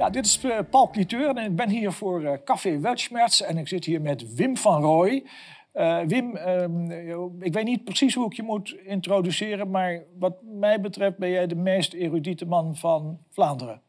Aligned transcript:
Ja, 0.00 0.10
dit 0.10 0.26
is 0.26 0.44
eh, 0.44 0.58
Paul 0.70 0.90
Cliteur 0.90 1.36
en 1.36 1.44
ik 1.44 1.56
ben 1.56 1.68
hier 1.68 1.92
voor 1.92 2.22
uh, 2.22 2.32
Café 2.44 2.78
Weltschmerz 2.78 3.40
en 3.40 3.56
ik 3.56 3.68
zit 3.68 3.84
hier 3.84 4.00
met 4.00 4.34
Wim 4.34 4.56
van 4.56 4.82
Rooij. 4.82 5.24
Uh, 5.74 6.00
Wim, 6.06 6.36
ehm, 6.36 6.90
ik 7.40 7.52
weet 7.52 7.64
niet 7.64 7.84
precies 7.84 8.14
hoe 8.14 8.26
ik 8.26 8.32
je 8.32 8.42
moet 8.42 8.76
introduceren, 8.84 9.70
maar 9.70 10.02
wat 10.18 10.42
mij 10.42 10.80
betreft 10.80 11.16
ben 11.16 11.30
jij 11.30 11.46
de 11.46 11.54
meest 11.54 11.92
erudite 11.92 12.46
man 12.46 12.76
van 12.76 13.18
Vlaanderen. 13.30 13.82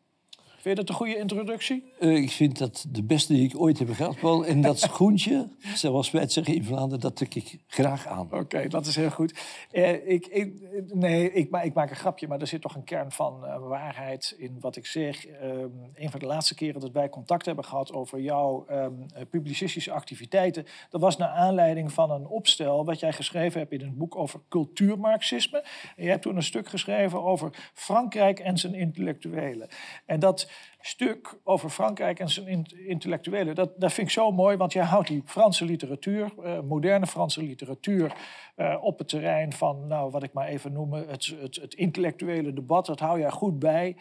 Vind 0.62 0.78
je 0.78 0.84
dat 0.84 0.89
een 0.89 0.96
goede 0.96 1.18
introductie? 1.18 1.94
Uh, 2.00 2.16
ik 2.16 2.32
vind 2.32 2.57
dat 2.57 2.86
de 2.89 3.04
beste 3.04 3.34
die 3.34 3.44
ik 3.44 3.59
ooit 3.59 3.80
heb 3.80 3.94
gehad, 3.94 4.20
Paul. 4.20 4.46
En 4.46 4.62
dat 4.62 4.80
schoentje, 4.89 5.48
zoals 5.73 6.12
wij 6.12 6.21
het 6.21 6.32
zeggen 6.32 6.55
in 6.55 6.64
Vlaanderen, 6.64 7.00
dat 7.00 7.16
trek 7.16 7.36
ik 7.36 7.59
graag 7.68 8.07
aan. 8.07 8.27
Oké, 8.32 8.68
dat 8.68 8.86
is 8.86 8.95
heel 8.95 9.09
goed. 9.09 9.39
Uh, 9.71 10.09
ik, 10.09 10.27
ik, 10.27 10.54
nee, 10.94 11.32
ik, 11.32 11.50
ik, 11.63 11.73
maak 11.73 11.89
een 11.89 11.95
grapje, 11.95 12.27
maar 12.27 12.39
er 12.41 12.48
zit 12.48 12.62
toch 12.62 12.76
een 12.76 12.84
kern 12.84 13.12
van 13.12 13.41
uh, 13.44 13.58
waarheid 13.58 14.35
in 14.38 14.58
wat 14.59 14.76
ik 14.76 14.85
zeg. 14.85 15.27
Um, 15.27 15.91
een 15.94 16.12
van 16.12 16.20
de 16.20 16.26
laatste 16.26 16.55
keren 16.55 16.82
dat 16.82 16.91
wij 16.91 17.09
contact 17.09 17.46
hebben 17.46 17.66
gehad 17.66 17.93
over 17.93 18.20
jouw 18.20 18.66
um, 18.71 19.05
publicistische 19.30 19.91
activiteiten... 19.91 20.66
dat 20.90 21.02
was 21.02 21.18
naar 21.18 21.30
aanleiding 21.30 21.91
van 21.93 22.12
een 22.12 22.27
opstel 22.27 22.85
wat 22.85 22.99
jij 22.99 23.13
geschreven 23.13 23.59
hebt 23.59 23.71
in 23.71 23.82
een 23.82 23.98
boek 23.98 24.16
over 24.16 24.40
cultuurmarxisme. 24.49 25.63
En 25.96 26.04
je 26.04 26.09
hebt 26.09 26.21
toen 26.21 26.35
een 26.35 26.43
stuk 26.43 26.68
geschreven 26.68 27.23
over 27.23 27.71
Frankrijk 27.73 28.40
en 28.40 28.57
zijn 28.57 28.73
intellectuelen. 28.73 29.68
En 30.05 30.20
dat 30.20 30.49
stuk 30.81 31.40
over 31.44 31.70
Frankrijk 31.70 32.20
en 32.20 32.30
zijn 32.30 32.66
intellectuelen, 32.88 33.55
dat, 33.55 33.80
dat 33.80 33.94
vind 33.94 34.08
ik 34.08 34.13
zo 34.13 34.31
mooi, 34.31 34.58
want 34.58 34.73
jij 34.73 34.84
houdt 34.84 35.07
die 35.07 35.21
Franse 35.26 35.66
literatuur, 35.66 36.34
uh, 36.44 36.59
moderne 36.59 37.07
Franse 37.07 37.44
literatuur, 37.44 38.13
uh, 38.57 38.77
op 38.81 38.98
het 38.98 39.07
terrein 39.07 39.54
van, 39.54 39.88
nou, 39.88 40.12
wat 40.12 40.23
ik 40.23 40.34
maar 40.34 40.48
even 40.48 40.73
noem, 40.73 40.94
het, 40.94 41.34
het, 41.41 41.55
het 41.55 41.73
intellectuele 41.73 42.54
debat, 42.54 42.85
dat 42.85 42.99
hou 42.99 43.20
jij 43.20 43.30
goed 43.30 43.59
bij. 43.59 43.95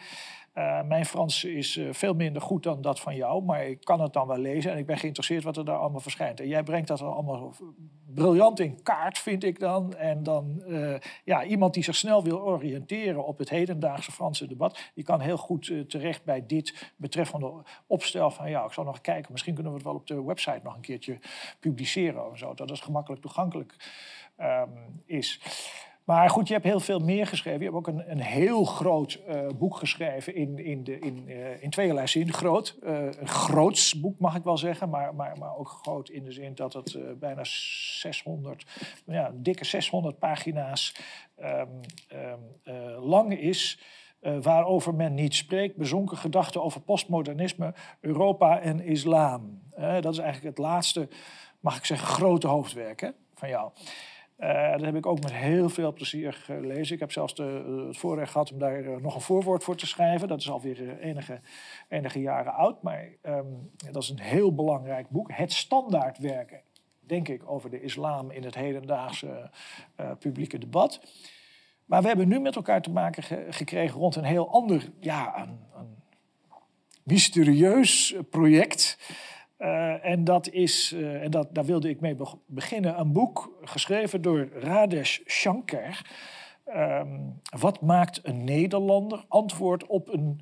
Uh, 0.53 0.81
mijn 0.83 1.05
Frans 1.05 1.43
is 1.43 1.77
uh, 1.77 1.93
veel 1.93 2.13
minder 2.13 2.41
goed 2.41 2.63
dan 2.63 2.81
dat 2.81 2.99
van 2.99 3.15
jou, 3.15 3.43
maar 3.43 3.65
ik 3.65 3.81
kan 3.83 4.01
het 4.01 4.13
dan 4.13 4.27
wel 4.27 4.37
lezen 4.37 4.71
en 4.71 4.77
ik 4.77 4.85
ben 4.85 4.97
geïnteresseerd 4.97 5.43
wat 5.43 5.57
er 5.57 5.65
daar 5.65 5.77
allemaal 5.77 5.99
verschijnt. 5.99 6.39
En 6.39 6.47
jij 6.47 6.63
brengt 6.63 6.87
dat 6.87 7.01
allemaal 7.01 7.53
briljant 8.13 8.59
in 8.59 8.83
kaart, 8.83 9.17
vind 9.17 9.43
ik 9.43 9.59
dan. 9.59 9.95
En 9.95 10.23
dan, 10.23 10.63
uh, 10.67 10.95
ja, 11.23 11.43
iemand 11.43 11.73
die 11.73 11.83
zich 11.83 11.95
snel 11.95 12.23
wil 12.23 12.41
oriënteren 12.41 13.25
op 13.25 13.37
het 13.37 13.49
hedendaagse 13.49 14.11
Franse 14.11 14.47
debat, 14.47 14.91
die 14.93 15.03
kan 15.03 15.19
heel 15.19 15.37
goed 15.37 15.73
terecht 15.87 16.23
bij 16.23 16.45
dit 16.45 16.93
betreffende 16.95 17.63
opstel 17.87 18.31
van, 18.31 18.49
ja, 18.49 18.65
ik 18.65 18.71
zal 18.71 18.83
nog 18.83 19.01
kijken, 19.01 19.31
misschien 19.31 19.53
kunnen 19.53 19.71
we 19.71 19.77
het 19.77 19.87
wel 19.87 19.97
op 19.97 20.07
de 20.07 20.23
website 20.23 20.59
nog 20.63 20.75
een 20.75 20.81
keertje 20.81 21.19
publiceren 21.59 22.29
of 22.31 22.37
zo, 22.37 22.53
dat 22.53 22.69
het 22.69 22.81
gemakkelijk 22.81 23.21
toegankelijk 23.21 23.75
um, 24.39 25.03
is. 25.05 25.39
Maar 26.03 26.29
goed, 26.29 26.47
je 26.47 26.53
hebt 26.53 26.65
heel 26.65 26.79
veel 26.79 26.99
meer 26.99 27.27
geschreven. 27.27 27.59
Je 27.59 27.65
hebt 27.65 27.77
ook 27.77 27.87
een, 27.87 28.11
een 28.11 28.21
heel 28.21 28.65
groot 28.65 29.19
uh, 29.29 29.47
boek 29.57 29.75
geschreven 29.75 30.35
in, 30.35 30.59
in, 30.59 30.83
de, 30.83 30.99
in, 30.99 31.23
uh, 31.27 31.63
in 31.63 32.07
zin. 32.07 32.33
Groot. 32.33 32.77
Uh, 32.83 33.05
een 33.05 33.27
groots 33.27 33.99
boek 33.99 34.19
mag 34.19 34.35
ik 34.35 34.43
wel 34.43 34.57
zeggen, 34.57 34.89
maar, 34.89 35.15
maar, 35.15 35.37
maar 35.37 35.57
ook 35.57 35.67
groot 35.67 36.09
in 36.09 36.23
de 36.23 36.31
zin 36.31 36.55
dat 36.55 36.73
het 36.73 37.19
bijna 37.19 37.41
600, 37.43 38.65
ja, 39.05 39.31
dikke 39.33 39.65
600 39.65 40.19
pagina's 40.19 40.95
um, 41.39 41.79
um, 42.13 43.03
lang 43.03 43.39
is. 43.39 43.79
waarover 44.41 44.95
men 44.95 45.13
niet 45.13 45.35
spreekt. 45.35 45.75
Bezonken 45.75 46.17
gedachten 46.17 46.63
over 46.63 46.81
postmodernisme, 46.81 47.73
Europa 47.99 48.59
en 48.59 48.85
islam. 48.85 49.61
dat 49.75 50.13
is 50.13 50.19
eigenlijk 50.19 50.57
het 50.57 50.65
laatste, 50.65 51.07
mag 51.59 51.77
ik 51.77 51.85
zeggen, 51.85 52.07
grote 52.07 52.47
hoofdwerk 52.47 53.01
hè, 53.01 53.09
van 53.33 53.49
jou. 53.49 53.71
Uh, 54.41 54.71
dat 54.71 54.81
heb 54.81 54.95
ik 54.95 55.05
ook 55.05 55.21
met 55.21 55.33
heel 55.33 55.69
veel 55.69 55.93
plezier 55.93 56.33
gelezen. 56.33 56.93
Ik 56.93 56.99
heb 56.99 57.11
zelfs 57.11 57.35
de, 57.35 57.83
het 57.87 57.97
voorrecht 57.97 58.31
gehad 58.31 58.51
om 58.51 58.59
daar 58.59 58.81
uh, 58.81 58.97
nog 58.97 59.15
een 59.15 59.21
voorwoord 59.21 59.63
voor 59.63 59.75
te 59.75 59.87
schrijven. 59.87 60.27
Dat 60.27 60.39
is 60.39 60.49
alweer 60.49 60.99
enige, 60.99 61.39
enige 61.89 62.21
jaren 62.21 62.53
oud, 62.53 62.83
maar 62.83 63.07
um, 63.23 63.71
dat 63.91 64.03
is 64.03 64.09
een 64.09 64.19
heel 64.19 64.55
belangrijk 64.55 65.09
boek. 65.09 65.31
Het 65.31 65.53
standaardwerken, 65.53 66.61
denk 66.99 67.27
ik, 67.27 67.49
over 67.49 67.69
de 67.69 67.81
islam 67.81 68.31
in 68.31 68.43
het 68.43 68.55
hedendaagse 68.55 69.49
publieke 70.19 70.57
debat. 70.57 71.01
Maar 71.85 72.01
we 72.01 72.07
hebben 72.07 72.27
nu 72.27 72.39
met 72.39 72.55
elkaar 72.55 72.81
te 72.81 72.91
maken 72.91 73.23
ge 73.23 73.45
gekregen 73.49 73.99
rond 73.99 74.15
een 74.15 74.23
heel 74.23 74.51
ander, 74.51 74.91
ja, 74.99 75.41
een, 75.41 75.59
een 75.75 75.95
mysterieus 77.03 78.15
project. 78.29 78.97
Uh, 79.61 80.05
en 80.05 80.23
dat 80.23 80.49
is, 80.49 80.93
uh, 80.93 81.23
en 81.23 81.31
dat, 81.31 81.47
daar 81.51 81.65
wilde 81.65 81.89
ik 81.89 81.99
mee 81.99 82.17
beginnen, 82.45 82.99
een 82.99 83.11
boek 83.11 83.57
geschreven 83.61 84.21
door 84.21 84.49
Radesh 84.53 85.19
Shankar. 85.25 86.01
Um, 86.75 87.41
wat 87.59 87.81
maakt 87.81 88.19
een 88.23 88.43
Nederlander? 88.43 89.25
Antwoord 89.27 89.87
op 89.87 90.07
een 90.07 90.41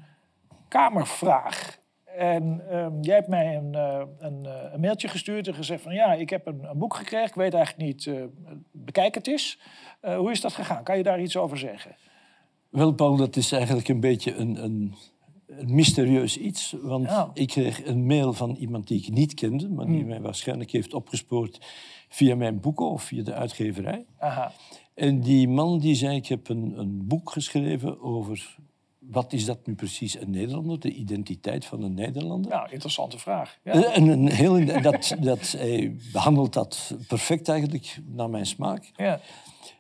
kamervraag. 0.67 1.79
En 2.05 2.75
um, 2.77 3.01
jij 3.01 3.15
hebt 3.15 3.27
mij 3.27 3.55
een, 3.55 3.73
uh, 3.73 4.01
een, 4.19 4.79
mailtje 4.79 5.07
gestuurd 5.07 5.47
en 5.47 5.53
gezegd 5.53 5.81
van 5.81 5.93
ja, 5.93 6.13
ik 6.13 6.29
heb 6.29 6.47
een, 6.47 6.63
een 6.63 6.77
boek 6.77 6.95
gekregen, 6.95 7.27
ik 7.27 7.35
weet 7.35 7.53
eigenlijk 7.53 7.85
niet, 7.85 8.11
bekijk 8.71 9.15
het 9.15 9.27
eens. 9.27 9.59
hoe 10.01 10.31
is 10.31 10.41
dat 10.41 10.53
gegaan? 10.53 10.83
Kan 10.83 10.97
je 10.97 11.03
daar 11.03 11.21
iets 11.21 11.37
over 11.37 11.57
zeggen? 11.57 11.95
Wel, 12.69 12.93
Paul, 12.93 13.15
dat 13.15 13.35
is 13.35 13.51
eigenlijk 13.51 13.87
een 13.87 13.99
beetje 13.99 14.35
een, 14.35 14.63
een 14.63 14.95
een 15.49 15.75
mysterieus 15.75 16.37
iets. 16.37 16.75
Want 16.81 17.05
ja. 17.05 17.31
ik 17.33 17.47
kreeg 17.47 17.85
een 17.85 18.05
mail 18.05 18.33
van 18.33 18.55
iemand 18.55 18.87
die 18.87 18.99
ik 18.99 19.13
niet 19.13 19.33
kende, 19.33 19.69
maar 19.69 19.85
die 19.85 19.97
hmm. 19.97 20.07
mij 20.07 20.21
waarschijnlijk 20.21 20.71
heeft 20.71 20.93
opgespoord 20.93 21.59
via 22.09 22.35
mijn 22.35 22.59
boeken 22.59 22.89
of 22.89 23.03
via 23.03 23.23
de 23.23 23.33
uitgeverij. 23.33 24.05
Aha. 24.19 24.51
En 24.93 25.19
die 25.19 25.47
man 25.47 25.79
die 25.79 25.95
zei: 25.95 26.15
Ik 26.15 26.27
heb 26.27 26.49
een, 26.49 26.79
een 26.79 27.07
boek 27.07 27.31
geschreven 27.31 28.01
over 28.01 28.57
wat 28.99 29.33
is 29.33 29.45
dat 29.45 29.67
nu 29.67 29.75
precies 29.75 30.19
een 30.19 30.29
Nederlander, 30.29 30.79
de 30.79 30.91
identiteit 30.91 31.65
van 31.65 31.83
een 31.83 31.93
Nederlander? 31.93 32.51
Nou, 32.51 32.71
interessante 32.71 33.19
vraag. 33.19 33.57
Ja. 33.63 33.93
En 33.93 34.07
een 34.07 34.31
heel, 34.31 34.65
dat, 34.81 35.15
dat, 35.19 35.51
hij 35.51 35.95
behandelt 36.11 36.53
dat 36.53 36.95
perfect 37.07 37.49
eigenlijk, 37.49 37.99
naar 38.05 38.29
mijn 38.29 38.45
smaak. 38.45 38.91
Ja. 38.95 39.19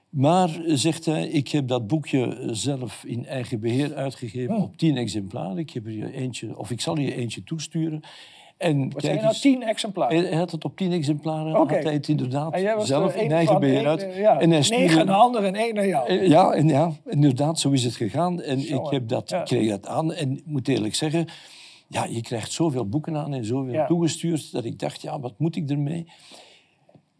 Maar, 0.09 0.61
zegt 0.65 1.05
hij, 1.05 1.27
ik 1.27 1.47
heb 1.47 1.67
dat 1.67 1.87
boekje 1.87 2.47
zelf 2.51 3.03
in 3.03 3.25
eigen 3.25 3.59
beheer 3.59 3.95
uitgegeven 3.95 4.55
oh. 4.55 4.63
op 4.63 4.77
tien 4.77 4.97
exemplaren. 4.97 5.57
Ik, 5.57 5.69
heb 5.69 5.85
er 5.85 5.91
je 5.91 6.13
eentje, 6.13 6.57
of 6.57 6.71
ik 6.71 6.81
zal 6.81 6.97
je 6.97 7.15
eentje 7.15 7.43
toesturen. 7.43 8.01
En 8.57 8.91
Wat 8.93 9.03
zijn 9.03 9.21
nou 9.21 9.35
tien 9.35 9.63
exemplaren? 9.63 10.27
Hij 10.27 10.37
had 10.37 10.51
het 10.51 10.65
op 10.65 10.77
tien 10.77 10.91
exemplaren. 10.91 11.59
Okay. 11.59 11.75
Had 11.75 11.83
hij 11.83 11.93
het 11.93 12.07
inderdaad 12.07 12.61
zelf 12.79 13.15
in 13.15 13.31
eigen 13.31 13.59
beheer 13.59 13.87
uit. 13.87 14.07
Ja, 14.15 14.39
en 14.39 14.51
hij 14.51 14.65
negen 14.69 14.99
een 14.99 15.09
ander 15.09 15.43
en 15.43 15.55
één 15.55 15.73
naar 15.73 15.87
jou. 15.87 16.07
Eh, 16.07 16.27
ja, 16.27 16.51
en 16.51 16.67
ja, 16.67 16.91
inderdaad, 17.05 17.59
zo 17.59 17.69
is 17.69 17.83
het 17.83 17.95
gegaan. 17.95 18.41
En 18.41 18.59
zo, 18.59 18.85
ik 18.85 18.91
heb 18.91 19.07
dat, 19.07 19.29
ja. 19.29 19.43
kreeg 19.43 19.69
dat 19.69 19.87
aan. 19.87 20.13
En 20.13 20.31
ik 20.37 20.45
moet 20.45 20.67
eerlijk 20.67 20.95
zeggen, 20.95 21.27
ja, 21.87 22.05
je 22.05 22.21
krijgt 22.21 22.51
zoveel 22.51 22.87
boeken 22.87 23.17
aan 23.17 23.33
en 23.33 23.45
zoveel 23.45 23.73
ja. 23.73 23.85
toegestuurd... 23.85 24.51
dat 24.51 24.65
ik 24.65 24.79
dacht, 24.79 25.01
ja, 25.01 25.19
wat 25.19 25.33
moet 25.37 25.55
ik 25.55 25.69
ermee? 25.69 26.05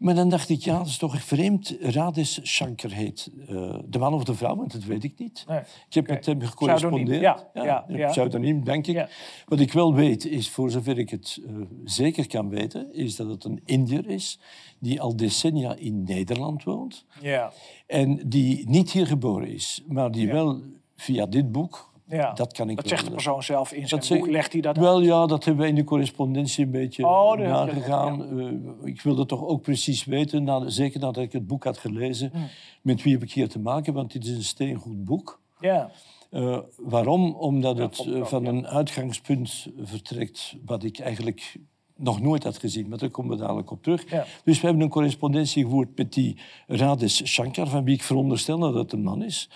Maar 0.00 0.14
dan 0.14 0.28
dacht 0.28 0.48
ik, 0.48 0.60
ja, 0.60 0.78
dat 0.78 0.86
is 0.86 0.96
toch 0.96 1.22
vreemd. 1.22 1.76
Radis 1.80 2.40
Shankar 2.44 2.90
heet 2.90 3.30
uh, 3.48 3.78
de 3.88 3.98
man 3.98 4.14
of 4.14 4.24
de 4.24 4.34
vrouw, 4.34 4.56
want 4.56 4.72
dat 4.72 4.84
weet 4.84 5.04
ik 5.04 5.18
niet. 5.18 5.44
Nee. 5.48 5.58
Ik 5.58 5.94
heb 5.94 6.04
okay. 6.04 6.16
met 6.16 6.26
hem 6.26 6.40
gecorrespondeerd. 6.40 7.20
Ja, 7.20 7.50
ja, 7.54 7.64
ja, 7.64 7.84
ja. 7.88 8.08
Pseudoniem, 8.08 8.64
denk 8.64 8.86
ik. 8.86 8.94
Ja. 8.94 9.08
Wat 9.46 9.60
ik 9.60 9.72
wel 9.72 9.94
weet, 9.94 10.24
is, 10.24 10.50
voor 10.50 10.70
zover 10.70 10.98
ik 10.98 11.10
het 11.10 11.40
uh, 11.46 11.56
zeker 11.84 12.26
kan 12.26 12.48
weten, 12.48 12.94
is 12.94 13.16
dat 13.16 13.28
het 13.28 13.44
een 13.44 13.60
Indiër 13.64 14.06
is 14.06 14.38
die 14.78 15.00
al 15.00 15.16
decennia 15.16 15.74
in 15.74 16.02
Nederland 16.02 16.64
woont. 16.64 17.04
Ja. 17.20 17.52
En 17.86 18.28
die 18.28 18.68
niet 18.68 18.90
hier 18.90 19.06
geboren 19.06 19.48
is, 19.48 19.82
maar 19.88 20.10
die 20.10 20.28
wel 20.28 20.60
via 20.96 21.26
dit 21.26 21.52
boek 21.52 21.89
ja. 22.10 22.32
Dat 22.32 22.52
kan 22.52 22.70
ik 22.70 22.76
Dat 22.76 22.88
zegt 22.88 23.04
de 23.04 23.10
persoon 23.10 23.42
zelf 23.42 23.72
in 23.72 23.88
zijn 23.88 24.00
dat 24.00 24.18
boek. 24.18 24.26
Legt 24.26 24.52
hij 24.52 24.60
dat 24.60 24.76
Wel 24.76 25.00
ja, 25.00 25.26
dat 25.26 25.44
hebben 25.44 25.62
we 25.62 25.68
in 25.68 25.74
de 25.74 25.84
correspondentie 25.84 26.64
een 26.64 26.70
beetje 26.70 27.06
oh, 27.06 27.38
nagegaan. 27.38 28.18
Ja. 28.18 28.50
Uh, 28.50 28.52
ik 28.84 29.00
wilde 29.00 29.26
toch 29.26 29.44
ook 29.44 29.62
precies 29.62 30.04
weten, 30.04 30.44
na, 30.44 30.68
zeker 30.68 31.00
nadat 31.00 31.22
ik 31.22 31.32
het 31.32 31.46
boek 31.46 31.64
had 31.64 31.78
gelezen, 31.78 32.30
hmm. 32.32 32.48
met 32.82 33.02
wie 33.02 33.12
heb 33.12 33.22
ik 33.22 33.32
hier 33.32 33.48
te 33.48 33.58
maken, 33.58 33.92
want 33.92 34.12
dit 34.12 34.24
is 34.24 34.36
een 34.36 34.42
steengoed 34.42 35.04
boek. 35.04 35.40
Ja. 35.60 35.90
Uh, 36.30 36.58
waarom? 36.76 37.34
Omdat 37.34 37.78
het 37.78 38.04
uh, 38.06 38.24
van 38.24 38.44
een 38.44 38.66
uitgangspunt 38.66 39.66
vertrekt 39.82 40.56
wat 40.64 40.84
ik 40.84 40.98
eigenlijk 40.98 41.56
nog 41.96 42.20
nooit 42.20 42.44
had 42.44 42.58
gezien, 42.58 42.88
maar 42.88 42.98
daar 42.98 43.10
komen 43.10 43.36
we 43.36 43.42
dadelijk 43.42 43.70
op 43.70 43.82
terug. 43.82 44.10
Ja. 44.10 44.26
Dus 44.44 44.60
we 44.60 44.66
hebben 44.66 44.84
een 44.84 44.90
correspondentie 44.90 45.64
gevoerd 45.64 45.96
met 45.96 46.12
die 46.12 46.36
Radis 46.66 47.26
Shankar, 47.26 47.68
van 47.68 47.84
wie 47.84 47.94
ik 47.94 48.02
veronderstel 48.02 48.58
dat 48.58 48.74
het 48.74 48.92
een 48.92 49.02
man 49.02 49.22
is. 49.22 49.50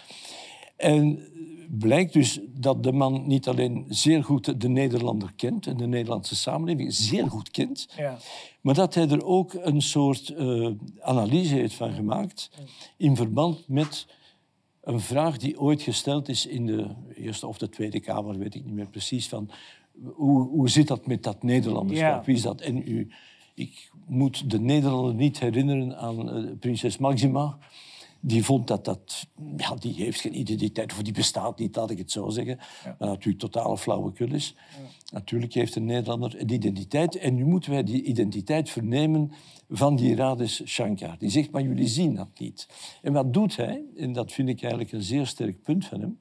En 0.77 1.29
blijkt 1.71 2.13
dus 2.13 2.41
dat 2.59 2.83
de 2.83 2.93
man 2.93 3.27
niet 3.27 3.49
alleen 3.49 3.85
zeer 3.89 4.25
goed 4.25 4.61
de 4.61 4.69
Nederlander 4.69 5.33
kent 5.37 5.67
en 5.67 5.77
de 5.77 5.87
Nederlandse 5.87 6.37
samenleving 6.37 6.93
zeer 6.93 7.31
goed 7.31 7.51
kent, 7.51 7.89
ja. 7.97 8.19
maar 8.61 8.75
dat 8.75 8.95
hij 8.95 9.09
er 9.09 9.25
ook 9.25 9.55
een 9.55 9.83
soort 9.83 10.29
uh, 10.39 10.71
analyse 11.01 11.55
heeft 11.55 11.75
van 11.75 11.93
gemaakt 11.93 12.51
in 12.97 13.17
verband 13.17 13.69
met 13.69 14.07
een 14.81 15.01
vraag 15.01 15.39
die 15.39 15.61
ooit 15.61 15.83
gesteld 15.83 16.29
is 16.29 16.47
in 16.47 16.67
de 16.67 16.87
Eerste 17.15 17.47
of 17.47 17.59
de 17.59 17.69
Tweede 17.69 18.01
Kamer, 18.01 18.39
weet 18.39 18.55
ik 18.55 18.65
niet 18.65 18.75
meer 18.75 18.89
precies, 18.89 19.29
van 19.29 19.51
hoe, 20.03 20.49
hoe 20.49 20.69
zit 20.69 20.89
dat 20.89 21.07
met 21.07 21.23
dat 21.23 21.43
Nederlanderschap? 21.43 22.19
Ja. 22.19 22.25
Wie 22.25 22.35
is 22.35 22.43
dat? 22.43 22.61
En 22.61 22.89
u, 22.89 23.09
ik 23.55 23.91
moet 24.07 24.51
de 24.51 24.61
Nederlander 24.61 25.15
niet 25.15 25.41
herinneren 25.41 25.97
aan 25.97 26.39
uh, 26.39 26.51
prinses 26.61 26.99
Maxima, 26.99 27.59
die 28.27 28.45
vond 28.45 28.67
dat 28.67 28.85
dat... 28.85 29.27
Ja, 29.57 29.75
die 29.75 29.95
heeft 29.95 30.21
geen 30.21 30.39
identiteit, 30.39 30.93
of 30.93 31.03
die 31.03 31.13
bestaat 31.13 31.59
niet, 31.59 31.77
laat 31.77 31.91
ik 31.91 31.99
het 31.99 32.11
zo 32.11 32.29
zeggen. 32.29 32.59
Ja. 32.85 32.97
Wat 32.99 33.09
natuurlijk 33.09 33.39
totale 33.39 33.79
flauwekul 33.79 34.33
is. 34.33 34.55
Natuurlijk 35.13 35.55
heeft 35.55 35.77
een 35.77 35.85
Nederlander 35.85 36.41
een 36.41 36.53
identiteit. 36.53 37.17
En 37.17 37.35
nu 37.35 37.45
moeten 37.45 37.71
wij 37.71 37.83
die 37.83 38.03
identiteit 38.03 38.71
vernemen 38.71 39.33
van 39.69 39.97
die 39.97 40.15
Radis 40.15 40.63
Shankar. 40.67 41.19
Die 41.19 41.31
zegt, 41.31 41.51
maar 41.51 41.63
jullie 41.63 41.87
zien 41.87 42.15
dat 42.15 42.39
niet. 42.39 42.69
En 43.03 43.13
wat 43.13 43.33
doet 43.33 43.57
hij? 43.57 43.83
En 43.97 44.13
dat 44.13 44.33
vind 44.33 44.49
ik 44.49 44.61
eigenlijk 44.61 44.93
een 44.93 45.03
zeer 45.03 45.27
sterk 45.27 45.63
punt 45.63 45.85
van 45.87 46.01
hem. 46.01 46.19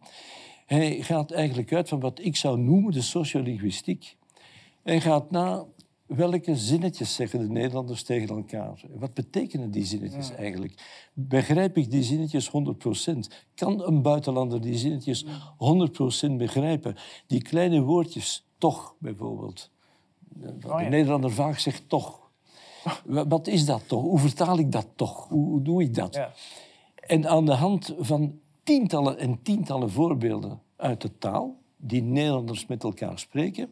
Hij 0.66 1.02
gaat 1.02 1.32
eigenlijk 1.32 1.74
uit 1.74 1.90
van 1.90 2.00
wat 2.00 2.20
ik 2.22 2.36
zou 2.36 2.60
noemen 2.60 2.92
de 2.92 3.02
sociolinguïstiek. 3.02 4.16
Hij 4.84 5.02
gaat 5.02 5.32
na 5.32 5.66
welke 6.16 6.56
zinnetjes 6.56 7.16
zeggen 7.16 7.40
de 7.40 7.50
Nederlanders 7.50 8.04
tegen 8.04 8.36
elkaar? 8.36 8.82
Wat 8.96 9.14
betekenen 9.14 9.72
die 9.72 9.86
zinnetjes 9.86 10.32
eigenlijk? 10.32 11.08
Begrijp 11.14 11.78
ik 11.78 11.92
die 11.92 12.04
zinnetjes 12.04 12.52
100%? 12.52 12.52
Kan 13.56 13.84
een 13.84 14.02
buitenlander 14.02 14.62
die 14.62 14.78
zinnetjes 14.78 15.26
100% 15.26 16.32
begrijpen? 16.38 16.96
Die 17.28 17.42
kleine 17.42 17.82
woordjes, 17.82 18.46
toch 18.58 18.96
bijvoorbeeld. 19.00 19.72
De 20.20 20.54
oh 20.68 20.88
Nederlander 20.88 21.32
vaak 21.32 21.60
zegt 21.60 21.90
toch. 21.90 22.22
Wat 23.06 23.48
is 23.48 23.66
dat 23.66 23.88
toch? 23.88 24.02
Hoe 24.02 24.20
vertaal 24.20 24.58
ik 24.58 24.72
dat 24.72 24.88
toch? 24.96 25.28
Hoe, 25.28 25.62
doe 25.62 25.82
ik 25.82 25.96
dat? 25.96 26.16
Ja. 26.16 26.34
En 26.96 27.28
aan 27.28 27.46
de 27.46 27.54
hand 27.54 27.96
van 28.00 28.40
tientallen 28.64 29.18
en 29.18 29.42
tientallen 29.42 29.92
voorbeelden 29.92 30.62
uit 30.76 31.02
de 31.02 31.18
taal, 31.18 31.58
die 31.78 32.02
Nederlanders 32.02 32.66
met 32.66 32.84
elkaar 32.84 33.20
spreken, 33.20 33.70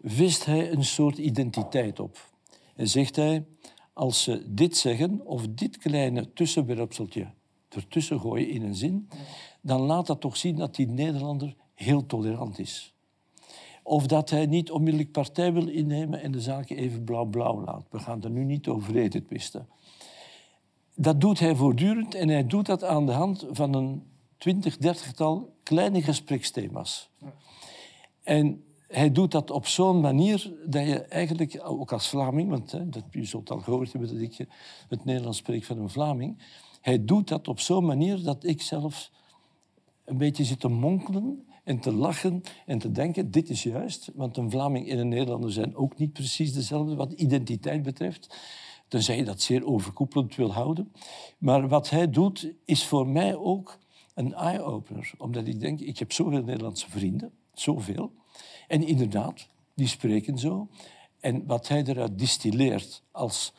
vist 0.00 0.44
hij 0.44 0.72
een 0.72 0.84
soort 0.84 1.18
identiteit 1.18 2.00
op. 2.00 2.30
En 2.74 2.88
zegt 2.88 3.16
hij, 3.16 3.44
als 3.92 4.22
ze 4.22 4.44
dit 4.54 4.76
zeggen 4.76 5.26
of 5.26 5.48
dit 5.48 5.78
kleine 5.78 6.32
tussenwerpseltje 6.32 7.30
ertussen 7.68 8.20
gooien 8.20 8.50
in 8.50 8.62
een 8.62 8.74
zin, 8.74 9.08
dan 9.60 9.80
laat 9.80 10.06
dat 10.06 10.20
toch 10.20 10.36
zien 10.36 10.56
dat 10.56 10.74
die 10.74 10.88
Nederlander 10.88 11.56
heel 11.74 12.06
tolerant 12.06 12.58
is. 12.58 12.94
Of 13.82 14.06
dat 14.06 14.30
hij 14.30 14.46
niet 14.46 14.70
onmiddellijk 14.70 15.12
partij 15.12 15.52
wil 15.52 15.68
innemen 15.68 16.22
en 16.22 16.32
de 16.32 16.40
zaken 16.40 16.76
even 16.76 17.04
blauw-blauw 17.04 17.64
laat. 17.64 17.86
We 17.90 17.98
gaan 17.98 18.22
er 18.22 18.30
nu 18.30 18.44
niet 18.44 18.68
over 18.68 18.96
eten 18.96 19.26
twisten. 19.26 19.68
Dat 20.94 21.20
doet 21.20 21.38
hij 21.38 21.54
voortdurend 21.54 22.14
en 22.14 22.28
hij 22.28 22.46
doet 22.46 22.66
dat 22.66 22.84
aan 22.84 23.06
de 23.06 23.12
hand 23.12 23.46
van 23.50 23.74
een 23.74 24.02
twintig, 24.36 24.76
dertigtal 24.76 25.56
kleine 25.62 26.02
gespreksthema's. 26.02 27.10
En 28.22 28.64
hij 28.88 29.12
doet 29.12 29.30
dat 29.30 29.50
op 29.50 29.66
zo'n 29.66 30.00
manier 30.00 30.52
dat 30.66 30.86
je 30.86 30.98
eigenlijk, 31.00 31.60
ook 31.62 31.92
als 31.92 32.08
Vlaming, 32.08 32.50
want 32.50 32.72
hè, 32.72 32.88
dat, 32.88 33.04
je 33.10 33.24
zult 33.24 33.50
al 33.50 33.60
gehoord 33.60 33.92
hebben 33.92 34.12
dat 34.12 34.20
ik 34.20 34.46
het 34.88 35.04
Nederlands 35.04 35.38
spreek 35.38 35.64
van 35.64 35.78
een 35.78 35.88
Vlaming, 35.88 36.42
hij 36.80 37.04
doet 37.04 37.28
dat 37.28 37.48
op 37.48 37.60
zo'n 37.60 37.84
manier 37.84 38.22
dat 38.22 38.44
ik 38.44 38.62
zelf 38.62 39.10
een 40.04 40.16
beetje 40.16 40.44
zit 40.44 40.60
te 40.60 40.68
monkelen 40.68 41.46
en 41.64 41.78
te 41.78 41.92
lachen 41.92 42.42
en 42.66 42.78
te 42.78 42.90
denken, 42.90 43.30
dit 43.30 43.50
is 43.50 43.62
juist, 43.62 44.10
want 44.14 44.36
een 44.36 44.50
Vlaming 44.50 44.88
en 44.88 44.98
een 44.98 45.08
Nederlander 45.08 45.52
zijn 45.52 45.76
ook 45.76 45.98
niet 45.98 46.12
precies 46.12 46.52
dezelfde 46.52 46.94
wat 46.94 47.12
identiteit 47.12 47.82
betreft. 47.82 48.36
Tenzij 48.88 49.16
je 49.16 49.24
dat 49.24 49.42
zeer 49.42 49.66
overkoepelend 49.66 50.34
wil 50.34 50.52
houden. 50.52 50.92
Maar 51.38 51.68
wat 51.68 51.90
hij 51.90 52.10
doet, 52.10 52.52
is 52.64 52.84
voor 52.84 53.08
mij 53.08 53.36
ook 53.36 53.78
een 54.14 54.34
eye-opener. 54.34 55.12
Omdat 55.18 55.46
ik 55.46 55.60
denk, 55.60 55.80
ik 55.80 55.98
heb 55.98 56.12
zoveel 56.12 56.42
Nederlandse 56.42 56.90
vrienden, 56.90 57.32
zoveel. 57.52 58.12
En 58.68 58.86
inderdaad, 58.86 59.48
die 59.74 59.86
spreken 59.86 60.38
zo. 60.38 60.68
En 61.20 61.46
wat 61.46 61.68
hij 61.68 61.84
eruit 61.84 62.18
distilleert, 62.18 63.02
als, 63.10 63.52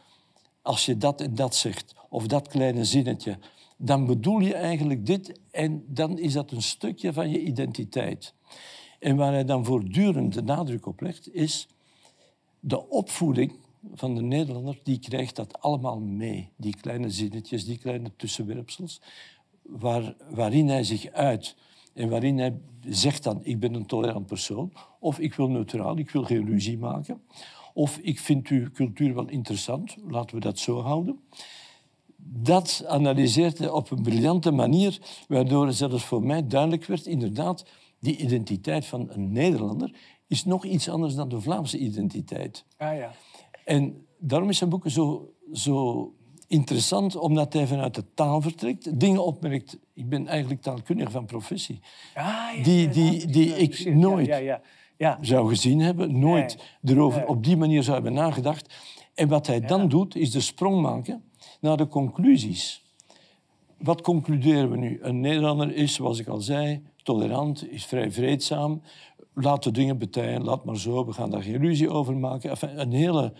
als 0.61 0.85
je 0.85 0.97
dat 0.97 1.21
en 1.21 1.35
dat 1.35 1.55
zegt, 1.55 1.95
of 2.09 2.27
dat 2.27 2.47
kleine 2.47 2.85
zinnetje, 2.85 3.37
dan 3.77 4.05
bedoel 4.05 4.39
je 4.39 4.53
eigenlijk 4.53 5.05
dit 5.05 5.39
en 5.51 5.83
dan 5.87 6.17
is 6.17 6.33
dat 6.33 6.51
een 6.51 6.61
stukje 6.61 7.13
van 7.13 7.29
je 7.29 7.41
identiteit. 7.41 8.33
En 8.99 9.15
waar 9.15 9.31
hij 9.31 9.45
dan 9.45 9.65
voortdurend 9.65 10.33
de 10.33 10.41
nadruk 10.41 10.85
op 10.85 11.01
legt, 11.01 11.33
is 11.33 11.67
de 12.59 12.89
opvoeding 12.89 13.53
van 13.93 14.15
de 14.15 14.21
Nederlander, 14.21 14.79
die 14.83 14.99
krijgt 14.99 15.35
dat 15.35 15.61
allemaal 15.61 15.99
mee. 15.99 16.51
Die 16.55 16.75
kleine 16.81 17.09
zinnetjes, 17.09 17.65
die 17.65 17.77
kleine 17.77 18.11
tussenwerpsels, 18.15 19.01
waar, 19.61 20.15
waarin 20.29 20.67
hij 20.67 20.83
zich 20.83 21.11
uit 21.11 21.55
en 21.99 22.09
waarin 22.09 22.37
hij 22.37 22.57
zegt 22.87 23.23
dan, 23.23 23.39
ik 23.43 23.59
ben 23.59 23.73
een 23.73 23.85
tolerant 23.85 24.25
persoon, 24.25 24.73
of 24.99 25.19
ik 25.19 25.33
wil 25.33 25.49
neutraal, 25.49 25.97
ik 25.97 26.09
wil 26.09 26.23
geen 26.23 26.45
ruzie 26.45 26.77
maken, 26.77 27.21
of 27.73 27.97
ik 27.97 28.19
vind 28.19 28.47
uw 28.47 28.71
cultuur 28.71 29.13
wel 29.13 29.27
interessant, 29.27 29.95
laten 30.07 30.35
we 30.35 30.41
dat 30.41 30.59
zo 30.59 30.81
houden. 30.81 31.19
Dat 32.17 32.83
analyseert 32.87 33.57
hij 33.57 33.69
op 33.69 33.91
een 33.91 34.01
briljante 34.01 34.51
manier, 34.51 34.99
waardoor 35.27 35.73
zelfs 35.73 36.03
voor 36.03 36.23
mij 36.23 36.47
duidelijk 36.47 36.85
werd, 36.85 37.05
inderdaad, 37.05 37.65
die 37.99 38.17
identiteit 38.17 38.85
van 38.85 39.09
een 39.09 39.31
Nederlander 39.31 39.95
is 40.27 40.45
nog 40.45 40.65
iets 40.65 40.89
anders 40.89 41.15
dan 41.15 41.29
de 41.29 41.41
Vlaamse 41.41 41.77
identiteit. 41.77 42.65
Ah, 42.77 42.97
ja. 42.97 43.11
En 43.65 44.05
daarom 44.19 44.49
is 44.49 44.57
zijn 44.57 44.69
boeken 44.69 44.91
zo, 44.91 45.33
zo 45.51 46.13
interessant, 46.49 47.15
omdat 47.15 47.53
hij 47.53 47.67
vanuit 47.67 47.95
de 47.95 48.13
taal 48.13 48.41
vertrekt, 48.41 48.99
dingen 48.99 49.25
opmerkt. 49.25 49.77
Ik 49.93 50.09
ben 50.09 50.27
eigenlijk 50.27 50.61
taalkundige 50.61 51.11
van 51.11 51.25
professie. 51.25 51.79
Ah, 52.13 52.23
ja, 52.55 52.63
die 52.63 52.89
die, 52.89 53.27
die 53.27 53.55
ik 53.55 53.93
nooit 53.93 54.27
ja, 54.27 54.61
ja, 54.97 55.17
zou 55.21 55.49
gezien 55.49 55.79
hebben, 55.79 56.19
nooit 56.19 56.57
erover 56.83 57.25
op 57.25 57.43
die 57.43 57.57
manier 57.57 57.83
zou 57.83 57.93
hebben 57.95 58.13
nagedacht. 58.13 58.73
En 59.15 59.27
wat 59.27 59.47
hij 59.47 59.59
dan 59.59 59.89
doet, 59.89 60.15
is 60.15 60.31
de 60.31 60.41
sprong 60.41 60.81
maken 60.81 61.23
naar 61.59 61.77
de 61.77 61.87
conclusies. 61.87 62.83
Wat 63.77 64.01
concluderen 64.01 64.71
we 64.71 64.77
nu? 64.77 64.99
Een 65.01 65.19
Nederlander 65.19 65.75
is, 65.75 65.93
zoals 65.93 66.19
ik 66.19 66.27
al 66.27 66.41
zei, 66.41 66.83
tolerant, 67.03 67.71
is 67.71 67.85
vrij 67.85 68.11
vreedzaam. 68.11 68.81
Laat 69.33 69.63
de 69.63 69.71
dingen 69.71 69.97
betijen, 69.97 70.43
laat 70.43 70.65
maar 70.65 70.77
zo, 70.77 71.05
we 71.05 71.13
gaan 71.13 71.29
daar 71.29 71.43
geen 71.43 71.59
ruzie 71.59 71.89
over 71.89 72.17
maken. 72.17 72.49
Enfin, 72.49 72.79
een 72.79 72.91
hele 72.91 73.33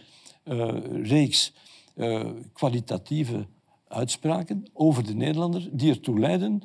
uh, 0.45 0.69
reeks 1.03 1.53
uh, 1.99 2.29
kwalitatieve 2.53 3.47
uitspraken 3.87 4.65
over 4.73 5.05
de 5.05 5.13
Nederlander 5.13 5.69
die 5.71 5.89
ertoe 5.89 6.19
leiden 6.19 6.61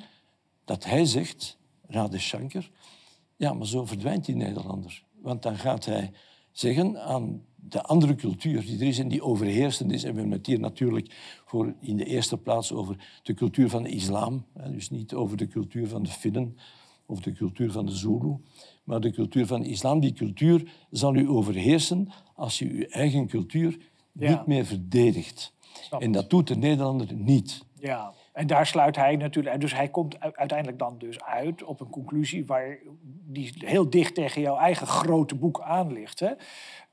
dat 0.64 0.84
hij 0.84 1.04
zegt, 1.04 1.58
Rade 1.86 2.18
Schanker, 2.18 2.70
ja, 3.36 3.52
maar 3.52 3.66
zo 3.66 3.84
verdwijnt 3.84 4.24
die 4.24 4.36
Nederlander. 4.36 5.04
Want 5.20 5.42
dan 5.42 5.56
gaat 5.56 5.84
hij 5.84 6.10
zeggen 6.52 7.02
aan 7.02 7.42
de 7.54 7.82
andere 7.82 8.14
cultuur 8.14 8.60
die 8.60 8.78
er 8.78 8.86
is 8.86 8.98
en 8.98 9.08
die 9.08 9.22
overheersend 9.22 9.92
is. 9.92 10.04
En 10.04 10.12
we 10.12 10.18
hebben 10.20 10.36
het 10.36 10.46
hier 10.46 10.60
natuurlijk 10.60 11.40
voor 11.44 11.74
in 11.80 11.96
de 11.96 12.04
eerste 12.04 12.36
plaats 12.36 12.72
over 12.72 13.20
de 13.22 13.34
cultuur 13.34 13.68
van 13.68 13.82
de 13.82 13.88
islam. 13.88 14.44
Dus 14.70 14.90
niet 14.90 15.14
over 15.14 15.36
de 15.36 15.48
cultuur 15.48 15.88
van 15.88 16.02
de 16.02 16.10
Finnen 16.10 16.56
of 17.06 17.20
de 17.20 17.32
cultuur 17.32 17.72
van 17.72 17.86
de 17.86 17.92
Zulu, 17.92 18.36
maar 18.84 19.00
de 19.00 19.10
cultuur 19.10 19.46
van 19.46 19.62
de 19.62 19.68
islam. 19.68 20.00
Die 20.00 20.12
cultuur 20.12 20.72
zal 20.90 21.14
u 21.14 21.28
overheersen 21.28 22.08
als 22.34 22.58
je 22.58 22.70
uw 22.70 22.82
eigen 22.82 23.26
cultuur 23.26 23.92
niet 24.14 24.46
meer 24.46 24.64
verdedigt. 24.64 25.52
En 25.98 26.12
dat 26.12 26.30
doet 26.30 26.48
de 26.48 26.56
Nederlander 26.56 27.14
niet. 27.14 27.64
Ja, 27.74 28.12
en 28.32 28.46
daar 28.46 28.66
sluit 28.66 28.96
hij 28.96 29.16
natuurlijk... 29.16 29.60
Dus 29.60 29.74
hij 29.74 29.88
komt 29.88 30.20
uiteindelijk 30.20 30.78
dan 30.78 30.98
dus 30.98 31.22
uit 31.22 31.64
op 31.64 31.80
een 31.80 31.90
conclusie... 31.90 32.46
Waar, 32.46 32.78
die 33.26 33.52
heel 33.58 33.90
dicht 33.90 34.14
tegen 34.14 34.42
jouw 34.42 34.56
eigen 34.56 34.86
grote 34.86 35.34
boek 35.34 35.60
aan 35.60 35.92
ligt. 35.92 36.20
Hè? 36.20 36.30
Uh, 36.30 36.34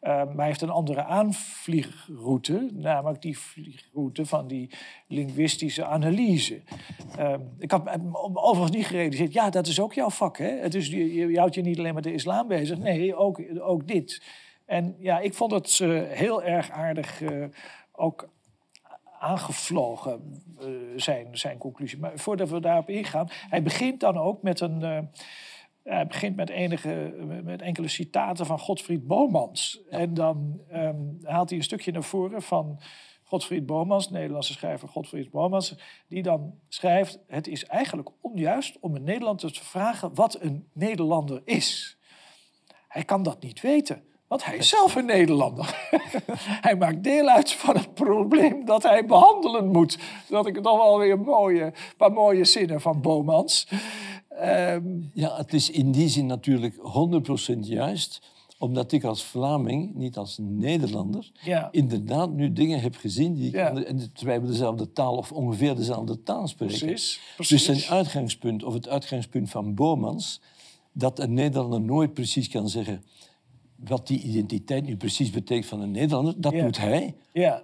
maar 0.02 0.36
hij 0.36 0.46
heeft 0.46 0.62
een 0.62 0.70
andere 0.70 1.04
aanvliegroute, 1.04 2.70
namelijk 2.74 3.22
die 3.22 3.40
vliegroute 3.40 4.26
van 4.26 4.48
die 4.48 4.70
linguïstische 5.08 5.86
analyse. 5.86 6.62
Uh, 7.20 7.34
ik 7.60 7.72
had 7.72 7.90
overigens 8.34 8.76
niet 8.78 8.86
gerealiseerd, 8.86 9.34
ja, 9.34 9.50
dat 9.50 9.68
is 9.68 9.80
ook 9.80 9.94
jouw 9.94 10.10
vak. 10.10 10.38
Hè? 10.38 10.70
Dus 10.70 10.88
je, 10.88 11.30
je 11.30 11.38
houdt 11.38 11.56
je 11.56 11.62
niet 11.62 11.78
alleen 11.78 11.94
met 11.94 12.04
de 12.04 12.14
islam 12.14 12.48
bezig, 12.48 12.78
nee, 12.78 13.16
ook, 13.16 13.42
ook 13.60 13.88
dit. 13.88 14.22
En 14.72 14.96
ja, 15.00 15.20
ik 15.20 15.34
vond 15.34 15.52
het 15.52 15.80
uh, 15.80 16.02
heel 16.10 16.44
erg 16.44 16.70
aardig 16.70 17.22
uh, 17.22 17.46
ook 17.92 18.30
aangevlogen, 19.20 20.44
uh, 20.62 20.68
zijn, 20.96 21.38
zijn 21.38 21.58
conclusie. 21.58 22.00
Maar 22.00 22.12
voordat 22.16 22.50
we 22.50 22.60
daarop 22.60 22.90
ingaan, 22.90 23.28
hij 23.30 23.64
begint 23.64 24.00
dan 24.00 24.18
ook 24.18 24.42
met 24.42 24.60
een... 24.60 25.10
hij 25.84 26.08
begint 26.08 26.36
met, 26.36 26.50
enige, 26.50 27.14
met 27.44 27.62
enkele 27.62 27.88
citaten 27.88 28.46
van 28.46 28.60
Godfried 28.60 29.08
Bomans. 29.08 29.82
En 29.90 30.14
dan 30.14 30.62
um, 30.74 31.20
haalt 31.24 31.50
hij 31.50 31.58
een 31.58 31.64
stukje 31.64 31.92
naar 31.92 32.04
voren 32.04 32.42
van 32.42 32.82
Godfried 33.24 33.66
Bomans, 33.66 34.10
Nederlandse 34.10 34.54
schrijver 34.54 34.88
Godfried 34.88 35.32
Bomans, 35.32 35.76
die 36.08 36.24
dan 36.24 36.60
schrijft: 36.68 37.20
Het 37.28 37.48
is 37.48 37.66
eigenlijk 37.66 38.10
onjuist 38.22 38.78
om 38.80 38.96
een 38.96 39.04
Nederlander 39.04 39.54
te 39.54 39.64
vragen 39.64 40.14
wat 40.16 40.42
een 40.42 40.68
Nederlander 40.74 41.42
is. 41.46 41.98
Hij 42.88 43.04
kan 43.04 43.24
dat 43.24 43.42
niet 43.42 43.62
weten. 43.62 44.10
Want 44.32 44.46
hij 44.46 44.58
is 44.58 44.70
zelf 44.70 44.96
een 44.96 45.06
Nederlander. 45.06 45.90
hij 46.68 46.76
maakt 46.76 47.04
deel 47.04 47.28
uit 47.28 47.52
van 47.52 47.76
het 47.76 47.94
probleem 47.94 48.66
dat 48.66 48.84
hij 48.84 49.06
behandelen 49.06 49.68
moet. 49.68 49.98
Dat 50.30 50.48
ik 50.48 50.62
nog 50.62 50.78
wel 50.78 51.00
weer 51.00 51.12
een 51.12 51.22
mooie, 51.22 51.74
paar 51.98 52.12
mooie 52.12 52.46
zinnen 52.46 52.82
van 52.82 53.02
Bomans. 53.02 53.68
Um... 54.42 55.12
Ja, 55.14 55.36
het 55.36 55.54
is 55.54 55.70
in 55.70 55.92
die 55.92 56.10
zin 56.10 56.26
natuurlijk 56.26 56.76
100% 57.56 57.60
juist. 57.60 58.22
omdat 58.60 58.92
ik 58.92 59.04
als 59.04 59.24
Vlaming, 59.24 59.96
niet 59.96 60.18
als 60.18 60.38
Nederlander, 60.42 61.32
inderdaad 61.72 62.32
nu 62.32 62.54
dingen 62.54 62.82
heb 62.82 62.96
gezien 62.96 63.34
die 63.34 63.52
ja. 63.52 63.74
en 63.74 64.14
terwijl 64.14 64.42
we 64.42 64.48
dezelfde 64.48 64.92
taal 64.92 65.16
of 65.16 65.32
ongeveer 65.32 65.76
dezelfde 65.76 66.24
taal 66.24 66.48
spreken. 66.48 66.80
Precies, 66.80 67.20
precies. 67.36 67.66
Dus 67.66 67.82
zijn 67.82 67.98
uitgangspunt, 67.98 68.64
of 68.64 68.74
het 68.74 68.88
uitgangspunt 68.88 69.50
van 69.50 69.76
Bomans, 69.76 70.42
dat 70.92 71.20
een 71.20 71.34
Nederlander 71.34 71.82
nooit 71.82 72.14
precies 72.14 72.50
kan 72.50 72.70
zeggen 72.70 73.04
wat 73.84 74.08
die 74.08 74.22
identiteit 74.22 74.86
nu 74.86 74.98
precies 74.98 75.30
betekent 75.30 75.66
van 75.66 75.82
een 75.82 75.92
Nederlander, 75.92 76.34
dat 76.38 76.54
doet 76.54 76.78
hij 76.78 77.16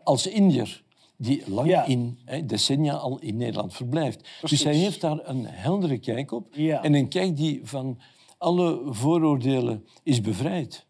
als 0.04 0.28
Indiër 0.28 0.86
die 1.18 1.44
lang 1.48 1.86
in 1.86 2.18
decennia 2.46 2.94
al 2.94 3.20
in 3.20 3.38
Nederland 3.38 3.74
verblijft. 3.74 4.30
Dus 4.42 4.64
hij 4.64 4.76
heeft 4.76 5.02
daar 5.02 5.20
een 5.24 5.46
heldere 5.46 5.98
kijk 5.98 6.32
op. 6.32 6.56
En 6.56 6.94
een 6.94 7.08
kijk 7.08 7.38
die 7.38 7.60
van 7.64 8.00
alle 8.38 8.82
vooroordelen 8.86 9.86
is 10.04 10.22
bevrijd. 10.22 10.86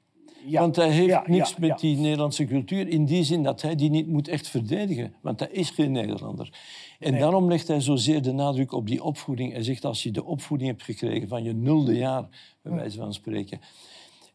Want 0.49 0.75
hij 0.75 0.89
heeft 0.89 1.27
niks 1.27 1.55
met 1.55 1.79
die 1.79 1.97
Nederlandse 1.97 2.45
cultuur 2.45 2.87
in 2.87 3.05
die 3.05 3.23
zin 3.23 3.43
dat 3.43 3.61
hij 3.61 3.75
die 3.75 3.89
niet 3.89 4.07
moet 4.07 4.27
echt 4.27 4.47
verdedigen. 4.47 5.13
Want 5.21 5.39
hij 5.39 5.49
is 5.51 5.69
geen 5.69 5.91
Nederlander. 5.91 6.49
En 6.99 7.19
daarom 7.19 7.47
legt 7.47 7.67
hij 7.67 7.81
zozeer 7.81 8.21
de 8.21 8.31
nadruk 8.31 8.71
op 8.71 8.87
die 8.87 9.03
opvoeding. 9.03 9.51
Hij 9.51 9.63
zegt 9.63 9.85
als 9.85 10.03
je 10.03 10.11
de 10.11 10.23
opvoeding 10.23 10.69
hebt 10.69 10.83
gekregen 10.83 11.27
van 11.27 11.43
je 11.43 11.53
nulde 11.53 11.95
jaar, 11.95 12.27
bij 12.61 12.71
wijze 12.71 12.97
van 12.97 13.13
spreken. 13.13 13.59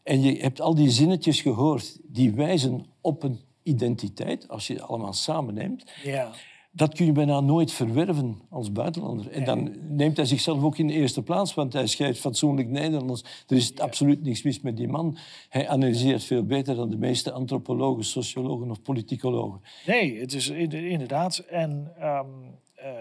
En 0.03 0.21
je 0.21 0.37
hebt 0.41 0.61
al 0.61 0.75
die 0.75 0.89
zinnetjes 0.89 1.41
gehoord 1.41 1.99
die 2.03 2.31
wijzen 2.31 2.85
op 3.01 3.23
een 3.23 3.39
identiteit, 3.63 4.47
als 4.47 4.67
je 4.67 4.73
het 4.73 4.83
allemaal 4.83 5.13
samenneemt. 5.13 5.91
Ja 6.03 6.31
dat 6.75 6.93
kun 6.93 7.05
je 7.05 7.11
bijna 7.11 7.39
nooit 7.39 7.71
verwerven 7.71 8.41
als 8.49 8.71
buitenlander. 8.71 9.31
En 9.31 9.43
dan 9.43 9.75
neemt 9.89 10.17
hij 10.17 10.25
zichzelf 10.25 10.63
ook 10.63 10.77
in 10.77 10.87
de 10.87 10.93
eerste 10.93 11.23
plaats, 11.23 11.53
want 11.53 11.73
hij 11.73 11.87
schrijft 11.87 12.19
fatsoenlijk 12.19 12.69
Nederlands. 12.69 13.23
Er 13.47 13.55
is 13.55 13.79
absoluut 13.79 14.23
niks 14.23 14.41
mis 14.41 14.61
met 14.61 14.77
die 14.77 14.87
man. 14.87 15.17
Hij 15.49 15.67
analyseert 15.67 16.23
veel 16.23 16.43
beter 16.43 16.75
dan 16.75 16.89
de 16.89 16.97
meeste 16.97 17.31
antropologen, 17.31 18.03
sociologen 18.03 18.71
of 18.71 18.81
politicologen. 18.81 19.61
Nee, 19.85 20.19
het 20.19 20.33
is 20.33 20.49
inderdaad. 20.49 21.37
En 21.37 21.93
ehm, 21.99 22.27
eh, 22.75 22.91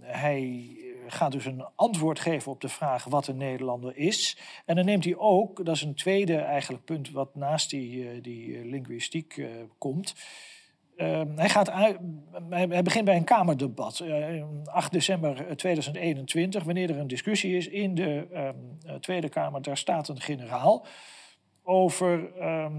hij 0.00 0.70
gaat 1.10 1.32
dus 1.32 1.44
een 1.44 1.64
antwoord 1.74 2.20
geven 2.20 2.52
op 2.52 2.60
de 2.60 2.68
vraag 2.68 3.04
wat 3.04 3.26
een 3.26 3.36
Nederlander 3.36 3.96
is. 3.96 4.38
En 4.64 4.76
dan 4.76 4.84
neemt 4.84 5.04
hij 5.04 5.16
ook, 5.16 5.64
dat 5.64 5.76
is 5.76 5.82
een 5.82 5.94
tweede 5.94 6.36
eigenlijk 6.36 6.84
punt 6.84 7.10
wat 7.10 7.34
naast 7.34 7.70
die, 7.70 8.10
eh, 8.10 8.22
die 8.22 8.64
linguïstiek 8.64 9.36
uh, 9.36 9.48
komt 9.78 10.14
Ehm, 10.98 11.36
hij, 11.36 11.48
gaat 11.48 11.72
hij 12.48 12.82
begint 12.82 13.04
bij 13.04 13.16
een 13.16 13.24
Kamerdebat, 13.24 14.00
uh, 14.04 14.42
8 14.64 14.92
december 14.92 15.56
2021, 15.56 16.64
wanneer 16.64 16.90
er 16.90 16.98
een 16.98 17.06
discussie 17.06 17.56
is 17.56 17.68
in 17.68 17.94
de 17.94 18.26
ehm, 18.32 18.54
eh, 18.86 18.94
Tweede 18.94 19.28
Kamer. 19.28 19.62
Daar 19.62 19.76
staat 19.76 20.08
een 20.08 20.20
generaal 20.20 20.86
over 21.62 22.36
ehm, 22.38 22.72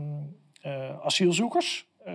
eh, 0.61 0.99
asielzoekers, 0.99 1.87
eh, 2.03 2.13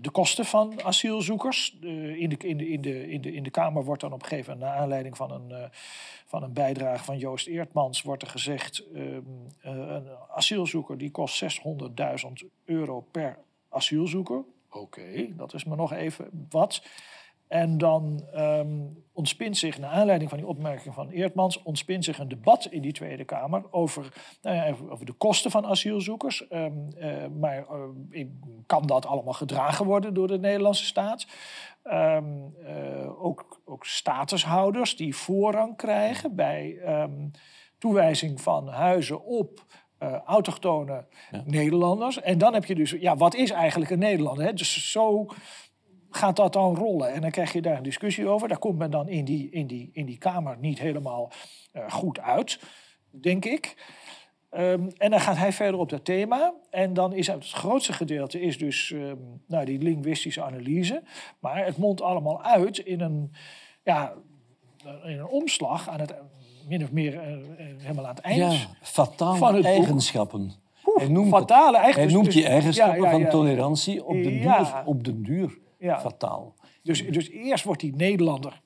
de 0.00 0.10
kosten 0.10 0.44
van 0.44 0.84
asielzoekers. 0.84 1.76
in, 1.80 2.28
de, 2.28 2.36
in, 2.36 2.56
de, 2.56 2.68
in, 2.68 2.80
de, 2.80 3.10
in, 3.10 3.20
de, 3.20 3.32
in 3.32 3.42
de 3.42 3.50
Kamer 3.50 3.84
wordt 3.84 4.00
dan 4.00 4.12
op 4.12 4.22
een 4.22 4.28
gegeven 4.28 4.52
moment, 4.52 4.70
naar 4.70 4.80
aanleiding 4.80 5.16
van 5.16 5.30
een, 5.30 5.70
van 6.26 6.42
een 6.42 6.52
bijdrage 6.52 7.04
van 7.04 7.18
Joost 7.18 7.46
Eertmans, 7.46 8.02
wordt 8.02 8.22
er 8.22 8.28
gezegd: 8.28 8.84
een 9.60 10.06
asielzoeker 10.34 10.98
die 10.98 11.10
kost 11.10 11.60
600.000 12.42 12.46
euro 12.64 13.00
per 13.10 13.38
asielzoeker. 13.68 14.44
Oké, 14.70 15.36
dat 15.36 15.54
is 15.54 15.64
maar 15.64 15.76
nog 15.76 15.92
even 15.92 16.46
wat. 16.50 16.82
En 17.48 17.78
dan 17.78 18.24
um, 18.34 19.04
ontspint 19.12 19.56
zich, 19.56 19.78
naar 19.78 19.90
aanleiding 19.90 20.30
van 20.30 20.38
die 20.38 20.48
opmerking 20.48 20.94
van 20.94 21.08
Eertmans, 21.08 21.62
ontspint 21.62 22.04
zich 22.04 22.18
een 22.18 22.28
debat 22.28 22.66
in 22.70 22.82
die 22.82 22.92
Tweede 22.92 23.24
Kamer 23.24 23.62
over, 23.70 24.12
nou 24.42 24.56
ja, 24.56 24.74
over 24.88 25.06
de 25.06 25.12
kosten 25.12 25.50
van 25.50 25.66
asielzoekers. 25.66 26.46
Um, 26.50 26.88
uh, 26.98 27.26
maar 27.38 27.66
uh, 28.10 28.26
kan 28.66 28.86
dat 28.86 29.06
allemaal 29.06 29.32
gedragen 29.32 29.86
worden 29.86 30.14
door 30.14 30.28
de 30.28 30.38
Nederlandse 30.38 30.84
staat? 30.84 31.26
Um, 31.84 32.54
uh, 32.62 33.24
ook, 33.24 33.60
ook 33.64 33.86
statushouders 33.86 34.96
die 34.96 35.16
voorrang 35.16 35.76
krijgen 35.76 36.34
bij 36.34 36.78
toewijzing 37.78 38.40
van 38.40 38.68
huizen 38.68 39.24
op 39.24 39.64
uh, 40.02 40.12
autochtone 40.12 41.04
Nederlanders. 41.44 42.20
En 42.20 42.38
dan 42.38 42.54
heb 42.54 42.64
je 42.64 42.74
dus, 42.74 42.90
ja, 42.90 43.16
wat 43.16 43.34
is 43.34 43.50
eigenlijk 43.50 43.90
een 43.90 43.98
Nederlander? 43.98 44.44
Hè? 44.44 44.52
Dus 44.52 44.90
zo 44.90 45.26
gaat 46.10 46.36
dat 46.36 46.52
dan 46.52 46.74
rollen. 46.74 47.12
En 47.12 47.20
dan 47.20 47.30
krijg 47.30 47.52
je 47.52 47.62
daar 47.62 47.76
een 47.76 47.82
discussie 47.82 48.28
over. 48.28 48.48
Daar 48.48 48.58
komt 48.58 48.78
men 48.78 48.90
dan 48.90 49.08
in 49.08 49.24
die, 49.24 49.50
in 49.50 49.66
die, 49.66 49.90
in 49.92 50.06
die 50.06 50.18
Kamer 50.18 50.56
niet 50.60 50.78
helemaal 50.78 51.32
uh, 51.72 51.90
goed 51.90 52.20
uit, 52.20 52.60
denk 53.10 53.44
ik. 53.44 53.76
Um, 54.50 54.90
en 54.96 55.10
dan 55.10 55.20
gaat 55.20 55.36
hij 55.36 55.52
verder 55.52 55.80
op 55.80 55.88
dat 55.88 56.04
thema. 56.04 56.54
En 56.70 56.94
dan 56.94 57.12
is 57.12 57.26
het 57.26 57.50
grootste 57.50 57.92
gedeelte 57.92 58.40
is 58.40 58.58
dus 58.58 58.90
um, 58.90 59.42
nou, 59.46 59.64
die 59.64 59.78
linguïstische 59.78 60.42
analyse. 60.42 61.02
Maar 61.38 61.64
het 61.64 61.76
mondt 61.76 62.02
allemaal 62.02 62.42
uit 62.42 62.78
in 62.78 63.00
een, 63.00 63.32
ja, 63.82 64.12
in 64.84 65.18
een 65.18 65.26
omslag 65.26 65.88
aan 65.88 66.00
het 66.00 66.14
min 66.68 66.82
of 66.82 66.92
meer 66.92 67.14
uh, 67.14 67.20
helemaal 67.78 68.06
aan 68.06 68.14
het 68.14 68.24
eind. 68.24 68.52
Ja, 68.52 68.68
fatale 68.80 69.38
van 69.38 69.54
het 69.54 69.64
eigenschappen. 69.64 70.52
hij 70.94 71.08
noemt, 71.08 71.28
fatale 71.28 71.76
eigenschappen. 71.76 72.12
Hij 72.12 72.22
noemt 72.22 72.32
die 72.32 72.46
eigenschappen 72.46 73.10
van 73.10 73.28
tolerantie 73.28 74.04
op 74.04 74.22
de 74.22 74.30
duur, 74.30 74.82
op 74.84 75.04
de 75.04 75.20
duur 75.20 75.58
fataal. 75.80 76.54
Dus, 76.82 77.06
dus 77.06 77.30
eerst 77.30 77.64
wordt 77.64 77.80
die 77.80 77.94
Nederlander. 77.96 78.60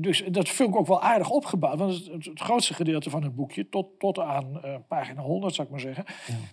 Dus 0.00 0.24
dat 0.30 0.48
vind 0.48 0.68
ik 0.68 0.76
ook 0.76 0.86
wel 0.86 1.02
aardig 1.02 1.30
opgebouwd. 1.30 1.78
Want 1.78 2.06
het, 2.06 2.24
het, 2.24 2.40
grootste 2.40 2.74
gedeelte 2.74 3.10
van 3.10 3.22
het 3.22 3.34
boekje, 3.34 3.68
tot, 3.68 3.86
tot 3.98 4.18
aan 4.18 4.60
uh, 4.64 4.74
pagina 4.88 5.22
100 5.22 5.54
zou 5.54 5.66
ik 5.66 5.72
maar 5.72 5.82
zeggen. 5.82 6.04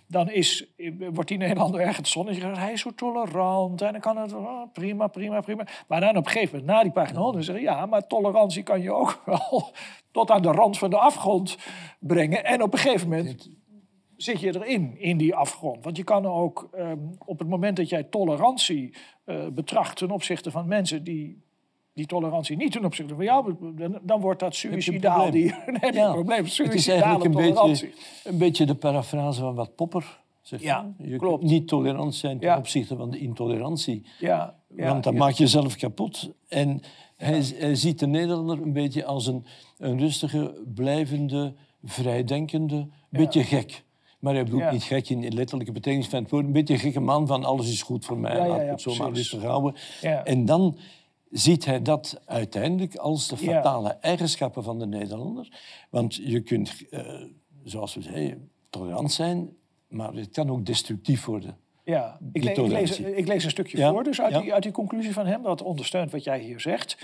Dan 0.06 0.30
is, 0.30 0.66
wordt 1.12 1.28
die 1.28 1.38
Nederlander 1.38 1.80
erg 1.80 1.96
het 1.96 2.08
zonnetje. 2.08 2.46
Hij 2.46 2.72
is 2.72 2.80
zo 2.80 2.94
tolerant 2.94 3.82
en 3.82 3.92
dan 3.92 4.00
kan 4.00 4.16
het 4.16 4.32
oh, 4.32 4.62
prima, 4.72 5.06
prima, 5.06 5.40
prima. 5.40 5.66
Maar 5.88 6.00
dan 6.00 6.16
op 6.16 6.24
een 6.24 6.30
gegeven 6.30 6.58
moment, 6.58 6.76
na 6.76 6.82
die 6.82 6.92
pagina 6.92 7.20
100, 7.20 7.44
zeggen 7.44 7.64
ja, 7.64 7.86
maar 7.86 8.06
tolerantie 8.06 8.62
kan 8.62 8.82
je 8.82 8.92
ook 8.92 9.22
wel 9.26 9.70
tot 10.10 10.30
aan 10.30 10.42
de 10.42 10.52
rand 10.52 10.78
van 10.78 10.90
de 10.90 10.98
afgrond 10.98 11.58
brengen. 11.98 12.44
En 12.44 12.62
op 12.62 12.72
een 12.72 12.78
gegeven 12.78 13.08
moment 13.08 13.48
zit 14.16 14.40
je 14.40 14.54
erin, 14.54 14.98
in 14.98 15.16
die 15.16 15.34
afgrond. 15.34 15.84
Want 15.84 15.96
je 15.96 16.04
kan 16.04 16.26
ook 16.26 16.68
ehm, 16.72 16.98
op 17.24 17.38
het 17.38 17.48
moment 17.48 17.76
dat 17.76 17.88
jij 17.88 18.02
tolerantie 18.02 18.94
uh, 19.26 19.46
betracht 19.48 19.96
ten 19.96 20.10
opzichte 20.10 20.50
van 20.50 20.68
mensen 20.68 21.04
die 21.04 21.44
die 21.96 22.06
tolerantie 22.06 22.56
niet 22.56 22.72
ten 22.72 22.84
opzichte 22.84 23.14
van 23.14 23.24
jou, 23.24 23.56
dan 24.02 24.20
wordt 24.20 24.40
dat 24.40 24.54
suicidaal. 24.54 25.30
Die, 25.30 25.54
dan 25.66 25.76
heb 25.80 25.94
je 25.94 26.00
een 26.00 26.12
probleem. 26.12 26.44
Het 26.44 26.74
is 26.74 26.88
eigenlijk 26.88 27.24
een 27.24 27.54
beetje, 27.54 27.90
een 28.24 28.38
beetje 28.38 28.66
de 28.66 28.74
parafrase 28.74 29.40
van 29.40 29.54
wat 29.54 29.74
Popper 29.74 30.20
zegt. 30.42 30.62
Ja, 30.62 30.92
je 30.98 31.16
klopt. 31.16 31.38
kunt 31.38 31.50
niet 31.50 31.68
tolerant 31.68 32.14
zijn 32.14 32.38
ten 32.38 32.56
opzichte 32.56 32.96
van 32.96 33.10
de 33.10 33.18
intolerantie. 33.18 34.06
Ja, 34.18 34.54
want 34.68 35.04
dan 35.04 35.16
maak 35.16 35.32
je 35.32 35.42
jezelf 35.42 35.76
kapot. 35.76 36.30
En 36.48 36.80
hij, 37.16 37.44
hij, 37.54 37.74
ziet 37.74 37.98
de 37.98 38.06
Nederlander 38.06 38.62
een 38.62 38.72
beetje 38.72 39.04
als 39.04 39.26
een, 39.26 39.46
een 39.78 39.98
rustige, 39.98 40.62
blijvende, 40.74 41.54
vrijdenkende, 41.84 42.88
beetje 43.10 43.42
gek. 43.42 43.84
Maar 44.26 44.34
hij 44.34 44.44
bedoelt 44.44 44.70
niet 44.70 44.82
gek 44.82 45.08
in 45.08 45.34
letterlijke 45.34 45.72
betekenis 45.72 46.08
van 46.08 46.22
het 46.22 46.30
woord. 46.30 46.44
Een 46.44 46.52
beetje 46.52 46.74
een 46.74 46.80
gekke 46.80 47.00
man 47.00 47.26
van 47.26 47.44
alles 47.44 47.72
is 47.72 47.82
goed 47.82 48.04
voor 48.04 48.18
mij. 48.18 48.48
Laat 48.48 48.60
ik 48.60 48.68
het 48.68 48.80
zo 48.80 48.94
maar 48.94 49.12
rustig 49.12 49.42
houden. 49.42 49.74
En 50.24 50.44
dan 50.44 50.78
ziet 51.30 51.64
hij 51.64 51.82
dat 51.82 52.20
uiteindelijk 52.24 52.96
als 52.96 53.28
de 53.28 53.36
fatale 53.36 53.88
eigenschappen 53.88 54.62
van 54.62 54.78
de 54.78 54.86
Nederlander. 54.86 55.48
Want 55.90 56.14
je 56.14 56.40
kunt, 56.40 56.84
uh, 56.90 57.00
zoals 57.64 57.94
we 57.94 58.02
zeiden, 58.02 58.50
tolerant 58.70 59.12
zijn, 59.12 59.48
maar 59.88 60.14
het 60.14 60.30
kan 60.30 60.50
ook 60.50 60.66
destructief 60.66 61.24
worden. 61.24 61.56
Ja, 61.84 62.18
ik, 62.32 62.44
le 62.44 62.50
ik, 62.50 62.66
lees, 62.66 63.00
ik, 63.00 63.26
lees, 63.26 63.44
een 63.44 63.50
stukje 63.50 63.88
voor 63.88 64.04
dus 64.04 64.20
uit, 64.20 64.42
die, 64.42 64.54
uit 64.54 64.62
die 64.62 64.72
conclusie 64.72 65.12
van 65.12 65.26
hem. 65.26 65.42
Dat 65.42 65.62
ondersteunt 65.62 66.10
wat 66.10 66.24
jij 66.24 66.40
hier 66.40 66.60
zegt. 66.60 66.96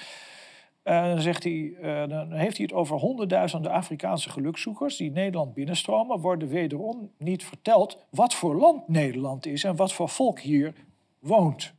Uh, 0.84 1.02
dan, 1.02 1.20
zegt 1.20 1.42
hij, 1.42 1.52
uh, 1.52 2.08
dan 2.08 2.32
heeft 2.32 2.56
hij 2.56 2.66
het 2.66 2.74
over 2.74 2.96
honderdduizenden 2.96 3.72
Afrikaanse 3.72 4.30
gelukszoekers 4.30 4.96
die 4.96 5.10
Nederland 5.10 5.54
binnenstromen, 5.54 6.20
worden 6.20 6.48
wederom 6.48 7.10
niet 7.18 7.44
verteld 7.44 8.06
wat 8.10 8.34
voor 8.34 8.56
land 8.56 8.88
Nederland 8.88 9.46
is 9.46 9.64
en 9.64 9.76
wat 9.76 9.92
voor 9.92 10.08
volk 10.08 10.40
hier 10.40 10.74
woont. 11.18 11.74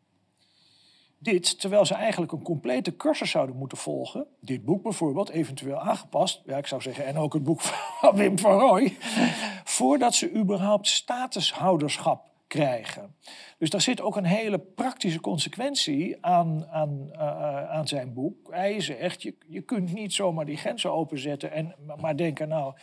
Dit 1.19 1.59
terwijl 1.59 1.85
ze 1.85 1.93
eigenlijk 1.93 2.31
een 2.31 2.41
complete 2.41 2.95
cursus 2.95 3.29
zouden 3.29 3.55
moeten 3.55 3.77
volgen. 3.77 4.27
Dit 4.39 4.65
boek 4.65 4.83
bijvoorbeeld, 4.83 5.29
eventueel 5.29 5.79
aangepast. 5.79 6.41
Ja, 6.45 6.57
ik 6.57 6.67
zou 6.67 6.81
zeggen, 6.81 7.05
en 7.05 7.17
ook 7.17 7.33
het 7.33 7.43
boek 7.43 7.61
van 8.01 8.15
Wim 8.15 8.39
van 8.39 8.59
Rooij. 8.59 8.97
voordat 9.63 10.15
ze 10.15 10.33
überhaupt 10.33 10.87
statushouderschap 10.87 12.32
krijgen. 12.53 13.15
Dus 13.57 13.69
daar 13.69 13.81
zit 13.81 14.01
ook 14.01 14.15
een 14.15 14.25
hele 14.25 14.59
praktische 14.59 15.19
consequentie 15.19 16.17
aan, 16.25 16.67
aan, 16.67 17.09
uh, 17.11 17.69
aan 17.69 17.87
zijn 17.87 18.13
boek. 18.13 18.51
Hij 18.51 18.81
zegt, 18.81 19.21
je, 19.21 19.35
je 19.47 19.61
kunt 19.61 19.93
niet 19.93 20.13
zomaar 20.13 20.45
die 20.45 20.57
grenzen 20.57 20.93
openzetten 20.93 21.51
en 21.51 21.75
maar 21.99 22.17
denken, 22.17 22.47
nou, 22.47 22.73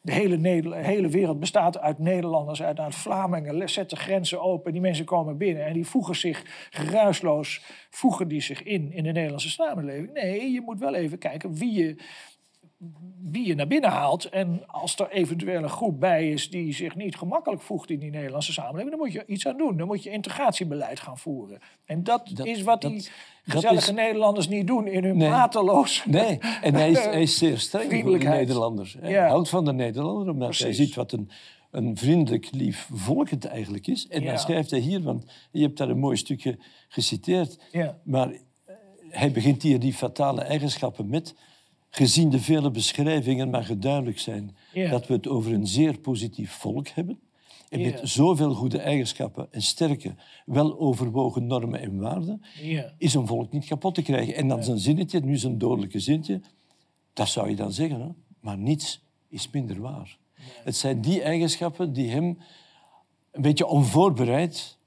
de 0.00 0.12
hele, 0.12 0.76
hele 0.76 1.08
wereld 1.08 1.40
bestaat 1.40 1.78
uit 1.78 1.98
Nederlanders, 1.98 2.62
uit, 2.62 2.78
uit 2.78 2.94
Vlamingen. 2.94 3.68
Zet 3.68 3.90
de 3.90 3.96
grenzen 3.96 4.42
open, 4.42 4.72
die 4.72 4.80
mensen 4.80 5.04
komen 5.04 5.36
binnen 5.36 5.64
en 5.64 5.72
die 5.72 5.86
voegen 5.86 6.16
zich 6.16 6.68
geruisloos 6.70 7.62
voegen 7.90 8.28
die 8.28 8.40
zich 8.40 8.62
in 8.62 8.92
in 8.92 9.04
de 9.04 9.12
Nederlandse 9.12 9.50
samenleving. 9.50 10.12
Nee, 10.12 10.50
je 10.50 10.60
moet 10.60 10.78
wel 10.78 10.94
even 10.94 11.18
kijken 11.18 11.54
wie 11.54 11.72
je 11.72 11.96
wie 13.22 13.46
je 13.46 13.54
naar 13.54 13.66
binnen 13.66 13.90
haalt. 13.90 14.24
En 14.24 14.62
als 14.66 14.98
er 14.98 15.10
eventueel 15.10 15.62
een 15.62 15.68
groep 15.68 16.00
bij 16.00 16.30
is 16.30 16.50
die 16.50 16.74
zich 16.74 16.96
niet 16.96 17.16
gemakkelijk 17.16 17.62
voegt 17.62 17.90
in 17.90 17.98
die 17.98 18.10
Nederlandse 18.10 18.52
samenleving, 18.52 18.90
dan 18.90 18.98
moet 18.98 19.12
je 19.12 19.24
iets 19.26 19.46
aan 19.46 19.56
doen. 19.56 19.76
Dan 19.76 19.86
moet 19.86 20.02
je 20.02 20.10
integratiebeleid 20.10 21.00
gaan 21.00 21.18
voeren. 21.18 21.58
En 21.84 22.04
dat, 22.04 22.30
is 22.42 22.62
wat 22.62 22.80
die 22.80 23.08
gezellige 23.44 23.92
Nederlanders 23.92 24.48
niet 24.48 24.66
doen 24.66 24.86
in 24.86 25.04
hun 25.04 25.16
nee. 25.16 25.28
mateloos. 25.28 26.04
Nee, 26.06 26.38
en 26.62 26.74
hij 26.74 26.90
is, 26.90 27.04
hij 27.14 27.22
is 27.22 27.38
zeer 27.38 27.58
streng 27.58 28.02
voor 28.02 28.18
de 28.18 28.24
Nederlanders. 28.24 28.96
Hij 29.00 29.28
houdt 29.28 29.48
van 29.48 29.64
de 29.64 29.72
Nederlander, 29.72 30.28
omdat 30.28 30.58
hij 30.58 30.72
ziet 30.72 30.94
wat 30.94 31.12
een, 31.12 31.30
een 31.70 31.96
vriendelijk, 31.96 32.48
lief 32.52 32.88
volk 32.92 33.30
het 33.30 33.44
eigenlijk 33.44 33.86
is. 33.86 34.08
En 34.08 34.24
dan 34.24 34.38
schrijft 34.38 34.70
hij 34.70 34.80
hier, 34.80 35.02
want 35.02 35.24
je 35.50 35.62
hebt 35.62 35.78
daar 35.78 35.88
een 35.88 35.98
mooi 35.98 36.16
stukje 36.16 36.58
geciteerd, 36.88 37.58
ja. 37.72 37.98
maar 38.04 38.30
eh, 38.30 38.74
hij 39.08 39.32
begint 39.32 39.62
hier 39.62 39.78
die 39.78 39.94
fatale 39.94 40.40
eigenschappen 40.40 41.08
met 41.08 41.34
gezien 41.94 42.30
de 42.30 42.40
vele 42.40 42.70
beschrijvingen 42.70 43.50
mag 43.50 43.68
het 43.68 43.82
duidelijk 43.82 44.18
zijn 44.18 44.56
dat 44.90 45.06
we 45.06 45.14
het 45.14 45.28
over 45.28 45.52
een 45.52 45.66
zeer 45.66 45.98
positief 45.98 46.52
volk 46.52 46.88
hebben. 46.88 47.20
En 47.68 47.80
met 47.80 48.00
zoveel 48.02 48.54
goede 48.54 48.78
eigenschappen 48.78 49.48
en 49.50 49.62
sterke, 49.62 50.14
wel 50.46 50.78
overwogen 50.78 51.46
normen 51.46 51.80
en 51.80 52.00
waarden, 52.00 52.42
is 52.98 53.14
een 53.14 53.26
volk 53.26 53.52
niet 53.52 53.64
kapot 53.64 53.94
te 53.94 54.02
krijgen. 54.02 54.34
En 54.34 54.48
dan 54.48 54.64
zijn 54.64 54.78
zinnetje, 54.78 55.20
nu 55.20 55.36
zijn 55.36 55.58
dodelijke 55.58 55.98
zintje, 55.98 56.40
dat 57.12 57.28
zou 57.28 57.48
je 57.48 57.56
dan 57.56 57.72
zeggen. 57.72 58.00
Hè? 58.00 58.08
Maar 58.40 58.58
niets 58.58 59.04
is 59.28 59.50
minder 59.50 59.80
waar. 59.80 60.18
Het 60.64 60.76
zijn 60.76 61.00
die 61.00 61.22
eigenschappen 61.22 61.92
die 61.92 62.10
hem 62.10 62.38
een 63.30 63.42
beetje 63.42 63.66
onvoorbereid 63.66 64.78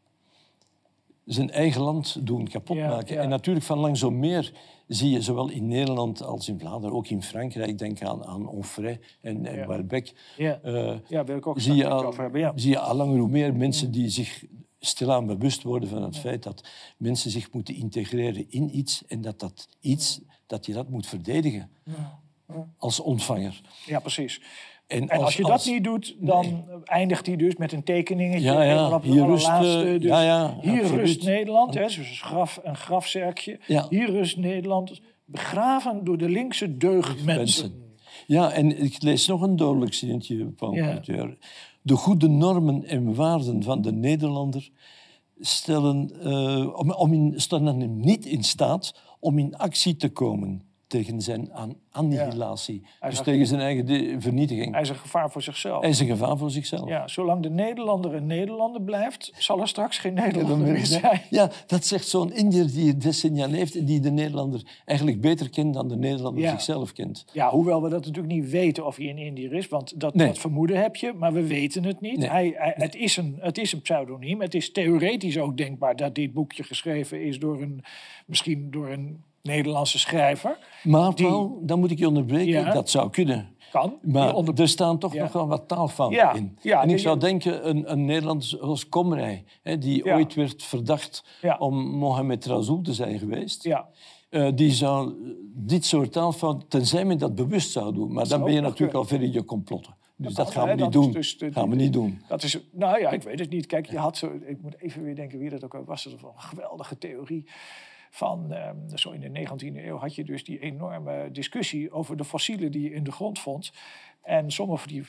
zijn 1.25 1.51
eigen 1.51 1.81
land 1.81 2.25
doen 2.25 2.47
kapotmaken. 2.47 3.19
En 3.19 3.29
natuurlijk 3.29 3.65
van 3.65 3.79
langs 3.79 3.99
zo 3.99 4.11
meer 4.11 4.53
zie 4.87 5.09
je 5.09 5.21
zowel 5.21 5.49
in 5.49 5.67
Nederland 5.67 6.23
als 6.23 6.49
in 6.49 6.59
Vlaanderen, 6.59 6.95
ook 6.95 7.07
in 7.07 7.23
Frankrijk, 7.23 7.77
denk 7.77 8.01
aan, 8.01 8.25
aan 8.25 8.47
Onfray 8.47 8.99
en, 9.21 9.45
en 9.45 9.55
ja. 9.55 10.01
Ja. 10.37 10.59
Uh, 10.65 10.95
ja, 11.07 11.23
wil 11.23 11.37
ik 11.37 11.47
ook 11.47 11.59
zie 11.59 11.75
je, 11.75 11.87
al, 11.87 12.15
hebben, 12.15 12.39
ja. 12.39 12.51
zie 12.55 12.71
je 12.71 12.79
al 12.79 12.95
langer 12.95 13.19
hoe 13.19 13.29
meer 13.29 13.55
mensen 13.55 13.91
die 13.91 14.09
zich 14.09 14.45
stilaan 14.79 15.25
bewust 15.25 15.63
worden 15.63 15.89
van 15.89 16.03
het 16.03 16.17
feit 16.17 16.43
dat 16.43 16.67
mensen 16.97 17.31
zich 17.31 17.51
moeten 17.51 17.75
integreren 17.75 18.51
in 18.51 18.77
iets 18.77 19.05
en 19.07 19.21
dat 19.21 19.39
dat 19.39 19.67
iets, 19.79 20.21
dat 20.45 20.65
je 20.65 20.73
dat 20.73 20.89
moet 20.89 21.07
verdedigen 21.07 21.69
als 22.77 22.99
ontvanger. 22.99 23.61
Ja, 23.85 23.99
precies. 23.99 24.41
En, 24.87 25.09
als, 25.09 25.35
je 25.35 25.43
dat 25.43 25.65
niet 25.65 25.83
doet, 25.83 26.15
dan 26.19 26.63
eindigt 26.83 27.25
hij 27.25 27.35
dus 27.35 27.55
met 27.55 27.71
een 27.71 27.83
tekeningetje. 27.83 28.51
Ja, 28.51 28.63
ja. 28.63 29.01
hier 29.01 29.25
rust, 29.25 29.59
dus 29.59 30.03
ja, 30.03 30.21
ja, 30.21 30.57
hier 30.61 30.85
rust 30.85 31.23
Nederland, 31.23 31.73
hè, 31.73 31.83
dus 31.83 31.97
een, 31.97 32.05
graf, 32.05 32.59
een 32.63 32.75
grafzerkje. 32.75 33.59
Hier 33.89 34.11
rust 34.11 34.37
Nederland, 34.37 35.01
begraven 35.25 36.03
door 36.03 36.17
de 36.17 36.29
linkse 36.29 36.77
deugdmensen. 36.77 37.83
Ja, 38.27 38.51
en 38.51 38.83
ik 38.83 39.01
lees 39.01 39.27
nog 39.27 39.41
een 39.41 39.55
dodelijk 39.55 39.93
zinnetje 39.93 40.51
van 40.55 40.73
ja. 40.73 41.01
De 41.81 41.95
goede 41.95 42.27
normen 42.27 42.83
en 42.83 43.15
waarden 43.15 43.63
van 43.63 43.81
de 43.81 43.91
Nederlander 43.91 44.69
stellen, 45.39 46.11
uh, 46.23 46.77
om, 46.79 46.91
om 46.91 47.13
in, 47.13 47.33
stellen 47.35 47.79
hem 47.79 47.99
niet 47.99 48.25
in 48.25 48.43
staat 48.43 48.95
om 49.19 49.39
in 49.39 49.55
actie 49.55 49.95
te 49.95 50.09
komen 50.09 50.61
tegen 50.95 51.21
zijn 51.21 51.51
annihilatie. 51.91 52.81
Dus 53.09 53.21
tegen 53.21 53.47
zijn 53.47 53.61
eigen 53.61 54.21
vernietiging. 54.21 54.71
Hij 54.71 54.81
is 54.81 54.89
een 54.89 54.95
gevaar 54.95 55.31
voor 55.31 55.41
zichzelf. 55.41 55.81
Hij 55.81 55.89
is 55.89 55.99
een 55.99 56.07
gevaar 56.07 56.37
voor 56.37 56.51
zichzelf. 56.51 56.89
Ja, 56.89 57.07
zolang 57.07 57.43
de 57.43 57.49
Nederlander 57.49 58.13
een 58.13 58.25
Nederlander 58.25 58.81
blijft, 58.81 59.31
zal 59.37 59.61
er 59.61 59.67
straks 59.67 59.97
geen 59.97 60.13
Nederlander 60.13 60.67
meer 60.67 60.85
zijn. 60.85 61.21
Ja, 61.29 61.51
dat 61.67 61.85
zegt 61.85 62.07
zo'n 62.07 62.33
Indiër 62.33 62.71
die 62.71 62.97
decennia 62.97 63.47
leeft 63.47 63.75
en 63.75 63.85
die 63.85 63.99
de 63.99 64.11
Nederlander 64.11 64.61
eigenlijk 64.85 65.21
beter 65.21 65.49
kent 65.49 65.73
dan 65.73 65.87
de 65.87 65.97
Nederlander 65.97 66.49
zichzelf 66.49 66.93
kent. 66.93 67.25
Ja, 67.33 67.49
hoewel 67.49 67.81
we 67.81 67.89
dat 67.89 68.05
natuurlijk 68.05 68.33
niet 68.33 68.49
weten 68.49 68.85
of 68.85 68.95
hij 68.95 69.09
een 69.09 69.17
Indiër 69.17 69.53
is, 69.53 69.67
want 69.67 69.99
dat, 69.99 70.17
dat 70.17 70.37
vermoeden 70.37 70.81
heb 70.81 70.95
je, 70.95 71.13
maar 71.13 71.33
we 71.33 71.47
weten 71.47 71.83
het 71.83 72.01
niet. 72.01 72.27
Hij, 72.27 72.53
hij 72.57 72.73
het, 72.75 72.95
is 72.95 73.17
een, 73.17 73.37
het 73.39 73.57
is 73.57 73.71
een 73.71 73.81
pseudoniem. 73.81 74.41
Het 74.41 74.53
is 74.53 74.71
theoretisch 74.71 75.37
ook 75.37 75.57
denkbaar 75.57 75.95
dat 75.95 76.15
dit 76.15 76.33
boekje 76.33 76.63
geschreven 76.63 77.21
is 77.21 77.39
door 77.39 77.61
een, 77.61 77.83
misschien 78.25 78.71
door 78.71 78.89
een 78.89 79.23
Nederlandse 79.45 79.99
schrijver. 79.99 80.57
Maar 80.83 81.13
Paul, 81.13 81.59
dan 81.61 81.79
moet 81.79 81.91
ik 81.91 81.99
je 81.99 82.07
onderbreken, 82.07 82.73
dat 82.73 82.89
zou 82.89 83.09
kunnen. 83.09 83.53
Kan. 83.71 83.99
Maar 84.01 84.35
er 84.55 84.67
staan 84.67 84.99
toch 84.99 85.13
nog 85.13 85.31
wel 85.31 85.47
wat 85.47 85.67
taalfouten 85.67 86.35
in. 86.35 86.57
en 86.71 86.89
ik 86.89 86.99
zou 86.99 87.19
denken, 87.19 87.69
een, 87.69 87.91
een 87.91 88.05
Nederlander 88.05 88.47
zoals 88.47 88.89
Komrij, 88.89 89.43
hè, 89.61 89.77
die 89.77 90.13
ooit 90.13 90.33
werd 90.33 90.63
verdacht 90.63 91.23
om 91.59 91.87
Mohammed 91.87 92.45
Razoul 92.45 92.81
te 92.81 92.93
zijn 92.93 93.19
geweest... 93.19 93.63
Ja. 93.63 93.87
Uh, 94.29 94.47
die 94.55 94.71
zou 94.71 95.13
dit 95.53 95.85
soort 95.85 96.11
taalfouten, 96.11 96.67
tenzij 96.67 97.05
men 97.05 97.17
dat 97.17 97.35
bewust 97.35 97.71
zou 97.71 97.93
doen. 97.93 98.13
Maar 98.13 98.27
dan 98.27 98.43
ben 98.43 98.53
je 98.53 98.61
natuurlijk 98.61 98.97
al 98.97 99.03
ver 99.03 99.21
in 99.21 99.31
je 99.31 99.45
complotten. 99.45 99.95
Dus 100.15 100.33
dat, 100.33 100.51
gaan 100.51 100.67
we 100.67 100.83
niet 100.83 100.91
doen. 100.91 101.11
Dus 101.11 101.37
gaan 101.39 101.69
we 101.69 101.75
niet 101.75 101.93
doen. 101.93 102.21
Dat 102.27 102.43
is, 102.43 102.59
nou 102.71 102.99
ja, 102.99 103.09
ik 103.09 103.23
weet 103.23 103.39
het 103.39 103.49
niet. 103.49 103.65
Kijk, 103.65 103.85
je 103.85 103.97
had 103.97 104.17
zo, 104.17 104.31
ik 104.45 104.61
moet 104.61 104.75
even 104.79 105.03
weer 105.03 105.15
denken 105.15 105.39
wie 105.39 105.49
dat 105.49 105.63
ook 105.63 105.85
was. 105.85 106.03
Dat 106.03 106.21
was 106.21 106.33
een 106.35 106.41
geweldige 106.41 106.97
theorie 106.97 107.45
van, 108.15 108.53
ehm, 108.53 108.97
zo 108.97 109.11
in 109.11 109.19
de 109.19 109.29
19e 109.29 109.85
eeuw 109.85 109.97
had 109.97 110.15
je 110.15 110.23
dus 110.23 110.43
die 110.43 110.59
enorme 110.59 111.31
discussie 111.31 111.91
over 111.91 112.17
de 112.17 112.23
fossielen 112.23 112.71
die 112.71 112.81
je 112.81 112.93
in 112.93 113.03
de 113.03 113.11
grond 113.11 113.39
vond. 113.39 113.71
En 114.25 114.51
sommige 114.51 114.79
van, 114.79 114.91
die, 114.91 115.03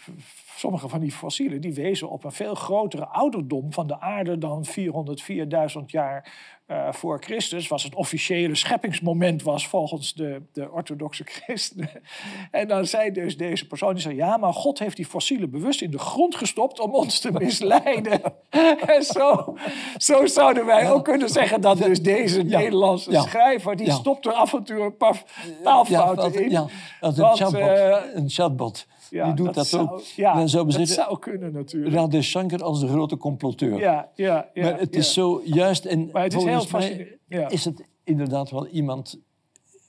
sommige 0.57 0.89
van 0.89 1.01
die 1.01 1.13
fossielen 1.13 1.61
die 1.61 1.75
wezen 1.75 2.11
op 2.11 2.25
een 2.25 2.33
veel 2.33 2.55
grotere 2.55 3.07
ouderdom 3.07 3.73
van 3.73 3.87
de 3.87 4.01
aarde 4.01 4.39
dan 4.39 4.65
404.000 4.67 5.85
jaar 5.87 6.33
uh, 6.67 6.93
voor 6.93 7.23
Christus. 7.23 7.69
Was 7.69 7.83
het 7.83 7.95
officiële 7.95 8.55
scheppingsmoment 8.55 9.43
was 9.43 9.69
volgens 9.69 10.15
de, 10.15 10.43
de 10.53 10.71
orthodoxe 10.71 11.25
christenen. 11.25 11.91
En 12.51 12.69
dan 12.69 12.87
zei 12.87 13.13
dus 13.13 13.37
deze 13.37 13.67
persoon, 13.67 13.93
die 13.93 14.03
zei, 14.03 14.15
ja, 14.15 14.37
maar 14.37 14.53
God 14.53 14.79
heeft 14.79 14.97
die 14.97 15.07
fossielen 15.07 15.51
bewust 15.51 15.83
in 15.83 15.91
de 15.91 15.99
grond 15.99 16.35
gestopt 16.35 16.81
om 16.81 16.95
ons 16.95 17.19
te 17.19 17.33
misleiden. 17.33 18.21
en 18.97 19.03
zo, 19.03 19.57
zo 19.97 20.27
zouden 20.27 20.67
wij 20.67 20.91
ook 20.91 21.05
kunnen 21.05 21.29
zeggen 21.29 21.61
dat 21.61 21.79
dus 21.79 22.03
deze 22.03 22.43
Nederlandse 22.43 23.13
schrijver, 23.13 23.77
die 23.77 23.91
stopt 23.91 24.27
er 24.27 24.33
af 24.33 24.53
en 24.53 24.65
toe 24.65 24.81
een 24.81 24.97
paar 24.97 25.23
taalfouten 25.63 26.45
in. 26.45 26.51
Ja, 26.51 26.67
een, 27.01 27.15
chatbot, 27.15 27.55
uh, 27.55 27.97
een 28.15 28.29
chatbot. 28.29 28.87
Ja, 29.11 29.25
die 29.25 29.45
doet 29.45 29.55
dat, 29.55 29.75
ook. 29.75 30.01
Ja, 30.01 30.35
dat 30.41 30.89
zou 30.89 31.19
kunnen 31.19 31.53
natuurlijk. 31.53 31.95
Radhe 31.95 32.23
Shankar 32.23 32.63
als 32.63 32.81
de 32.81 32.89
grote 32.89 33.17
comploteur. 33.17 33.79
Ja, 33.79 34.11
ja, 34.15 34.51
ja, 34.55 34.63
maar 34.63 34.79
het 34.79 34.97
is 34.97 35.13
zo 35.13 35.43
juist... 35.45 35.85
En 35.85 36.11
maar 36.13 36.23
het 36.23 36.35
is 36.35 36.45
heel 36.45 36.61
fascinerend. 36.61 37.53
is 37.53 37.65
het 37.65 37.85
inderdaad 38.05 38.51
wel 38.51 38.67
iemand... 38.67 39.19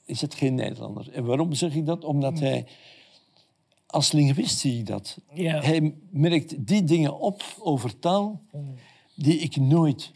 Is 0.04 0.20
het 0.20 0.34
geen 0.34 0.54
Nederlander. 0.54 1.08
En 1.12 1.24
waarom 1.24 1.52
zeg 1.52 1.74
ik 1.74 1.86
dat? 1.86 2.04
Omdat 2.04 2.38
hmm. 2.38 2.48
hij... 2.48 2.66
Als 3.86 4.12
linguist 4.12 4.58
zie 4.58 4.78
ik 4.78 4.86
dat. 4.86 5.18
Hij 5.34 5.94
merkt 6.10 6.66
die 6.66 6.84
dingen 6.84 7.18
op 7.18 7.42
over 7.60 7.98
taal 7.98 8.40
hmm. 8.50 8.74
die 9.14 9.38
ik 9.38 9.56
nooit 9.56 10.12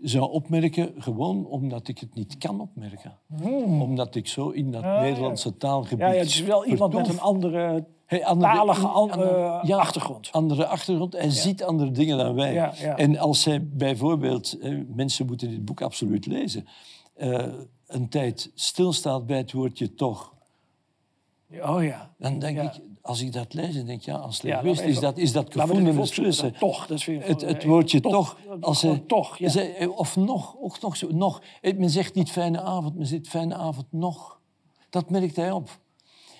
zou 0.00 0.30
opmerken, 0.30 0.92
gewoon 0.98 1.46
omdat 1.46 1.88
ik 1.88 1.98
het 1.98 2.14
niet 2.14 2.38
kan 2.38 2.60
opmerken. 2.60 3.18
Hmm. 3.26 3.82
Omdat 3.82 4.14
ik 4.14 4.28
zo 4.28 4.48
in 4.48 4.72
dat 4.72 4.82
Nederlandse 4.82 5.56
taalgebied... 5.56 5.98
Ja, 5.98 6.12
ja, 6.12 6.18
het 6.18 6.28
is 6.28 6.40
wel 6.40 6.66
iemand 6.66 6.94
met 6.94 7.08
een 7.08 7.20
andere 7.20 7.84
Hey, 8.08 8.24
andere, 8.24 8.54
talige 8.54 8.86
ja, 9.62 9.76
achtergrond. 9.76 10.28
Andere 10.32 10.66
achtergrond. 10.66 11.12
Hij 11.12 11.30
ziet 11.30 11.62
andere 11.62 11.90
dingen 11.90 12.18
dan 12.18 12.34
wij. 12.34 12.54
En 12.96 13.18
als 13.18 13.44
hij 13.44 13.68
bijvoorbeeld, 13.68 14.56
mensen 14.94 15.26
moeten 15.26 15.50
dit 15.50 15.64
boek 15.64 15.80
absoluut 15.80 16.26
lezen, 16.26 16.66
uh, 17.16 17.46
een 17.86 18.08
tijd 18.08 18.50
stilstaat 18.54 19.26
bij 19.26 19.36
het 19.36 19.52
woordje 19.52 19.94
toch. 19.94 20.34
Oh 21.60 21.84
ja. 21.84 22.10
Dan 22.18 22.38
denk 22.38 22.60
ik, 22.60 22.80
als 23.02 23.20
ik 23.20 23.32
dat 23.32 23.54
lees, 23.54 23.74
dan 23.74 23.86
denk 23.86 23.98
ik, 24.00 24.04
ja, 24.06 24.16
als 24.16 24.42
linguist 24.42 24.80
is 24.80 25.00
dat, 25.00 25.18
is 25.18 25.32
dat 25.32 25.52
gevonden 25.52 25.94
Toch, 26.58 26.86
dat 26.86 27.02
vind 27.02 27.26
het, 27.26 27.40
het 27.40 27.64
woordje 27.64 28.00
toch. 28.00 28.36
als 28.60 28.82
hij, 28.82 29.02
toch. 29.06 29.38
Of 29.88 30.16
nog, 30.16 30.56
ook 30.60 30.80
nog, 30.80 31.02
nog. 31.10 31.42
Men 31.76 31.90
zegt 31.90 32.14
niet 32.14 32.30
fijne 32.30 32.60
avond, 32.60 32.96
men 32.96 33.06
zegt 33.06 33.28
fijne 33.28 33.54
avond 33.54 33.86
nog. 33.90 34.40
Dat 34.90 35.10
merkt 35.10 35.36
hij 35.36 35.50
op. 35.50 35.78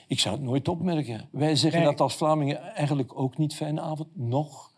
Ik 0.08 0.20
zou 0.20 0.34
het 0.34 0.44
nooit 0.44 0.68
opmerken. 0.68 1.28
Wij 1.30 1.56
zeggen 1.56 1.84
dat 1.84 2.00
als 2.00 2.16
Vlamingen 2.16 2.62
eigenlijk 2.62 3.18
ook 3.18 3.38
niet 3.38 3.54
fijne 3.54 3.80
avond, 3.80 4.08
nog. 4.12 4.72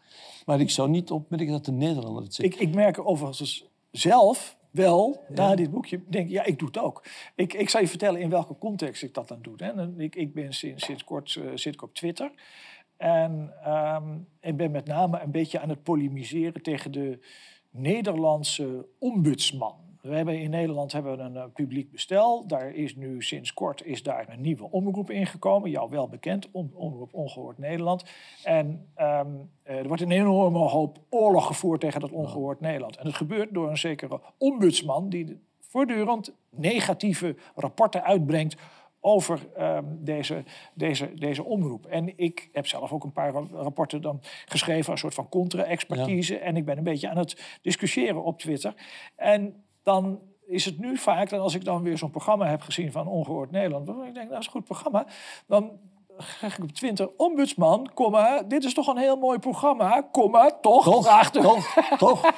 Maar 0.47 0.61
ik 0.61 0.71
zou 0.71 0.89
niet 0.89 1.11
opmerken 1.11 1.53
dat 1.53 1.65
de 1.65 1.73
Nederlander 1.73 2.23
het 2.23 2.35
zegt. 2.35 2.55
Ik, 2.55 2.61
ik 2.61 2.75
merk 2.75 3.07
overigens 3.07 3.65
zelf 3.91 4.57
wel, 4.71 5.25
na 5.29 5.55
dit 5.55 5.71
boekje, 5.71 6.01
denk 6.09 6.31
ja, 6.31 6.45
ik 6.45 6.59
doe 6.59 6.69
het 6.69 6.79
ook. 6.79 7.05
Ik, 7.35 7.55
ik 7.55 7.69
zal 7.69 7.81
je 7.81 7.89
vertellen 7.89 8.21
in 8.21 8.31
welke 8.31 8.59
context 8.59 9.03
ik 9.03 9.15
dat 9.15 9.29
dan 9.29 9.39
doe. 9.43 9.55
Hè. 9.57 9.99
Ik, 10.03 10.15
ik 10.15 10.35
ben 10.35 10.53
sinds, 10.53 10.85
sinds 10.85 11.05
kort 11.05 11.35
uh, 11.35 11.51
zit 11.55 11.75
ik 11.75 11.83
op 11.83 11.95
Twitter. 11.95 12.33
En 12.97 13.53
um, 13.67 14.27
ik 14.41 14.57
ben 14.57 14.71
met 14.71 14.87
name 14.87 15.21
een 15.21 15.31
beetje 15.31 15.61
aan 15.61 15.69
het 15.69 15.83
polemiseren 15.83 16.63
tegen 16.63 16.93
de 16.93 17.19
Nederlandse 17.71 18.87
ombudsman. 18.99 19.90
We 20.01 20.15
hebben 20.15 20.41
in 20.41 20.51
Nederland 20.51 20.93
hebben 20.93 21.17
we 21.17 21.23
een 21.23 21.35
uh, 21.35 21.45
publiek 21.55 21.91
bestel. 21.91 22.47
Daar 22.47 22.75
is 22.75 22.97
nu 22.97 23.23
sinds 23.23 23.55
kort 23.55 23.85
is 23.85 24.03
daar 24.03 24.29
een 24.29 24.41
nieuwe 24.41 24.71
omroep 24.71 25.11
ingekomen. 25.11 25.71
Jou 25.71 25.91
wel 25.91 26.09
bekend, 26.09 26.49
Omroep 26.51 27.15
Ongehoord 27.15 27.59
Nederland. 27.59 28.05
En 28.45 28.67
um, 28.99 29.51
er 29.63 29.87
wordt 29.87 30.03
een 30.03 30.11
enorme 30.11 30.59
hoop 30.59 30.99
oorlog 31.09 31.47
gevoerd 31.47 31.81
tegen 31.81 32.01
dat 32.01 32.11
Ongehoord 32.11 32.61
Nederland. 32.61 32.97
En 32.97 33.07
het 33.07 33.15
gebeurt 33.15 33.55
door 33.55 33.71
een 33.71 33.79
zekere 33.79 34.21
ombudsman 34.39 35.09
die 35.09 35.41
voortdurend 35.61 36.33
negatieve 36.51 37.37
rapporten 37.55 38.05
uitbrengt 38.05 38.57
over 39.01 39.47
ehm, 39.57 39.85
deze, 39.89 40.45
deze, 40.75 41.15
deze 41.15 41.45
omroep. 41.45 41.87
En 41.87 42.19
ik 42.19 42.49
heb 42.53 42.67
zelf 42.67 42.93
ook 42.93 43.05
een 43.05 43.13
paar 43.13 43.33
rapporten 43.53 44.03
dan 44.03 44.21
geschreven, 44.47 44.93
een 44.93 44.99
soort 44.99 45.15
van 45.15 45.29
contra-expertise. 45.29 46.39
En 46.39 46.57
ik 46.57 46.65
ben 46.65 46.79
een 46.79 46.85
beetje 46.85 47.09
aan 47.09 47.19
het 47.19 47.59
discussiëren 47.63 48.23
op 48.23 48.39
Twitter. 48.39 48.75
En 49.17 49.65
dan 49.83 50.21
is 50.47 50.65
het 50.65 50.79
nu 50.79 50.97
vaak 50.97 51.31
dat 51.31 51.41
als 51.41 51.55
ik 51.55 51.65
dan 51.65 51.83
weer 51.83 51.99
zo'n 51.99 52.11
programma 52.11 52.47
heb 52.47 52.61
gezien 52.61 52.93
van 52.93 53.07
Ongehoord 53.07 53.51
Nederland, 53.51 53.89
ik 53.89 53.95
denk, 53.95 54.15
nou, 54.15 54.29
dat 54.29 54.39
is 54.39 54.47
een 54.47 54.53
goed 54.53 54.65
programma, 54.65 55.07
dan 55.47 55.71
krijg 56.39 56.59
ik 56.59 56.65
op 56.65 56.71
Twitter, 56.71 57.11
ombudsman, 57.17 57.91
komma, 57.95 58.43
dit 58.43 58.65
is 58.65 58.75
toch 58.75 58.87
een 58.87 58.97
heel 58.97 59.17
mooi 59.17 59.39
programma, 59.39 60.09
komma, 60.13 60.59
toch? 60.61 60.85
Toch, 60.85 61.31
toch, 61.31 61.75
toch. 61.99 62.33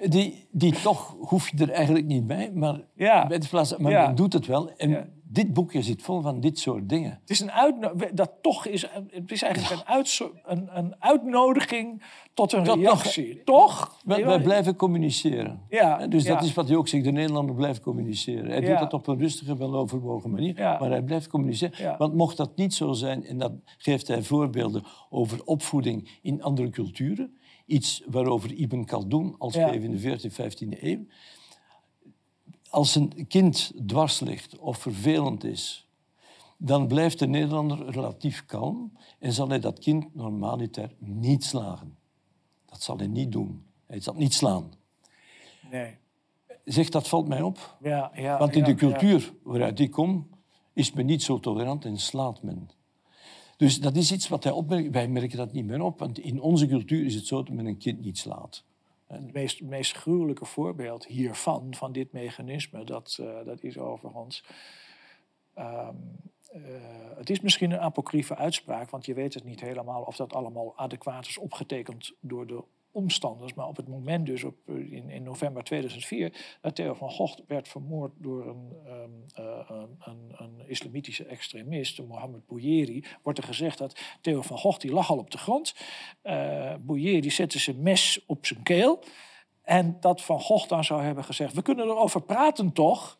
die, 0.08 0.48
die 0.50 0.80
toch 0.80 1.16
hoef 1.20 1.48
je 1.48 1.56
er 1.58 1.70
eigenlijk 1.70 2.06
niet 2.06 2.26
bij, 2.26 2.50
maar, 2.54 2.80
ja. 2.94 3.26
bij 3.26 3.38
de 3.38 3.48
plaats, 3.48 3.76
maar 3.76 3.92
ja. 3.92 4.06
men 4.06 4.14
doet 4.14 4.32
het 4.32 4.46
wel. 4.46 4.70
En 4.76 5.15
dit 5.36 5.52
boekje 5.52 5.82
zit 5.82 6.02
vol 6.02 6.20
van 6.20 6.40
dit 6.40 6.58
soort 6.58 6.88
dingen. 6.88 7.18
Het 7.20 7.30
is 7.30 7.40
een 7.40 8.10
dat 8.14 8.32
toch 8.42 8.66
is, 8.66 8.82
het 9.10 9.30
is 9.30 9.42
eigenlijk 9.42 9.82
een, 9.86 10.28
een, 10.44 10.68
een 10.78 10.94
uitnodiging 10.98 12.02
tot 12.34 12.52
een 12.52 12.64
reactie. 12.64 13.42
toch? 13.44 13.98
Wij, 14.04 14.40
blijven 14.40 14.76
communiceren. 14.76 15.60
Ja, 15.68 16.06
dus 16.06 16.24
dat 16.24 16.42
is 16.42 16.54
wat 16.54 16.68
hij 16.68 16.76
ook 16.76 16.88
zegt, 16.88 17.04
de 17.04 17.10
Nederlander 17.10 17.54
blijft 17.54 17.80
communiceren. 17.80 18.50
Hij 18.50 18.60
doet 18.60 18.78
dat 18.78 18.92
op 18.92 19.06
een 19.06 19.18
rustige, 19.18 19.56
weloverwogen 19.56 20.30
manier, 20.30 20.54
maar 20.54 20.90
hij 20.90 21.02
blijft 21.02 21.28
communiceren. 21.28 21.98
Want 21.98 22.14
mocht 22.14 22.36
dat 22.36 22.56
niet 22.56 22.74
zo 22.74 22.92
zijn, 22.92 23.24
en 23.24 23.38
dan 23.38 23.60
geeft 23.78 24.08
hij 24.08 24.22
voorbeelden 24.22 24.82
over 25.10 25.44
opvoeding 25.44 26.18
in 26.22 26.42
andere 26.42 26.70
culturen, 26.70 27.36
iets 27.66 28.02
waarover 28.06 28.52
Ibn 28.52 28.84
Khaldun 28.84 29.34
al 29.38 29.50
schreef 29.50 29.82
in 29.82 29.90
de 29.90 30.18
14e, 30.18 30.32
15e 30.32 30.82
eeuw, 30.82 31.06
als 32.70 32.94
een 32.94 33.26
kind 33.28 33.72
dwars 33.86 34.20
ligt 34.20 34.58
of 34.58 34.78
vervelend 34.78 35.44
is, 35.44 35.88
dan 36.56 36.86
blijft 36.86 37.18
de 37.18 37.26
Nederlander 37.26 37.90
relatief 37.90 38.44
kalm 38.46 38.92
en 39.18 39.32
zal 39.32 39.48
hij 39.48 39.60
dat 39.60 39.78
kind 39.78 40.14
normaliter 40.14 40.94
niet 40.98 41.44
slagen. 41.44 41.96
Dat 42.66 42.82
zal 42.82 42.96
hij 42.96 43.06
niet 43.06 43.32
doen. 43.32 43.64
Hij 43.86 44.00
zal 44.00 44.14
niet 44.14 44.34
slaan. 44.34 44.72
Nee. 45.70 45.96
Zeg, 46.64 46.88
dat 46.88 47.08
valt 47.08 47.28
mij 47.28 47.42
op. 47.42 47.76
Ja, 47.82 48.10
ja, 48.14 48.38
Want 48.38 48.54
in 48.54 48.64
de 48.64 48.74
cultuur 48.74 49.32
waaruit 49.42 49.80
ik 49.80 49.90
kom, 49.90 50.28
is 50.72 50.92
men 50.92 51.06
niet 51.06 51.22
zo 51.22 51.40
tolerant 51.40 51.84
en 51.84 51.98
slaat 51.98 52.42
men. 52.42 52.70
Dus 53.56 53.80
dat 53.80 53.96
is 53.96 54.12
iets 54.12 54.28
wat 54.28 54.44
hij 54.44 54.52
opmerkt. 54.52 54.90
Wij 54.90 55.08
merken 55.08 55.36
dat 55.36 55.52
niet 55.52 55.64
meer 55.64 55.80
op, 55.80 55.98
want 55.98 56.18
in 56.18 56.40
onze 56.40 56.66
cultuur 56.66 57.04
is 57.04 57.14
het 57.14 57.26
zo 57.26 57.42
dat 57.42 57.54
men 57.54 57.66
een 57.66 57.78
kind 57.78 58.00
niet 58.00 58.18
slaat. 58.18 58.64
Het 59.06 59.32
meest, 59.32 59.62
meest 59.62 59.96
gruwelijke 59.96 60.44
voorbeeld 60.44 61.06
hiervan, 61.06 61.74
van 61.74 61.92
dit 61.92 62.12
mechanisme, 62.12 62.84
dat, 62.84 63.18
uh, 63.20 63.44
dat 63.44 63.62
is 63.62 63.78
overigens. 63.78 64.44
Um, 65.58 66.20
uh, 66.54 66.62
het 67.16 67.30
is 67.30 67.40
misschien 67.40 67.70
een 67.70 67.80
apocryfe 67.80 68.36
uitspraak, 68.36 68.90
want 68.90 69.06
je 69.06 69.14
weet 69.14 69.34
het 69.34 69.44
niet 69.44 69.60
helemaal 69.60 70.02
of 70.02 70.16
dat 70.16 70.34
allemaal 70.34 70.72
adequaat 70.76 71.26
is 71.26 71.38
opgetekend 71.38 72.12
door 72.20 72.46
de 72.46 72.62
omstanders. 72.96 73.54
Maar 73.54 73.66
op 73.66 73.76
het 73.76 73.88
moment 73.88 74.26
dus 74.26 74.44
op, 74.44 74.56
eh, 74.66 74.92
in, 74.92 75.10
in 75.10 75.22
november 75.22 75.64
2004 75.64 76.56
dat 76.60 76.74
Theo 76.74 76.94
van 76.94 77.10
Gogh 77.10 77.38
werd 77.46 77.68
vermoord 77.68 78.12
door 78.18 78.46
een, 78.46 78.72
um, 78.88 79.24
een, 79.98 80.34
een, 80.36 80.68
islamitische 80.68 81.24
extremist, 81.24 82.02
Mohammed 82.02 82.46
Bouyeri, 82.46 83.04
wordt 83.22 83.38
er 83.38 83.44
gezegd 83.44 83.78
dat 83.78 84.00
Theo 84.20 84.42
van 84.42 84.58
Gogh 84.58 84.78
die 84.78 84.92
lag 84.92 85.10
al 85.10 85.18
op 85.18 85.30
de 85.30 85.38
grond. 85.38 85.74
Uh, 86.22 86.74
Bouyeri 86.80 87.30
zette 87.30 87.58
zijn 87.58 87.82
mes 87.82 88.24
op 88.26 88.46
zijn 88.46 88.62
keel. 88.62 89.02
En 89.62 89.96
dat 90.00 90.22
Van 90.22 90.40
Gogh 90.40 90.68
dan 90.68 90.84
zou 90.84 91.02
hebben 91.02 91.24
gezegd, 91.24 91.54
we 91.54 91.62
kunnen 91.62 91.86
erover 91.86 92.22
praten 92.22 92.72
toch? 92.72 93.18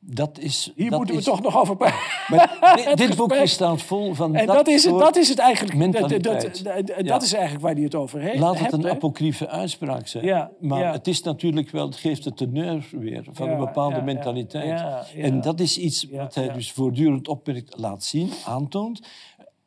Dat 0.00 0.38
is, 0.38 0.72
Hier 0.76 0.90
dat 0.90 0.98
moeten 0.98 1.16
we 1.16 1.22
toch 1.22 1.42
nog 1.42 1.58
over 1.58 1.76
praten. 1.76 2.96
dit, 2.96 3.16
boekje 3.16 3.46
staat 3.46 3.82
vol 3.82 4.14
van 4.14 4.34
en 4.34 4.46
dat, 4.46 4.68
is, 4.68 4.84
het, 4.84 4.98
dat 4.98 5.16
is 5.16 5.28
het 5.28 5.38
eigenlijk. 5.38 5.92
Dat, 5.92 6.22
dat, 6.22 6.62
dat 7.06 7.22
is 7.22 7.32
eigenlijk 7.32 7.64
waar 7.64 7.74
hij 7.74 7.82
het 7.82 7.94
over 7.94 8.20
heeft. 8.20 8.38
Laat 8.38 8.58
het 8.58 8.72
een 8.72 8.88
apocryfe 8.88 9.48
uitspraak 9.48 10.06
zijn. 10.06 10.24
Ja, 10.24 10.50
maar 10.60 10.92
het 10.92 11.06
is 11.06 11.22
natuurlijk 11.22 11.70
wel, 11.70 11.86
het 11.86 11.96
geeft 11.96 12.24
de 12.24 12.32
teneur 12.32 12.88
weer 12.90 13.26
van 13.32 13.48
een 13.48 13.58
bepaalde 13.58 14.02
mentaliteit. 14.02 14.82
En 15.16 15.40
dat 15.40 15.60
is 15.60 15.78
iets 15.78 16.06
wat 16.10 16.34
hij 16.34 16.52
dus 16.52 16.72
voortdurend 16.72 17.28
opmerkt, 17.28 17.78
laat 17.78 18.04
zien, 18.04 18.30
aantoont. 18.44 19.00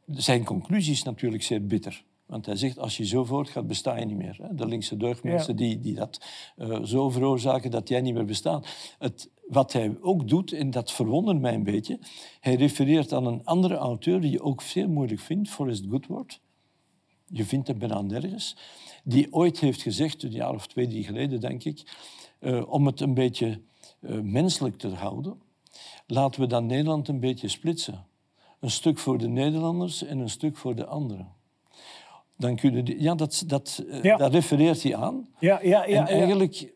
Zijn 0.06 0.44
conclusie 0.44 0.94
is 0.94 1.04
natuurlijk 1.04 1.44
zeer 1.44 1.66
bitter. 1.66 2.04
Want 2.32 2.46
hij 2.46 2.56
zegt, 2.56 2.80
als 2.80 2.98
je 2.98 3.06
zo 3.06 3.24
voortgaat, 3.24 3.68
besta 3.68 3.98
je 3.98 4.06
niet 4.06 4.18
meer. 4.18 4.50
De 4.52 4.68
linkse 4.68 4.98
deugdmensen 4.98 5.56
die, 5.56 5.80
die 5.80 5.96
dat 5.96 6.26
uh, 6.58 6.84
zo 6.84 7.10
veroorzaken 7.10 7.72
dat 7.72 7.90
jij 7.90 8.02
niet 8.02 8.14
meer 8.14 8.26
bestaat. 8.26 8.68
Het, 9.00 9.30
wat 9.48 9.74
hij 9.74 9.98
ook 10.02 10.28
doet, 10.28 10.52
en 10.54 10.72
dat 10.72 10.92
verwondert 10.92 11.40
mij 11.40 11.54
een 11.54 11.64
beetje, 11.64 12.00
hij 12.40 12.56
refereert 12.56 13.14
aan 13.14 13.26
een 13.26 13.46
andere 13.46 13.76
auteur 13.76 14.22
die 14.22 14.32
je 14.32 14.42
ook 14.42 14.62
veel 14.62 14.88
moeilijk 14.88 15.20
vindt, 15.20 15.50
Forrest 15.50 15.86
Goodward. 15.90 16.42
Je 17.26 17.46
vindt 17.46 17.68
hem 17.68 17.78
bijna 17.78 18.02
nergens. 18.02 18.58
Die 19.04 19.34
ooit 19.34 19.60
heeft 19.60 19.82
gezegd, 19.82 20.24
een 20.24 20.32
jaar 20.32 20.54
of 20.54 20.68
twee, 20.68 20.88
drie 20.88 21.04
geleden 21.04 21.40
denk 21.40 21.64
ik, 21.64 21.98
uh, 22.40 22.72
om 22.72 22.86
het 22.86 23.00
een 23.00 23.14
beetje 23.14 23.62
uh, 24.02 24.20
menselijk 24.20 24.78
te 24.78 24.90
houden, 24.90 25.42
laten 26.08 26.42
we 26.42 26.48
dan 26.48 26.66
Nederland 26.66 27.08
een 27.08 27.20
beetje 27.20 27.48
splitsen. 27.48 28.06
Een 28.60 28.72
stuk 28.72 28.98
voor 28.98 29.18
de 29.18 29.28
Nederlanders 29.28 30.04
en 30.04 30.20
een 30.20 30.30
stuk 30.30 30.58
voor 30.58 30.76
de 30.76 30.86
anderen. 30.86 31.40
Dan 32.42 32.56
kunnen 32.56 32.86
die, 32.86 33.02
ja, 33.02 33.16
dat, 33.16 33.44
dat, 33.48 33.84
ja. 34.02 34.18
daar 34.18 34.32
refereert 34.32 34.84
hij 34.84 34.96
aan. 34.96 35.28
Ja, 35.40 35.60
ja, 35.64 35.86
ja, 35.86 36.08
en 36.08 36.08
eigenlijk, 36.08 36.74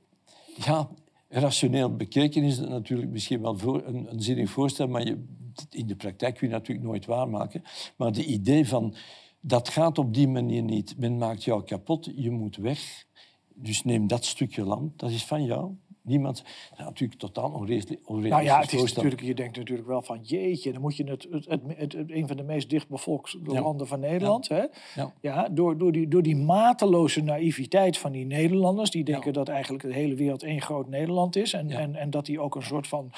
ja, 0.55 0.89
rationeel 1.29 1.95
bekeken 1.95 2.43
is 2.43 2.57
het 2.57 2.69
natuurlijk 2.69 3.11
misschien 3.11 3.41
wel 3.41 3.57
voor, 3.57 3.83
een, 3.85 4.11
een 4.11 4.21
zinnig 4.21 4.49
voorstel, 4.49 4.87
maar 4.87 5.05
je, 5.05 5.23
in 5.69 5.87
de 5.87 5.95
praktijk 5.95 6.35
kun 6.35 6.47
je 6.47 6.53
natuurlijk 6.53 6.87
nooit 6.87 7.05
waarmaken. 7.05 7.63
Maar 7.95 8.11
de 8.11 8.25
idee 8.25 8.67
van, 8.67 8.95
dat 9.39 9.69
gaat 9.69 9.97
op 9.97 10.13
die 10.13 10.27
manier 10.27 10.63
niet. 10.63 10.97
Men 10.97 11.17
maakt 11.17 11.43
jou 11.43 11.63
kapot, 11.63 12.11
je 12.15 12.31
moet 12.31 12.55
weg. 12.55 13.05
Dus 13.53 13.83
neem 13.83 14.07
dat 14.07 14.25
stukje 14.25 14.63
land, 14.63 14.99
dat 14.99 15.09
is 15.09 15.25
van 15.25 15.43
jou. 15.43 15.71
Niemand, 16.05 16.43
natuurlijk 16.77 17.19
totaal 17.19 17.51
onrealistisch. 17.51 17.97
Nou 18.07 18.43
ja, 18.43 18.59
het 18.59 18.73
is 18.73 18.93
natuurlijk, 18.93 19.21
je 19.21 19.35
denkt 19.35 19.57
natuurlijk 19.57 19.87
wel 19.87 20.01
van 20.01 20.19
jeetje, 20.21 20.71
dan 20.71 20.81
moet 20.81 20.97
je 20.97 21.03
het, 21.03 21.27
het, 21.29 21.45
het, 21.47 21.93
het 21.93 22.11
een 22.11 22.27
van 22.27 22.37
de 22.37 22.43
meest 22.43 22.69
dichtbevolkte 22.69 23.39
landen 23.43 23.87
van 23.87 23.99
Nederland. 23.99 24.47
Ja. 24.47 24.55
Hè? 24.55 24.65
Ja. 25.01 25.13
ja. 25.21 25.49
door, 25.49 25.77
door, 25.77 25.91
die, 25.91 26.07
door 26.07 26.23
die 26.23 26.35
mateloze 26.35 27.21
naïviteit 27.21 27.97
van 27.97 28.11
die 28.11 28.25
Nederlanders, 28.25 28.89
die 28.89 29.03
denken 29.03 29.33
dat 29.33 29.49
eigenlijk 29.49 29.83
de 29.83 29.93
hele 29.93 30.15
wereld 30.15 30.43
één 30.43 30.61
groot 30.61 30.87
Nederland 30.87 31.35
is. 31.35 31.53
En, 31.53 31.69
en, 31.69 31.95
en 31.95 32.09
dat 32.09 32.25
die 32.25 32.39
ook 32.39 32.55
een 32.55 32.63
soort 32.63 32.87
van. 32.87 33.11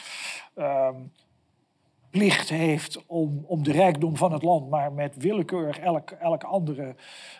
Um, 0.55 1.11
plicht 2.09 2.49
heeft 2.49 3.05
om, 3.05 3.43
om 3.47 3.63
de 3.63 3.71
rijkdom 3.71 4.17
van 4.17 4.31
het 4.31 4.43
land, 4.43 4.69
maar 4.69 4.91
met 4.91 5.15
willekeurig 5.17 5.79
elk, 5.79 6.11
elke 6.11 6.45
andere 6.45 6.95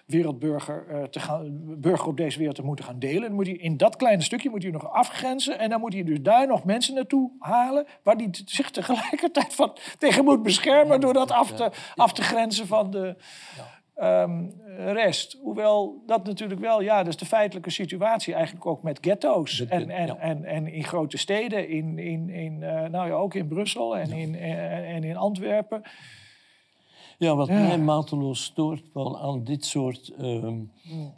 wereldburger 0.06 0.86
uh, 0.92 1.04
te 1.04 1.20
gaan, 1.20 1.64
burger 1.82 2.08
op 2.08 2.18
deze 2.18 2.38
wereld 2.38 2.56
te 2.56 2.64
moeten 2.64 2.86
gaan 2.86 3.00
delen. 3.00 3.22
Dan 3.22 3.34
moet 3.34 3.48
hij, 3.48 3.56
in 3.56 3.78
dat 3.78 3.96
kleine 3.96 4.24
stukje 4.24 4.50
moet 4.50 4.64
hij 4.64 4.72
nog 4.72 4.92
afgrenzen 4.92 5.60
en 5.60 5.70
dan 5.70 5.80
moet 5.80 5.94
hij 5.94 6.04
dus 6.04 6.22
daar 6.22 6.48
nog 6.48 6.64
mensen 6.64 6.94
naartoe 6.94 7.32
halen 7.40 7.86
waar 8.04 8.16
hij 8.16 8.30
zich 8.46 8.72
tegelijkertijd 8.72 9.54
van, 9.54 9.78
tegen 9.98 10.24
moet 10.24 10.44
beschermen 10.44 11.02
door 11.02 11.14
dat 11.14 11.32
af 11.32 11.52
te, 11.52 11.72
af 11.96 12.14
te 12.14 12.22
grenzen 12.22 12.68
van 12.68 12.92
de 12.92 13.16
um, 14.04 14.54
rest. 14.78 15.38
Hoewel 15.42 16.04
dat 16.06 16.26
natuurlijk 16.26 16.60
wel, 16.60 16.82
ja, 16.82 16.98
dat 16.98 17.08
is 17.08 17.18
de 17.18 17.26
feitelijke 17.26 17.70
situatie 17.70 18.34
eigenlijk 18.34 18.66
ook 18.66 18.84
met 18.84 18.98
ghetto's. 19.02 19.66
En, 19.66 19.90
en, 19.90 20.20
en, 20.20 20.44
en 20.44 20.68
in 20.68 20.84
grote 20.84 21.18
steden, 21.18 21.70
in, 21.70 22.00
in, 22.00 22.30
in, 22.30 22.54
uh, 22.62 22.84
nou 22.88 23.08
ja, 23.08 23.14
ook 23.14 23.34
in 23.34 23.48
Brussel 23.48 23.98
en, 23.98 24.12
in, 24.12 24.36
en, 24.36 25.04
in 25.04 25.18
Antwerpen. 25.18 25.82
Ja, 27.18 27.36
wat 27.36 27.48
mij 27.48 27.78
mateloos 27.78 28.44
stoort 28.44 28.84
wel 28.94 29.20
aan 29.20 29.44
dit 29.44 29.66
soort... 29.66 30.14
Um, 30.22 30.72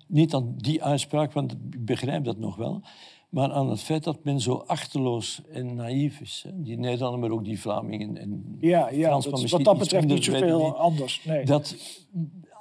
niet 0.08 0.34
aan 0.34 0.54
die 0.58 0.84
uitspraak, 0.84 1.34
want 1.34 1.52
ik 1.52 1.86
begrijp 1.86 2.24
dat 2.24 2.38
nog 2.38 2.56
wel... 2.56 2.82
Maar 3.30 3.52
aan 3.52 3.70
het 3.70 3.82
feit 3.82 4.04
dat 4.04 4.24
men 4.24 4.40
zo 4.40 4.64
achterloos 4.68 5.42
en 5.52 5.76
naïef 5.76 6.20
is. 6.20 6.44
Hè? 6.48 6.62
Die 6.62 6.78
Nederlanders, 6.78 7.22
maar 7.22 7.32
ook 7.32 7.46
die 7.46 7.60
Vlamingen 7.60 8.18
en 8.18 8.58
ja, 8.60 8.90
ja, 8.90 9.10
dat, 9.10 9.50
wat 9.50 9.64
dat 9.64 9.78
betreft 9.78 10.08
niet 10.08 10.24
zoveel 10.24 10.78
anders. 10.78 11.24
Nee. 11.24 11.46
Dat 11.46 11.76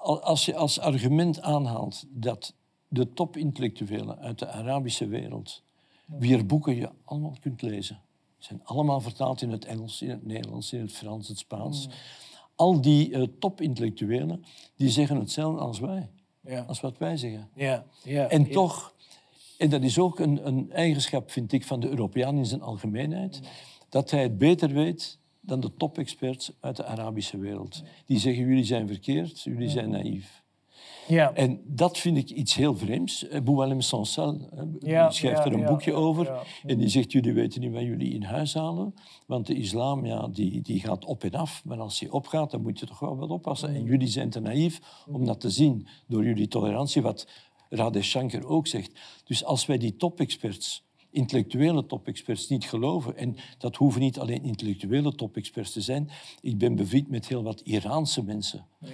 als 0.01 0.45
je 0.45 0.57
als 0.57 0.79
argument 0.79 1.41
aanhaalt 1.41 2.05
dat 2.09 2.55
de 2.89 3.13
topintellectuelen 3.13 4.19
uit 4.19 4.39
de 4.39 4.49
Arabische 4.49 5.07
wereld, 5.07 5.63
wier 6.07 6.47
boeken 6.47 6.77
je 6.77 6.91
allemaal 7.05 7.37
kunt 7.41 7.63
lezen, 7.63 8.01
zijn 8.39 8.61
allemaal 8.65 9.01
vertaald 9.01 9.43
in 9.43 9.51
het 9.51 9.65
Engels, 9.65 10.03
in 10.03 10.11
het 10.11 10.27
Nederlands, 10.27 10.73
in 10.73 10.81
het 10.81 10.93
Frans, 10.93 11.29
het 11.29 11.39
Spaans. 11.39 11.87
Mm. 11.87 11.93
Al 12.55 12.81
die 12.81 13.11
uh, 13.11 13.27
topintellectuelen 13.39 14.45
die 14.77 14.91
zeggen 14.91 15.17
hetzelfde 15.17 15.61
als 15.61 15.79
wij, 15.79 16.09
ja. 16.41 16.61
als 16.61 16.81
wat 16.81 16.99
wij 16.99 17.17
zeggen. 17.17 17.49
Ja. 17.55 17.85
Ja. 18.03 18.29
En 18.29 18.51
toch, 18.51 18.95
en 19.59 19.71
dat 19.71 19.83
is 19.83 19.99
ook 19.99 20.19
een, 20.19 20.47
een, 20.47 20.73
eigenschap, 20.73 21.31
vind 21.31 21.53
ik, 21.53 21.65
van 21.65 21.81
de 21.81 21.89
Europeaan 21.89 22.37
in 22.37 22.47
zijn 22.47 22.63
algemeenheid, 22.63 23.41
dat 23.89 24.11
hij 24.11 24.23
het 24.23 24.39
beter 24.39 24.73
weet 24.73 25.18
dan 25.49 25.61
de 25.61 25.75
top-experts 25.77 26.53
uit 26.61 26.77
de 26.77 26.85
Arabische 26.85 27.39
wereld. 27.39 27.83
Die 28.07 28.19
zeggen, 28.19 28.47
jullie 28.47 28.65
zijn 28.65 28.87
verkeerd, 28.87 29.43
jullie 29.43 29.69
zijn 29.69 29.91
naïef. 29.91 30.43
Ja. 31.07 31.33
En 31.35 31.61
dat 31.67 31.99
vind 31.99 32.17
ik 32.17 32.31
iets 32.31 32.55
heel 32.55 32.77
vreemds. 32.77 33.29
Eh, 33.29 33.41
Boualem 33.41 33.81
Sansal 33.81 34.41
ja, 34.81 35.11
schrijft 35.11 35.45
er 35.45 35.53
een 35.53 35.65
boekje 35.65 35.93
over. 35.93 36.47
En 36.67 36.79
die 36.79 36.89
zegt, 36.89 37.13
jullie 37.13 37.33
weten 37.33 37.61
niet 37.61 37.73
wat 37.73 37.83
jullie 37.83 38.15
in 38.15 38.23
huis 38.23 38.55
halen. 38.55 38.95
Want 39.27 39.47
de 39.47 39.55
islam 39.55 40.07
ja, 40.07 40.29
die, 40.29 40.63
die 40.63 40.81
gaat 40.81 41.05
op 41.05 41.25
en 41.25 41.35
af. 41.35 41.65
Maar 41.65 41.79
als 41.79 41.99
die 41.99 42.13
opgaat, 42.13 42.51
dan 42.51 42.63
moet 42.63 42.79
je 42.79 42.87
toch 42.87 42.99
wel 42.99 43.17
wat 43.17 43.31
oppassen. 43.31 43.75
En 43.75 43.85
jullie 43.85 44.09
zijn 44.09 44.31
te 44.31 44.41
naïef 44.41 44.81
om 45.07 45.25
dat 45.25 45.41
te 45.41 45.51
zien. 45.51 45.87
Door 46.07 46.25
jullie 46.25 46.49
tolerantie, 46.49 47.03
wat 47.03 47.29
Radesh 47.69 48.09
Shankar 48.09 48.45
ook 48.45 48.67
zegt. 48.67 48.93
Dus 49.25 49.45
als 49.45 49.67
wij 49.67 49.79
die 49.79 49.97
top-experts 49.97 50.88
intellectuele 51.11 51.87
top-experts 51.87 52.49
niet 52.49 52.65
geloven. 52.65 53.17
En 53.17 53.37
dat 53.59 53.77
hoeven 53.77 54.01
niet 54.01 54.19
alleen 54.19 54.45
intellectuele 54.45 55.15
top-experts 55.15 55.73
te 55.73 55.81
zijn. 55.81 56.11
Ik 56.41 56.59
ben 56.59 56.75
bevriend 56.75 57.09
met 57.09 57.29
heel 57.29 57.43
wat 57.43 57.61
Iraanse 57.61 58.25
mensen. 58.25 58.67
Ja. 58.81 58.91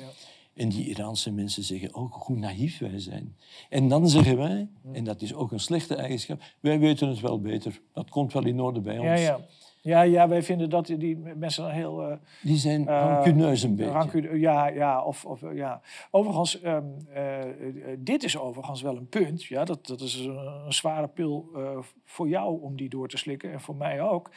En 0.55 0.69
die 0.69 0.89
Iraanse 0.89 1.33
mensen 1.33 1.63
zeggen 1.63 1.95
ook 1.95 2.15
hoe 2.15 2.37
naïef 2.37 2.79
wij 2.79 2.99
zijn. 2.99 3.37
En 3.69 3.89
dan 3.89 4.09
zeggen 4.09 4.37
wij, 4.37 4.69
en 4.93 5.05
dat 5.05 5.23
is 5.23 5.35
ook 5.35 5.53
een 5.53 5.61
slechte 5.61 5.95
eigenschap, 5.95 6.43
wij 6.61 6.79
weten 6.79 7.09
het 7.09 7.21
wel 7.21 7.41
beter. 7.41 7.81
Dat 7.93 8.11
komt 8.11 8.33
wel 8.33 8.45
in 8.47 8.61
orde 8.61 8.81
bij 8.81 8.99
ons. 8.99 9.07
Ja, 9.07 9.15
ja. 9.15 9.41
Ja, 9.85 10.03
ja, 10.03 10.29
wij 10.29 10.43
vinden 10.43 10.71
dat 10.71 10.87
die 10.87 11.17
mensen 11.17 11.71
heel... 11.71 12.11
Uh, 12.11 12.17
die 12.43 12.57
zijn 12.57 12.81
uh, 12.81 12.87
rancuneus 12.87 13.63
een 13.63 13.77
beetje. 13.77 14.39
Ja, 14.39 14.67
ja, 14.67 15.03
of, 15.03 15.25
of, 15.25 15.43
ja. 15.53 15.81
Overigens, 16.11 16.65
um, 16.65 16.97
uh, 17.17 17.95
dit 17.99 18.23
is 18.23 18.39
overigens 18.39 18.83
wel 18.83 18.97
een 18.97 19.09
punt. 19.09 19.45
Ja, 19.45 19.65
dat, 19.65 19.87
dat 19.87 20.01
is 20.01 20.15
een, 20.15 20.37
een 20.67 20.73
zware 20.73 21.09
pil 21.09 21.51
voor 22.05 22.29
jou 22.29 22.63
om 22.63 22.77
die 22.77 22.89
door 22.89 23.09
te 23.09 23.17
slikken 23.17 23.53
en 23.53 23.61
voor 23.61 23.77
mij 23.77 24.03
ook. 24.03 24.31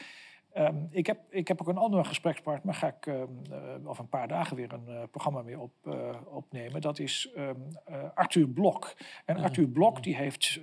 Ehm, 0.57 0.75
ik, 0.89 1.07
heb, 1.07 1.19
ik 1.29 1.47
heb 1.47 1.61
ook 1.61 1.67
een 1.67 1.77
andere 1.77 2.03
gesprekspartner, 2.03 2.73
ga 2.73 2.87
ik 2.87 3.05
um, 3.05 3.41
over 3.85 4.03
een 4.03 4.09
paar 4.09 4.27
dagen 4.27 4.55
weer 4.55 4.73
een 4.73 4.85
uh, 4.87 5.01
programma 5.11 5.41
mee 5.41 5.59
op, 5.59 5.71
uh, 5.83 5.93
opnemen. 6.25 6.81
Dat 6.81 6.99
is 6.99 7.31
um, 7.37 7.67
Arthur 8.13 8.47
Blok. 8.47 8.93
En 9.25 9.37
Arthur 9.37 9.67
Blok 9.67 10.03
die 10.03 10.15
heeft 10.15 10.61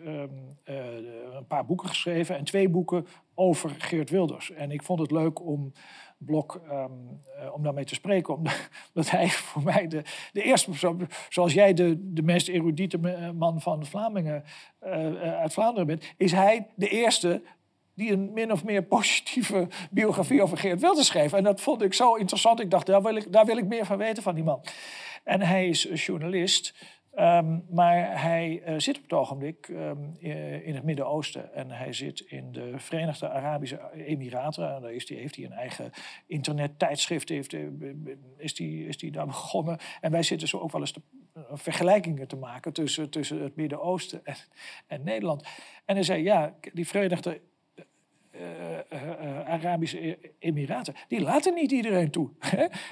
een 0.65 1.47
paar 1.49 1.67
boeken 1.67 1.89
geschreven 1.89 2.37
en 2.37 2.45
twee 2.45 2.69
boeken 2.69 3.07
over 3.35 3.71
Geert 3.71 4.11
Wilders. 4.11 4.51
En 4.51 4.71
ik 4.71 4.83
vond 4.83 5.01
het 5.01 5.11
leuk 5.11 5.47
om 5.47 5.73
Blok 6.19 6.61
om 7.53 7.63
daarmee 7.63 7.85
te 7.85 7.95
spreken, 7.95 8.35
omdat 8.95 9.11
hij 9.11 9.29
voor 9.29 9.63
mij 9.63 9.87
de, 9.87 10.03
de 10.33 10.43
eerste 10.43 10.71
persoon, 10.71 11.09
zoals 11.29 11.53
jij 11.53 11.75
de, 11.75 12.13
de 12.13 12.23
meest 12.23 12.49
erudite 12.49 12.99
man 13.35 13.61
van 13.61 13.87
Vlamingen 13.87 14.45
uit 15.21 15.53
Vlaanderen 15.53 15.87
bent, 15.87 16.15
is 16.17 16.33
hij 16.33 16.67
de 16.75 16.89
eerste 16.89 17.43
die 17.95 18.13
een 18.13 18.33
min 18.33 18.53
of 18.53 18.65
meer 18.65 18.83
positieve 18.83 19.69
biografie 19.91 20.43
over 20.43 20.59
Geert 20.59 20.81
Wilders 20.81 21.07
schreef. 21.07 21.33
En 21.33 21.45
dat 21.45 21.61
vond 21.61 21.83
ik 21.83 21.95
zo 21.95 22.15
interessant. 22.15 22.61
Ik 22.61 22.71
dacht, 22.71 22.87
daar 22.87 23.03
wil 23.03 23.17
ik, 23.17 23.33
daar 23.33 23.47
wil 23.47 23.57
ik 23.57 23.67
meer 23.67 23.87
van 23.87 23.99
weten 23.99 24.23
van 24.23 24.35
die 24.35 24.45
man. 24.45 24.65
En 25.25 25.41
hij 25.41 25.69
is 25.69 25.89
journalist. 25.93 26.75
Um, 27.19 27.65
maar 27.71 28.23
hij 28.23 28.63
uh, 28.67 28.75
zit 28.79 28.97
op 28.97 29.03
het 29.03 29.13
ogenblik 29.13 29.69
um, 29.69 30.17
in 30.63 30.75
het 30.75 30.83
Midden-Oosten 30.83 31.55
en 31.55 31.71
hij 31.71 31.93
zit 31.93 32.21
in 32.21 32.53
de 32.53 32.73
Verenigde 32.77 33.29
Arabische 33.29 33.81
Emiraten. 33.93 34.75
En 34.75 34.83
daar 34.83 34.93
is 34.93 35.09
heeft 35.09 35.37
hij 35.37 35.45
een 35.45 35.53
eigen 35.53 35.91
internettijdschrift, 36.27 37.29
heeft, 37.29 37.53
eh, 37.53 37.61
is, 38.37 38.55
die, 38.55 38.87
is 38.87 38.97
die 38.97 39.11
daar 39.11 39.27
begonnen. 39.27 39.79
En 40.01 40.11
wij 40.11 40.23
zitten 40.23 40.49
zo 40.49 40.59
ook 40.59 40.73
wel 40.73 40.81
eens 40.81 40.93
te, 40.93 41.01
vergelijkingen 41.53 42.29
te 42.29 42.37
maken 42.37 42.73
tussen, 42.73 43.11
tussen 43.11 43.43
het 43.43 43.57
Midden-Oosten 43.57 44.21
en, 44.25 44.37
en 44.87 45.03
Nederland. 45.03 45.47
En 45.85 45.95
hij 45.95 46.05
zei, 46.05 46.23
ja, 46.23 46.55
die 46.73 46.87
Verenigde 46.87 47.41
Arabische 49.47 50.09
e-, 50.09 50.17
Emiraten, 50.39 50.95
die 51.09 51.21
laten 51.21 51.55
niet 51.55 51.73
iedereen 51.73 52.11
toe. 52.11 52.31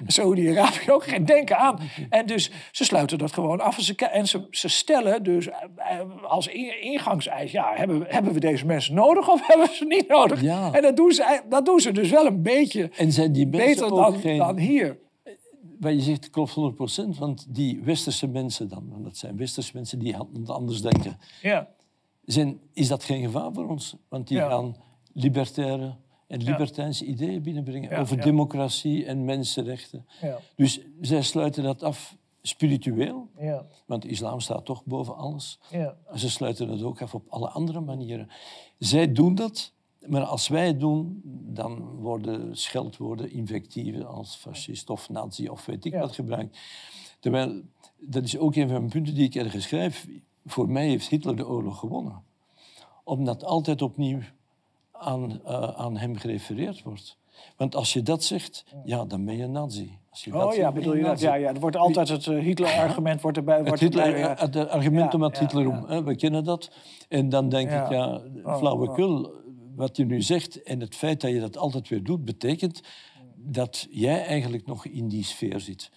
Saudi-Arabië 0.07 0.91
ook 0.91 1.05
geen 1.05 1.25
denken 1.25 1.59
aan. 1.59 1.79
En 2.11 2.27
dus 2.27 2.51
ze 2.71 2.85
sluiten 2.85 3.19
dat 3.19 3.33
gewoon 3.33 3.61
af. 3.61 3.77
En 3.77 3.83
ze, 3.83 3.95
en 3.95 4.29
ze, 4.29 4.47
ze 4.51 4.69
stellen 4.69 5.23
dus 5.23 5.49
als 6.23 6.47
ingangseis, 6.81 7.53
ja, 7.53 7.73
hebben, 7.75 7.99
we, 7.99 8.07
hebben 8.09 8.33
we 8.33 8.41
deze 8.41 8.67
mensen 8.67 8.95
nodig 8.95 9.29
of 9.29 9.41
hebben 9.47 9.67
we 9.67 9.75
ze 9.75 9.85
niet 9.85 10.09
nodig? 10.09 10.43
En 10.73 10.83
dat 10.83 10.97
doen, 10.97 11.13
ze, 11.13 11.43
dat 11.49 11.65
doen 11.65 11.81
ze 11.81 11.93
dus 11.93 12.11
wel 12.11 12.27
een 12.27 12.43
beetje 12.43 12.91
en 12.97 13.13
zijn 13.13 13.33
die 13.33 13.47
beter 13.47 13.89
dan, 13.89 14.15
geen... 14.15 14.39
dan 14.39 14.59
hier 14.59 14.99
wat 15.83 15.93
je 15.93 16.01
zegt 16.01 16.31
klopt 16.31 16.55
100%, 17.15 17.19
want 17.19 17.55
die 17.55 17.81
westerse 17.81 18.27
mensen 18.27 18.69
dan, 18.69 18.89
want 18.91 19.05
dat 19.05 19.17
zijn 19.17 19.37
westerse 19.37 19.71
mensen 19.75 19.99
die 19.99 20.17
anders 20.47 20.83
denken, 20.83 21.19
ja. 21.43 21.69
zijn, 22.25 22.61
is 22.73 22.89
dat 22.89 23.05
geen 23.05 23.23
gevaar 23.23 23.53
voor 23.53 23.69
ons? 23.69 23.97
Want 24.09 24.29
die 24.29 24.39
gaan 24.39 24.77
libertaire 25.13 25.97
en 26.27 26.43
libertijnse 26.43 27.05
ideeën 27.05 27.43
binnenbrengen 27.43 27.99
over 27.99 28.21
democratie 28.21 29.05
en 29.05 29.25
mensenrechten. 29.25 30.07
Dus 30.57 30.81
zij 31.01 31.23
sluiten 31.23 31.63
dat 31.63 31.83
af 31.83 32.17
spiritueel, 32.43 33.29
want 33.87 34.03
de 34.03 34.09
islam 34.09 34.41
staat 34.41 34.65
toch 34.65 34.85
boven 34.85 35.17
alles. 35.17 35.59
Ze 36.15 36.31
sluiten 36.31 36.69
het 36.69 36.83
ook 36.83 37.03
af 37.03 37.15
op 37.15 37.29
alle 37.29 37.49
andere 37.49 37.81
manieren. 37.81 38.29
Zij 38.79 39.13
doen 39.13 39.35
dat, 39.35 39.73
maar 40.07 40.23
als 40.25 40.49
wij 40.49 40.67
het 40.67 40.81
doen, 40.81 41.21
dan 41.55 41.81
worden 41.85 42.57
scheldwoorden, 42.57 43.31
invectieven 43.31 44.07
als 44.07 44.37
fascist 44.37 44.91
of 44.91 45.09
nazi 45.09 45.49
of 45.49 45.67
weet 45.67 45.85
ik 45.85 45.95
wat 45.95 46.15
gebruikt. 46.15 46.59
Terwijl, 47.21 47.63
dat 47.99 48.25
is 48.25 48.39
ook 48.39 48.55
een 48.55 48.69
van 48.69 48.79
mijn 48.79 48.91
punten 48.91 49.15
die 49.15 49.25
ik 49.25 49.35
ergens 49.35 49.65
schrijf. 49.65 50.09
Voor 50.45 50.69
mij 50.69 50.89
heeft 50.89 51.09
Hitler 51.09 51.37
de 51.37 51.47
oorlog 51.47 51.79
gewonnen. 51.79 52.23
Omdat 53.05 53.45
altijd 53.45 53.83
opnieuw 53.83 54.21
aan, 55.03 55.41
uh, 55.47 55.63
aan 55.63 55.97
hem 55.97 56.17
gerefereerd 56.17 56.83
wordt. 56.83 57.17
Want 57.57 57.75
als 57.75 57.93
je 57.93 58.03
dat 58.03 58.25
zegt, 58.25 58.65
ja, 58.85 59.05
dan 59.05 59.25
ben 59.25 59.37
je 59.37 59.47
nazi. 59.47 59.99
Als 60.11 60.25
je 60.25 60.47
oh 60.47 60.55
ja, 60.55 60.73
bedoel 60.73 60.97
je 60.97 61.03
dat? 61.03 61.21
Ja, 61.21 61.35
ja, 61.35 61.49
er 61.49 61.61
wordt 61.61 61.77
altijd 61.77 62.09
het 62.09 62.27
uh, 62.27 62.43
Hitler-argument 62.43 63.21
wordt 63.21 63.37
erbij. 63.37 63.65
Wordt 63.65 63.71
het, 63.71 63.81
Hitler, 63.81 64.15
erbij, 64.15 64.37
het 64.39 64.69
argument 64.69 65.15
om 65.15 65.23
het 65.23 65.39
Hitler 65.39 65.69
om. 65.69 65.85
Hè, 65.87 66.03
we 66.05 66.17
kennen 66.17 66.45
dat. 66.45 66.71
En 67.09 67.29
dan 67.29 67.49
denk 67.49 67.71
ik, 67.71 67.89
ja, 67.91 68.23
oh, 68.45 68.57
flauwekul, 68.57 69.25
oh. 69.25 69.35
wat 69.77 69.97
je 69.97 70.05
nu 70.05 70.23
zegt 70.23 70.63
en 70.63 70.81
het 70.81 70.95
feit 70.95 71.21
dat 71.21 71.31
je 71.31 71.41
dat 71.41 71.57
altijd 71.57 71.89
weer 71.89 72.03
doet, 72.03 72.25
betekent 72.25 72.83
dat 73.37 73.87
jij 73.91 74.25
eigenlijk 74.25 74.67
nog 74.67 74.87
in 74.87 75.09
die 75.09 75.25
sfeer 75.25 75.61
zit. 75.61 75.91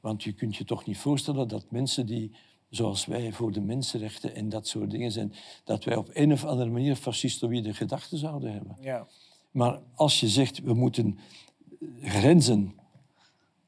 Want 0.00 0.22
je 0.22 0.32
kunt 0.32 0.56
je 0.56 0.64
toch 0.64 0.86
niet 0.86 0.98
voorstellen 0.98 1.48
dat 1.48 1.70
mensen 1.70 2.06
die 2.06 2.32
zoals 2.72 3.06
wij 3.06 3.32
voor 3.32 3.52
de 3.52 3.60
mensenrechten 3.60 4.34
en 4.34 4.48
dat 4.48 4.66
soort 4.66 4.90
dingen 4.90 5.12
zijn, 5.12 5.32
dat 5.64 5.84
wij 5.84 5.96
op 5.96 6.10
een 6.12 6.32
of 6.32 6.44
andere 6.44 6.70
manier 6.70 6.96
fascistoïde 6.96 7.74
gedachten 7.74 8.18
zouden 8.18 8.52
hebben. 8.52 8.76
Ja. 8.80 9.06
Maar 9.50 9.80
als 9.94 10.20
je 10.20 10.28
zegt, 10.28 10.60
we 10.62 10.74
moeten 10.74 11.18
grenzen, 12.00 12.74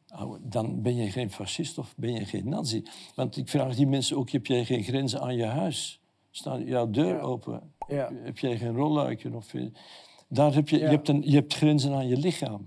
nou, 0.09 0.39
dan 0.43 0.83
ben 0.83 0.97
je 0.97 1.11
geen 1.11 1.31
fascist 1.31 1.79
of 1.79 1.95
ben 1.97 2.13
je 2.13 2.25
geen 2.25 2.49
nazi. 2.49 2.83
Want 3.15 3.37
ik 3.37 3.49
vraag 3.49 3.77
die 3.77 3.87
mensen 3.87 4.17
ook, 4.17 4.31
heb 4.31 4.47
jij 4.47 4.65
geen 4.65 4.83
grenzen 4.83 5.21
aan 5.21 5.37
je 5.37 5.45
huis? 5.45 6.01
Staat 6.31 6.61
jouw 6.67 6.91
deur 6.91 7.21
open? 7.21 7.73
Ja. 7.89 8.13
Heb 8.23 8.39
jij 8.39 8.59
geen 8.59 8.75
rolluiken? 8.75 9.35
Of, 9.35 9.53
daar 10.29 10.55
heb 10.55 10.69
je, 10.69 10.79
je, 10.79 10.85
hebt 10.85 11.09
een, 11.09 11.23
je 11.25 11.35
hebt 11.35 11.55
grenzen 11.55 11.95
aan 11.95 12.09
je 12.09 12.17
lichaam. 12.17 12.67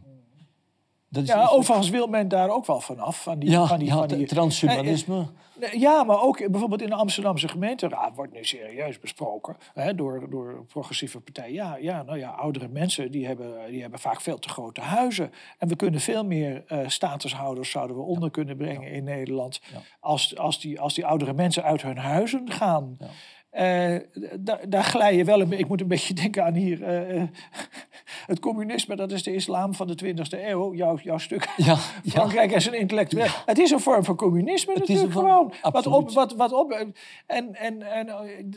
Dat 1.10 1.28
ja, 1.28 1.48
overigens 1.48 1.90
wil 1.90 2.08
men 2.08 2.28
daar 2.28 2.50
ook 2.50 2.66
wel 2.66 2.80
vanaf. 2.80 3.24
Van 3.24 3.40
die, 3.40 3.50
ja, 3.50 3.66
van 3.66 3.80
die, 3.80 3.92
van 3.92 4.08
die 4.08 4.28
transhumanisme. 4.28 5.26
Ja, 5.72 6.04
maar 6.04 6.22
ook 6.22 6.52
bijvoorbeeld 6.52 6.82
in 6.82 6.90
de 6.90 6.96
Amsterdamse 6.96 7.48
gemeenteraad 7.48 8.16
wordt 8.16 8.34
nu 8.34 8.46
serieus 8.46 9.00
besproken 9.00 9.58
hè, 9.74 9.96
door, 9.96 10.30
door 10.30 10.66
progressieve 10.68 11.20
partijen. 11.20 11.54
Ja, 11.54 11.76
ja, 11.76 12.04
nou 12.04 12.18
ja, 12.18 12.30
oudere 12.30 12.68
mensen 12.68 13.12
die 13.12 13.28
hebben, 13.28 13.72
die 13.72 13.82
hebben 13.82 14.00
vaak 14.00 14.22
veel 14.22 14.40
te 14.40 14.50
grote 14.50 14.82
huizen. 14.82 15.32
En 15.58 15.68
we 15.68 15.76
kunnen 15.76 16.00
veel 16.00 16.26
meer 16.26 16.64
uh, 16.68 16.80
statushouders 16.88 17.70
zouden 17.70 17.96
we 17.96 18.02
onder 18.02 18.32
kunnen 18.32 18.58
brengen 18.58 18.92
in 18.92 19.04
Nederland. 19.04 19.62
Als, 20.00 20.38
als, 20.38 20.60
die, 20.60 20.80
als 20.80 20.94
die 20.94 21.06
oudere 21.06 21.34
mensen 21.34 21.64
uit 21.64 21.82
hun 21.82 21.98
huizen 21.98 22.52
gaan. 22.52 22.98
Uh, 23.60 23.96
daar 24.68 24.84
glij 24.84 25.16
je 25.16 25.24
wel 25.24 25.42
een 25.42 25.52
Ik 25.52 25.68
moet 25.68 25.82
een 25.82 25.88
beetje 25.88 26.14
denken 26.24 26.46
aan 26.46 26.54
hier. 26.54 27.08
Uh, 27.14 27.24
het 28.26 28.40
communisme, 28.40 28.96
dat 28.96 29.12
is 29.12 29.24
de 29.24 29.34
islam 29.34 29.74
van 29.74 29.88
de 29.88 29.98
20e 30.06 30.40
eeuw. 30.46 30.74
Jouw, 30.74 30.98
jouw 31.04 31.18
stuk. 31.18 31.48
Ja, 31.68 31.78
Frankrijk 32.08 32.52
is 32.52 32.66
een 32.66 32.74
intellectueel. 32.80 33.28
Het 33.46 33.60
is 33.60 33.72
een 33.72 33.80
vorm 33.80 34.04
van 34.04 34.16
communisme 34.16 34.74
het 34.74 34.88
natuurlijk 34.88 35.14
gewoon. 35.14 35.54
Wat 35.62 35.88
op, 35.88 36.12
wat, 36.12 36.36
wat 36.36 36.54
op, 36.54 36.72
en, 36.72 37.56
en, 37.56 37.82
en 37.82 38.08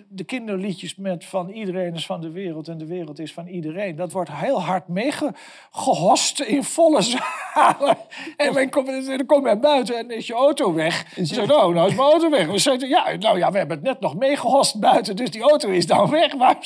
de 0.08 0.24
kinderliedjes 0.24 0.96
met 0.96 1.24
van 1.24 1.48
iedereen 1.48 1.94
is 1.94 2.06
van 2.06 2.20
de 2.20 2.30
wereld 2.30 2.68
en 2.68 2.78
de 2.78 2.86
wereld 2.86 3.18
is 3.18 3.32
van 3.32 3.46
iedereen. 3.46 3.96
Dat 3.96 4.12
wordt 4.12 4.30
heel 4.32 4.62
hard 4.62 4.88
meegehost 4.88 6.40
in 6.40 6.64
volle 6.64 7.02
zalen. 7.02 7.96
En 8.36 8.52
dan 8.54 8.68
kom, 9.26 9.48
je 9.48 9.58
buiten 9.60 9.98
en 9.98 10.10
is 10.10 10.26
je 10.26 10.34
auto 10.34 10.74
weg. 10.74 11.16
En 11.16 11.26
ze 11.26 11.42
oh, 11.42 11.48
nou 11.48 11.88
is 11.88 11.94
mijn 11.94 12.08
auto 12.08 12.30
weg. 12.30 12.46
We 12.46 12.58
zeggen, 12.58 12.88
ja, 12.88 13.16
nou 13.18 13.38
ja, 13.38 13.50
we 13.50 13.58
hebben 13.58 13.76
het 13.76 13.86
net 13.86 14.00
nog 14.00 14.16
meegehost 14.16 14.80
buiten, 14.90 15.16
dus 15.16 15.30
die 15.30 15.42
auto 15.42 15.68
is 15.68 15.86
dan 15.86 16.10
weg. 16.10 16.36
Maar, 16.36 16.56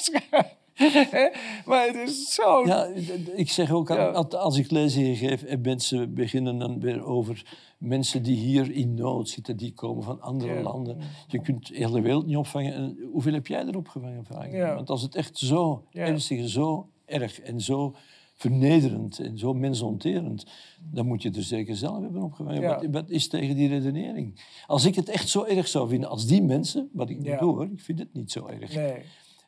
het 1.86 2.08
is 2.08 2.34
zo... 2.34 2.66
Ja, 2.66 2.88
ik 3.34 3.50
zeg 3.50 3.70
ook, 3.70 3.90
als 4.34 4.58
ik 4.58 4.70
lezingen 4.70 5.16
geef 5.16 5.42
en 5.42 5.60
mensen 5.60 6.14
beginnen 6.14 6.58
dan 6.58 6.80
weer 6.80 7.04
over 7.04 7.42
mensen 7.78 8.22
die 8.22 8.36
hier 8.36 8.70
in 8.70 8.94
nood 8.94 9.28
zitten, 9.28 9.56
die 9.56 9.72
komen 9.72 10.02
van 10.02 10.20
andere 10.20 10.62
landen. 10.62 10.98
Je 11.26 11.40
kunt 11.40 11.66
de 11.66 11.76
hele 11.76 12.00
wereld 12.00 12.26
niet 12.26 12.36
opvangen. 12.36 12.98
hoeveel 13.12 13.32
heb 13.32 13.46
jij 13.46 13.64
erop 13.64 13.88
gevangen? 13.88 14.74
Want 14.74 14.90
als 14.90 15.02
het 15.02 15.14
echt 15.14 15.38
zo 15.38 15.84
ernstig, 15.92 16.48
zo 16.48 16.88
erg 17.04 17.40
en 17.40 17.60
zo 17.60 17.94
vernederend 18.34 19.18
en 19.18 19.38
zo 19.38 19.54
mensonterend, 19.54 20.46
dan 20.80 21.06
moet 21.06 21.22
je 21.22 21.30
er 21.30 21.42
zeker 21.42 21.76
zelf 21.76 22.02
hebben 22.02 22.22
opgewezen. 22.22 22.62
Ja. 22.62 22.74
Wat, 22.74 22.86
wat, 22.90 23.10
is 23.10 23.28
tegen 23.28 23.56
die 23.56 23.68
redenering? 23.68 24.40
Als 24.66 24.84
ik 24.84 24.94
het 24.94 25.08
echt 25.08 25.28
zo 25.28 25.44
erg 25.44 25.68
zou 25.68 25.88
vinden 25.88 26.08
als 26.08 26.26
die 26.26 26.42
mensen, 26.42 26.90
wat 26.92 27.10
ik 27.10 27.18
niet 27.18 27.38
doe 27.38 27.54
hoor, 27.54 27.68
ik 27.72 27.80
vind 27.80 27.98
het 27.98 28.14
niet 28.14 28.32
zo 28.32 28.46
erg, 28.46 28.74
nee. 28.74 29.02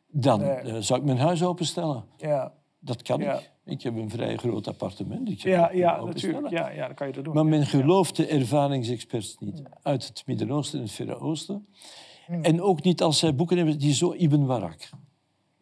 dan 0.09 0.43
eh, 0.43 0.77
zou 0.79 1.01
ik 1.01 1.07
mijn 1.07 1.19
huis 1.19 1.43
openstellen. 1.43 2.05
Ja. 2.17 2.53
Dat 2.79 3.03
kan 3.03 3.21
ik. 3.21 3.55
Ik 3.65 3.83
heb 3.83 3.97
een 3.97 4.11
vrij 4.11 4.37
groot 4.37 4.69
appartement. 4.69 5.31
Ik 5.31 5.39
ja, 5.39 5.73
ja 5.73 6.05
natuurlijk. 6.05 6.51
Ja, 6.51 6.71
ja, 6.71 6.87
dan 6.87 6.95
kan 6.95 7.07
je 7.07 7.13
dat 7.13 7.25
doen. 7.25 7.35
Maar 7.35 7.47
men 7.47 7.67
gelooft 7.67 8.17
de 8.17 8.27
ervaringsexperts 8.27 9.37
niet. 9.39 9.63
Uit 9.83 10.07
het 10.07 10.23
Midden-Oosten 10.27 10.79
en 10.79 10.85
het 10.85 10.95
Verre 10.95 11.19
Oosten. 11.19 11.67
En 12.43 12.63
ook 12.63 12.83
niet 12.83 13.03
als 13.03 13.19
zij 13.19 13.35
boeken 13.35 13.57
hebben 13.57 13.79
die 13.79 13.95
zo 13.95 14.13
Ibn 14.13 14.47
Barak 14.47 14.91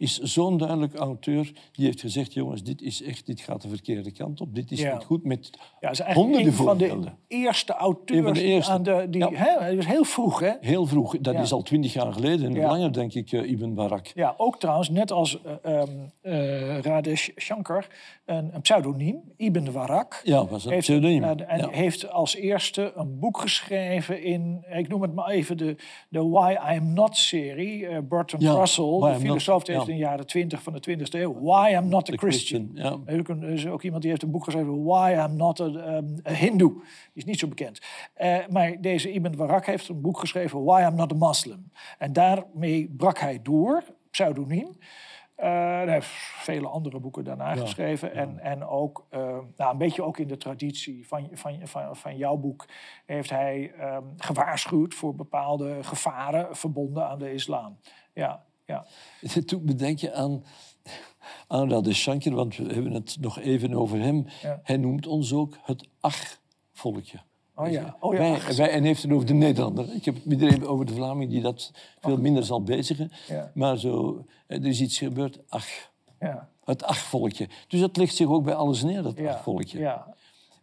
is 0.04 0.18
zo'n 0.18 0.56
duidelijk 0.56 0.94
auteur 0.94 1.52
die 1.72 1.84
heeft 1.84 2.00
gezegd: 2.00 2.32
jongens, 2.32 2.62
dit 2.62 2.82
is 2.82 3.02
echt, 3.02 3.26
dit 3.26 3.40
gaat 3.40 3.62
de 3.62 3.68
verkeerde 3.68 4.12
kant 4.12 4.40
op. 4.40 4.54
Dit 4.54 4.70
is 4.70 4.82
niet 4.82 5.04
goed 5.04 5.24
met 5.24 5.50
ja, 5.80 5.90
is 5.90 6.00
honderden 6.00 6.46
een 6.46 6.52
van 6.52 6.78
de 6.78 7.02
eerste 7.28 7.72
auteurs 7.72 8.22
van 8.24 8.32
de 8.32 8.42
eerste. 8.42 8.72
Aan 8.72 8.82
de, 8.82 9.06
die, 9.10 9.20
ja. 9.20 9.30
hè, 9.32 9.76
was 9.76 9.86
heel 9.86 10.04
vroeg, 10.04 10.40
hè? 10.40 10.52
Heel 10.60 10.86
vroeg. 10.86 11.18
Dat 11.18 11.34
is 11.34 11.52
al 11.52 11.62
twintig 11.62 11.92
jaar 11.92 12.12
geleden. 12.12 12.56
En 12.56 12.62
langer, 12.62 12.92
denk 12.92 13.14
ik, 13.14 13.32
uh, 13.32 13.50
Ibn 13.50 13.74
Barak. 13.74 14.06
Ja, 14.14 14.34
ook 14.36 14.58
trouwens, 14.60 14.88
net 14.88 15.12
als 15.12 15.38
uh, 15.66 15.82
uh, 16.22 16.78
Radesh 16.78 17.28
Shankar, 17.36 17.86
een, 18.24 18.50
een, 18.54 18.60
pseudoniem, 18.60 19.20
Ibn 19.36 19.72
Barak. 19.72 20.20
Ja, 20.24 20.46
was 20.46 20.64
een 20.64 20.78
pseudoniem. 20.78 21.22
en 21.22 21.70
heeft 21.70 22.10
als 22.10 22.34
eerste 22.34 22.92
een 22.96 23.18
boek 23.18 23.38
geschreven 23.38 24.22
in, 24.22 24.64
ik 24.72 24.88
noem 24.88 25.02
het 25.02 25.14
maar 25.14 25.28
even 25.28 25.56
de, 25.56 25.76
de 26.08 26.28
Why 26.28 26.56
I'm 26.74 26.92
Not-serie. 26.92 28.02
Bertrand 28.02 28.42
Russell, 28.42 29.00
de 29.00 29.16
filosoof, 29.20 29.66
heeft 29.66 29.86
in 29.94 30.00
de 30.00 30.06
jaren 30.06 30.26
20 30.26 30.62
van 30.62 30.72
de 30.72 30.98
20e 30.98 31.02
eeuw. 31.10 31.40
Why 31.40 31.74
I'm 31.74 31.88
Not 31.88 32.12
a 32.12 32.16
Christian. 32.16 32.70
Ja. 32.74 32.98
Er 33.04 33.42
is 33.42 33.66
ook 33.66 33.82
iemand 33.82 34.02
die 34.02 34.10
heeft 34.10 34.22
een 34.22 34.30
boek 34.30 34.44
geschreven, 34.44 34.84
Why 34.84 35.24
I'm 35.28 35.36
Not 35.36 35.60
a, 35.60 35.64
um, 35.64 36.16
a 36.28 36.32
Hindu. 36.32 36.68
Die 36.68 36.82
is 37.12 37.24
niet 37.24 37.38
zo 37.38 37.48
bekend. 37.48 37.80
Uh, 38.16 38.36
maar 38.50 38.80
deze 38.80 39.12
Ibn 39.12 39.36
Barak 39.36 39.66
heeft 39.66 39.88
een 39.88 40.00
boek 40.00 40.18
geschreven, 40.18 40.64
Why 40.64 40.82
I'm 40.82 40.94
Not 40.94 41.12
a 41.12 41.26
Muslim. 41.28 41.70
En 41.98 42.12
daarmee 42.12 42.94
brak 42.96 43.18
hij 43.18 43.42
door, 43.42 43.84
pseudoniem. 44.10 44.76
Uh, 45.38 45.44
hij 45.44 45.88
heeft 45.88 46.08
vele 46.38 46.68
andere 46.68 47.00
boeken 47.00 47.24
daarna 47.24 47.54
geschreven. 47.54 48.14
En, 48.14 48.38
en 48.38 48.64
ook, 48.64 49.06
uh, 49.10 49.20
nou, 49.56 49.72
een 49.72 49.78
beetje 49.78 50.02
ook 50.02 50.18
in 50.18 50.28
de 50.28 50.36
traditie 50.36 51.06
van, 51.06 51.28
van, 51.32 51.60
van, 51.62 51.96
van 51.96 52.16
jouw 52.16 52.36
boek, 52.36 52.66
heeft 53.06 53.30
hij 53.30 53.72
um, 53.80 54.14
gewaarschuwd 54.16 54.94
voor 54.94 55.14
bepaalde 55.14 55.82
gevaren 55.82 56.56
verbonden 56.56 57.08
aan 57.08 57.18
de 57.18 57.32
islam. 57.32 57.78
Ja, 58.12 58.44
ja. 58.66 58.86
Toen 59.46 59.64
bedenk 59.64 59.98
je 59.98 60.12
aan, 60.14 60.44
aan 61.46 61.82
de 61.82 61.94
Shankar, 61.94 62.34
want 62.34 62.56
we 62.56 62.72
hebben 62.72 62.92
het 62.92 63.16
nog 63.20 63.38
even 63.38 63.74
over 63.74 64.00
hem. 64.00 64.26
Hij 64.62 64.76
noemt 64.76 65.06
ons 65.06 65.32
ook 65.32 65.58
het 65.62 65.88
ach-volkje. 66.00 67.18
Oh 67.54 67.70
ja. 67.70 67.96
Oh 68.00 68.14
ja. 68.14 68.18
Wij, 68.18 68.56
wij, 68.56 68.70
en 68.70 68.84
heeft 68.84 69.02
het 69.02 69.12
over 69.12 69.26
de 69.26 69.34
Nederlander. 69.34 69.94
Ik 69.94 70.04
heb 70.04 70.14
het 70.14 70.24
iedereen 70.24 70.66
over 70.66 70.86
de 70.86 70.94
Vlaming 70.94 71.30
die 71.30 71.40
dat 71.40 71.72
veel 72.00 72.16
minder 72.16 72.44
zal 72.44 72.62
bezigen. 72.62 73.12
Ja. 73.28 73.50
Maar 73.54 73.78
zo, 73.78 74.24
er 74.46 74.66
is 74.66 74.80
iets 74.80 74.98
gebeurd, 74.98 75.38
ach. 75.48 75.66
Ja. 76.20 76.48
Het 76.64 76.82
ach-volkje. 76.82 77.48
Dus 77.68 77.80
dat 77.80 77.96
ligt 77.96 78.16
zich 78.16 78.28
ook 78.28 78.44
bij 78.44 78.54
alles 78.54 78.82
neer, 78.82 79.02
dat 79.02 79.18
ja. 79.18 79.32
ach-volkje. 79.32 79.78
Ja. 79.78 80.14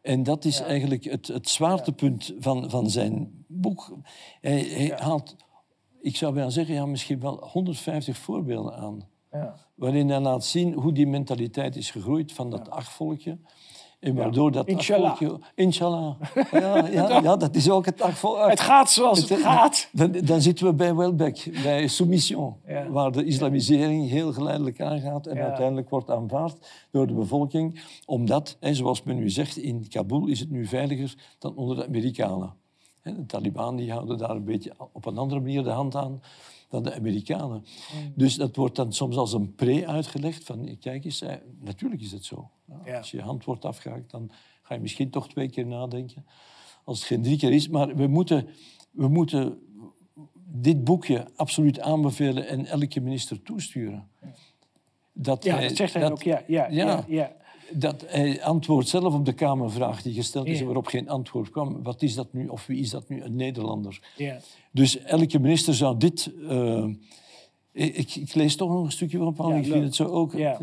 En 0.01 0.23
dat 0.23 0.45
is 0.45 0.59
eigenlijk 0.59 1.03
het, 1.03 1.27
het 1.27 1.49
zwaartepunt 1.49 2.33
van, 2.39 2.69
van 2.69 2.89
zijn 2.89 3.45
boek. 3.47 3.93
Hij, 4.41 4.59
hij 4.59 4.97
haalt 4.97 5.35
ik 6.01 6.15
zou 6.15 6.33
bijna 6.33 6.49
zeggen, 6.49 6.75
ja, 6.75 6.85
misschien 6.85 7.19
wel 7.19 7.47
150 7.51 8.17
voorbeelden 8.17 8.75
aan. 8.75 9.07
Ja. 9.31 9.55
Waarin 9.75 10.09
hij 10.09 10.19
laat 10.19 10.45
zien 10.45 10.73
hoe 10.73 10.91
die 10.91 11.07
mentaliteit 11.07 11.75
is 11.75 11.91
gegroeid 11.91 12.31
van 12.31 12.49
dat 12.49 12.65
ja. 12.65 12.71
achtvolkje. 12.71 13.37
En 13.99 14.15
waardoor 14.15 14.51
dat 14.51 14.67
inshallah. 14.67 15.15
Volkje, 15.15 15.39
inshallah. 15.55 16.15
Ja, 16.51 16.87
ja, 16.87 17.21
ja, 17.23 17.35
dat 17.37 17.55
is 17.55 17.69
ook 17.69 17.85
het 17.85 18.01
achtvolkje. 18.01 18.49
Het 18.49 18.59
gaat 18.59 18.91
zoals 18.91 19.29
het, 19.29 19.39
gaat. 19.39 19.89
Dan, 19.91 20.11
dan, 20.11 20.41
zitten 20.41 20.65
we 20.65 20.73
bij 20.73 20.95
Welbeck, 20.95 21.59
bij 21.63 21.87
Soumission. 21.87 22.55
Waar 22.89 23.11
de 23.11 23.25
islamisering 23.25 24.09
heel 24.09 24.33
geleidelijk 24.33 24.81
aangaat 24.81 25.27
en 25.27 25.37
uiteindelijk 25.37 25.89
wordt 25.89 26.09
aanvaard 26.09 26.57
door 26.91 27.07
de 27.07 27.13
bevolking. 27.13 27.81
Omdat, 28.05 28.57
en 28.59 28.75
zoals 28.75 29.03
men 29.03 29.15
nu 29.15 29.29
zegt, 29.29 29.57
in 29.57 29.87
Kabul 29.87 30.27
is 30.27 30.39
het 30.39 30.49
nu 30.49 30.65
veiliger 30.65 31.13
dan 31.39 31.55
onder 31.55 31.75
de 31.75 31.85
Amerikanen. 31.85 32.53
De 33.03 33.25
Taliban 33.25 33.75
die 33.75 33.91
houden 33.91 34.17
daar 34.17 34.29
een 34.29 34.43
beetje 34.43 34.73
op 34.91 35.05
een 35.05 35.17
andere 35.17 35.41
manier 35.41 35.63
de 35.63 35.69
hand 35.69 35.95
aan 35.95 36.21
dan 36.69 36.83
de 36.83 36.95
Amerikanen. 36.95 37.65
Mm. 37.93 38.13
Dus 38.15 38.35
dat 38.35 38.55
wordt 38.55 38.75
dan 38.75 38.93
soms 38.93 39.17
als 39.17 39.33
een 39.33 39.55
pre 39.55 39.87
uitgelegd. 39.87 40.43
Van, 40.43 40.77
kijk 40.79 41.05
eens, 41.05 41.21
eh, 41.21 41.35
natuurlijk 41.59 42.01
is 42.01 42.11
het 42.11 42.25
zo. 42.25 42.49
Als 42.97 43.11
je 43.11 43.21
hand 43.21 43.45
wordt 43.45 43.65
afgehaakt, 43.65 44.11
dan 44.11 44.31
ga 44.61 44.73
je 44.73 44.81
misschien 44.81 45.09
toch 45.09 45.29
twee 45.29 45.49
keer 45.49 45.65
nadenken. 45.65 46.25
Als 46.83 46.97
het 46.97 47.07
geen 47.07 47.21
drie 47.21 47.37
keer 47.37 47.51
is. 47.51 47.69
Maar 47.69 47.95
we 47.95 48.07
moeten, 48.07 48.47
we 48.91 49.07
moeten 49.07 49.59
dit 50.35 50.83
boekje 50.83 51.27
absoluut 51.35 51.79
aanbevelen 51.79 52.47
en 52.47 52.65
elke 52.65 52.99
minister 52.99 53.41
toesturen. 53.41 54.09
Dat 55.13 55.43
ja, 55.43 55.59
dat 55.59 55.75
zegt 55.75 55.93
hij 55.93 56.11
ook. 56.11 56.23
Ja, 56.23 56.43
ja, 56.47 56.67
ja. 56.69 57.05
ja, 57.07 57.35
dat 57.73 58.03
hij 58.07 58.43
antwoord 58.43 58.87
zelf 58.87 59.13
op 59.13 59.25
de 59.25 59.33
Kamervraag 59.33 60.01
die 60.01 60.13
gesteld 60.13 60.47
is... 60.47 60.61
waarop 60.61 60.87
geen 60.87 61.09
antwoord 61.09 61.49
kwam. 61.49 61.83
Wat 61.83 62.01
is 62.01 62.15
dat 62.15 62.33
nu, 62.33 62.47
of 62.47 62.65
wie 62.65 62.79
is 62.79 62.89
dat 62.89 63.09
nu, 63.09 63.21
een 63.21 63.35
Nederlander? 63.35 64.13
Ja. 64.17 64.39
Dus 64.71 64.99
elke 64.99 65.39
minister 65.39 65.73
zou 65.73 65.97
dit... 65.97 66.31
Uh, 66.41 66.85
ik, 67.71 68.15
ik, 68.15 68.33
lees 68.33 68.55
toch 68.55 68.69
nog 68.69 68.83
een 68.83 68.91
stukje 68.91 69.17
van 69.17 69.33
Paul, 69.33 69.49
ja, 69.49 69.55
ik 69.55 69.65
vind 69.65 69.83
het 69.83 69.95
zo 69.95 70.05
ook. 70.05 70.33
Ja. 70.33 70.59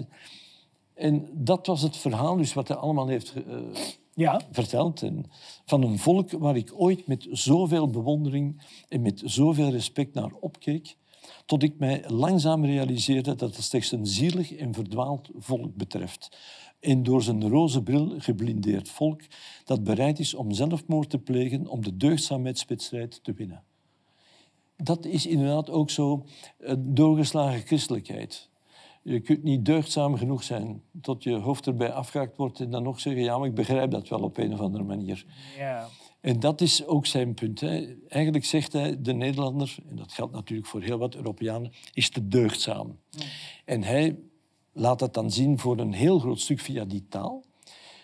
En 0.94 1.28
dat 1.32 1.66
was 1.66 1.82
het 1.82 1.96
verhaal 1.96 2.36
dus 2.36 2.54
wat 2.54 2.68
hij 2.68 2.76
allemaal 2.76 3.08
heeft 3.08 3.34
uh, 3.36 3.58
ja. 4.14 4.40
verteld. 4.50 5.02
En 5.02 5.24
van 5.64 5.82
een 5.82 5.98
volk 5.98 6.30
waar 6.30 6.56
ik 6.56 6.72
ooit 6.76 7.06
met 7.06 7.26
zoveel 7.30 7.90
bewondering 7.90 8.62
en 8.88 9.02
met 9.02 9.22
zoveel 9.24 9.70
respect 9.70 10.14
naar 10.14 10.32
opkeek, 10.40 10.96
tot 11.46 11.62
ik 11.62 11.78
mij 11.78 12.04
langzaam 12.06 12.64
realiseerde 12.64 13.34
dat 13.34 13.56
het 13.56 13.64
slechts 13.64 13.92
een 13.92 14.06
zielig 14.06 14.52
en 14.52 14.74
verdwaald 14.74 15.28
volk 15.38 15.74
betreft 15.74 16.36
een 16.80 17.02
door 17.02 17.22
zijn 17.22 17.48
roze 17.48 17.82
bril 17.82 18.14
geblindeerd 18.18 18.88
volk 18.88 19.22
dat 19.64 19.84
bereid 19.84 20.18
is 20.18 20.34
om 20.34 20.52
zelfmoord 20.52 21.10
te 21.10 21.18
plegen 21.18 21.66
om 21.66 21.82
de 21.82 21.96
deugdzaamheidswedstrijd 21.96 23.24
te 23.24 23.32
winnen. 23.32 23.62
Dat 24.76 25.06
is 25.06 25.26
inderdaad 25.26 25.70
ook 25.70 25.90
zo 25.90 26.24
een 26.58 26.94
doorgeslagen 26.94 27.60
christelijkheid. 27.60 28.48
Je 29.02 29.20
kunt 29.20 29.42
niet 29.42 29.64
deugdzaam 29.64 30.16
genoeg 30.16 30.42
zijn 30.42 30.82
tot 31.00 31.22
je 31.22 31.34
hoofd 31.34 31.66
erbij 31.66 31.92
afgehaakt 31.92 32.36
wordt 32.36 32.60
en 32.60 32.70
dan 32.70 32.82
nog 32.82 33.00
zeggen, 33.00 33.22
ja, 33.22 33.38
maar 33.38 33.48
ik 33.48 33.54
begrijp 33.54 33.90
dat 33.90 34.08
wel 34.08 34.20
op 34.20 34.36
een 34.36 34.52
of 34.52 34.60
andere 34.60 34.84
manier. 34.84 35.24
Ja. 35.56 35.88
En 36.20 36.40
dat 36.40 36.60
is 36.60 36.86
ook 36.86 37.06
zijn 37.06 37.34
punt. 37.34 37.60
Hè. 37.60 37.96
Eigenlijk 38.08 38.44
zegt 38.44 38.72
hij, 38.72 39.02
de 39.02 39.12
Nederlander, 39.12 39.76
en 39.88 39.96
dat 39.96 40.12
geldt 40.12 40.32
natuurlijk 40.32 40.68
voor 40.68 40.82
heel 40.82 40.98
wat 40.98 41.14
Europeanen, 41.14 41.72
is 41.92 42.10
te 42.10 42.28
deugdzaam. 42.28 42.98
En 43.64 43.82
hij 43.82 44.18
laat 44.78 44.98
dat 44.98 45.14
dan 45.14 45.30
zien 45.30 45.58
voor 45.58 45.78
een 45.78 45.92
heel 45.92 46.18
groot 46.18 46.40
stuk 46.40 46.60
via 46.60 46.84
die 46.84 47.04
taal. 47.08 47.44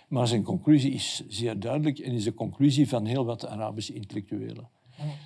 Maar 0.09 0.29
zijn 0.29 0.43
conclusie 0.43 0.93
is 0.93 1.23
zeer 1.29 1.61
duidelijk 1.61 1.99
en 1.99 2.13
is 2.13 2.25
de 2.25 2.35
conclusie 2.35 2.89
van 2.89 3.07
heel 3.07 3.25
wat 3.25 3.47
Arabische 3.47 3.95
intellectuelen. 3.95 4.69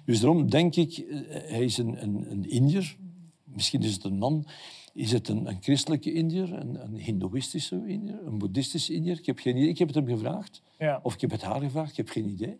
Dus 0.04 0.20
daarom 0.20 0.50
denk 0.50 0.76
ik, 0.76 0.98
eh, 0.98 1.18
hij 1.30 1.64
is 1.64 1.78
een, 1.78 2.02
een, 2.02 2.30
een 2.30 2.50
Indiër. 2.50 2.96
Misschien 3.44 3.82
is 3.82 3.92
het 3.92 4.04
een 4.04 4.18
man. 4.18 4.46
Is 4.94 5.12
het 5.12 5.28
een, 5.28 5.46
een 5.46 5.58
christelijke 5.60 6.12
Indiër, 6.12 6.52
een, 6.52 6.82
een 6.82 6.96
hindoeïstische 6.96 7.82
Indiër, 7.86 8.18
een 8.26 8.38
boeddhistische 8.38 8.94
Indiër? 8.94 9.18
Ik 9.18 9.26
heb 9.26 9.38
geen 9.38 9.56
idee. 9.56 9.68
Ik 9.68 9.78
heb 9.78 9.88
het 9.88 9.96
hem 9.96 10.06
gevraagd. 10.06 10.62
Ja. 10.78 11.00
Of 11.02 11.14
ik 11.14 11.20
heb 11.20 11.30
het 11.30 11.42
haar 11.42 11.60
gevraagd. 11.60 11.90
Ik 11.90 11.96
heb 11.96 12.08
geen 12.08 12.28
idee. 12.28 12.58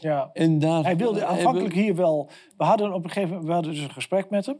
Ja. 0.00 0.30
En 0.32 0.58
daar, 0.58 0.84
hij 0.84 0.96
wilde 0.96 1.24
aanvankelijk 1.24 1.74
hier 1.74 1.94
wel... 1.94 2.30
We 2.56 2.64
hadden 2.64 2.94
op 2.94 3.04
een 3.04 3.10
gegeven 3.10 3.28
moment 3.28 3.46
we 3.46 3.52
hadden 3.52 3.72
dus 3.72 3.82
een 3.82 3.90
gesprek 3.90 4.30
met 4.30 4.46
hem. 4.46 4.58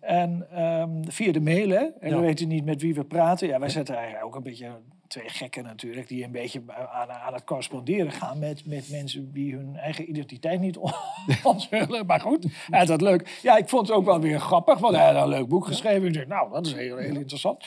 En 0.00 0.60
um, 0.62 1.10
via 1.10 1.32
de 1.32 1.40
mail, 1.40 1.68
hè? 1.68 1.84
En 2.00 2.14
we 2.14 2.20
weten 2.20 2.48
niet 2.48 2.64
met 2.64 2.82
wie 2.82 2.94
we 2.94 3.04
praten. 3.04 3.48
Ja, 3.48 3.58
wij 3.58 3.68
zetten 3.68 3.94
eigenlijk 3.94 4.24
ook 4.24 4.34
een 4.34 4.42
beetje 4.42 4.70
twee 5.06 5.28
gekken 5.28 5.64
natuurlijk, 5.64 6.08
die 6.08 6.24
een 6.24 6.32
beetje 6.32 6.62
aan, 6.92 7.10
aan 7.10 7.34
het 7.34 7.44
corresponderen 7.44 8.12
gaan 8.12 8.38
met, 8.38 8.66
met 8.66 8.90
mensen 8.90 9.32
die 9.32 9.54
hun 9.54 9.76
eigen 9.76 10.08
identiteit 10.08 10.60
niet 10.60 10.78
onthullen. 11.42 12.06
Maar 12.06 12.20
goed, 12.20 12.46
ja, 12.68 12.84
dat 12.84 13.00
leuk. 13.00 13.38
Ja, 13.42 13.56
ik 13.56 13.68
vond 13.68 13.88
het 13.88 13.96
ook 13.96 14.04
wel 14.04 14.20
weer 14.20 14.40
grappig, 14.40 14.78
want 14.78 14.96
hij 14.96 15.12
had 15.12 15.22
een 15.22 15.28
leuk 15.28 15.48
boek 15.48 15.66
geschreven. 15.66 16.06
Ik 16.06 16.14
dacht, 16.14 16.26
nou, 16.26 16.52
dat 16.52 16.66
is 16.66 16.74
heel, 16.74 16.96
heel 16.96 17.16
interessant. 17.16 17.64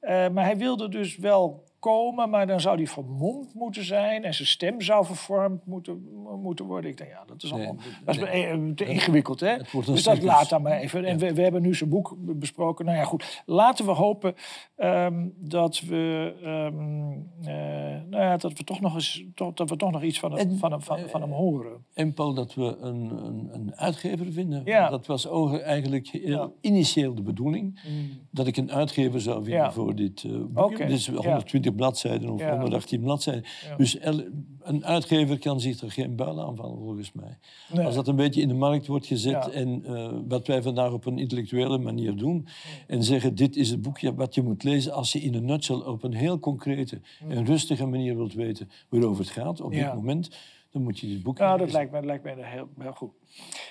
Uh, 0.00 0.28
maar 0.28 0.44
hij 0.44 0.56
wilde 0.56 0.88
dus 0.88 1.16
wel 1.16 1.64
komen, 1.78 2.30
maar 2.30 2.46
dan 2.46 2.60
zou 2.60 2.76
die 2.76 2.90
vermomd 2.90 3.54
moeten 3.54 3.84
zijn 3.84 4.24
en 4.24 4.34
zijn 4.34 4.48
stem 4.48 4.80
zou 4.80 5.04
vervormd 5.04 5.66
moeten, 5.66 6.02
moeten 6.42 6.64
worden. 6.64 6.90
Ik 6.90 6.96
denk, 6.96 7.10
ja, 7.10 7.24
dat 7.26 7.42
is 7.42 7.52
allemaal 7.52 7.76
dat 8.04 8.14
is 8.16 8.20
te 8.74 8.84
ingewikkeld. 8.84 9.40
Hè? 9.40 9.56
Dus 9.84 10.02
dat 10.02 10.22
laat 10.22 10.48
dan 10.48 10.62
maar 10.62 10.78
even. 10.78 11.04
En 11.04 11.18
we, 11.18 11.34
we, 11.34 11.42
hebben 11.42 11.62
nu 11.62 11.74
zijn 11.74 11.90
boek 11.90 12.14
besproken. 12.18 12.84
Nou 12.84 12.96
ja, 12.96 13.04
goed. 13.04 13.42
Laten 13.46 13.84
we 13.84 13.90
hopen 13.90 14.34
um, 14.76 15.34
dat, 15.36 15.80
we, 15.80 16.34
um, 16.44 17.10
uh, 17.40 17.46
nou 18.10 18.22
ja, 18.22 18.36
dat 18.36 18.52
we 18.58 18.64
toch 18.64 18.80
nog 18.80 18.94
eens 18.94 19.24
toch, 19.34 19.54
dat 19.54 19.70
we 19.70 19.76
toch 19.76 19.90
nog 19.90 20.02
iets 20.02 20.18
van, 20.18 20.32
hem, 20.32 20.58
van, 20.58 20.70
hem, 20.70 20.82
van, 20.82 20.98
van, 21.08 21.20
hem 21.20 21.32
horen. 21.32 21.84
En 21.94 22.14
Paul, 22.14 22.34
dat 22.34 22.54
we 22.54 22.76
een, 22.80 23.10
een, 23.10 23.48
een 23.52 23.76
uitgever 23.76 24.32
vinden. 24.32 24.62
Ja. 24.64 24.88
Dat 24.88 25.06
was 25.06 25.28
eigenlijk 25.60 26.08
heel 26.08 26.56
initieel 26.60 27.14
de 27.14 27.22
bedoeling. 27.22 27.80
Mm. 27.88 28.10
Dat 28.30 28.46
ik 28.46 28.56
een 28.56 28.72
uitgever 28.72 29.20
zou 29.20 29.44
vinden 29.44 29.72
voor 29.72 29.94
dit 29.94 30.22
uh, 30.22 30.32
boek. 30.32 30.64
Okay. 30.64 30.86
Dit 30.86 30.96
is 30.96 31.08
120 31.08 31.67
20 31.70 31.74
bladzijden 31.74 32.30
of 32.30 32.42
118 32.42 33.00
bladzijden. 33.00 33.44
Dus 33.76 33.98
een 34.62 34.86
uitgever 34.86 35.38
kan 35.38 35.60
zich 35.60 35.80
er 35.80 35.90
geen 35.90 36.16
buil 36.16 36.46
aan 36.46 36.56
van, 36.56 36.78
volgens 36.78 37.12
mij. 37.12 37.38
Als 37.84 37.94
dat 37.94 38.08
een 38.08 38.16
beetje 38.16 38.40
in 38.40 38.48
de 38.48 38.54
markt 38.54 38.86
wordt 38.86 39.06
gezet 39.06 39.50
en 39.50 39.82
uh, 39.86 40.08
wat 40.28 40.46
wij 40.46 40.62
vandaag 40.62 40.92
op 40.92 41.06
een 41.06 41.18
intellectuele 41.18 41.78
manier 41.78 42.16
doen, 42.16 42.46
en 42.86 43.04
zeggen 43.04 43.34
dit 43.34 43.56
is 43.56 43.70
het 43.70 43.82
boekje 43.82 44.14
wat 44.14 44.34
je 44.34 44.42
moet 44.42 44.62
lezen 44.62 44.92
als 44.92 45.12
je 45.12 45.20
in 45.20 45.34
een 45.34 45.44
nutshell 45.44 45.76
op 45.76 46.02
een 46.02 46.14
heel 46.14 46.38
concrete 46.38 47.00
en 47.28 47.44
rustige 47.44 47.86
manier 47.86 48.16
wilt 48.16 48.34
weten 48.34 48.70
waarover 48.88 49.24
het 49.24 49.32
gaat 49.32 49.60
op 49.60 49.72
dit 49.72 49.94
moment 49.94 50.28
dan 50.78 50.86
moet 50.86 50.98
je 50.98 51.06
dit 51.06 51.22
boek 51.22 51.38
Ja, 51.38 51.56
dat 51.56 51.72
lijkt 51.72 51.90
me, 51.90 51.96
dat 51.96 52.06
lijkt 52.06 52.24
me 52.24 52.44
heel, 52.44 52.68
heel 52.78 52.92
goed. 52.92 53.12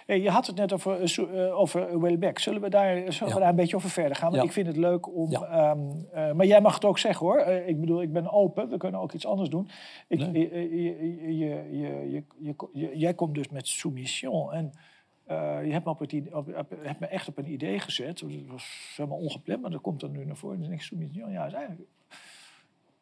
Hey, 0.05 0.21
je 0.21 0.29
had 0.29 0.47
het 0.47 0.55
net 0.55 0.73
over, 0.73 1.17
uh, 1.19 1.59
over 1.59 2.01
Wellbeck. 2.01 2.39
Zullen, 2.39 2.61
we 2.61 2.69
daar, 2.69 3.13
zullen 3.13 3.33
we 3.33 3.39
daar 3.39 3.49
een 3.49 3.55
beetje 3.55 3.75
over 3.75 3.89
verder 3.89 4.15
gaan? 4.15 4.31
Want 4.31 4.43
ik 4.43 4.51
vind 4.51 4.67
het 4.67 4.77
leuk 4.77 5.15
om... 5.15 5.33
Um, 5.33 6.07
uh, 6.13 6.31
maar 6.31 6.45
jij 6.45 6.61
mag 6.61 6.73
het 6.73 6.85
ook 6.85 6.97
zeggen, 6.97 7.25
hoor. 7.25 7.39
Uh, 7.39 7.67
ik 7.67 7.79
bedoel, 7.79 8.01
ik 8.01 8.13
ben 8.13 8.31
open. 8.31 8.69
We 8.69 8.77
kunnen 8.77 8.99
ook 8.99 9.13
iets 9.13 9.25
anders 9.25 9.49
doen. 9.49 9.69
Ik, 10.07 10.19
nee. 10.19 10.49
je, 11.37 11.37
je, 11.37 12.23
je, 12.73 12.97
jij 12.97 13.13
komt 13.13 13.35
dus 13.35 13.49
met 13.49 13.67
soumission. 13.67 14.53
En 14.53 14.71
je 15.65 15.71
hebt 15.71 15.85
me, 15.85 15.91
op 15.91 15.99
het 15.99 16.11
idee, 16.11 16.35
op, 16.35 16.57
op, 16.57 16.73
hebt 16.81 16.99
me 16.99 17.07
echt 17.07 17.27
op 17.27 17.37
een 17.37 17.51
idee 17.51 17.79
gezet. 17.79 18.19
Dat 18.19 18.31
was 18.47 18.93
helemaal 18.97 19.17
ongepland, 19.17 19.61
maar 19.61 19.71
dat 19.71 19.81
komt 19.81 19.99
dan 19.99 20.11
nu 20.11 20.25
naar 20.25 20.35
voren. 20.35 20.55
En 20.55 20.61
dan 20.61 20.69
denk 20.69 20.81
ik, 20.81 20.87
soumission, 20.87 21.31
ja, 21.31 21.45
is 21.45 21.53
eigenlijk 21.53 21.89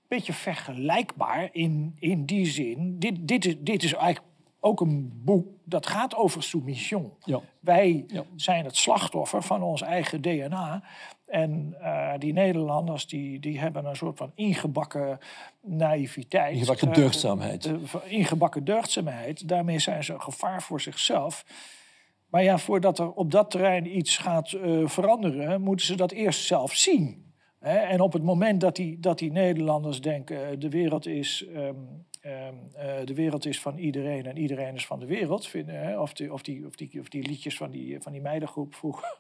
beetje 0.08 0.34
vergelijkbaar 0.34 1.50
in, 1.52 1.96
in 2.00 2.26
die 2.26 2.46
zin. 2.46 3.00
Dit, 3.00 3.28
dit, 3.28 3.46
is, 3.46 3.56
dit 3.60 3.84
is 3.84 3.94
eigenlijk 3.94 4.34
ook 4.60 4.82
een 4.82 5.12
boek 5.24 5.48
dat 5.64 5.88
gaat 5.88 6.16
over 6.16 6.44
soumission. 6.44 7.14
Ja. 7.24 7.42
Wij 7.60 8.06
zijn 8.36 8.66
het 8.66 8.76
slachtoffer 8.76 9.44
van 9.44 9.64
ons 9.64 9.82
eigen 9.82 10.22
DNA. 10.22 10.84
En 11.26 11.76
uh, 11.82 12.14
die 12.18 12.34
Nederlanders 12.34 13.08
die, 13.08 13.40
die 13.40 13.60
hebben 13.60 13.86
een 13.86 13.96
soort 13.96 14.18
van 14.18 14.32
ingebakken 14.36 15.20
naïviteit. 15.62 16.54
Ingebakken 16.54 16.88
eh, 16.88 16.94
deugdzaamheid. 16.94 17.66
Uh, 17.66 17.78
ingebakken 18.06 18.64
deugdzaamheid. 18.64 19.48
Daarmee 19.48 19.80
zijn 19.80 20.04
ze 20.04 20.14
een 20.14 20.22
gevaar 20.22 20.62
voor 20.62 20.82
zichzelf. 20.82 21.46
Maar 22.30 22.44
ja, 22.44 22.58
voordat 22.58 23.00
er 23.00 23.12
op 23.12 23.32
dat 23.32 23.52
terrein 23.52 23.98
iets 23.98 24.18
gaat 24.18 24.50
veranderen, 24.86 25.62
moeten 25.62 25.86
ze 25.86 25.96
dat 25.96 26.12
eerst 26.12 26.46
zelf 26.46 26.74
zien 26.74 27.25
en 27.66 28.02
op 28.02 28.14
het 28.14 28.24
moment 28.24 28.62
dat 28.62 28.76
die, 28.76 29.00
dat 29.00 29.20
die 29.20 29.32
Nederlanders 29.32 30.02
denken, 30.02 30.50
eh, 30.50 30.60
de 30.60 30.70
wereld 30.70 31.08
is, 31.08 31.46
um, 31.56 31.66
um, 31.66 31.76
uh, 32.76 33.06
de 33.06 33.14
wereld 33.14 33.46
is 33.46 33.62
van 33.62 33.78
iedereen 33.78 34.26
en 34.26 34.38
iedereen 34.38 34.76
is 34.76 34.86
van 34.86 35.00
de 35.00 35.06
wereld, 35.06 35.48
vinden, 35.48 35.80
hè, 35.80 36.00
of, 36.00 36.14
die, 36.14 36.34
of, 36.34 36.42
die, 36.42 36.66
of, 36.66 36.76
die, 36.76 37.00
of 37.00 37.10
die 37.10 37.28
liedjes 37.28 37.58
van 37.58 37.72
die, 37.72 38.02
van 38.02 38.12
die 38.12 38.22
meidengroep 38.22 38.76
vroeger 38.76 39.18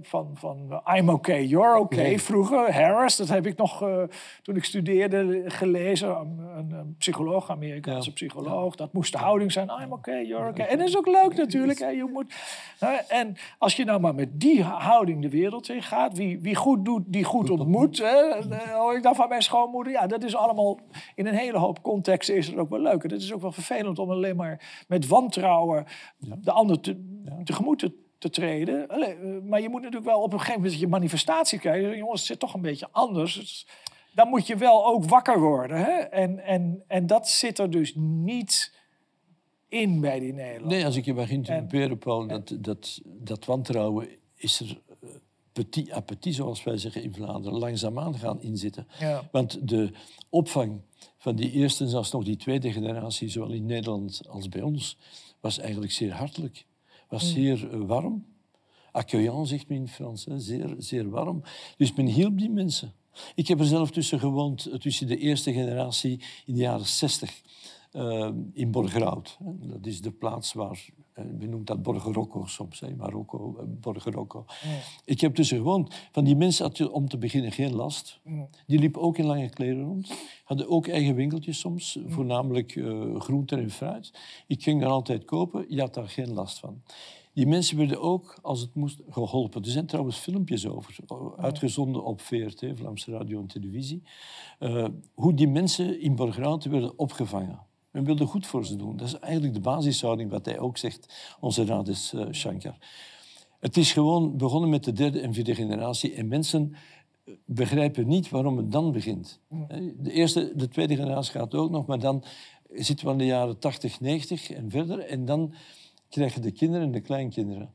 van, 0.00 0.30
van 0.34 0.82
I'm 0.96 1.08
okay, 1.08 1.44
you're 1.44 1.78
okay. 1.78 2.18
Vroeger, 2.18 2.74
Harris, 2.74 3.16
dat 3.16 3.28
heb 3.28 3.46
ik 3.46 3.56
nog 3.56 3.82
uh, 3.82 4.02
toen 4.42 4.56
ik 4.56 4.64
studeerde 4.64 5.42
gelezen. 5.46 6.16
Een, 6.16 6.70
een 6.72 6.94
psycholoog, 6.98 7.50
Amerikaanse 7.50 8.12
psycholoog. 8.12 8.74
Dat 8.74 8.92
moest 8.92 9.12
de 9.12 9.18
houding 9.18 9.52
zijn. 9.52 9.70
I'm 9.82 9.92
okay, 9.92 10.24
you're 10.24 10.48
okay. 10.48 10.66
En 10.66 10.78
dat 10.78 10.88
is 10.88 10.96
ook 10.96 11.06
leuk 11.06 11.36
natuurlijk. 11.36 11.78
Hè. 11.78 11.88
Je 11.88 12.04
moet, 12.12 12.34
en 13.08 13.36
als 13.58 13.76
je 13.76 13.84
nou 13.84 14.00
maar 14.00 14.14
met 14.14 14.40
die 14.40 14.62
houding 14.62 15.22
de 15.22 15.30
wereld 15.30 15.68
in 15.68 15.82
gaat. 15.82 16.16
Wie, 16.16 16.40
wie 16.40 16.54
goed 16.54 16.84
doet, 16.84 17.02
die 17.06 17.24
goed 17.24 17.50
ontmoet. 17.50 17.98
Hè, 17.98 18.42
hoor 18.72 18.96
ik 18.96 19.02
dan 19.02 19.14
van 19.14 19.28
mijn 19.28 19.42
schoonmoeder. 19.42 19.92
Ja, 19.92 20.06
dat 20.06 20.24
is 20.24 20.36
allemaal 20.36 20.78
in 21.14 21.26
een 21.26 21.34
hele 21.34 21.58
hoop 21.58 21.82
contexten 21.82 22.36
is 22.36 22.46
het 22.46 22.56
ook 22.56 22.70
wel 22.70 22.80
leuk. 22.80 23.04
En 23.04 23.10
het 23.10 23.22
is 23.22 23.32
ook 23.32 23.40
wel 23.40 23.52
vervelend 23.52 23.98
om 23.98 24.10
alleen 24.10 24.36
maar 24.36 24.84
met 24.88 25.06
wantrouwen 25.06 25.84
de 26.18 26.52
ander 26.52 26.80
te, 26.80 27.20
tegemoet 27.44 27.78
te 27.78 28.04
te 28.18 28.30
treden. 28.30 28.88
Eh, 28.88 29.42
maar 29.42 29.60
je 29.60 29.68
moet 29.68 29.82
natuurlijk 29.82 30.10
wel 30.10 30.22
op 30.22 30.32
een 30.32 30.38
gegeven 30.38 30.60
moment 30.60 30.80
je 30.80 30.88
manifestatie 30.88 31.58
krijgen. 31.58 31.96
Jongens, 31.96 32.20
het 32.20 32.28
zit 32.28 32.38
toch 32.38 32.54
een 32.54 32.60
beetje 32.60 32.88
anders. 32.90 33.34
Dus 33.34 33.66
dan 34.14 34.28
moet 34.28 34.46
je 34.46 34.56
wel 34.56 34.86
ook 34.86 35.04
wakker 35.04 35.40
worden. 35.40 35.76
Hè? 35.76 35.92
En, 35.92 36.38
en, 36.44 36.84
en 36.86 37.06
dat 37.06 37.28
zit 37.28 37.58
er 37.58 37.70
dus 37.70 37.92
niet 37.96 38.74
in 39.68 40.00
bij 40.00 40.18
die 40.18 40.32
Nederlanders. 40.32 40.74
Nee, 40.74 40.84
als 40.84 40.96
ik 40.96 41.04
je 41.04 41.14
mag 41.14 41.30
interrumperen, 41.30 41.98
Paul, 41.98 42.26
dat, 42.26 42.56
dat, 42.60 43.00
dat 43.04 43.44
wantrouwen 43.44 44.08
is 44.34 44.60
er 44.60 44.80
eh, 45.00 45.08
petit 45.52 45.92
à 45.92 46.00
petit, 46.00 46.34
zoals 46.34 46.64
wij 46.64 46.78
zeggen 46.78 47.02
in 47.02 47.14
Vlaanderen, 47.14 47.58
langzaamaan 47.58 48.18
gaan 48.18 48.42
inzitten. 48.42 48.86
Ja. 48.98 49.28
Want 49.32 49.68
de 49.68 49.92
opvang 50.30 50.80
van 51.18 51.36
die 51.36 51.50
eerste 51.50 51.84
en 51.84 51.90
zelfs 51.90 52.12
nog 52.12 52.24
die 52.24 52.36
tweede 52.36 52.72
generatie, 52.72 53.28
zowel 53.28 53.52
in 53.52 53.66
Nederland 53.66 54.22
als 54.28 54.48
bij 54.48 54.62
ons, 54.62 54.98
was 55.40 55.58
eigenlijk 55.58 55.92
zeer 55.92 56.12
hartelijk 56.12 56.66
was 57.08 57.24
mm. 57.24 57.30
zeer 57.30 57.70
eh, 57.72 57.80
warm. 57.80 58.26
Accueillant, 58.92 59.48
zegt 59.48 59.68
men 59.68 59.78
in 59.78 59.88
Frans. 59.88 60.24
Hè. 60.24 60.40
Zeer, 60.40 60.74
zeer 60.78 61.10
warm. 61.10 61.42
Dus 61.76 61.94
men 61.94 62.06
hielp 62.06 62.38
die 62.38 62.50
mensen. 62.50 62.92
Ik 63.34 63.48
heb 63.48 63.60
er 63.60 63.66
zelf 63.66 63.90
tussen 63.90 64.18
gewoond, 64.18 64.66
eh, 64.66 64.78
tussen 64.78 65.06
de 65.06 65.16
eerste 65.16 65.52
generatie 65.52 66.20
in 66.46 66.54
de 66.54 66.60
jaren 66.60 66.86
60 66.86 67.42
uh, 67.92 68.30
in 68.52 68.70
Borgerhout. 68.70 69.38
Dat 69.40 69.86
is 69.86 70.00
de 70.00 70.10
plaats 70.10 70.52
waar, 70.52 70.84
uh, 71.18 71.24
we 71.38 71.46
noemen 71.46 71.64
dat 71.64 71.82
Borgerocco 71.82 72.46
soms, 72.46 72.82
in 72.82 72.96
Marokko, 72.96 73.56
uh, 73.58 73.64
Borgerocco. 73.80 74.44
Ik 75.04 75.20
heb 75.20 75.34
tussen 75.34 75.56
gewoond. 75.56 75.94
Van 76.12 76.24
die 76.24 76.36
mensen 76.36 76.64
had 76.64 76.76
je 76.76 76.90
om 76.90 77.08
te 77.08 77.18
beginnen 77.18 77.52
geen 77.52 77.74
last. 77.74 78.20
Die 78.66 78.78
liepen 78.78 79.00
ook 79.00 79.18
in 79.18 79.26
lange 79.26 79.48
kleren 79.48 79.84
rond. 79.84 80.12
Hadden 80.44 80.68
ook 80.68 80.86
eigen 80.86 81.14
winkeltjes 81.14 81.58
soms, 81.58 81.98
voornamelijk 82.06 82.74
uh, 82.74 83.20
groenten 83.20 83.58
en 83.58 83.70
fruit. 83.70 84.12
Ik 84.46 84.62
ging 84.62 84.80
daar 84.80 84.90
altijd 84.90 85.24
kopen, 85.24 85.64
je 85.68 85.80
had 85.80 85.94
daar 85.94 86.08
geen 86.08 86.32
last 86.32 86.58
van. 86.58 86.82
Die 87.32 87.46
mensen 87.46 87.76
werden 87.76 88.00
ook, 88.00 88.38
als 88.42 88.60
het 88.60 88.74
moest, 88.74 89.00
geholpen. 89.10 89.62
Er 89.62 89.70
zijn 89.70 89.86
trouwens 89.86 90.16
filmpjes 90.16 90.66
over, 90.66 90.96
uitgezonden 91.36 92.04
op 92.04 92.20
VRT, 92.20 92.66
Vlaamse 92.74 93.10
Radio 93.10 93.40
en 93.40 93.46
Televisie. 93.46 94.02
hoe 95.14 95.34
die 95.34 95.48
mensen 95.48 96.00
in 96.00 96.14
Borgerhout 96.14 96.64
werden 96.64 96.98
opgevangen. 96.98 97.65
Men 97.96 98.04
wilde 98.04 98.26
goed 98.26 98.46
voor 98.46 98.66
ze 98.66 98.76
doen. 98.76 98.96
Dat 98.96 99.06
is 99.06 99.18
eigenlijk 99.18 99.54
de 99.54 99.60
basishouding 99.60 100.30
wat 100.30 100.44
hij 100.44 100.58
ook 100.58 100.76
zegt, 100.76 101.34
onze 101.40 101.64
raad 101.64 101.88
is 101.88 102.12
uh, 102.14 102.26
Shankar. 102.32 102.76
Het 103.60 103.76
is 103.76 103.92
gewoon 103.92 104.36
begonnen 104.36 104.70
met 104.70 104.84
de 104.84 104.92
derde 104.92 105.20
en 105.20 105.34
vierde 105.34 105.54
generatie. 105.54 106.14
En 106.14 106.28
mensen 106.28 106.74
eh, 107.24 107.34
begrijpen 107.44 108.06
niet 108.06 108.28
waarom 108.28 108.56
het 108.56 108.72
dan 108.72 108.92
begint. 108.92 109.40
De 109.98 110.12
eerste, 110.12 110.52
de 110.56 110.68
tweede 110.68 110.96
generatie 110.96 111.32
gaat 111.32 111.54
ook 111.54 111.70
nog, 111.70 111.86
maar 111.86 111.98
dan 111.98 112.24
zitten 112.70 113.06
we 113.06 113.12
in 113.12 113.18
de 113.18 113.26
jaren 113.26 113.58
80, 113.58 114.00
90 114.00 114.50
en 114.50 114.70
verder. 114.70 114.98
En 114.98 115.24
dan 115.24 115.54
krijgen 116.08 116.42
de 116.42 116.50
kinderen 116.50 116.86
en 116.86 116.92
de 116.92 117.00
kleinkinderen. 117.00 117.70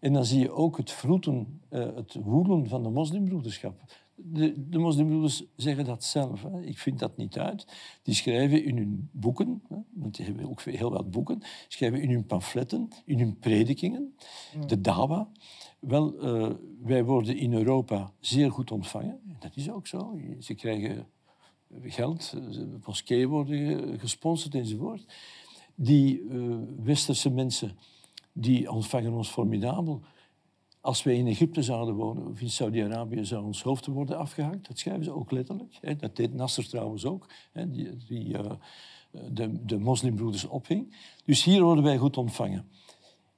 En 0.00 0.12
dan 0.12 0.24
zie 0.24 0.40
je 0.40 0.50
ook 0.50 0.76
het 0.76 0.90
vroeten, 0.90 1.60
het 1.68 2.16
woelen 2.22 2.68
van 2.68 2.82
de 2.82 2.88
moslimbroederschap 2.88 3.82
de, 4.24 4.68
de 4.68 4.78
moslimbroeders 4.78 5.44
zeggen 5.56 5.84
dat 5.84 6.04
zelf. 6.04 6.42
Hè. 6.42 6.62
Ik 6.62 6.78
vind 6.78 6.98
dat 6.98 7.16
niet 7.16 7.38
uit. 7.38 7.66
Die 8.02 8.14
schrijven 8.14 8.64
in 8.64 8.76
hun 8.76 9.08
boeken, 9.12 9.62
hè, 9.68 9.76
want 9.90 10.16
die 10.16 10.24
hebben 10.24 10.48
ook 10.48 10.62
heel 10.62 10.90
wat 10.90 11.10
boeken, 11.10 11.42
schrijven 11.68 12.02
in 12.02 12.10
hun 12.10 12.26
pamfletten, 12.26 12.88
in 13.04 13.18
hun 13.18 13.38
predikingen, 13.38 14.14
de 14.66 14.80
dawa. 14.80 15.28
Wel, 15.80 16.24
uh, 16.24 16.54
wij 16.82 17.04
worden 17.04 17.36
in 17.36 17.52
Europa 17.52 18.12
zeer 18.20 18.50
goed 18.50 18.70
ontvangen. 18.70 19.20
Dat 19.38 19.56
is 19.56 19.70
ook 19.70 19.86
zo. 19.86 20.20
Ze 20.38 20.54
krijgen 20.54 21.06
geld, 21.82 22.34
moskeeën 22.86 23.28
worden 23.28 23.98
gesponsord 24.00 24.54
enzovoort. 24.54 25.14
Die 25.74 26.20
uh, 26.20 26.56
westerse 26.82 27.30
mensen 27.30 27.78
die 28.32 28.70
ontvangen 28.70 29.12
ons 29.12 29.28
formidabel. 29.28 30.02
Als 30.80 31.02
wij 31.02 31.16
in 31.16 31.26
Egypte 31.26 31.62
zouden 31.62 31.94
wonen 31.94 32.26
of 32.26 32.40
in 32.40 32.50
Saudi-Arabië 32.50 33.24
zou 33.24 33.44
ons 33.44 33.62
hoofd 33.62 33.86
worden 33.86 34.18
afgehakt. 34.18 34.68
Dat 34.68 34.78
schrijven 34.78 35.04
ze 35.04 35.12
ook 35.12 35.30
letterlijk. 35.30 35.98
Dat 35.98 36.16
deed 36.16 36.34
Nasser 36.34 36.68
trouwens 36.68 37.04
ook, 37.04 37.26
die, 37.68 37.96
die 38.08 38.28
uh, 38.28 38.50
de, 39.30 39.64
de 39.64 39.78
moslimbroeders 39.78 40.44
ophing. 40.44 40.96
Dus 41.24 41.44
hier 41.44 41.62
worden 41.62 41.84
wij 41.84 41.96
goed 41.96 42.16
ontvangen. 42.16 42.68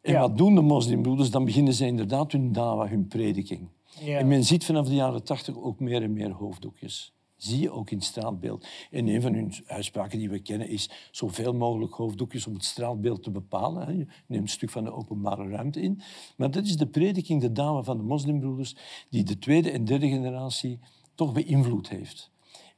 En 0.01 0.19
wat 0.19 0.37
doen 0.39 0.55
de 0.55 0.61
moslimbroeders? 0.61 1.31
Dan 1.31 1.45
beginnen 1.45 1.75
ze 1.75 1.87
inderdaad 1.87 2.33
hun 2.33 2.53
dawa, 2.53 2.89
hun 2.89 3.07
prediking. 3.07 3.69
Ja. 4.01 4.19
En 4.19 4.29
men 4.29 4.45
ziet 4.45 4.65
vanaf 4.65 4.87
de 4.87 4.95
jaren 4.95 5.25
tachtig 5.25 5.59
ook 5.59 5.81
meer 5.81 6.03
en 6.03 6.13
meer 6.13 6.31
hoofddoekjes 6.31 7.13
zie 7.43 7.61
je 7.61 7.71
ook 7.71 7.91
in 7.91 7.97
het 7.97 8.07
straatbeeld. 8.07 8.67
En 8.91 9.09
een 9.09 9.23
van 9.23 9.35
hun 9.35 9.53
uitspraken 9.67 10.19
die 10.19 10.31
we 10.31 10.39
kennen 10.39 10.69
is 10.69 10.91
zoveel 11.11 11.55
mogelijk 11.55 11.95
hoofddoekjes 11.95 12.47
om 12.47 12.55
het 12.55 12.65
straatbeeld 12.65 13.23
te 13.23 13.31
bepalen. 13.31 13.99
Je 13.99 14.07
neemt 14.27 14.43
een 14.43 14.49
stuk 14.49 14.71
van 14.71 14.85
de 14.85 14.93
openbare 14.93 15.49
ruimte 15.49 15.81
in. 15.81 16.01
Maar 16.37 16.51
dat 16.51 16.65
is 16.65 16.77
de 16.77 16.87
prediking, 16.87 17.41
de 17.41 17.53
dame 17.53 17.85
van 17.85 17.97
de 17.97 18.03
moslimbroeders, 18.03 18.77
die 19.09 19.25
de 19.25 19.39
tweede 19.39 19.71
en 19.71 19.85
derde 19.85 20.09
generatie 20.09 20.79
toch 21.15 21.33
beïnvloed 21.33 21.89
heeft. 21.89 22.31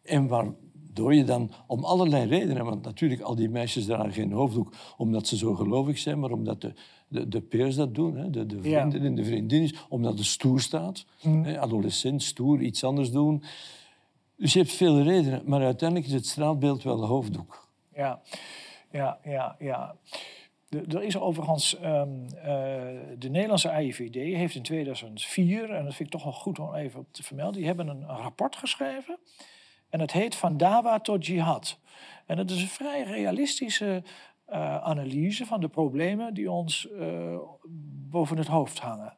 En 0.02 0.26
waardoor 0.26 1.14
je 1.14 1.24
dan 1.24 1.50
om 1.66 1.84
allerlei 1.84 2.26
redenen, 2.26 2.64
want 2.64 2.84
natuurlijk 2.84 3.20
al 3.20 3.34
die 3.34 3.48
meisjes 3.48 3.84
dragen 3.84 4.12
geen 4.12 4.32
hoofddoek 4.32 4.74
omdat 4.96 5.26
ze 5.26 5.36
zo 5.36 5.54
gelovig 5.54 5.98
zijn, 5.98 6.20
maar 6.20 6.30
omdat 6.30 6.60
de, 6.60 6.72
de, 7.08 7.28
de 7.28 7.40
peers 7.40 7.76
dat 7.76 7.94
doen, 7.94 8.16
hè, 8.16 8.30
de, 8.30 8.46
de 8.46 8.62
vrienden 8.62 9.02
en 9.02 9.14
de 9.14 9.24
vriendinnen, 9.24 9.70
omdat 9.88 10.18
het 10.18 10.26
stoer 10.26 10.60
staat. 10.60 11.04
Mm. 11.22 11.46
Adolescent, 11.46 12.22
stoer, 12.22 12.60
iets 12.60 12.84
anders 12.84 13.10
doen. 13.10 13.42
Dus 14.37 14.53
je 14.53 14.59
hebt 14.59 14.72
veel 14.72 15.03
redenen, 15.03 15.43
maar 15.45 15.62
uiteindelijk 15.62 16.09
is 16.09 16.14
het 16.14 16.26
straatbeeld 16.26 16.82
wel 16.82 16.97
de 16.97 17.07
hoofddoek. 17.07 17.68
Ja, 17.95 18.20
ja, 18.91 19.18
ja, 19.24 19.57
ja. 19.59 19.95
er 20.70 21.03
is 21.03 21.18
overigens, 21.18 21.76
um, 21.85 22.28
de 23.18 23.28
Nederlandse 23.30 23.70
AIVD 23.70 24.14
heeft 24.14 24.55
in 24.55 24.62
2004, 24.62 25.70
en 25.70 25.85
dat 25.85 25.95
vind 25.95 26.09
ik 26.09 26.14
toch 26.14 26.24
wel 26.24 26.32
goed 26.32 26.59
om 26.59 26.74
even 26.74 27.07
te 27.11 27.22
vermelden, 27.22 27.55
die 27.55 27.66
hebben 27.66 27.89
een, 27.89 28.07
rapport 28.07 28.57
geschreven. 28.57 29.18
En 29.89 30.01
het 30.01 30.12
heet 30.12 30.35
Van 30.35 30.57
Dawa 30.57 31.01
tot 31.01 31.26
Jihad. 31.26 31.78
En 32.26 32.39
het 32.39 32.51
is 32.51 32.62
een 32.62 32.68
vrij 32.68 33.03
realistische 33.03 34.03
uh, 34.49 34.85
analyse 34.85 35.47
van 35.47 35.61
de 35.61 35.68
problemen 35.68 36.35
die 36.35 36.51
ons 36.51 36.89
uh, 36.93 37.39
boven 38.11 38.37
het 38.37 38.47
hoofd 38.47 38.78
hangen. 38.78 39.16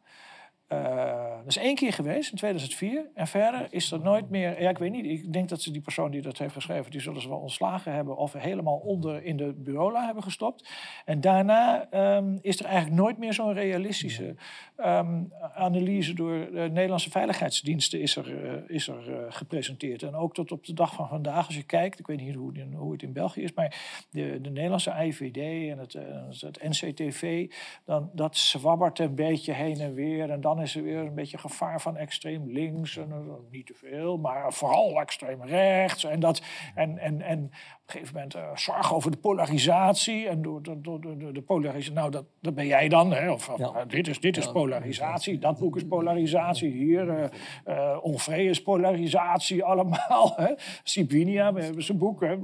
Uh, 0.68 1.36
dat 1.36 1.46
is 1.46 1.56
één 1.56 1.74
keer 1.74 1.92
geweest, 1.92 2.30
in 2.30 2.36
2004. 2.36 3.10
En 3.14 3.26
verder 3.26 3.66
is 3.70 3.92
er 3.92 4.00
nooit 4.00 4.30
meer... 4.30 4.62
Ja, 4.62 4.70
ik 4.70 4.78
weet 4.78 4.90
niet, 4.90 5.04
ik 5.04 5.32
denk 5.32 5.48
dat 5.48 5.62
ze 5.62 5.70
die 5.70 5.80
persoon 5.80 6.10
die 6.10 6.22
dat 6.22 6.38
heeft 6.38 6.52
geschreven... 6.52 6.90
die 6.90 7.00
zullen 7.00 7.20
ze 7.20 7.28
wel 7.28 7.38
ontslagen 7.38 7.92
hebben... 7.92 8.16
of 8.16 8.32
helemaal 8.32 8.76
onder 8.76 9.24
in 9.24 9.36
de 9.36 9.52
bureaula 9.56 10.04
hebben 10.04 10.22
gestopt. 10.22 10.68
En 11.04 11.20
daarna 11.20 11.86
um, 12.16 12.38
is 12.40 12.58
er 12.58 12.64
eigenlijk 12.64 12.96
nooit 12.96 13.18
meer 13.18 13.32
zo'n 13.32 13.52
realistische 13.52 14.34
um, 14.76 15.32
analyse... 15.54 16.14
door 16.14 16.50
de 16.52 16.68
Nederlandse 16.72 17.10
veiligheidsdiensten 17.10 18.00
is 18.00 18.16
er, 18.16 18.44
uh, 18.44 18.52
is 18.66 18.88
er 18.88 19.10
uh, 19.10 19.16
gepresenteerd. 19.28 20.02
En 20.02 20.14
ook 20.14 20.34
tot 20.34 20.52
op 20.52 20.64
de 20.64 20.72
dag 20.72 20.94
van 20.94 21.08
vandaag, 21.08 21.46
als 21.46 21.56
je 21.56 21.62
kijkt... 21.62 21.98
ik 21.98 22.06
weet 22.06 22.20
niet 22.20 22.34
hoe, 22.34 22.52
hoe 22.74 22.92
het 22.92 23.02
in 23.02 23.12
België 23.12 23.42
is... 23.42 23.52
maar 23.52 24.04
de, 24.10 24.40
de 24.40 24.50
Nederlandse 24.50 24.92
AIVD 24.92 25.70
en 25.70 25.78
het, 25.78 25.92
het 26.40 26.62
NCTV... 26.62 27.50
Dan, 27.84 28.10
dat 28.12 28.36
zwabbert 28.36 28.98
een 28.98 29.14
beetje 29.14 29.52
heen 29.52 29.80
en 29.80 29.94
weer... 29.94 30.30
en 30.30 30.40
dan 30.40 30.54
is 30.60 30.76
er 30.76 30.82
weer 30.82 30.98
een 30.98 31.14
beetje 31.14 31.38
gevaar 31.38 31.80
van 31.80 31.96
extreem 31.96 32.50
links. 32.50 32.96
En, 32.96 33.08
uh, 33.08 33.32
niet 33.50 33.66
te 33.66 33.74
veel, 33.74 34.18
maar 34.18 34.52
vooral 34.52 35.00
extreem 35.00 35.42
rechts. 35.42 36.04
En, 36.04 36.20
dat, 36.20 36.42
en, 36.74 36.98
en, 36.98 37.20
en 37.20 37.38
op 37.44 37.94
een 37.94 38.00
gegeven 38.00 38.14
moment 38.14 38.36
uh, 38.36 38.56
zorg 38.56 38.94
over 38.94 39.10
de 39.10 39.16
polarisatie. 39.16 40.28
En 40.28 40.42
door, 40.42 40.62
door, 40.62 40.82
door, 40.82 41.18
door 41.18 41.32
de 41.32 41.42
polarisatie, 41.42 41.92
nou 41.92 42.10
dat, 42.10 42.24
dat 42.40 42.54
ben 42.54 42.66
jij 42.66 42.88
dan. 42.88 43.12
Hè? 43.12 43.30
Of, 43.30 43.48
of 43.48 43.58
ja. 43.58 43.84
dit 43.84 44.08
is, 44.08 44.20
dit 44.20 44.36
is 44.36 44.52
polarisatie, 44.52 45.38
dat 45.38 45.58
boek 45.58 45.76
is 45.76 45.86
polarisatie. 45.86 46.70
Hier, 46.70 47.30
uh, 47.68 47.98
Onvrede 48.02 48.50
is 48.50 48.62
polarisatie, 48.62 49.64
allemaal. 49.70 50.32
Hè? 50.36 50.54
Sibinia, 50.82 51.52
we 51.52 51.62
hebben 51.62 51.82
zijn 51.82 51.98
boek, 51.98 52.20
hè, 52.20 52.36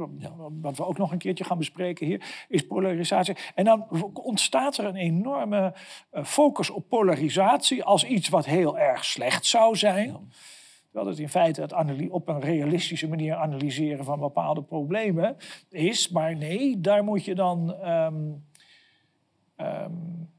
wat 0.61 0.77
we 0.77 0.87
ook 0.87 0.99
nog 0.99 1.13
een 1.13 1.19
keertje 1.19 1.45
gaan 1.45 1.59
bespreken 1.59 2.07
hier, 2.07 2.45
is 2.49 2.67
polarisatie. 2.67 3.37
En 3.55 3.65
dan 3.65 3.87
ontstaat 4.13 4.77
er 4.79 4.85
een 4.85 4.97
enorme 4.97 5.75
focus 6.25 6.71
op 6.71 6.89
polarisatie 6.89 7.85
als 7.85 8.02
iets 8.05 8.29
wat 8.29 8.45
heel 8.45 8.79
erg 8.79 9.05
slecht 9.05 9.47
zou 9.47 9.77
zijn. 9.77 10.33
Terwijl 10.85 11.11
het 11.11 11.19
in 11.19 11.29
feite 11.29 11.61
het 11.61 12.11
op 12.11 12.29
een 12.29 12.41
realistische 12.41 13.09
manier 13.09 13.35
analyseren 13.35 14.05
van 14.05 14.21
bepaalde 14.21 14.63
problemen 14.63 15.37
is. 15.69 16.09
Maar 16.09 16.37
nee, 16.37 16.81
daar 16.81 17.05
moet 17.05 17.25
je 17.25 17.35
dan. 17.35 17.89
Um, 17.89 18.45
um, 19.57 20.31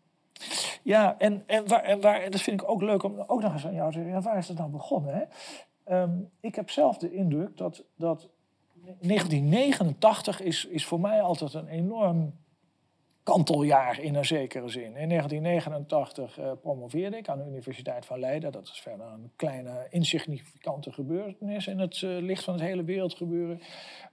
ja, 0.84 1.18
en, 1.18 1.44
en, 1.48 1.68
waar, 1.68 1.84
en, 1.84 2.02
waar, 2.02 2.22
en 2.22 2.32
dat 2.32 2.42
vind 2.42 2.62
ik 2.62 2.70
ook 2.70 2.82
leuk 2.82 3.04
om 3.04 3.24
ook 3.28 3.42
nog 3.42 3.54
eens 3.54 3.66
aan 3.66 3.74
jou 3.74 3.92
te 3.92 3.98
zeggen. 3.98 4.14
Ja, 4.14 4.22
waar 4.22 4.38
is 4.38 4.48
het 4.48 4.58
nou 4.58 4.70
begonnen? 4.70 5.14
Hè? 5.14 6.02
Um, 6.02 6.30
ik 6.40 6.56
heb 6.56 6.70
zelf 6.70 6.98
de 6.98 7.14
indruk 7.14 7.58
dat, 7.58 7.84
dat 7.96 8.30
1989 8.84 10.42
is, 10.42 10.66
is 10.66 10.86
voor 10.86 11.00
mij 11.00 11.22
altijd 11.22 11.54
een 11.54 11.68
enorm 11.68 12.34
kanteljaar 13.24 14.00
in 14.00 14.16
een 14.16 14.26
zekere 14.26 14.70
zin. 14.70 14.96
In 14.96 15.10
1989 15.10 16.40
uh, 16.40 16.52
promoveerde 16.62 17.18
ik 17.18 17.30
aan 17.30 17.38
de 17.38 17.46
Universiteit 17.46 18.06
van 18.06 18.20
Leiden. 18.20 18.52
Dat 18.52 18.64
is 18.64 18.82
verder 18.82 19.06
een 19.06 19.32
kleine 19.36 19.88
insignificante 19.90 20.92
gebeurtenis 20.92 21.68
in 21.68 21.80
het 21.80 22.02
uh, 22.02 22.22
licht 22.22 22.44
van 22.44 22.54
het 22.54 22.64
hele 22.64 22.84
wereldgebeuren. 22.84 23.62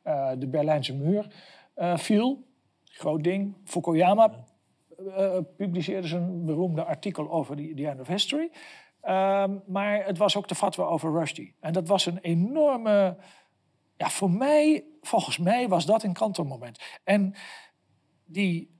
Uh, 0.04 0.30
de 0.38 0.46
Berlijnse 0.46 0.94
muur 0.94 1.26
viel, 1.94 2.44
groot 2.84 3.24
ding. 3.24 3.56
Fukuyama 3.64 4.44
publiceerde 5.56 6.08
zijn 6.08 6.44
beroemde 6.44 6.84
artikel 6.84 7.30
over 7.30 7.56
the, 7.56 7.72
the 7.74 7.88
end 7.88 8.00
of 8.00 8.06
history. 8.06 8.50
Ehm, 9.00 9.58
maar 9.66 10.04
het 10.04 10.18
was 10.18 10.36
ook 10.36 10.48
de 10.48 10.54
fatwa 10.54 10.84
over 10.84 11.12
Rushdie. 11.12 11.54
En 11.60 11.72
dat 11.72 11.88
was 11.88 12.06
een 12.06 12.18
enorme... 12.18 13.16
Ja, 13.96 14.08
voor 14.08 14.30
mij, 14.30 14.84
volgens 15.00 15.38
mij 15.38 15.68
was 15.68 15.86
dat 15.86 16.02
een 16.02 16.12
kantelmoment. 16.12 16.80
En 17.04 17.34
die 18.24 18.79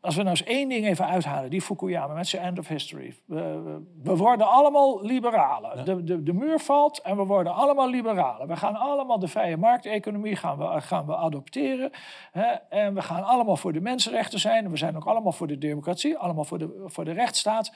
als 0.00 0.16
we 0.16 0.22
nou 0.22 0.36
eens 0.36 0.48
één 0.48 0.68
ding 0.68 0.86
even 0.86 1.06
uithalen, 1.06 1.50
die 1.50 1.62
Fukuyama 1.62 2.14
met 2.14 2.26
zijn 2.26 2.42
End 2.42 2.58
of 2.58 2.68
History. 2.68 3.16
We, 3.24 3.80
we 4.02 4.16
worden 4.16 4.48
allemaal 4.48 5.02
liberalen. 5.02 5.84
De, 5.84 6.04
de, 6.04 6.22
de 6.22 6.32
muur 6.32 6.58
valt 6.58 7.00
en 7.00 7.16
we 7.16 7.24
worden 7.24 7.54
allemaal 7.54 7.90
liberalen. 7.90 8.48
We 8.48 8.56
gaan 8.56 8.76
allemaal 8.76 9.18
de 9.18 9.28
vrije 9.28 9.56
markteconomie 9.56 10.36
gaan 10.36 10.58
we, 10.58 10.80
gaan 10.80 11.06
we 11.06 11.16
adopteren. 11.16 11.90
Hè? 12.32 12.46
En 12.68 12.94
we 12.94 13.02
gaan 13.02 13.22
allemaal 13.22 13.56
voor 13.56 13.72
de 13.72 13.80
mensenrechten 13.80 14.38
zijn. 14.38 14.70
We 14.70 14.76
zijn 14.76 14.96
ook 14.96 15.06
allemaal 15.06 15.32
voor 15.32 15.46
de 15.46 15.58
democratie, 15.58 16.16
allemaal 16.16 16.44
voor 16.44 16.58
de, 16.58 16.82
voor 16.86 17.04
de 17.04 17.12
rechtsstaat. 17.12 17.72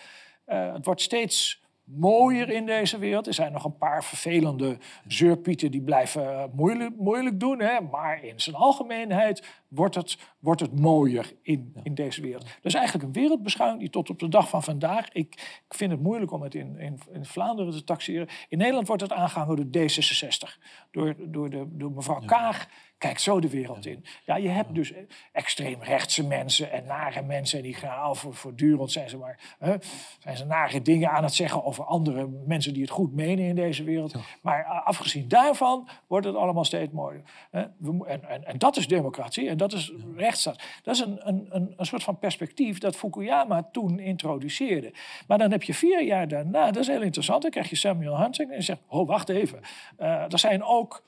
Uh, 0.46 0.72
het 0.72 0.84
wordt 0.84 1.00
steeds 1.00 1.61
mooier 1.84 2.48
in 2.50 2.66
deze 2.66 2.98
wereld. 2.98 3.26
Er 3.26 3.34
zijn 3.34 3.52
nog 3.52 3.64
een 3.64 3.76
paar 3.76 4.04
vervelende 4.04 4.78
zeurpieten 5.06 5.70
die 5.70 5.82
blijven 5.82 6.32
eh, 6.32 6.44
moeilijk, 6.52 6.96
moeilijk 6.96 7.40
doen. 7.40 7.60
Hè? 7.60 7.80
Maar 7.80 8.24
in 8.24 8.40
zijn 8.40 8.56
algemeenheid 8.56 9.46
wordt 9.68 9.94
het, 9.94 10.18
wordt 10.38 10.60
het 10.60 10.80
mooier 10.80 11.32
in, 11.42 11.74
in 11.82 11.94
deze 11.94 12.22
wereld. 12.22 12.42
Dat 12.44 12.54
is 12.62 12.74
eigenlijk 12.74 13.06
een 13.06 13.22
wereldbeschouwing 13.22 13.80
die 13.80 13.90
tot 13.90 14.10
op 14.10 14.18
de 14.18 14.28
dag 14.28 14.48
van 14.48 14.62
vandaag... 14.62 15.12
Ik, 15.12 15.60
ik 15.68 15.74
vind 15.74 15.90
het 15.90 16.02
moeilijk 16.02 16.32
om 16.32 16.42
het 16.42 16.54
in, 16.54 16.78
in, 16.78 16.98
in 17.12 17.24
Vlaanderen 17.24 17.72
te 17.72 17.84
taxeren. 17.84 18.28
In 18.48 18.58
Nederland 18.58 18.86
wordt 18.86 19.02
het 19.02 19.12
aangehangen 19.12 19.70
door 19.70 19.82
D66. 19.82 20.62
Door, 20.90 21.14
door, 21.18 21.50
de, 21.50 21.66
door 21.68 21.92
mevrouw 21.92 22.20
Kaag 22.20 22.68
Kijk 23.02 23.18
zo 23.18 23.40
de 23.40 23.48
wereld 23.48 23.86
in. 23.86 24.04
Ja, 24.24 24.36
je 24.36 24.48
hebt 24.48 24.74
dus 24.74 24.92
extreemrechtse 25.32 26.26
mensen 26.26 26.72
en 26.72 26.84
nare 26.84 27.22
mensen. 27.22 27.58
En 27.58 27.64
die 27.64 27.74
gaan 27.74 28.16
voor, 28.16 28.34
voortdurend 28.34 28.92
zijn 28.92 29.08
ze 29.08 29.16
maar 29.16 29.56
hè, 29.58 29.74
zijn 30.18 30.36
ze 30.36 30.44
nare 30.44 30.82
dingen 30.82 31.10
aan 31.10 31.22
het 31.22 31.34
zeggen 31.34 31.64
over 31.64 31.84
andere 31.84 32.28
mensen 32.46 32.72
die 32.72 32.82
het 32.82 32.90
goed 32.90 33.12
menen 33.12 33.44
in 33.44 33.54
deze 33.54 33.84
wereld. 33.84 34.14
Maar 34.42 34.64
afgezien 34.64 35.28
daarvan 35.28 35.88
wordt 36.06 36.26
het 36.26 36.36
allemaal 36.36 36.64
steeds 36.64 36.92
mooier. 36.92 37.22
En, 37.50 37.74
en, 38.06 38.44
en, 38.46 38.58
dat 38.58 38.76
is 38.76 38.88
democratie 38.88 39.48
en 39.48 39.56
dat 39.56 39.72
is 39.72 39.92
rechtsstaat. 40.16 40.62
Dat 40.82 40.94
is 40.94 41.00
een, 41.00 41.28
een, 41.28 41.46
een, 41.50 41.74
een 41.76 41.86
soort 41.86 42.02
van 42.02 42.18
perspectief 42.18 42.78
dat 42.78 42.96
Fukuyama 42.96 43.68
toen 43.72 43.98
introduceerde. 43.98 44.92
Maar 45.26 45.38
dan 45.38 45.50
heb 45.50 45.62
je 45.62 45.74
vier 45.74 46.04
jaar 46.04 46.28
daarna, 46.28 46.66
dat 46.70 46.82
is 46.82 46.88
heel 46.88 47.02
interessant, 47.02 47.42
dan 47.42 47.50
krijg 47.50 47.70
je 47.70 47.76
Samuel 47.76 48.18
Huntington 48.18 48.56
en 48.56 48.62
zegt, 48.62 48.80
oh 48.86 49.06
wacht 49.06 49.28
even, 49.28 49.60
uh, 49.98 50.32
er 50.32 50.38
zijn 50.38 50.62
ook 50.62 51.02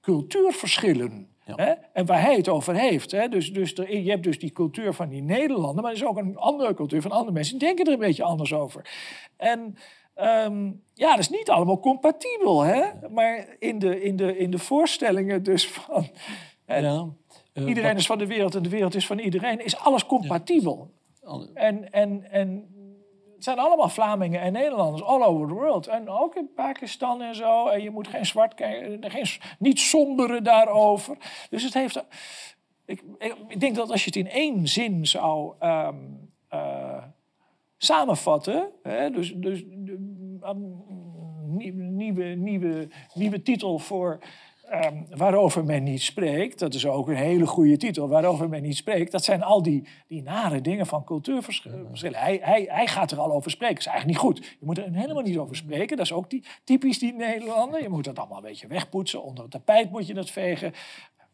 cultuurverschillen. 0.00 1.28
Hè? 1.56 1.72
En 1.92 2.06
waar 2.06 2.20
hij 2.20 2.36
het 2.36 2.48
over 2.48 2.74
heeft. 2.74 3.10
Hè? 3.10 3.28
Dus, 3.28 3.52
dus 3.52 3.74
er, 3.74 3.98
je 3.98 4.10
hebt 4.10 4.22
dus 4.22 4.38
die 4.38 4.52
cultuur 4.52 4.92
van 4.92 5.08
die 5.08 5.22
Nederlanders, 5.22 5.82
maar 5.82 5.90
er 5.90 5.96
is 5.96 6.04
ook 6.04 6.16
een 6.16 6.36
andere 6.36 6.74
cultuur 6.74 7.02
van 7.02 7.10
andere 7.10 7.32
mensen. 7.32 7.58
Die 7.58 7.66
denken 7.66 7.86
er 7.86 7.92
een 7.92 7.98
beetje 7.98 8.22
anders 8.22 8.52
over. 8.52 8.90
En 9.36 9.76
um, 10.16 10.82
ja, 10.94 11.10
dat 11.10 11.18
is 11.18 11.30
niet 11.30 11.50
allemaal 11.50 11.80
compatibel. 11.80 12.62
Hè? 12.62 12.82
Maar 13.10 13.56
in 13.58 13.78
de, 13.78 14.02
in, 14.02 14.16
de, 14.16 14.38
in 14.38 14.50
de 14.50 14.58
voorstellingen 14.58 15.42
dus 15.42 15.68
van... 15.68 16.06
Ja. 16.66 17.06
Uh, 17.54 17.68
iedereen 17.68 17.96
is 17.96 18.06
van 18.06 18.18
de 18.18 18.26
wereld 18.26 18.54
en 18.54 18.62
de 18.62 18.68
wereld 18.68 18.94
is 18.94 19.06
van 19.06 19.18
iedereen. 19.18 19.64
Is 19.64 19.76
alles 19.76 20.06
compatibel. 20.06 20.90
En, 21.54 21.92
en, 21.92 22.30
en 22.30 22.68
het 23.38 23.46
zijn 23.46 23.58
allemaal 23.58 23.88
Vlamingen 23.88 24.40
en 24.40 24.52
Nederlanders 24.52 25.02
all 25.02 25.22
over 25.22 25.48
the 25.48 25.54
world. 25.54 25.86
En 25.86 26.08
ook 26.08 26.34
in 26.34 26.52
Pakistan 26.54 27.22
en 27.22 27.34
zo. 27.34 27.68
En 27.68 27.82
je 27.82 27.90
moet 27.90 28.08
geen 28.08 28.26
zwart 28.26 28.54
kijken, 28.54 29.10
geen, 29.10 29.26
niet 29.58 29.78
somberen 29.78 30.44
daarover. 30.44 31.16
Dus 31.50 31.62
het 31.62 31.74
heeft. 31.74 32.04
Ik, 32.84 33.02
ik, 33.48 33.60
denk 33.60 33.74
dat 33.74 33.90
als 33.90 34.04
je 34.04 34.06
het 34.06 34.16
in 34.16 34.30
één 34.30 34.68
zin 34.68 35.06
zou 35.06 35.54
um, 35.60 36.30
uh, 36.52 37.02
samenvatten. 37.76 38.70
Hè, 38.82 39.10
dus, 39.10 39.32
dus 39.34 39.62
um, 40.42 40.84
nieuwe, 41.56 42.22
nieuwe, 42.22 42.88
nieuwe 43.14 43.42
titel 43.42 43.78
voor 43.78 44.18
Um, 44.72 45.06
waarover 45.16 45.64
men 45.64 45.82
niet 45.82 46.02
spreekt, 46.02 46.58
dat 46.58 46.74
is 46.74 46.86
ook 46.86 47.08
een 47.08 47.16
hele 47.16 47.46
goede 47.46 47.76
titel, 47.76 48.08
waarover 48.08 48.48
men 48.48 48.62
niet 48.62 48.76
spreekt, 48.76 49.12
dat 49.12 49.24
zijn 49.24 49.42
al 49.42 49.62
die, 49.62 49.88
die 50.08 50.22
nare 50.22 50.60
dingen 50.60 50.86
van 50.86 51.04
cultuurverschillen. 51.04 52.20
Hij, 52.20 52.38
hij, 52.42 52.66
hij 52.70 52.86
gaat 52.86 53.10
er 53.10 53.18
al 53.18 53.32
over 53.32 53.50
spreken, 53.50 53.74
dat 53.74 53.86
is 53.86 53.90
eigenlijk 53.92 54.20
niet 54.20 54.28
goed. 54.28 54.56
Je 54.60 54.66
moet 54.66 54.78
er 54.78 54.92
helemaal 54.92 55.22
niet 55.22 55.38
over 55.38 55.56
spreken, 55.56 55.96
dat 55.96 56.06
is 56.06 56.12
ook 56.12 56.30
die, 56.30 56.44
typisch 56.64 56.98
die 56.98 57.12
Nederlander. 57.12 57.82
Je 57.82 57.88
moet 57.88 58.04
dat 58.04 58.18
allemaal 58.18 58.36
een 58.36 58.42
beetje 58.42 58.66
wegpoetsen, 58.66 59.22
onder 59.22 59.42
het 59.42 59.52
tapijt 59.52 59.90
moet 59.90 60.06
je 60.06 60.14
dat 60.14 60.30
vegen. 60.30 60.72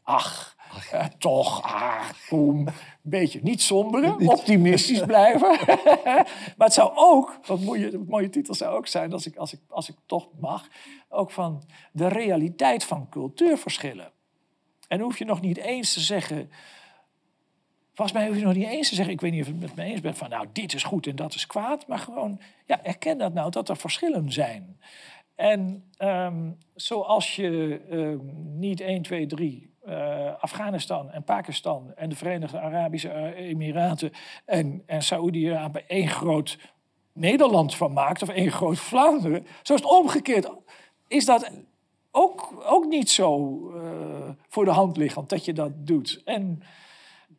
Ach, 0.04 0.56
eh, 0.90 1.04
toch, 1.18 1.62
ah, 1.62 2.10
kom. 2.28 2.66
Een 2.66 2.72
beetje 3.02 3.40
niet 3.42 3.62
somberen, 3.62 4.28
optimistisch 4.28 5.00
blijven. 5.12 5.48
maar 6.56 6.66
het 6.66 6.72
zou 6.72 6.92
ook, 6.94 7.38
wat 7.46 7.60
mooie, 7.60 7.98
mooie 8.06 8.28
titel 8.28 8.54
zou 8.54 8.76
ook 8.76 8.86
zijn, 8.86 9.12
als 9.12 9.26
ik, 9.26 9.36
als, 9.36 9.52
ik, 9.52 9.60
als 9.68 9.88
ik 9.88 9.96
toch 10.06 10.28
mag, 10.40 10.68
ook 11.08 11.30
van 11.30 11.62
de 11.92 12.08
realiteit 12.08 12.84
van 12.84 13.08
cultuurverschillen. 13.08 14.12
En 14.88 15.00
hoef 15.00 15.18
je 15.18 15.24
nog 15.24 15.40
niet 15.40 15.56
eens 15.56 15.92
te 15.92 16.00
zeggen. 16.00 16.50
Volgens 17.94 18.18
mij 18.18 18.28
hoef 18.28 18.36
je 18.36 18.44
nog 18.44 18.54
niet 18.54 18.68
eens 18.68 18.88
te 18.88 18.94
zeggen, 18.94 19.14
ik 19.14 19.20
weet 19.20 19.32
niet 19.32 19.40
of 19.40 19.46
je 19.46 19.52
het 19.52 19.62
met 19.62 19.74
me 19.74 19.82
eens 19.84 20.00
bent, 20.00 20.18
van 20.18 20.28
nou, 20.30 20.46
dit 20.52 20.74
is 20.74 20.82
goed 20.82 21.06
en 21.06 21.16
dat 21.16 21.34
is 21.34 21.46
kwaad. 21.46 21.86
Maar 21.86 21.98
gewoon, 21.98 22.40
ja, 22.66 22.84
erken 22.84 23.18
dat 23.18 23.34
nou, 23.34 23.50
dat 23.50 23.68
er 23.68 23.76
verschillen 23.76 24.32
zijn. 24.32 24.78
En 25.34 25.92
um, 25.98 26.58
zoals 26.74 27.36
je 27.36 27.80
um, 27.90 28.58
niet 28.58 28.80
1, 28.80 29.02
2, 29.02 29.26
3 29.26 29.73
uh, 29.88 30.34
Afghanistan 30.38 31.10
en 31.10 31.24
Pakistan 31.24 31.92
en 31.94 32.08
de 32.08 32.16
Verenigde 32.16 32.60
Arabische 32.60 33.34
Emiraten 33.34 34.10
en, 34.44 34.82
en 34.86 35.02
Saoedi-Arabië 35.02 35.84
één 35.86 36.08
groot 36.08 36.58
Nederland 37.12 37.74
van 37.74 37.92
maakt, 37.92 38.22
of 38.22 38.28
één 38.28 38.52
groot 38.52 38.78
Vlaanderen. 38.78 39.46
Zo 39.62 39.74
is 39.74 39.80
het 39.80 39.90
omgekeerd. 39.90 40.50
Is 41.08 41.24
dat 41.24 41.50
ook, 42.10 42.64
ook 42.66 42.86
niet 42.86 43.10
zo 43.10 43.58
voor 44.48 44.64
de 44.64 44.70
hand 44.70 44.96
liggend 44.96 45.28
dat 45.28 45.44
je 45.44 45.52
dat 45.52 45.72
doet. 45.86 46.22
En 46.24 46.62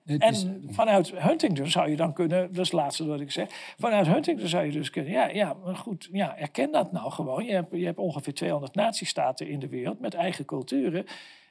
en 0.06 0.64
vanuit 0.70 1.12
Huntington 1.16 1.68
zou 1.68 1.90
je 1.90 1.96
dan 1.96 2.14
kunnen, 2.14 2.42
dat 2.48 2.66
is 2.66 2.72
het 2.72 2.80
laatste 2.80 3.06
wat 3.06 3.20
ik 3.20 3.32
zeg, 3.32 3.74
vanuit 3.78 4.08
Huntington 4.08 4.48
zou 4.48 4.66
je 4.66 4.72
dus 4.72 4.90
kunnen, 4.90 5.12
ja, 5.12 5.28
ja 5.28 5.56
maar 5.64 5.76
goed, 5.76 6.10
ja, 6.12 6.38
erken 6.38 6.72
dat 6.72 6.92
nou 6.92 7.12
gewoon. 7.12 7.46
Je 7.46 7.52
hebt, 7.52 7.68
je 7.72 7.86
hebt 7.86 7.98
ongeveer 7.98 8.34
200 8.34 8.76
natiestaten 8.76 9.48
in 9.48 9.60
de 9.60 9.68
wereld 9.68 10.00
met 10.00 10.14
eigen 10.14 10.46
culturen. 10.46 11.06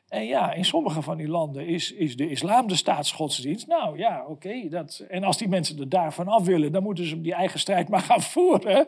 En 0.09 0.25
ja, 0.25 0.53
in 0.53 0.65
sommige 0.65 1.03
van 1.03 1.17
die 1.17 1.29
landen 1.29 1.67
is, 1.67 1.93
is 1.93 2.17
de 2.17 2.31
islam 2.31 2.67
de 2.67 2.77
staatsgodsdienst. 2.77 3.67
Nou 3.67 3.99
ja, 3.99 4.25
oké. 4.29 4.69
dat 4.69 5.05
en 5.09 5.25
als 5.25 5.39
die 5.39 5.49
mensen 5.49 5.79
er 5.79 5.89
daarvan 5.89 6.29
af 6.29 6.45
willen, 6.45 6.73
dan 6.73 6.83
moeten 6.83 7.07
ze 7.07 7.21
die 7.21 7.35
eigen 7.35 7.59
strijd 7.59 7.89
maar 7.93 8.01
gaan 8.01 8.23
voeren. 8.23 8.87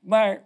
Maar 0.00 0.42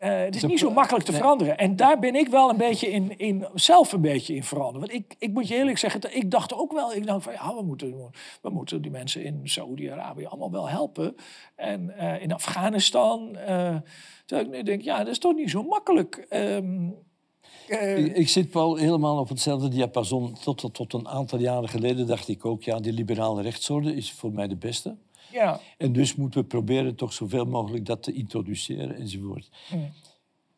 uh, 0.00 0.24
het 0.24 0.34
is 0.34 0.42
niet 0.42 0.58
zo 0.58 0.70
makkelijk 0.70 1.04
te 1.04 1.12
veranderen. 1.12 1.58
En 1.58 1.76
daar 1.76 1.98
ben 1.98 2.14
ik 2.14 2.28
wel 2.28 2.50
een 2.50 2.56
beetje 2.56 2.90
in, 2.90 3.18
in 3.18 3.46
zelf 3.54 3.92
een 3.92 4.00
beetje 4.00 4.34
in 4.34 4.44
veranderen. 4.44 4.80
Want 4.80 4.92
ik, 4.92 5.14
ik 5.18 5.32
moet 5.32 5.48
je 5.48 5.54
eerlijk 5.54 5.78
zeggen, 5.78 6.16
ik 6.16 6.30
dacht 6.30 6.54
ook 6.54 6.72
wel, 6.72 6.94
ik 6.94 7.06
dacht 7.06 7.22
van 7.22 7.32
ja, 7.32 7.54
we 7.54 7.62
moeten, 7.62 8.12
we 8.42 8.50
moeten 8.50 8.82
die 8.82 8.90
mensen 8.90 9.24
in 9.24 9.40
Saudi-Arabië 9.44 10.24
allemaal 10.24 10.50
wel 10.50 10.68
helpen. 10.68 11.14
En 11.54 11.94
uh, 11.98 12.22
in 12.22 12.32
Afghanistan. 12.32 13.36
Uh, 13.48 13.76
ik 14.26 14.66
denk, 14.66 14.82
ja, 14.82 14.98
dat 14.98 15.08
is 15.08 15.18
toch 15.18 15.34
niet 15.34 15.50
zo 15.50 15.62
makkelijk. 15.62 16.26
Um, 16.30 16.96
ik, 17.68 18.16
ik, 18.16 18.28
zit 18.28 18.52
wel 18.52 18.76
helemaal 18.76 19.18
op 19.18 19.28
hetzelfde 19.28 19.68
diapason. 19.68 20.36
Tot, 20.42 20.58
tot, 20.58 20.74
tot 20.74 20.92
een 20.92 21.08
aantal 21.08 21.38
jaren 21.38 21.68
geleden 21.68 22.06
dacht 22.06 22.28
ik 22.28 22.46
ook, 22.46 22.62
ja, 22.62 22.80
die 22.80 22.92
liberale 22.92 23.42
rechtsorde 23.42 23.94
is 23.94 24.12
voor 24.12 24.32
mij 24.32 24.48
de 24.48 24.56
beste. 24.56 24.96
Ja. 25.32 25.60
En 25.78 25.92
dus 25.92 26.14
moeten 26.14 26.40
we 26.40 26.46
proberen 26.46 26.94
toch 26.94 27.12
zoveel 27.12 27.44
mogelijk 27.44 27.86
dat 27.86 28.02
te 28.02 28.12
introduceren 28.12 28.96
enzovoort. 28.96 29.48
Mm. 29.74 29.92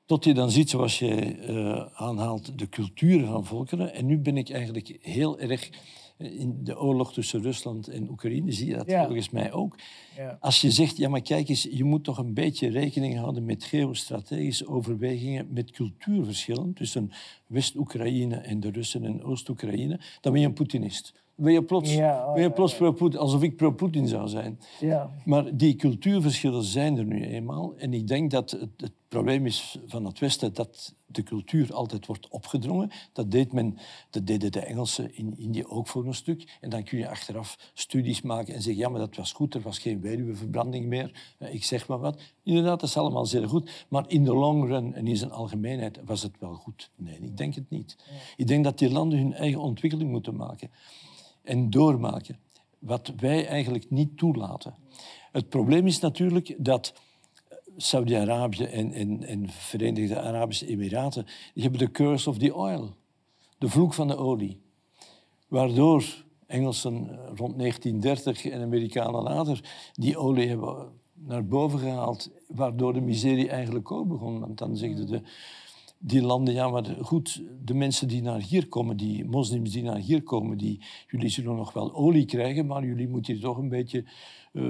Tot 0.06 0.24
je 0.24 0.34
dan 0.34 0.50
ziet, 0.50 0.70
zoals 0.70 0.98
je 0.98 1.36
uh, 1.36 1.86
aanhaalt, 1.94 2.58
de 2.58 2.68
culturen 2.68 3.26
van 3.26 3.44
volkeren. 3.44 3.94
En 3.94 4.06
nu 4.06 4.18
ben 4.18 4.36
ik 4.36 4.50
eigenlijk 4.50 4.98
heel 5.00 5.38
erg 5.38 5.70
eh, 6.16 6.40
in 6.40 6.64
de 6.64 6.80
oorlog 6.80 7.12
tussen 7.12 7.42
Rusland 7.42 7.88
en 7.88 8.10
Oekraïne, 8.10 8.52
zie 8.52 8.66
je 8.66 8.76
dat 8.76 8.92
volgens 8.92 9.30
mij 9.30 9.52
ook. 9.52 9.76
Ja. 10.16 10.36
Als 10.40 10.60
je 10.60 10.70
zegt, 10.70 10.96
ja 10.96 11.08
maar 11.08 11.20
kijk 11.20 11.48
eens, 11.48 11.68
je 11.70 11.84
moet 11.84 12.04
toch 12.04 12.18
een 12.18 12.34
beetje 12.34 12.68
rekening 12.68 13.18
houden 13.18 13.44
met 13.44 13.64
geostrategische 13.64 14.68
overwegingen, 14.68 15.46
met 15.50 15.70
cultuurverschillen 15.70 16.72
tussen 16.72 17.10
West-Oekraïne 17.46 18.36
en 18.36 18.60
de 18.60 18.70
Russen 18.70 19.04
en 19.04 19.24
Oost-Oekraïne, 19.24 20.00
dan 20.20 20.32
ben 20.32 20.40
je 20.40 20.46
een 20.46 20.52
Poetinist 20.52 21.24
ben 21.36 21.52
je 21.52 21.62
plots, 21.62 21.94
ja, 21.94 22.32
ben 22.32 22.42
je 22.42 22.50
plots 22.50 22.74
pro-Putin, 22.74 23.18
alsof 23.18 23.42
ik 23.42 23.56
pro-Putin 23.56 24.08
zou 24.08 24.28
zijn. 24.28 24.60
Ja. 24.80 25.10
Maar 25.24 25.56
die 25.56 25.76
cultuurverschillen 25.76 26.62
zijn 26.62 26.98
er 26.98 27.04
nu 27.04 27.24
eenmaal. 27.24 27.74
En 27.76 27.94
ik 27.94 28.08
denk 28.08 28.30
dat 28.30 28.50
het, 28.50 28.70
het, 28.76 28.92
probleem 29.08 29.46
is 29.46 29.78
van 29.86 30.04
het 30.04 30.18
Westen 30.18 30.54
dat 30.54 30.94
de 31.06 31.22
cultuur 31.22 31.74
altijd 31.74 32.06
wordt 32.06 32.28
opgedrongen. 32.28 32.90
Dat, 33.12 33.30
deed 33.30 33.52
men, 33.52 33.78
dat 34.10 34.26
deden 34.26 34.52
de 34.52 34.60
Engelsen 34.60 35.16
in 35.16 35.38
Indië 35.38 35.64
ook 35.64 35.86
voor 35.86 36.06
een 36.06 36.14
stuk. 36.14 36.56
En 36.60 36.70
dan 36.70 36.82
kun 36.84 36.98
je 36.98 37.08
achteraf 37.08 37.70
studies 37.74 38.22
maken 38.22 38.54
en 38.54 38.62
zeggen, 38.62 38.82
ja, 38.82 38.88
maar 38.88 39.00
dat 39.00 39.16
was 39.16 39.32
goed, 39.32 39.54
er 39.54 39.60
was 39.60 39.78
geen 39.78 40.00
weduweverbranding 40.08 40.86
meer. 40.86 41.34
Eh, 41.38 41.54
ik 41.54 41.64
zeg 41.64 41.88
maar 41.88 41.98
wat. 41.98 42.20
Inderdaad, 42.42 42.80
dat 42.80 42.88
is 42.88 42.96
allemaal 42.96 43.26
zeer 43.26 43.48
goed. 43.48 43.86
Maar 43.88 44.04
in 44.08 44.24
de 44.24 44.34
long 44.34 44.68
run 44.68 44.94
en 44.94 45.06
in 45.06 45.16
zijn 45.16 45.30
algemeenheid 45.30 46.00
was 46.04 46.22
het 46.22 46.38
wel 46.38 46.54
goed. 46.54 46.90
Nee, 46.96 47.18
ik 47.20 47.36
denk 47.36 47.54
het 47.54 47.70
niet. 47.70 47.96
Ik 48.36 48.46
denk 48.46 48.64
dat 48.64 48.78
die 48.78 48.90
landen 48.90 49.18
hun 49.18 49.34
eigen 49.34 49.60
ontwikkeling 49.60 50.10
moeten 50.10 50.36
maken 50.36 50.70
en 51.42 51.70
doormaken. 51.70 52.38
Wat 52.78 53.12
wij 53.16 53.46
eigenlijk 53.46 53.90
niet 53.90 54.16
toelaten. 54.16 54.74
Het 55.32 55.48
probleem 55.48 55.86
is 55.86 55.98
natuurlijk 55.98 56.54
dat 56.58 56.94
Saudi-Arabië 57.76 58.64
en, 58.64 58.92
en, 58.92 59.22
en 59.22 59.48
Verenigde 59.48 60.20
Arabische 60.20 60.66
Emiraten... 60.66 61.26
die 61.54 61.62
hebben 61.62 61.80
de 61.80 61.90
curse 61.90 62.30
of 62.30 62.38
the 62.38 62.54
oil. 62.54 62.94
De 63.58 63.68
vloek 63.68 63.94
van 63.94 64.08
de 64.08 64.16
olie. 64.16 64.60
Waardoor 65.48 66.24
Engelsen 66.46 67.18
rond 67.34 67.58
1930 67.58 68.46
en 68.46 68.62
Amerikanen 68.62 69.22
later 69.22 69.60
die 69.92 70.18
olie 70.18 70.48
hebben 70.48 70.88
naar 71.14 71.46
boven 71.46 71.78
gehaald. 71.78 72.30
Waardoor 72.48 72.92
de 72.92 73.00
miserie 73.00 73.48
eigenlijk 73.48 73.92
ook 73.92 74.08
begon. 74.08 74.40
Want 74.40 74.58
dan 74.58 74.76
zegden 74.76 75.06
de 75.06 75.22
die 75.98 76.22
landen, 76.22 76.54
ja, 76.54 76.68
maar 76.68 76.84
goed, 77.00 77.42
de 77.64 77.74
mensen 77.74 78.08
die 78.08 78.22
naar 78.22 78.40
hier 78.40 78.68
komen, 78.68 78.96
die 78.96 79.24
moslims 79.24 79.72
die 79.72 79.82
naar 79.82 79.98
hier 79.98 80.22
komen, 80.22 80.58
die, 80.58 80.80
jullie 81.08 81.28
zullen 81.28 81.56
nog 81.56 81.72
wel 81.72 81.94
olie 81.94 82.24
krijgen, 82.24 82.66
maar 82.66 82.84
jullie 82.84 83.08
moeten 83.08 83.32
hier 83.32 83.42
toch 83.42 83.56
een 83.56 83.68
beetje 83.68 84.04
uh, 84.52 84.62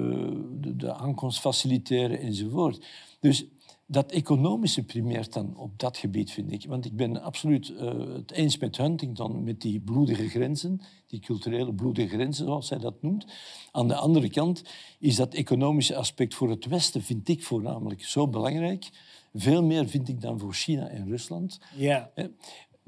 de, 0.60 0.76
de, 0.76 0.94
aankomst 0.94 1.40
faciliteren 1.40 2.20
enzovoort. 2.20 2.86
Dus 3.20 3.46
dat 3.86 4.12
economische 4.12 4.84
primeert 4.84 5.32
dan 5.32 5.56
op 5.56 5.78
dat 5.78 5.96
gebied, 5.96 6.30
vind 6.30 6.52
ik. 6.52 6.66
Want 6.68 6.84
ik 6.84 6.96
ben 6.96 7.22
absoluut 7.22 7.68
uh, 7.68 8.14
het 8.14 8.30
eens 8.30 8.58
met 8.58 8.76
Huntington, 8.76 9.44
met 9.44 9.60
die 9.60 9.80
bloedige 9.80 10.28
grenzen, 10.28 10.80
die 11.06 11.20
culturele 11.20 11.74
bloedige 11.74 12.08
grenzen, 12.08 12.46
zoals 12.46 12.68
hij 12.68 12.78
dat 12.78 13.02
noemt. 13.02 13.26
Aan 13.72 13.88
de 13.88 13.94
andere 13.94 14.30
kant 14.30 14.62
is 14.98 15.16
dat 15.16 15.34
economische 15.34 15.96
aspect 15.96 16.34
voor 16.34 16.50
het 16.50 16.66
Westen, 16.66 17.02
vind 17.02 17.28
ik 17.28 17.44
voornamelijk, 17.44 18.04
zo 18.04 18.28
belangrijk 18.28 18.90
veel 19.38 19.62
meer 19.62 19.88
vind 19.88 20.08
ik 20.08 20.20
dan 20.20 20.38
voor 20.38 20.54
China 20.54 20.88
en 20.88 21.08
Rusland. 21.08 21.60
Ja. 21.76 22.10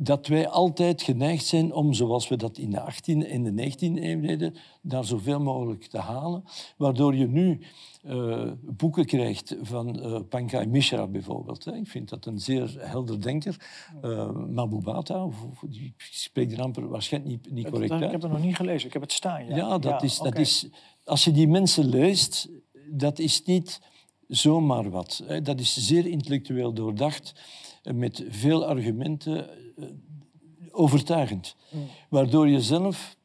Dat 0.01 0.27
wij 0.27 0.49
altijd 0.49 1.03
geneigd 1.03 1.47
zijn 1.47 1.73
om, 1.73 1.93
zoals 1.93 2.29
we 2.29 2.37
dat 2.37 2.59
in 2.59 2.71
de 2.71 2.81
18e 2.81 3.31
en 3.31 3.43
de 3.43 3.71
19e 3.71 4.03
eeuw 4.03 4.21
deden, 4.21 4.55
daar 4.83 5.05
zoveel 5.05 5.41
mogelijk 5.41 5.85
te 5.85 5.99
halen. 5.99 6.45
Waardoor 6.77 7.15
je 7.15 7.29
nu 7.29 7.61
uh, 8.07 8.53
boeken 8.63 9.05
krijgt 9.05 9.57
van 9.63 9.99
uh, 9.99 10.21
Pankaj 10.29 10.67
Mishra 10.67 11.07
bijvoorbeeld. 11.07 11.65
Hè. 11.65 11.75
Ik 11.75 11.89
vind 11.89 12.09
dat 12.09 12.27
een 12.27 12.39
zeer 12.39 12.77
helder 12.79 13.21
denker. 13.21 13.57
Uh, 14.05 14.31
Mabubata, 14.31 15.25
of, 15.25 15.37
ik 15.71 15.93
spreek 15.97 16.51
de 16.51 16.57
naam 16.57 16.73
waarschijnlijk 16.89 17.33
niet, 17.33 17.53
niet 17.53 17.71
correct 17.71 17.93
uit. 17.93 18.03
Ik 18.03 18.11
heb 18.11 18.23
het 18.23 18.33
nog 18.33 18.43
niet 18.43 18.57
gelezen, 18.57 18.87
ik 18.87 18.93
heb 18.93 19.03
het 19.03 19.13
staan. 19.13 19.47
Ja, 19.47 19.57
ja, 19.57 19.79
dat, 19.79 20.03
is, 20.03 20.19
dat 20.19 20.39
is... 20.39 20.69
Als 21.05 21.25
je 21.25 21.31
die 21.31 21.49
mensen 21.49 21.89
leest, 21.89 22.49
dat 22.91 23.19
is 23.19 23.43
niet 23.43 23.81
zomaar 24.29 24.91
wat. 24.91 25.25
Dat 25.43 25.61
is 25.61 25.77
zeer 25.87 26.07
intellectueel 26.07 26.73
doordacht, 26.73 27.33
met 27.95 28.25
veel 28.29 28.67
argumenten, 28.67 29.51
eh, 29.51 29.57
overtuigend. 30.71 31.57
Mm. 31.71 31.87
Waardoor 32.09 32.49
je 32.49 32.61
zelf 32.61 33.17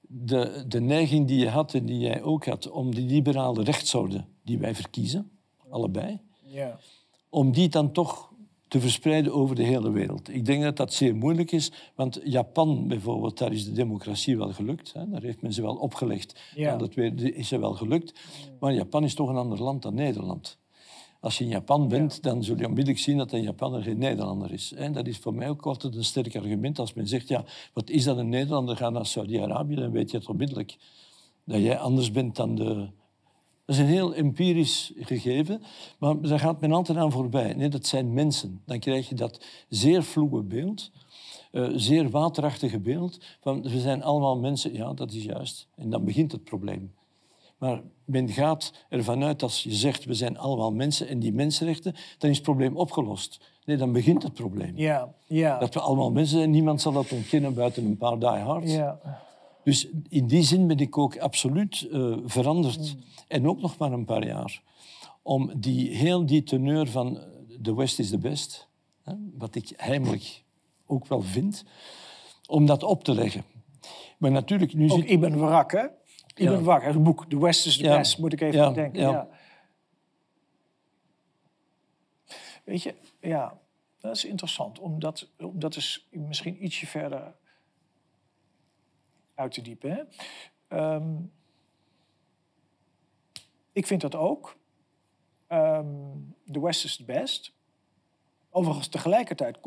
de, 0.00 0.64
de 0.68 0.80
neiging 0.80 1.26
die 1.26 1.38
je 1.38 1.48
had 1.48 1.74
en 1.74 1.86
die 1.86 1.98
jij 1.98 2.22
ook 2.22 2.46
had 2.46 2.70
om 2.70 2.94
die 2.94 3.06
liberale 3.06 3.62
rechtsorde 3.62 4.24
die 4.44 4.58
wij 4.58 4.74
verkiezen, 4.74 5.30
allebei, 5.68 6.20
ja. 6.44 6.78
om 7.28 7.52
die 7.52 7.68
dan 7.68 7.92
toch 7.92 8.30
te 8.68 8.80
verspreiden 8.80 9.32
over 9.32 9.56
de 9.56 9.62
hele 9.62 9.90
wereld. 9.90 10.34
Ik 10.34 10.44
denk 10.44 10.62
dat 10.62 10.76
dat 10.76 10.92
zeer 10.92 11.16
moeilijk 11.16 11.52
is, 11.52 11.72
want 11.94 12.20
Japan 12.24 12.88
bijvoorbeeld, 12.88 13.38
daar 13.38 13.52
is 13.52 13.64
de 13.64 13.72
democratie 13.72 14.36
wel 14.36 14.52
gelukt. 14.52 14.92
Hè. 14.92 15.08
Daar 15.08 15.22
heeft 15.22 15.42
men 15.42 15.52
ze 15.52 15.62
wel 15.62 15.76
opgelegd. 15.76 16.40
Ja. 16.54 16.76
dat 16.76 16.96
is 16.96 17.48
ze 17.48 17.58
wel 17.58 17.74
gelukt. 17.74 18.20
Maar 18.60 18.72
Japan 18.72 19.04
is 19.04 19.14
toch 19.14 19.28
een 19.28 19.36
ander 19.36 19.62
land 19.62 19.82
dan 19.82 19.94
Nederland. 19.94 20.58
Als 21.20 21.38
je 21.38 21.44
in 21.44 21.50
Japan 21.50 21.88
bent, 21.88 22.22
dan 22.22 22.44
zul 22.44 22.56
je 22.56 22.66
onmiddellijk 22.66 22.98
zien 22.98 23.16
dat 23.16 23.32
een 23.32 23.42
Japaner 23.42 23.82
geen 23.82 23.98
Nederlander 23.98 24.52
is. 24.52 24.72
En 24.72 24.92
dat 24.92 25.06
is 25.06 25.18
voor 25.18 25.34
mij 25.34 25.48
ook 25.48 25.66
altijd 25.66 25.96
een 25.96 26.04
sterk 26.04 26.36
argument. 26.36 26.78
Als 26.78 26.94
men 26.94 27.08
zegt, 27.08 27.28
ja, 27.28 27.44
wat 27.72 27.90
is 27.90 28.04
dat 28.04 28.16
een 28.16 28.28
Nederlander? 28.28 28.76
Ga 28.76 28.90
naar 28.90 29.06
Saudi-Arabië, 29.06 29.74
dan 29.74 29.90
weet 29.90 30.10
je 30.10 30.16
het 30.16 30.28
onmiddellijk. 30.28 30.76
Dat 31.44 31.60
jij 31.60 31.78
anders 31.78 32.10
bent 32.10 32.36
dan 32.36 32.54
de, 32.54 32.90
dat 33.70 33.78
is 33.78 33.84
een 33.84 33.90
heel 33.90 34.14
empirisch 34.14 34.92
gegeven, 34.96 35.62
maar 35.98 36.20
daar 36.20 36.38
gaat 36.38 36.60
men 36.60 36.72
altijd 36.72 36.98
aan 36.98 37.12
voorbij. 37.12 37.54
Nee, 37.54 37.68
dat 37.68 37.86
zijn 37.86 38.12
mensen. 38.12 38.62
Dan 38.66 38.78
krijg 38.78 39.08
je 39.08 39.14
dat 39.14 39.44
zeer 39.68 40.02
vloege 40.02 40.42
beeld, 40.42 40.90
uh, 41.52 41.68
zeer 41.74 42.10
waterachtige 42.10 42.80
beeld 42.80 43.18
van 43.40 43.62
we 43.62 43.80
zijn 43.80 44.02
allemaal 44.02 44.38
mensen. 44.38 44.72
Ja, 44.72 44.92
dat 44.92 45.12
is 45.12 45.24
juist. 45.24 45.68
En 45.76 45.90
dan 45.90 46.04
begint 46.04 46.32
het 46.32 46.44
probleem. 46.44 46.94
Maar 47.60 47.80
men 48.04 48.28
gaat 48.28 48.72
ervan 48.88 49.24
uit 49.24 49.42
als 49.42 49.62
je 49.62 49.72
zegt 49.72 50.04
we 50.04 50.14
zijn 50.14 50.38
allemaal 50.38 50.72
mensen 50.72 51.08
en 51.08 51.18
die 51.18 51.32
mensenrechten, 51.32 51.94
dan 52.18 52.30
is 52.30 52.36
het 52.36 52.44
probleem 52.44 52.76
opgelost. 52.76 53.40
Nee, 53.64 53.76
dan 53.76 53.92
begint 53.92 54.22
het 54.22 54.34
probleem. 54.34 54.72
Ja, 54.76 55.14
ja. 55.26 55.58
Dat 55.58 55.74
we 55.74 55.80
allemaal 55.80 56.10
mensen 56.10 56.38
zijn, 56.38 56.50
niemand 56.50 56.80
zal 56.80 56.92
dat 56.92 57.12
ontkennen 57.12 57.54
buiten 57.54 57.84
een 57.84 57.96
paar 57.96 58.18
diehards. 58.18 58.72
Ja. 58.72 59.00
Dus 59.64 59.88
in 60.08 60.26
die 60.26 60.42
zin 60.42 60.66
ben 60.66 60.78
ik 60.78 60.98
ook 60.98 61.18
absoluut 61.18 61.88
uh, 61.92 62.16
veranderd. 62.24 62.94
Mm. 62.94 63.02
En 63.28 63.48
ook 63.48 63.60
nog 63.60 63.78
maar 63.78 63.92
een 63.92 64.04
paar 64.04 64.26
jaar. 64.26 64.62
Om 65.22 65.52
die, 65.56 65.96
heel 65.96 66.26
die 66.26 66.42
teneur 66.42 66.88
van 66.88 67.18
de 67.58 67.74
West 67.74 67.98
is 67.98 68.10
the 68.10 68.18
best, 68.18 68.68
hè, 69.02 69.14
wat 69.38 69.54
ik 69.54 69.72
heimelijk 69.76 70.42
ook 70.86 71.06
wel 71.06 71.22
vind, 71.22 71.64
om 72.46 72.66
dat 72.66 72.82
op 72.82 73.04
te 73.04 73.14
leggen. 73.14 73.44
Maar 74.18 74.30
natuurlijk, 74.30 74.74
nu 74.74 74.90
ook 74.90 74.98
zit... 74.98 75.08
Ibn 75.08 75.38
Barak, 75.38 75.72
hè? 75.72 75.86
Ibn 76.40 76.52
ja. 76.52 76.60
Barak, 76.60 76.82
het 76.82 77.02
boek 77.02 77.26
The 77.28 77.40
West 77.40 77.66
is 77.66 77.76
the 77.76 77.88
best, 77.88 78.18
moet 78.18 78.32
ik 78.32 78.40
even 78.40 78.74
denken. 78.74 79.00
Ja. 79.00 79.28
Weet 82.64 82.82
je, 82.82 82.94
ja, 83.20 83.60
dat 83.98 84.16
is 84.16 84.24
interessant. 84.24 84.78
Omdat, 84.78 85.30
dat 85.52 85.76
is 85.76 86.08
misschien 86.10 86.64
ietsje 86.64 86.86
verder 86.86 87.34
uit 89.34 89.52
te 89.52 89.62
diepen. 89.62 90.08
Hè? 90.68 90.94
Um, 90.94 91.32
ik 93.72 93.86
vind 93.86 94.00
dat 94.00 94.14
ook. 94.14 94.58
Um, 95.48 96.36
the 96.50 96.60
West 96.60 96.84
is 96.84 96.96
the 96.96 97.04
best. 97.04 97.52
Overigens, 98.52 98.88
tegelijkertijd 98.88 99.58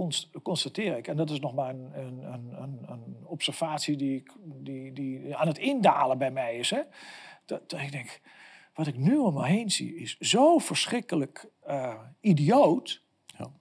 constateer 0.44 0.98
ik, 0.98 1.08
en 1.08 1.18
dat 1.18 1.30
is 1.30 1.40
nog 1.40 1.54
maar 1.54 1.70
een, 1.70 2.00
een, 2.00 2.24
een, 2.62 2.80
een 2.88 3.18
observatie 3.26 3.96
die, 3.96 4.24
die, 4.44 4.94
die 4.94 5.36
aan 5.36 5.48
het 5.48 5.58
indalen 5.58 6.18
bij 6.18 6.32
mij 6.32 6.58
is, 6.58 6.70
hè, 6.70 6.82
dat, 7.46 7.70
dat 7.70 7.80
ik 7.80 7.92
denk, 7.92 8.22
wat 8.74 8.88
ik 8.88 8.98
nu 8.98 9.18
om 9.18 9.34
me 9.34 9.46
heen 9.46 9.72
zie, 9.72 9.96
is 9.96 10.18
zo 10.18 10.58
verschrikkelijk 10.58 11.50
uh, 11.68 12.00
idioot. 12.20 13.02
Ja. 13.38 13.52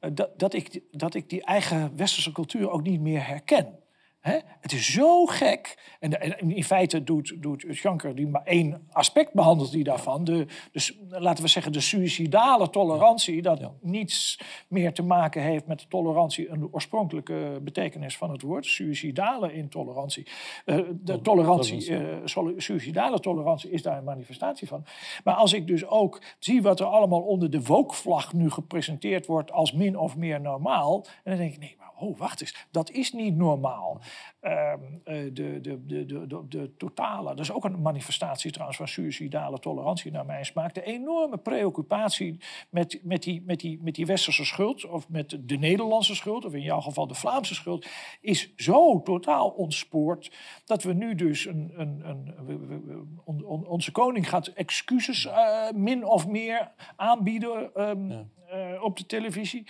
Uh, 0.00 0.10
dat, 0.14 0.38
dat, 0.38 0.54
ik, 0.54 0.82
dat 0.90 1.14
ik 1.14 1.30
die 1.30 1.44
eigen 1.44 1.96
westerse 1.96 2.32
cultuur 2.32 2.70
ook 2.70 2.82
niet 2.82 3.00
meer 3.00 3.26
herken. 3.26 3.78
Het 4.20 4.72
is 4.72 4.92
zo 4.92 5.26
gek. 5.26 5.78
En, 6.00 6.38
in 6.38 6.64
feite 6.64 7.04
doet, 7.04 7.34
doet 7.38 7.64
Schanker 7.68 8.14
die 8.14 8.26
maar 8.26 8.44
één 8.44 8.86
aspect 8.90 9.32
behandelt 9.32 9.70
die 9.70 9.84
daarvan. 9.84 10.24
De, 10.24 10.46
dus 10.72 10.98
laten 11.08 11.44
we 11.44 11.50
zeggen 11.50 11.72
de 11.72 11.80
suïcidale 11.80 12.70
tolerantie. 12.70 13.42
Dat 13.42 13.70
niets 13.80 14.40
meer 14.68 14.92
te 14.92 15.02
maken 15.02 15.42
heeft 15.42 15.66
met 15.66 15.78
de 15.78 15.86
tolerantie. 15.88 16.50
Een 16.50 16.68
oorspronkelijke 16.72 17.60
betekenis 17.62 18.16
van 18.16 18.30
het 18.30 18.42
woord. 18.42 18.66
Suïcidale 18.66 19.52
intolerantie. 19.52 20.26
Uh, 20.66 20.78
de 20.92 21.20
tolerantie, 21.20 21.90
uh, 21.90 22.16
suïcidale 22.56 23.20
tolerantie 23.20 23.70
is 23.70 23.82
daar 23.82 23.98
een 23.98 24.04
manifestatie 24.04 24.68
van. 24.68 24.84
Maar 25.24 25.34
als 25.34 25.52
ik 25.52 25.66
dus 25.66 25.86
ook 25.86 26.22
zie 26.38 26.62
wat 26.62 26.80
er 26.80 26.86
allemaal 26.86 27.20
onder 27.20 27.50
de 27.50 27.62
woke 27.62 27.94
nu 28.32 28.50
gepresenteerd 28.50 29.26
wordt 29.26 29.52
als 29.52 29.72
min 29.72 29.98
of 29.98 30.16
meer 30.16 30.40
normaal. 30.40 31.06
En 31.24 31.30
dan 31.30 31.36
denk 31.36 31.52
ik, 31.52 31.58
nee, 31.58 31.76
maar 31.78 31.89
oh, 32.00 32.18
wacht 32.18 32.40
eens, 32.40 32.66
dat 32.70 32.90
is 32.90 33.12
niet 33.12 33.36
normaal. 33.36 34.00
Um, 34.42 35.00
de, 35.04 35.32
de, 35.60 35.86
de, 35.86 36.06
de, 36.06 36.48
de, 36.48 36.76
totale, 36.76 37.28
dat 37.28 37.44
is 37.44 37.52
ook 37.52 37.64
een 37.64 37.82
manifestatie 37.82 38.50
trouwens 38.50 38.78
van 38.78 38.88
suïcidale 38.88 39.58
tolerantie 39.58 40.12
naar 40.12 40.26
mijn 40.26 40.44
smaak. 40.44 40.74
De 40.74 40.82
enorme 40.82 41.36
preoccupatie 41.36 42.40
met, 42.70 43.00
met, 43.02 43.22
die, 43.22 43.42
met, 43.42 43.60
die, 43.60 43.80
met 43.82 43.94
die 43.94 44.06
westerse 44.06 44.44
schuld, 44.44 44.84
of 44.84 45.08
met 45.08 45.38
de 45.40 45.56
Nederlandse 45.56 46.14
schuld, 46.14 46.44
of 46.44 46.54
in 46.54 46.62
jouw 46.62 46.80
geval 46.80 47.06
de 47.06 47.14
Vlaamse 47.14 47.54
schuld, 47.54 47.86
is 48.20 48.52
zo 48.56 49.02
totaal 49.02 49.48
ontspoord 49.48 50.32
dat 50.64 50.82
we 50.82 50.92
nu 50.92 51.14
dus 51.14 51.46
een, 51.46 51.72
een, 51.76 52.02
een, 52.04 53.44
onze 53.66 53.92
koning 53.92 54.28
gaat 54.28 54.46
excuses 54.46 55.24
uh, 55.24 55.70
min 55.74 56.04
of 56.04 56.26
meer 56.26 56.72
aanbieden. 56.96 57.70
Um, 57.88 58.30
uh, 58.54 58.82
op 58.82 58.96
de 58.96 59.06
televisie. 59.06 59.64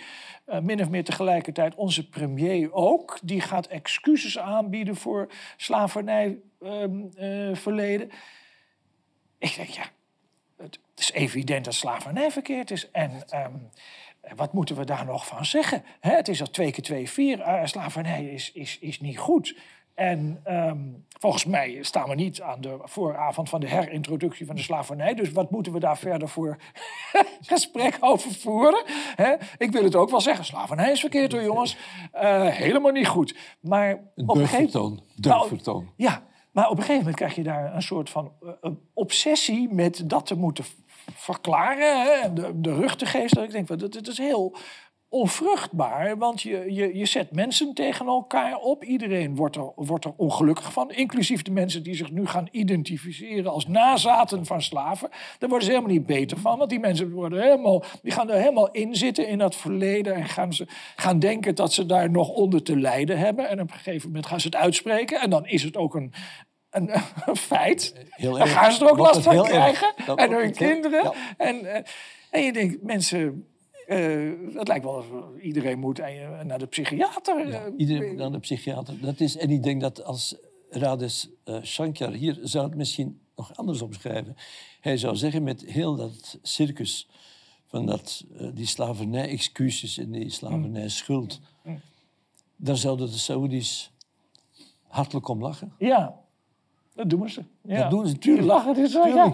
Uh, 0.47 0.59
min 0.59 0.81
of 0.81 0.89
meer 0.89 1.03
tegelijkertijd 1.03 1.75
onze 1.75 2.09
premier 2.09 2.73
ook. 2.73 3.19
Die 3.23 3.41
gaat 3.41 3.67
excuses 3.67 4.39
aanbieden 4.39 4.95
voor 4.95 5.31
slavernijverleden. 5.57 8.01
Um, 8.01 8.09
uh, 8.09 8.17
ik 9.37 9.55
denk, 9.55 9.69
ja, 9.69 9.85
het 10.57 10.79
is 10.95 11.11
evident 11.11 11.65
dat 11.65 11.73
slavernij 11.73 12.31
verkeerd 12.31 12.71
is. 12.71 12.91
En 12.91 13.23
um, 13.33 13.69
wat 14.35 14.53
moeten 14.53 14.75
we 14.75 14.85
daar 14.85 15.05
nog 15.05 15.27
van 15.27 15.45
zeggen? 15.45 15.83
Hè, 15.99 16.15
het 16.15 16.27
is 16.27 16.41
al 16.41 16.49
twee 16.49 16.71
keer 16.71 16.83
twee, 16.83 17.09
vier. 17.09 17.61
slavernij 17.63 18.25
is, 18.25 18.51
is, 18.51 18.79
is 18.79 18.99
niet 18.99 19.17
goed. 19.17 19.55
En 19.95 20.41
um, 20.47 21.05
volgens 21.19 21.45
mij 21.45 21.77
staan 21.81 22.09
we 22.09 22.15
niet 22.15 22.41
aan 22.41 22.61
de 22.61 22.77
vooravond 22.83 23.49
van 23.49 23.59
de 23.59 23.67
herintroductie 23.67 24.45
van 24.45 24.55
de 24.55 24.61
slavernij. 24.61 25.13
Dus 25.13 25.31
wat 25.31 25.51
moeten 25.51 25.73
we 25.73 25.79
daar 25.79 25.97
verder 25.97 26.29
voor 26.29 26.57
gesprek 27.41 27.97
over 27.99 28.31
voeren? 28.31 28.83
Ik 29.57 29.71
wil 29.71 29.83
het 29.83 29.95
ook 29.95 30.09
wel 30.09 30.21
zeggen, 30.21 30.45
slavernij 30.45 30.91
is 30.91 30.99
verkeerd 30.99 31.31
hoor 31.31 31.43
jongens. 31.43 31.77
Uh, 32.15 32.45
helemaal 32.47 32.91
niet 32.91 33.07
goed. 33.07 33.35
Maar 33.59 33.93
op 34.15 34.37
een 34.37 34.47
gegeven 34.47 34.81
moment... 34.81 35.01
Nou, 35.15 35.85
ja, 35.95 36.23
maar 36.51 36.65
op 36.65 36.71
een 36.71 36.77
gegeven 36.77 36.97
moment 36.97 37.15
krijg 37.15 37.35
je 37.35 37.43
daar 37.43 37.75
een 37.75 37.81
soort 37.81 38.09
van 38.09 38.31
uh, 38.41 38.71
obsessie 38.93 39.73
met 39.73 40.09
dat 40.09 40.25
te 40.25 40.35
moeten 40.35 40.65
verklaren. 41.13 42.01
Hè? 42.01 42.33
De, 42.33 42.51
de 42.59 42.73
rug 42.73 42.95
te 42.95 43.05
geven. 43.05 43.35
Dat 43.35 43.43
ik 43.43 43.51
denk, 43.51 43.67
dat, 43.67 43.93
dat 43.93 44.07
is 44.07 44.17
heel 44.17 44.55
onvruchtbaar, 45.13 46.17
want 46.17 46.41
je, 46.41 46.73
je, 46.73 46.97
je 46.97 47.05
zet 47.05 47.35
mensen 47.35 47.73
tegen 47.73 48.05
elkaar 48.05 48.57
op. 48.57 48.83
Iedereen 48.83 49.35
wordt 49.35 49.55
er, 49.55 49.71
wordt 49.75 50.05
er 50.05 50.13
ongelukkig 50.15 50.73
van, 50.73 50.91
inclusief 50.91 51.41
de 51.41 51.51
mensen 51.51 51.83
die 51.83 51.95
zich 51.95 52.11
nu 52.11 52.27
gaan 52.27 52.47
identificeren 52.51 53.51
als 53.51 53.67
nazaten 53.67 54.45
van 54.45 54.61
slaven. 54.61 55.09
Daar 55.09 55.49
worden 55.49 55.67
ze 55.67 55.73
helemaal 55.73 55.93
niet 55.93 56.05
beter 56.05 56.37
van, 56.37 56.57
want 56.57 56.69
die 56.69 56.79
mensen 56.79 57.11
worden 57.11 57.41
helemaal, 57.41 57.83
die 58.01 58.11
gaan 58.11 58.29
er 58.29 58.39
helemaal 58.39 58.71
in 58.71 58.95
zitten 58.95 59.27
in 59.27 59.37
dat 59.37 59.55
verleden 59.55 60.15
en 60.15 60.25
gaan, 60.25 60.53
ze, 60.53 60.67
gaan 60.95 61.19
denken 61.19 61.55
dat 61.55 61.73
ze 61.73 61.85
daar 61.85 62.11
nog 62.11 62.29
onder 62.29 62.63
te 62.63 62.79
lijden 62.79 63.17
hebben. 63.17 63.49
En 63.49 63.61
op 63.61 63.71
een 63.71 63.77
gegeven 63.77 64.07
moment 64.07 64.25
gaan 64.25 64.39
ze 64.39 64.47
het 64.47 64.55
uitspreken 64.55 65.21
en 65.21 65.29
dan 65.29 65.45
is 65.45 65.63
het 65.63 65.77
ook 65.77 65.95
een, 65.95 66.13
een, 66.69 66.89
feit. 67.35 68.05
Heel 68.09 68.37
Dan 68.37 68.47
gaan 68.47 68.71
ze 68.71 68.85
er 68.85 68.91
ook 68.91 68.97
last 68.97 69.21
van 69.21 69.43
krijgen. 69.43 69.93
En 70.15 70.31
hun 70.31 70.53
kinderen. 70.53 71.11
En, 71.37 71.65
eh, 71.65 71.83
en 72.29 72.43
je 72.43 72.53
denkt, 72.53 72.83
mensen 72.83 73.45
uh, 73.91 74.55
het 74.55 74.67
lijkt 74.67 74.83
wel 74.83 74.95
alsof 74.95 75.37
iedereen 75.41 75.79
moet 75.79 75.97
naar 76.43 76.59
de 76.59 76.65
psychiater. 76.65 77.47
Ja, 77.47 77.65
eh, 77.65 77.73
iedereen 77.77 78.07
moet 78.07 78.17
naar 78.17 78.31
de 78.31 78.39
psychiater. 78.39 78.99
Dat 79.01 79.19
is, 79.19 79.37
en 79.37 79.49
ik 79.49 79.63
denk 79.63 79.81
dat 79.81 80.03
als 80.03 80.35
Rades 80.69 81.29
uh, 81.45 81.61
Shankar 81.63 82.11
hier 82.11 82.39
zou 82.41 82.65
het 82.65 82.75
misschien 82.75 83.19
nog 83.35 83.55
anders 83.55 83.81
omschrijven. 83.81 84.35
Hij 84.81 84.97
zou 84.97 85.15
zeggen 85.15 85.43
met 85.43 85.65
heel 85.65 85.95
dat 85.95 86.39
circus 86.41 87.07
van 87.65 87.85
dat, 87.85 88.25
die 88.53 88.65
slavernij-excuses 88.65 89.97
en 89.97 90.11
die 90.11 90.29
slavernij-schuld. 90.29 91.39
Mm. 91.63 91.71
mm. 91.71 91.81
Daar 92.55 92.77
zouden 92.77 93.11
de 93.11 93.17
Saoedi's 93.17 93.91
hartelijk 94.87 95.27
om 95.27 95.41
lachen. 95.41 95.73
Ja, 95.77 96.19
dat 96.93 97.09
doen 97.09 97.29
ze. 97.29 97.43
Ja. 97.61 97.81
Dat 97.81 97.89
doen 97.89 98.07
ze, 98.07 98.17
tuurlijk. 98.17 98.47
Lachen 98.47 98.77
is 98.77 98.93
wel, 98.93 99.07
ja. 99.07 99.33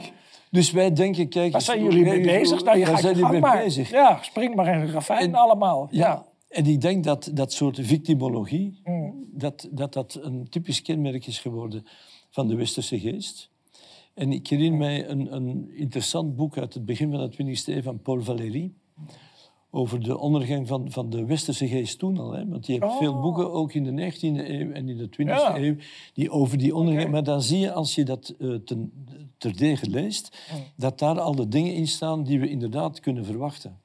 Dus 0.51 0.71
wij 0.71 0.93
denken, 0.93 1.29
kijk... 1.29 1.51
Waar 1.51 1.61
zijn 1.61 1.83
jullie 1.83 2.03
mee 2.03 2.21
bezig? 2.21 2.63
Nou, 2.63 2.77
je 2.77 2.85
zijn 2.85 3.17
jullie 3.17 3.39
mee 3.39 3.63
bezig? 3.63 3.89
Ja, 3.89 4.19
spring 4.21 4.55
maar 4.55 4.67
in 4.67 4.85
de 4.85 4.91
ravijn 4.91 5.35
allemaal. 5.35 5.87
Ja. 5.91 6.25
En 6.49 6.65
ik 6.65 6.81
denk 6.81 7.03
dat 7.03 7.31
dat 7.33 7.53
soort 7.53 7.79
victimologie, 7.81 8.81
mm. 8.83 9.25
dat, 9.31 9.67
dat 9.71 9.93
dat 9.93 10.19
een 10.21 10.49
typisch 10.49 10.81
kenmerk 10.81 11.27
is 11.27 11.39
geworden 11.39 11.85
van 12.29 12.47
de 12.47 12.55
westerse 12.55 12.99
geest. 12.99 13.49
En 14.13 14.31
ik 14.31 14.47
herinner 14.47 14.79
mij 14.79 15.09
een, 15.09 15.33
een 15.35 15.71
interessant 15.75 16.35
boek 16.35 16.57
uit 16.57 16.73
het 16.73 16.85
begin 16.85 17.11
van 17.11 17.29
de 17.29 17.57
20e 17.57 17.63
eeuw 17.65 17.81
van 17.81 18.01
Paul 18.01 18.21
Valéry 18.21 18.73
over 19.69 20.03
de 20.03 20.17
ondergang 20.17 20.67
van, 20.67 20.91
van 20.91 21.09
de 21.09 21.25
westerse 21.25 21.67
geest 21.67 21.99
toen 21.99 22.17
al. 22.17 22.31
Hè? 22.31 22.47
Want 22.47 22.65
je 22.65 22.73
hebt 22.73 22.97
veel 22.97 23.13
oh. 23.13 23.21
boeken, 23.21 23.51
ook 23.51 23.73
in 23.73 23.83
de 23.83 24.11
19e 24.11 24.21
eeuw 24.21 24.71
en 24.71 24.89
in 24.89 24.97
de 24.97 25.09
20e 25.09 25.55
eeuw, 25.55 25.75
die 26.13 26.29
over 26.29 26.57
die 26.57 26.75
ondergang... 26.75 27.11
Maar 27.11 27.23
dan 27.23 27.41
zie 27.41 27.59
je, 27.59 27.71
als 27.71 27.95
je 27.95 28.05
dat 28.05 28.35
uh, 28.39 28.55
ten, 28.55 28.91
terdege 29.37 29.89
leest, 29.89 30.37
dat 30.75 30.99
daar 30.99 31.19
al 31.19 31.35
de 31.35 31.47
dingen 31.47 31.73
in 31.73 31.87
staan 31.87 32.23
die 32.23 32.39
we 32.39 32.49
inderdaad 32.49 32.99
kunnen 32.99 33.25
verwachten. 33.25 33.79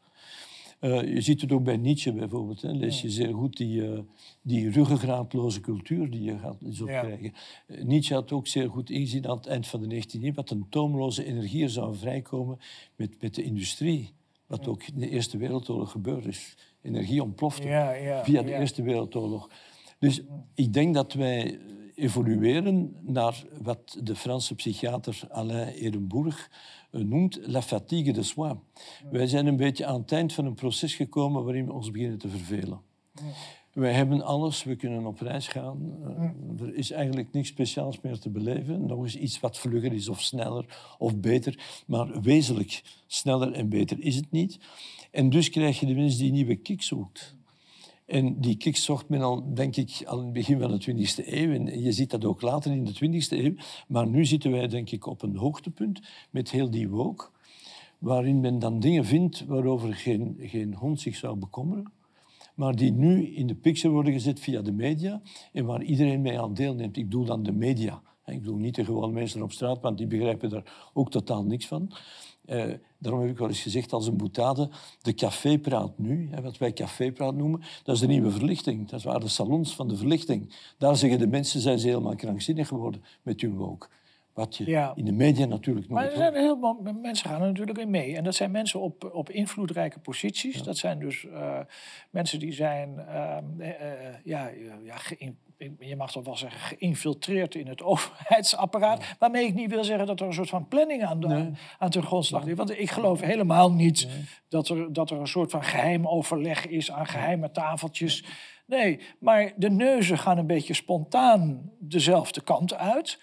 Uh, 0.80 1.14
je 1.14 1.20
ziet 1.20 1.40
het 1.40 1.52
ook 1.52 1.64
bij 1.64 1.76
Nietzsche 1.76 2.12
bijvoorbeeld. 2.12 2.62
Hè. 2.62 2.72
Lees 2.72 3.02
je 3.02 3.10
zeer 3.10 3.34
goed 3.34 3.56
die, 3.56 3.82
uh, 3.82 3.98
die 4.42 4.70
ruggengraatloze 4.70 5.60
cultuur 5.60 6.10
die 6.10 6.22
je 6.22 6.38
gaat 6.38 6.56
zo 6.72 6.84
krijgen. 6.84 7.32
Nietzsche 7.66 8.14
had 8.14 8.32
ook 8.32 8.46
zeer 8.46 8.70
goed 8.70 8.90
ingezien 8.90 9.28
aan 9.28 9.36
het 9.36 9.46
eind 9.46 9.66
van 9.66 9.80
de 9.80 10.02
19e 10.02 10.22
eeuw... 10.22 10.32
wat 10.32 10.50
een 10.50 10.66
toomloze 10.68 11.24
energie 11.24 11.68
zou 11.68 11.96
vrijkomen 11.96 12.58
met, 12.96 13.20
met 13.20 13.34
de 13.34 13.42
industrie. 13.42 14.12
Wat 14.58 14.68
ook 14.68 14.82
in 14.82 15.00
de 15.00 15.08
Eerste 15.08 15.36
Wereldoorlog 15.36 15.90
gebeurd 15.90 16.26
is. 16.26 16.54
Energie 16.82 17.22
ontplofte 17.22 17.68
ja, 17.68 17.92
ja, 17.92 18.24
via 18.24 18.42
de 18.42 18.54
Eerste 18.54 18.82
Wereldoorlog. 18.82 19.50
Dus 19.98 20.22
ik 20.54 20.72
denk 20.72 20.94
dat 20.94 21.12
wij 21.12 21.60
evolueren 21.94 22.96
naar 23.00 23.44
wat 23.62 23.98
de 24.02 24.16
Franse 24.16 24.54
psychiater 24.54 25.20
Alain 25.28 25.68
Ehrenbourg 25.68 26.50
eh, 26.90 27.00
noemt 27.00 27.38
la 27.42 27.62
fatigue 27.62 28.12
de 28.12 28.22
soi. 28.22 28.54
Wij 29.10 29.26
zijn 29.26 29.46
een 29.46 29.56
beetje 29.56 29.86
aan 29.86 30.00
het 30.00 30.12
eind 30.12 30.32
van 30.32 30.46
een 30.46 30.54
proces 30.54 30.94
gekomen 30.94 31.44
waarin 31.44 31.66
we 31.66 31.72
ons 31.72 31.90
beginnen 31.90 32.18
te 32.18 32.28
vervelen. 32.28 32.80
Wij 33.72 33.92
hebben 33.92 34.22
alles, 34.22 34.64
we 34.64 34.76
kunnen 34.76 35.06
op 35.06 35.20
reis 35.20 35.48
gaan. 35.48 35.96
Uh, 36.58 36.66
er 36.66 36.74
is 36.74 36.90
eigenlijk 36.90 37.32
niks 37.32 37.48
speciaals 37.48 38.00
meer 38.00 38.18
te 38.18 38.30
beleven. 38.30 38.86
Nog 38.86 39.02
eens 39.02 39.16
iets 39.16 39.40
wat 39.40 39.58
vlugger 39.58 39.92
is 39.92 40.08
of 40.08 40.20
sneller 40.20 40.94
of 40.98 41.16
beter. 41.16 41.82
Maar 41.86 42.20
wezenlijk 42.20 42.82
sneller 43.06 43.52
en 43.52 43.68
beter 43.68 44.00
is 44.00 44.16
het 44.16 44.30
niet. 44.30 44.58
En 45.10 45.30
dus 45.30 45.50
krijg 45.50 45.80
je 45.80 45.86
de 45.86 45.94
mens 45.94 46.16
die 46.16 46.26
een 46.26 46.32
nieuwe 46.32 46.56
kick 46.56 46.82
zoekt. 46.82 47.36
En 48.06 48.40
die 48.40 48.56
kick 48.56 48.76
zocht 48.76 49.08
men 49.08 49.20
al, 49.20 49.54
denk 49.54 49.76
ik, 49.76 50.02
al 50.06 50.18
in 50.18 50.24
het 50.24 50.32
begin 50.32 50.60
van 50.60 50.78
de 50.78 50.92
20e 50.92 51.26
eeuw. 51.26 51.52
En 51.52 51.82
je 51.82 51.92
ziet 51.92 52.10
dat 52.10 52.24
ook 52.24 52.42
later 52.42 52.72
in 52.72 52.84
de 52.84 52.94
20e 52.94 53.28
eeuw. 53.28 53.54
Maar 53.88 54.06
nu 54.06 54.24
zitten 54.24 54.50
wij, 54.50 54.68
denk 54.68 54.90
ik, 54.90 55.06
op 55.06 55.22
een 55.22 55.36
hoogtepunt 55.36 56.00
met 56.30 56.50
heel 56.50 56.70
die 56.70 56.88
woke. 56.88 57.28
Waarin 57.98 58.40
men 58.40 58.58
dan 58.58 58.80
dingen 58.80 59.04
vindt 59.04 59.44
waarover 59.46 59.94
geen, 59.94 60.36
geen 60.40 60.74
hond 60.74 61.00
zich 61.00 61.16
zou 61.16 61.36
bekommeren 61.36 61.92
maar 62.54 62.76
die 62.76 62.92
nu 62.92 63.26
in 63.26 63.46
de 63.46 63.54
picture 63.54 63.92
worden 63.92 64.12
gezet 64.12 64.40
via 64.40 64.62
de 64.62 64.72
media 64.72 65.22
en 65.52 65.64
waar 65.64 65.82
iedereen 65.82 66.20
mee 66.20 66.40
aan 66.40 66.54
deelneemt. 66.54 66.96
Ik 66.96 67.10
doe 67.10 67.24
dan 67.24 67.42
de 67.42 67.52
media. 67.52 68.02
Ik 68.26 68.38
bedoel 68.38 68.56
niet 68.56 68.74
de 68.74 68.84
gewone 68.84 69.12
mensen 69.12 69.42
op 69.42 69.52
straat, 69.52 69.80
want 69.80 69.98
die 69.98 70.06
begrijpen 70.06 70.50
daar 70.50 70.90
ook 70.92 71.10
totaal 71.10 71.44
niks 71.44 71.66
van. 71.66 71.92
Eh, 72.44 72.72
daarom 72.98 73.20
heb 73.20 73.30
ik 73.30 73.38
wel 73.38 73.48
eens 73.48 73.60
gezegd 73.60 73.92
als 73.92 74.06
een 74.06 74.16
boetade, 74.16 74.70
de 75.02 75.14
cafépraat 75.14 75.98
nu, 75.98 76.28
hè, 76.30 76.42
wat 76.42 76.58
wij 76.58 76.72
cafépraat 76.72 77.34
noemen, 77.34 77.60
dat 77.84 77.94
is 77.94 78.00
de 78.00 78.06
nieuwe 78.06 78.30
verlichting. 78.30 78.88
Dat 78.88 79.02
waren 79.02 79.20
de 79.20 79.28
salons 79.28 79.74
van 79.74 79.88
de 79.88 79.96
verlichting. 79.96 80.54
Daar 80.78 80.96
zeggen 80.96 81.18
de 81.18 81.26
mensen, 81.26 81.60
zijn 81.60 81.78
ze 81.78 81.88
helemaal 81.88 82.16
krankzinnig 82.16 82.68
geworden 82.68 83.02
met 83.22 83.40
hun 83.40 83.56
woke. 83.56 83.88
Wat 84.34 84.56
je 84.56 84.92
in 84.94 85.04
de 85.04 85.12
media 85.12 85.46
natuurlijk 85.46 85.88
nog. 85.88 85.98
Maar 85.98 86.10
er 86.10 86.16
zijn 86.16 86.34
heel 86.34 86.58
veel 86.58 86.94
mensen 87.02 87.30
gaan 87.30 87.40
er 87.40 87.46
natuurlijk 87.46 87.78
in 87.78 87.90
mee. 87.90 88.16
En 88.16 88.24
dat 88.24 88.34
zijn 88.34 88.50
mensen 88.50 88.80
op, 88.80 89.10
op 89.12 89.30
invloedrijke 89.30 89.98
posities. 89.98 90.62
Dat 90.62 90.76
zijn 90.76 90.98
dus 90.98 91.24
uh, 91.24 91.58
mensen 92.10 92.38
die 92.38 92.52
zijn, 92.52 92.94
uh, 92.94 93.36
uh, 93.58 93.68
ja, 94.24 94.50
ja, 94.84 94.96
je 95.78 95.96
mag 95.96 96.12
toch 96.12 96.24
wel 96.24 96.36
zeggen, 96.36 96.60
geïnfiltreerd 96.60 97.54
in 97.54 97.66
het 97.66 97.82
overheidsapparaat. 97.92 99.16
Waarmee 99.18 99.46
ik 99.46 99.54
niet 99.54 99.70
wil 99.70 99.84
zeggen 99.84 100.06
dat 100.06 100.20
er 100.20 100.26
een 100.26 100.32
soort 100.32 100.48
van 100.48 100.68
planning 100.68 101.04
aan, 101.04 101.20
de, 101.20 101.50
aan 101.78 101.90
ten 101.90 102.02
grondslag 102.02 102.44
ligt. 102.44 102.56
Want 102.56 102.78
ik 102.78 102.90
geloof 102.90 103.20
helemaal 103.20 103.72
niet 103.72 104.08
dat, 104.48 104.68
er, 104.68 104.92
dat 104.92 105.10
er 105.10 105.20
een 105.20 105.26
soort 105.26 105.50
van 105.50 105.64
geheim 105.64 106.08
overleg 106.08 106.66
is 106.66 106.90
aan 106.90 107.06
geheime 107.06 107.50
tafeltjes. 107.50 108.24
Nee, 108.66 109.00
maar 109.18 109.52
de 109.56 109.70
neuzen 109.70 110.18
gaan 110.18 110.38
een 110.38 110.46
beetje 110.46 110.74
spontaan 110.74 111.70
dezelfde 111.78 112.40
kant 112.40 112.74
uit. 112.74 113.18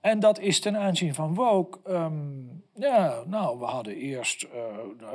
En 0.00 0.20
dat 0.20 0.38
is 0.38 0.60
ten 0.60 0.76
aanzien 0.76 1.14
van 1.14 1.34
woke. 1.34 1.78
Ehm, 1.84 2.14
ja, 2.74 3.22
nou, 3.26 3.58
we 3.58 3.64
hadden 3.64 3.96
eerst 3.96 4.46
uh, 4.54 4.60
uh, 5.00 5.08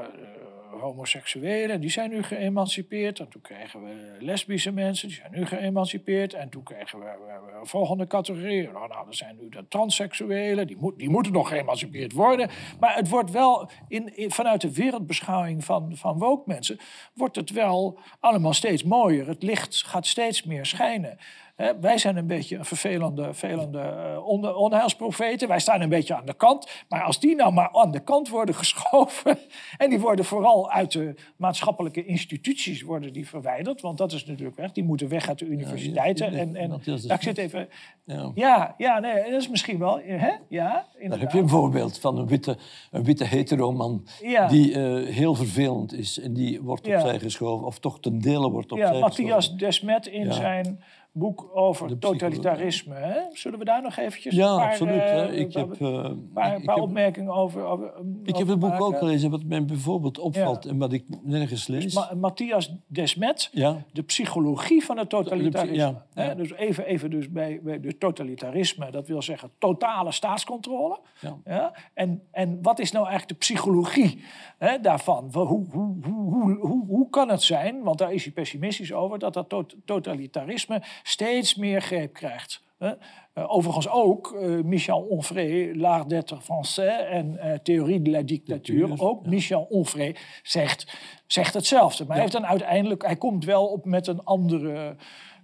homoseksuelen, 0.82 1.82
die 1.82 1.90
zijn 1.90 2.10
nu 2.10 2.24
geëmancipeerd. 2.24 3.20
En 3.20 3.28
toen 3.30 3.42
kregen 3.42 3.84
we 3.84 4.18
lesbische 4.20 4.72
mensen, 4.72 5.08
die 5.08 5.18
zijn 5.18 5.32
nu 5.32 5.46
geëmancipeerd. 5.46 6.34
En 6.34 6.50
toen 6.50 6.64
kregen 6.64 7.00
we, 7.00 7.06
we, 7.06 7.66
volgende 7.66 8.08
categorie. 8.08 8.72
Nou, 8.72 8.88
nou, 8.88 9.06
dat 9.06 9.16
zijn 9.16 9.38
nu 9.42 9.50
de 9.50 9.68
transseksuelen, 9.68 10.68
die, 10.68 10.78
moet, 10.78 10.98
die 10.98 11.10
moeten 11.10 11.32
nog 11.32 11.50
geëmancipeerd 11.50 12.12
worden. 12.12 12.50
Maar 12.80 12.96
het 12.96 13.10
wordt 13.10 13.32
wel, 13.32 13.70
in, 13.88 14.18
in, 14.18 14.32
vanuit 14.32 14.62
de 14.62 14.74
wereldbeschouwing 14.74 15.64
van, 15.64 15.98
van 15.98 16.18
woke 16.18 16.44
mensen, 16.46 16.80
wordt 17.14 17.36
het 17.36 17.50
wel 17.50 18.00
allemaal 18.20 18.54
steeds 18.54 18.84
mooier. 18.84 19.28
Het 19.28 19.44
licht 19.44 19.84
gaat 19.84 20.06
steeds 20.06 20.44
meer 20.44 20.66
schijnen 20.66 21.18
wij 21.56 21.97
zijn 21.97 22.18
een 22.18 22.28
beetje 22.28 22.58
een 22.58 22.66
vervelende, 22.66 23.24
vervelende 23.24 24.14
uh, 24.16 24.58
onheilsprofeten. 24.58 25.47
Wij 25.47 25.60
staan 25.60 25.82
een 25.82 25.89
beetje 25.89 26.16
aan 26.16 26.26
de 26.26 26.34
kant. 26.34 26.70
Maar 26.89 27.03
als 27.03 27.20
die 27.20 27.36
nou 27.36 27.53
maar 27.53 27.70
aan 27.72 27.91
de 27.91 27.99
kant 27.99 28.30
worden 28.30 28.56
geschoven... 28.66 29.38
en 29.78 29.89
die 29.89 29.99
worden 29.99 30.26
vooral 30.26 30.72
uit 30.72 30.91
de 30.91 31.16
maatschappelijke 31.36 32.06
instituties 32.06 32.82
worden 32.82 33.14
die 33.14 33.28
verwijderd... 33.28 33.82
want 33.82 33.97
dat 33.97 34.12
is 34.12 34.26
natuurlijk 34.26 34.58
weg. 34.58 34.72
Die 34.72 34.84
moeten 34.84 35.08
weg 35.08 35.28
uit 35.28 35.39
de 35.39 35.45
universiteiten. 35.45 36.34
en, 36.34 36.56
en 36.56 36.82
ik 36.86 37.22
zit 37.22 37.38
even... 37.38 37.70
Ja, 38.06 38.32
ja, 38.36 38.76
ja 38.78 38.99
nee, 38.99 39.24
dat 39.32 39.41
is 39.41 39.49
misschien 39.49 39.80
wel... 39.80 39.99
Hè? 40.03 40.32
Ja, 40.49 40.86
Daar 41.08 41.20
heb 41.20 41.32
je 41.32 41.39
een 41.39 41.49
voorbeeld 41.49 41.99
van 41.99 42.18
een 42.18 42.28
witte, 42.28 42.58
een 42.91 43.03
witte 43.03 43.24
hetero-man... 43.24 44.08
die 44.47 44.70
uh, 44.70 45.10
heel 45.10 45.36
vervelend 45.36 45.93
is 45.93 46.20
en 46.20 46.34
die 46.34 46.62
wordt 46.62 46.88
opzij 46.88 47.20
geschoven... 47.20 47.66
of 47.66 47.80
toch 47.80 47.99
ten 47.99 48.20
dele 48.20 48.49
wordt 48.49 48.72
opzij 48.72 48.93
ja, 48.93 48.99
Matthias 48.99 49.56
Desmet 49.56 50.08
in 50.08 50.34
zijn 50.34 50.80
boek 51.18 51.49
over 51.53 51.97
totalitarisme. 51.97 52.95
Hè? 52.95 53.20
Zullen 53.32 53.59
we 53.59 53.66
daar 53.66 53.82
nog 53.82 53.97
eventjes 53.97 54.36
ja, 54.36 54.51
een 54.51 54.57
paar, 54.57 54.70
absoluut, 54.70 55.01
uh, 55.01 55.39
ik 55.39 55.53
heb, 55.53 55.82
uh, 55.82 56.09
paar, 56.34 56.61
paar 56.61 56.76
opmerkingen 56.76 57.34
over, 57.34 57.63
over, 57.63 57.93
Ik 58.24 58.36
heb 58.36 58.47
het 58.47 58.59
boek 58.59 58.82
ook 58.82 58.97
gelezen. 58.97 59.30
Wat 59.30 59.43
mij 59.43 59.66
bijvoorbeeld 59.66 60.20
opvalt 60.20 60.66
en 60.66 60.78
wat 60.78 60.93
ik 60.93 61.05
nergens 61.22 61.68
lees. 61.68 61.84
Dus 61.84 62.13
Matthias 62.13 62.74
Desmet, 62.88 63.49
ja. 63.51 63.84
de 63.91 64.01
psychologie 64.01 64.84
van 64.86 64.97
het 64.97 65.09
totalitarisme. 65.09 66.01
Hè? 66.13 66.36
Dus 66.36 66.53
even, 66.53 66.86
even 66.86 67.09
dus 67.09 67.32
bij, 67.32 67.59
bij 67.63 67.80
de 67.80 67.97
totalitarisme, 67.97 68.91
dat 68.91 69.07
wil 69.07 69.22
zeggen 69.22 69.51
totale 69.57 70.11
staatscontrole. 70.11 70.99
Ja. 71.45 71.74
En, 71.93 72.22
en 72.32 72.59
wat 72.61 72.80
is 72.80 72.91
nou 72.91 73.07
eigenlijk 73.07 73.39
de 73.39 73.45
psychologie 73.45 74.24
hè, 74.57 74.80
daarvan? 74.80 75.30
Hoe, 75.34 75.45
hoe, 75.45 75.95
hoe, 76.01 76.57
hoe, 76.59 76.86
hoe, 76.88 77.09
kan 77.09 77.30
het 77.30 77.43
zijn, 77.43 77.84
want 77.84 77.97
daar 77.97 78.13
is 78.13 78.24
hij 78.24 78.34
pessimistisch 78.34 78.93
over, 78.93 79.20
dat 79.20 79.34
dat 79.34 79.76
totalitarisme 79.86 80.82
steeds 81.08 81.56
meer 81.56 81.82
greep 81.82 82.14
krijgt. 82.14 82.64
Uh, 82.80 82.91
overigens 83.34 83.89
ook 83.89 84.36
uh, 84.36 84.64
Michel 84.64 84.99
Onfray, 84.99 85.76
L'art 85.76 86.10
d'être 86.10 86.41
français 86.41 87.08
en 87.10 87.39
uh, 87.43 87.53
Theorie 87.53 88.01
de 88.01 88.10
la 88.10 88.22
dictature. 88.22 88.99
Ook. 88.99 89.26
Michel 89.26 89.62
Onfray 89.62 90.16
zegt, 90.43 90.97
zegt 91.28 91.53
hetzelfde. 91.53 92.03
Maar 92.03 92.14
hij, 92.14 92.22
heeft 92.22 92.36
dan 92.36 92.45
uiteindelijk, 92.45 93.06
hij 93.06 93.16
komt 93.16 93.45
wel 93.45 93.66
op 93.66 93.86
met 93.86 94.08
een 94.08 94.24
andere 94.24 94.95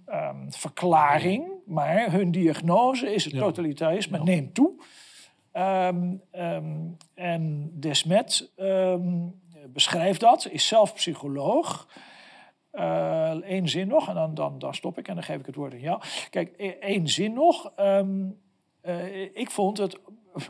um, 0.08 0.52
verklaring. 0.52 1.52
Maar 1.66 2.12
hun 2.12 2.30
diagnose 2.30 3.14
is 3.14 3.24
het 3.24 3.34
totalitarisme 3.34 4.18
neemt 4.18 4.54
toe. 4.54 4.72
Um, 5.52 6.22
um, 6.32 6.96
en 7.14 7.70
Desmet 7.74 8.50
beschrijft 9.72 10.20
dat, 10.20 10.48
is 10.50 10.66
zelf 10.66 10.94
psycholoog. 10.94 11.88
Eén 12.72 13.62
uh, 13.62 13.68
zin 13.68 13.88
nog 13.88 14.08
en 14.08 14.14
dan, 14.14 14.34
dan, 14.34 14.58
dan 14.58 14.74
stop 14.74 14.98
ik 14.98 15.08
en 15.08 15.14
dan 15.14 15.24
geef 15.24 15.38
ik 15.38 15.46
het 15.46 15.54
woord 15.54 15.72
aan 15.72 15.80
jou. 15.80 16.00
Kijk, 16.30 16.56
één 16.80 17.08
zin 17.08 17.32
nog. 17.32 17.72
Um, 17.76 18.40
uh, 18.82 19.22
ik 19.22 19.50
vond 19.50 19.78
het 19.78 19.98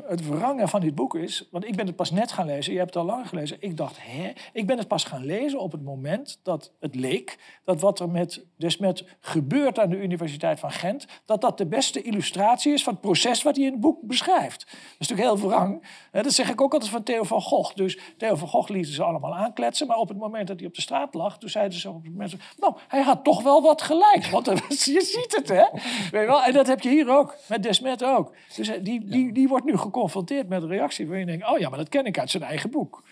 het 0.07 0.29
wrange 0.29 0.69
van 0.69 0.81
dit 0.81 0.95
boek 0.95 1.15
is, 1.15 1.49
want 1.51 1.65
ik 1.65 1.77
ben 1.77 1.87
het 1.87 1.97
pas 1.97 2.11
net 2.11 2.33
gaan 2.33 2.47
lezen, 2.47 2.73
je 2.73 2.79
hebt 2.79 2.95
het 2.95 3.03
al 3.03 3.09
lang 3.09 3.29
gelezen. 3.29 3.57
Ik 3.61 3.77
dacht, 3.77 3.97
hè? 4.01 4.33
Ik 4.53 4.67
ben 4.67 4.79
het 4.79 4.89
pas 4.89 5.05
gaan 5.05 5.25
lezen 5.25 5.61
op 5.61 5.73
het 5.73 5.83
moment 5.83 6.41
dat 6.43 6.73
het 6.81 6.95
leek 6.95 7.39
dat 7.65 7.81
wat 7.81 8.01
er 8.01 8.09
met, 8.09 8.45
dus 8.57 8.77
met 8.77 9.05
gebeurt 9.21 9.79
aan 9.79 9.91
de 9.91 10.03
Universiteit 10.03 10.61
van 10.61 10.71
Gent, 10.71 11.07
dat 11.25 11.41
dat 11.41 11.59
de 11.59 11.67
beste 11.67 12.03
illustratie 12.03 12.73
is 12.73 12.83
van 12.83 12.93
het 12.93 13.03
proces 13.03 13.43
wat 13.43 13.57
hij 13.57 13.65
in 13.65 13.73
het 13.73 13.81
boek 13.81 13.99
beschrijft. 14.03 14.61
Dat 14.71 14.97
is 14.99 15.09
natuurlijk 15.09 15.39
heel 15.39 15.49
wrang. 15.49 15.87
Dat 16.13 16.33
zeg 16.33 16.51
ik 16.51 16.61
ook 16.61 16.73
altijd 16.73 16.91
van 16.91 17.03
Theo 17.03 17.23
van 17.23 17.43
Gogh. 17.43 17.75
Dus 17.75 17.99
Theo 18.17 18.35
van 18.35 18.49
Gogh 18.49 18.71
lieten 18.71 18.93
ze 18.93 19.03
allemaal 19.03 19.35
aankletsen, 19.35 19.87
maar 19.87 19.97
op 19.97 20.09
het 20.09 20.19
moment 20.19 20.47
dat 20.47 20.59
hij 20.59 20.69
op 20.69 20.75
de 20.75 20.81
straat 20.81 21.15
lag, 21.15 21.39
toen 21.39 21.49
zeiden 21.49 21.79
ze 21.79 21.89
op 21.89 22.03
het 22.03 22.13
moment, 22.13 22.35
nou, 22.57 22.77
hij 22.89 23.03
had 23.03 23.25
toch 23.25 23.43
wel 23.43 23.63
wat 23.63 23.83
gelijk. 23.83 24.27
Want 24.27 24.47
je 24.69 25.01
ziet 25.01 25.37
het, 25.37 25.49
hè? 25.49 25.65
Weet 26.11 26.21
je 26.21 26.27
wel? 26.27 26.43
En 26.43 26.53
dat 26.53 26.67
heb 26.67 26.81
je 26.81 26.89
hier 26.89 27.17
ook, 27.17 27.37
met 27.49 27.63
Desmet 27.63 28.05
ook. 28.05 28.35
Dus 28.57 28.71
die, 28.83 29.05
die, 29.05 29.33
die 29.33 29.49
wordt 29.49 29.65
nu 29.65 29.72
geconfronteerd 29.79 30.49
met 30.49 30.63
een 30.63 30.69
reactie 30.69 31.07
waarin 31.07 31.27
je 31.27 31.33
denkt: 31.33 31.53
oh 31.53 31.59
ja, 31.59 31.69
maar 31.69 31.79
dat 31.79 31.89
ken 31.89 32.07
ik 32.07 32.19
uit 32.19 32.31
zijn 32.31 32.43
eigen 32.43 32.71
boek. 32.71 33.03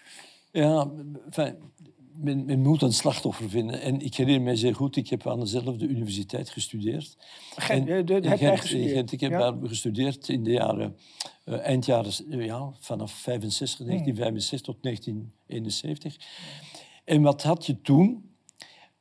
Ja, 0.50 0.90
fijn. 1.30 1.56
Men, 2.14 2.44
men, 2.44 2.60
moet 2.60 2.82
een 2.82 2.92
slachtoffer 2.92 3.50
vinden. 3.50 3.80
En 3.80 4.00
ik 4.00 4.14
herinner 4.14 4.42
mij 4.42 4.56
zeer 4.56 4.74
goed, 4.74 4.96
ik 4.96 5.08
heb 5.08 5.26
aan 5.26 5.40
dezelfde 5.40 5.86
universiteit 5.86 6.50
gestudeerd. 6.50 7.16
Gent, 7.56 7.88
en, 7.88 8.06
de, 8.06 8.14
heb 8.14 8.38
jij 8.38 8.58
gestudeerd? 8.58 8.92
Gent, 8.92 9.12
ik 9.12 9.20
heb 9.20 9.32
daar 9.32 9.54
gestudeerd 9.62 10.28
in 10.28 10.44
de 10.44 10.50
jaren, 10.50 10.96
uh, 11.44 11.58
eindjaren, 11.58 12.12
ja, 12.44 12.72
vanaf 12.78 13.12
65, 13.12 13.86
1965 13.86 14.66
hmm. 14.66 14.74
tot 14.74 14.82
1971. 14.82 16.16
En 17.04 17.22
wat 17.22 17.42
had 17.42 17.66
je 17.66 17.80
toen? 17.80 18.30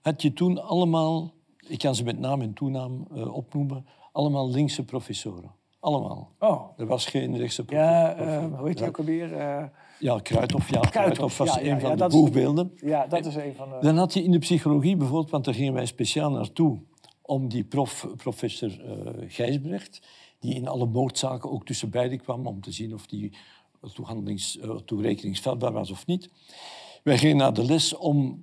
Had 0.01 0.22
je 0.22 0.34
toen 0.34 0.64
allemaal, 0.64 1.34
ik 1.68 1.78
kan 1.78 1.95
ze 1.95 2.03
met 2.03 2.20
naam 2.20 2.41
en 2.41 2.53
toenaam 2.53 3.07
uh, 3.14 3.34
opnoemen, 3.34 3.86
allemaal 4.12 4.49
linkse 4.49 4.84
professoren. 4.84 5.51
Allemaal. 5.80 6.32
Oh. 6.40 6.62
Er 6.78 6.86
was 6.86 7.06
geen 7.06 7.38
rechtse 7.38 7.64
Ja, 7.68 8.20
uh, 8.20 8.58
hoe 8.58 8.68
heet 8.68 8.80
je 8.80 8.88
ook 8.88 8.98
alweer? 8.98 9.32
Uh... 9.32 9.64
Ja, 10.00 10.20
Kruithof. 10.20 10.70
Ja, 10.70 10.80
Kruithof 10.80 11.38
was 11.38 11.56
ja, 11.56 11.62
ja, 11.62 11.74
een 11.74 11.80
van 11.80 11.98
de 11.98 12.08
boegbeelden. 12.08 12.72
Ja, 12.76 13.08
dat 13.08 13.26
is 13.26 13.36
een 13.36 13.56
van 13.56 13.70
de... 13.70 13.78
Dan 13.82 13.98
had 13.98 14.14
je 14.14 14.24
in 14.24 14.32
de 14.32 14.40
psychologie 14.40 14.96
bijvoorbeeld, 14.96 15.30
want 15.30 15.46
daar 15.46 15.54
gingen 15.54 15.74
wij 15.74 15.86
speciaal 15.86 16.32
naartoe, 16.32 16.80
om 17.22 17.50
die 17.50 17.64
prof, 17.64 18.08
professor 18.16 18.70
uh, 18.70 19.12
Gijsbrecht, 19.28 20.02
die 20.40 20.56
in 20.56 20.68
alle 20.68 20.86
moordzaken 20.86 21.52
ook 21.52 21.66
tussen 21.66 21.90
beiden 21.90 22.22
kwam, 22.22 22.48
om 22.48 22.62
te 22.62 22.72
zien 22.72 22.94
of 22.94 23.08
die 23.08 23.38
toehandelings, 23.94 24.60
toerekeningsvatbaar 24.86 25.72
was 25.72 25.92
of 25.92 26.06
niet. 26.06 26.30
Wij 27.04 27.18
gingen 27.18 27.38
naar 27.38 27.54
de 27.54 27.66
les 27.66 27.98
om 27.98 28.40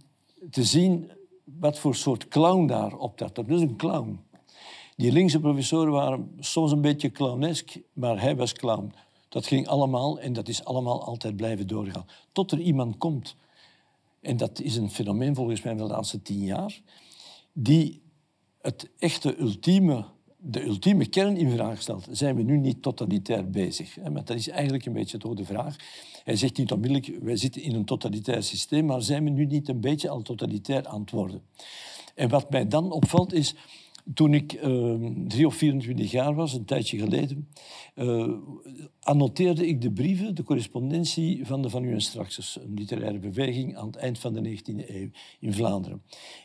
te 0.51 0.65
zien 0.65 1.11
wat 1.45 1.79
voor 1.79 1.95
soort 1.95 2.29
clown 2.29 2.67
daar 2.67 2.97
op 2.97 3.19
dat. 3.19 3.35
Dat 3.35 3.49
is 3.49 3.61
een 3.61 3.77
clown. 3.77 4.21
Die 4.97 5.13
linkse 5.13 5.41
professoren 5.41 5.93
waren 5.93 6.33
soms 6.39 6.73
een 6.73 6.81
beetje 6.81 7.11
clownesk, 7.11 7.79
maar 7.93 8.21
hij 8.21 8.37
was 8.37 8.53
clown. 8.53 8.93
Dat 9.29 9.47
ging 9.47 9.67
allemaal 9.67 10.21
en 10.21 10.33
dat 10.33 10.49
is 10.49 10.65
allemaal 10.65 11.05
altijd 11.05 11.37
blijven 11.37 11.67
doorgaan. 11.67 12.07
Tot 12.33 12.53
er 12.53 12.61
iemand 12.61 12.99
komt, 12.99 13.37
en 14.21 14.37
dat 14.37 14.61
is 14.61 14.77
een 14.77 14.91
fenomeen 14.91 15.35
volgens 15.35 15.63
mij 15.63 15.77
van 15.77 15.87
de 15.87 15.93
laatste 15.93 16.23
tien 16.23 16.45
jaar, 16.45 16.81
die 17.53 18.03
het 18.61 18.91
echte 18.99 19.39
ultieme, 19.39 20.05
de 20.37 20.65
ultieme 20.65 21.07
kern 21.07 21.37
in 21.37 21.51
vraag 21.51 21.81
stelt. 21.81 22.07
Zijn 22.11 22.37
we 22.37 22.43
nu 22.43 22.59
niet 22.59 22.83
totalitair 22.83 23.51
bezig? 23.51 23.99
Dat 24.25 24.31
is 24.31 24.49
eigenlijk 24.49 24.87
een 24.87 24.93
beetje 24.93 25.19
toch 25.19 25.35
de 25.35 25.45
vraag. 25.45 25.77
Hij 26.25 26.37
zegt 26.37 26.57
niet 26.57 26.73
onmiddellijk, 26.73 27.23
wij 27.23 27.37
zitten 27.37 27.63
in 27.63 27.75
een 27.75 27.85
totalitair 27.85 28.43
systeem, 28.43 28.85
maar 28.85 29.03
zijn 29.03 29.25
we 29.25 29.31
nu 29.31 29.47
niet 29.47 29.69
een 29.69 29.81
beetje 29.81 30.09
al 30.09 30.23
totalitair 30.23 30.87
aan 30.87 31.01
het 31.01 31.11
worden? 31.11 31.43
En 32.15 32.29
wat 32.29 32.51
mij 32.51 32.69
dan 32.69 32.93
opvalt 32.93 33.33
is 33.33 33.55
toen 34.15 34.35
ik 34.35 34.53
uh, 34.53 34.95
drie 35.27 35.47
of 35.47 35.55
24 35.55 36.11
jaar 36.11 36.35
was, 36.35 36.53
een 36.53 36.65
tijdje 36.65 36.99
geleden, 36.99 37.49
uh, 37.95 38.33
annoteerde 39.01 39.67
ik 39.67 39.81
de 39.81 39.93
brieven, 39.93 40.35
de 40.35 40.43
correspondentie 40.43 41.47
van 41.47 41.63
de 41.63 41.71
Van 41.71 41.85
U 41.85 41.93
en 41.93 42.01
een 42.15 42.75
literaire 42.75 43.19
beweging 43.19 43.77
aan 43.77 43.87
het 43.87 43.97
eind 43.97 44.19
van 44.19 44.33
de 44.33 44.59
19e 44.59 44.89
eeuw 44.89 45.09
in 45.41 45.53
Vlaanderen. 45.53 46.03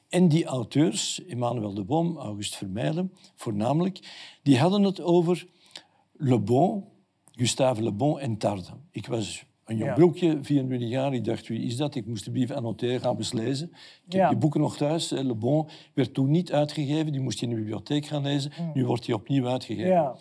En 0.09 0.27
die 0.27 0.45
auteurs, 0.45 1.25
Emmanuel 1.25 1.73
de 1.73 1.83
Boom, 1.83 2.17
August 2.17 2.55
Vermeijlen, 2.55 3.11
voornamelijk, 3.35 3.99
die 4.43 4.57
hadden 4.57 4.83
het 4.83 5.01
over 5.01 5.47
Le 6.13 6.39
Bon, 6.39 6.83
Gustave 7.31 7.83
Le 7.83 7.91
Bon 7.91 8.19
en 8.19 8.37
Tarde. 8.37 8.69
Ik 8.91 9.07
was 9.07 9.45
een 9.71 9.77
jong 9.77 9.89
ja. 9.89 9.95
broekje, 9.95 10.39
24 10.41 10.89
jaar. 10.89 11.13
Ik 11.13 11.25
dacht, 11.25 11.47
wie 11.47 11.61
is 11.61 11.77
dat? 11.77 11.95
Ik 11.95 12.05
moest 12.05 12.25
de 12.25 12.31
brief 12.31 12.51
annoteren, 12.51 13.01
gaan 13.01 13.17
eens 13.17 13.33
lezen. 13.33 13.71
Ik 14.05 14.13
heb 14.13 14.29
die 14.29 14.37
boeken 14.37 14.61
nog 14.61 14.77
thuis. 14.77 15.09
Le 15.09 15.35
Bon 15.35 15.67
werd 15.93 16.13
toen 16.13 16.31
niet 16.31 16.51
uitgegeven. 16.51 17.11
Die 17.11 17.21
moest 17.21 17.39
je 17.39 17.45
in 17.45 17.51
de 17.51 17.57
bibliotheek 17.57 18.05
gaan 18.05 18.21
lezen. 18.21 18.51
Mm. 18.59 18.71
Nu 18.73 18.85
wordt 18.85 19.05
die 19.05 19.15
opnieuw 19.15 19.47
uitgegeven. 19.47 19.91
Ja. 19.91 20.15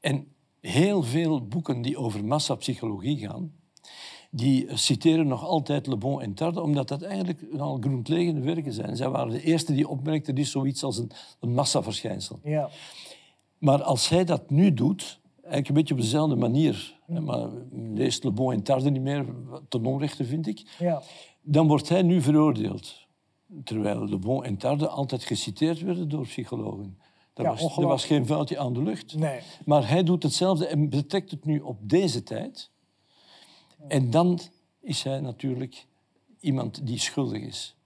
En 0.00 0.26
heel 0.60 1.02
veel 1.02 1.46
boeken 1.46 1.82
die 1.82 1.98
over 1.98 2.24
massapsychologie 2.24 3.18
gaan, 3.18 3.52
die 4.30 4.66
citeren 4.76 5.26
nog 5.26 5.44
altijd 5.44 5.86
Le 5.86 5.96
Bon 5.96 6.22
en 6.22 6.34
Tarde, 6.34 6.60
omdat 6.60 6.88
dat 6.88 7.02
eigenlijk 7.02 7.40
al 7.58 7.76
grondleggende 7.80 8.40
werken 8.40 8.72
zijn. 8.72 8.96
Zij 8.96 9.08
waren 9.08 9.32
de 9.32 9.42
eerste 9.42 9.72
die 9.72 9.88
opmerkten, 9.88 10.34
er 10.34 10.40
is 10.40 10.50
zoiets 10.50 10.82
als 10.82 10.98
een, 10.98 11.10
een 11.40 11.54
massaverschijnsel. 11.54 12.40
Ja. 12.44 12.68
Maar 13.58 13.82
als 13.82 14.08
hij 14.08 14.24
dat 14.24 14.50
nu 14.50 14.74
doet, 14.74 15.20
eigenlijk 15.34 15.68
een 15.68 15.74
beetje 15.74 15.94
op 15.94 16.00
dezelfde 16.00 16.36
manier, 16.36 16.95
mm. 17.06 17.24
maar 17.24 17.48
leest 17.70 18.24
Le 18.24 18.30
Bon 18.30 18.52
en 18.52 18.62
Tarde 18.62 18.90
niet 18.90 19.02
meer, 19.02 19.26
ten 19.68 19.86
onrechte 19.86 20.24
vind 20.24 20.46
ik, 20.46 20.76
ja. 20.78 21.02
dan 21.42 21.66
wordt 21.66 21.88
hij 21.88 22.02
nu 22.02 22.20
veroordeeld. 22.22 23.06
Terwijl 23.64 24.08
Le 24.08 24.18
Bon 24.18 24.44
en 24.44 24.56
Tarde 24.56 24.88
altijd 24.88 25.24
geciteerd 25.24 25.80
werden 25.80 26.08
door 26.08 26.22
psychologen. 26.22 26.98
Er, 27.34 27.44
was, 27.44 27.76
er 27.76 27.86
was 27.86 28.04
geen 28.04 28.26
vuiltje 28.26 28.58
aan 28.58 28.72
de 28.72 28.82
lucht. 28.82 29.16
Nee. 29.16 29.40
Maar 29.64 29.88
hij 29.88 30.02
doet 30.02 30.22
hetzelfde 30.22 30.66
en 30.66 30.88
betrekt 30.88 31.30
het 31.30 31.44
nu 31.44 31.60
op 31.60 31.78
deze 31.88 32.22
tijd. 32.22 32.70
En 33.88 34.10
dan 34.10 34.40
is 34.80 35.02
hij 35.02 35.20
natuurlijk 35.20 35.86
iemand 36.40 36.86
die 36.86 36.98
schuldig 36.98 37.42
is 37.42 37.76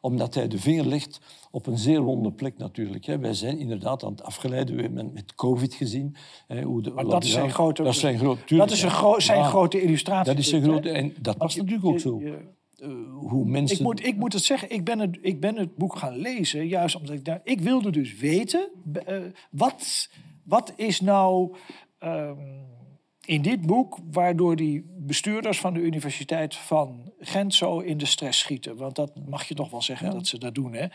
omdat 0.00 0.34
hij 0.34 0.48
de 0.48 0.58
vinger 0.58 0.86
legt 0.86 1.20
op 1.50 1.66
een 1.66 1.78
zeer 1.78 2.00
wonde 2.00 2.32
plek 2.32 2.58
natuurlijk. 2.58 3.06
Wij 3.06 3.34
zijn 3.34 3.58
inderdaad 3.58 4.04
aan 4.04 4.10
het 4.10 4.22
afgeleiden. 4.22 4.76
We 4.76 4.82
hebben 4.82 5.12
met 5.12 5.34
COVID 5.34 5.74
gezien. 5.74 6.16
Hoe 6.64 6.82
de, 6.82 6.90
maar 6.90 7.04
dat 7.04 7.24
is 7.24 7.32
zijn 7.32 7.50
grote... 7.50 7.82
Dat, 7.82 7.94
zijn 7.94 8.18
grote, 8.18 8.56
dat 8.56 8.70
is 8.70 8.82
een 8.82 8.90
gro 8.90 9.18
zijn 9.18 9.44
grote 9.44 9.82
illustratie. 9.82 10.32
Dat 10.32 10.42
is 10.42 10.48
zijn 10.48 10.62
grote... 10.62 10.90
En 10.90 11.14
dat 11.20 11.36
was 11.36 11.56
natuurlijk 11.56 11.84
ook 11.84 12.00
zo. 12.00 12.20
Uh, 12.20 12.34
hoe 13.18 13.44
mensen... 13.44 13.76
ik, 13.76 13.82
moet, 13.82 14.04
ik 14.04 14.16
moet 14.16 14.32
het 14.32 14.44
zeggen, 14.44 14.70
ik 14.70 14.84
ben 14.84 14.98
het, 14.98 15.18
ik 15.20 15.40
ben 15.40 15.56
het 15.56 15.76
boek 15.76 15.96
gaan 15.96 16.16
lezen, 16.16 16.66
juist 16.66 16.96
omdat 16.96 17.14
ik 17.14 17.24
daar... 17.24 17.40
Ik 17.44 17.60
wilde 17.60 17.90
dus 17.90 18.16
weten, 18.16 18.70
uh, 19.08 19.18
wat, 19.50 20.10
wat 20.44 20.72
is 20.76 21.00
nou... 21.00 21.56
Um, 22.04 22.69
in 23.24 23.42
dit 23.42 23.60
boek, 23.60 23.98
waardoor 24.10 24.56
die 24.56 24.84
bestuurders 24.86 25.60
van 25.60 25.74
de 25.74 25.80
Universiteit 25.80 26.56
van 26.56 27.12
Gent 27.20 27.54
zo 27.54 27.78
in 27.78 27.98
de 27.98 28.06
stress 28.06 28.38
schieten. 28.38 28.76
Want 28.76 28.96
dat 28.96 29.12
mag 29.28 29.44
je 29.44 29.54
toch 29.54 29.70
wel 29.70 29.82
zeggen 29.82 30.10
dat 30.10 30.26
ze 30.26 30.38
dat 30.38 30.54
doen. 30.54 30.72
Hè? 30.72 30.86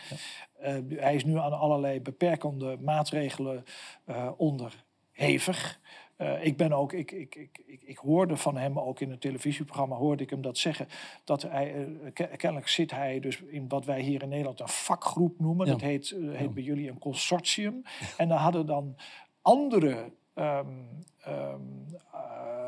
Uh, 0.62 1.00
hij 1.00 1.16
is 1.16 1.26
nu 1.26 1.38
aan 1.38 1.60
allerlei 1.60 2.02
beperkende 2.02 2.78
maatregelen 2.82 3.64
uh, 4.06 4.32
onderhevig. 4.38 5.80
Uh, 6.18 6.46
ik 6.46 6.58
ben 6.58 6.74
ook, 6.74 6.94
ik, 6.94 7.12
ik, 7.12 7.36
ik, 7.36 7.84
ik, 7.86 7.98
hoorde 7.98 8.38
van 8.38 8.58
hem 8.58 8.80
ook 8.80 9.00
in 9.00 9.12
een 9.12 9.20
televisieprogramma, 9.20 9.96
hoorde 9.96 10.24
ik 10.24 10.30
hem 10.30 10.42
dat 10.42 10.58
zeggen. 10.58 10.88
Dat 11.24 11.42
hij, 11.42 11.88
kennelijk 12.14 12.68
zit 12.68 12.92
hij 12.92 13.20
dus 13.20 13.42
in 13.42 13.68
wat 13.68 13.86
wij 13.86 14.02
hier 14.02 14.22
in 14.22 14.30
Nederland 14.30 14.60
een 14.60 14.68
vakgroep 14.68 15.40
noemen. 15.40 15.66
Dat 15.68 15.82
heet, 15.82 16.16
heet 16.32 16.54
bij 16.54 16.64
jullie 16.64 16.90
een 16.90 17.00
consortium. 17.00 17.84
En 18.18 18.28
daar 18.28 18.40
hadden 18.40 18.66
dan 18.66 18.96
andere 19.42 20.12
um, 20.36 20.88
um, 21.28 21.86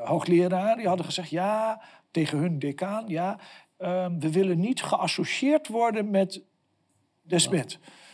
hoogleraar, 0.04 0.76
die 0.76 0.88
hadden 0.88 1.06
gezegd 1.06 1.30
ja, 1.30 1.82
tegen 2.12 2.38
hun 2.38 2.60
decaan, 2.60 3.08
ja, 3.08 3.40
um, 3.78 4.20
we 4.20 4.32
willen 4.32 4.60
niet 4.60 4.84
geassocieerd 4.84 5.68
worden 5.68 6.10
met 6.10 6.42
de 7.22 7.40
Smit. 7.40 7.80
Ja 7.82 8.06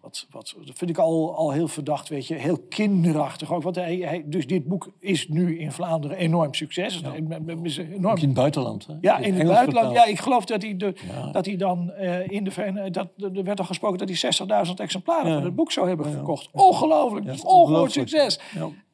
wat, 0.00 0.26
wat, 0.30 0.54
dat 0.64 0.78
vind 0.78 0.90
ik 0.90 0.98
al, 0.98 1.36
al 1.36 1.50
heel 1.50 1.68
verdacht, 1.68 2.08
weet 2.08 2.26
je. 2.26 2.34
Heel 2.34 2.58
kinderachtig 2.68 3.52
ook. 3.52 3.62
Want 3.62 3.76
hij, 3.76 3.96
hij, 3.96 4.22
dus 4.26 4.46
dit 4.46 4.66
boek 4.66 4.92
is 4.98 5.28
nu 5.28 5.58
in 5.58 5.72
Vlaanderen 5.72 6.16
enorm 6.16 6.54
succes. 6.54 6.98
Ja. 6.98 7.14
Enorm... 7.14 8.16
In 8.16 8.24
het 8.24 8.34
buitenland. 8.34 8.86
Hè? 8.86 8.94
Ja, 9.00 9.18
in, 9.18 9.34
het 9.34 9.46
buitenland. 9.46 9.92
Ja, 9.92 10.04
ik 10.04 10.18
geloof 10.18 10.44
dat 10.44 10.62
hij, 10.62 10.76
de, 10.76 10.94
dat 11.32 11.46
hij 11.46 11.56
dan 11.56 11.92
uh, 12.00 12.28
in 12.28 12.44
de... 12.44 12.90
Dat, 12.90 13.08
er 13.16 13.44
werd 13.44 13.58
al 13.58 13.64
gesproken 13.64 14.06
dat 14.06 14.08
hij 14.08 14.66
60.000 14.66 14.72
exemplaren 14.74 15.32
van 15.34 15.44
het 15.44 15.54
boek 15.54 15.72
zou 15.72 15.88
hebben 15.88 16.10
verkocht. 16.10 16.48
Ongelooflijk. 16.52 17.44
Ongelooflijk 17.44 18.08
succes. 18.08 18.40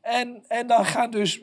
En, 0.00 0.42
en 0.48 0.66
dan 0.66 0.84
gaan 0.84 1.10
dus 1.10 1.40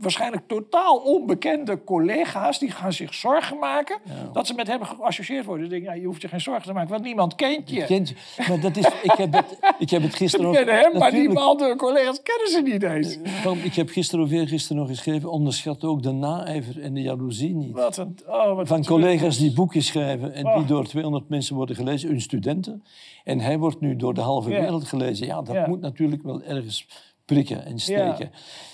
waarschijnlijk 0.00 0.42
totaal 0.46 0.96
onbekende 0.96 1.84
collega's... 1.84 2.58
die 2.58 2.70
gaan 2.70 2.92
zich 2.92 3.14
zorgen 3.14 3.58
maken 3.58 3.98
dat 4.32 4.46
ze 4.46 4.54
met 4.54 4.66
hem 4.66 4.82
geassocieerd 4.82 5.44
worden. 5.44 5.68
Denk, 5.68 5.84
ja, 5.84 5.92
je 5.92 6.06
hoeft 6.06 6.22
je 6.22 6.28
geen 6.28 6.40
zorgen 6.40 6.62
te 6.62 6.72
maken, 6.72 6.90
want 6.90 7.04
niemand 7.04 7.34
kent 7.34 7.70
je. 7.70 7.84
Kent 7.84 8.08
je. 8.08 8.14
Maar 8.48 8.60
dat 8.60 8.76
is, 8.76 8.86
ik, 9.02 9.12
heb 9.16 9.32
het, 9.32 9.58
ik 9.78 9.90
heb 9.90 10.02
het 10.02 10.14
gisteren 10.14 10.46
nog... 10.46 10.54
kennen 10.54 10.78
hem, 10.78 10.98
maar 10.98 11.10
die 11.10 11.38
andere 11.38 11.76
collega's 11.76 12.22
kennen 12.22 12.48
ze 12.48 12.60
niet 12.62 12.82
eens. 12.82 13.18
ik 13.62 13.74
heb 13.74 13.88
gisteren 13.88 14.24
of 14.24 14.30
eergisteren 14.30 14.76
nog 14.76 14.88
geschreven... 14.88 15.30
onderschat 15.30 15.84
ook 15.84 16.02
de 16.02 16.12
naijver 16.12 16.82
en 16.82 16.94
de 16.94 17.02
jaloezie 17.02 17.54
niet. 17.54 17.72
Wat 17.72 17.96
een, 17.96 18.18
oh, 18.26 18.56
wat 18.56 18.68
Van 18.68 18.84
collega's 18.84 19.38
die 19.38 19.52
boeken 19.52 19.82
schrijven... 19.82 20.34
en 20.34 20.44
die 20.44 20.52
oh. 20.52 20.68
door 20.68 20.86
200 20.86 21.28
mensen 21.28 21.56
worden 21.56 21.76
gelezen, 21.76 22.08
hun 22.08 22.20
studenten. 22.20 22.84
En 23.24 23.40
hij 23.40 23.58
wordt 23.58 23.80
nu 23.80 23.96
door 23.96 24.14
de 24.14 24.20
halve 24.20 24.48
wereld 24.48 24.84
gelezen. 24.84 25.26
Ja, 25.26 25.42
dat 25.42 25.66
moet 25.66 25.80
natuurlijk 25.80 26.22
wel 26.22 26.42
ergens 26.42 26.86
prikken 27.24 27.64
en 27.64 27.78
steken. 27.78 28.30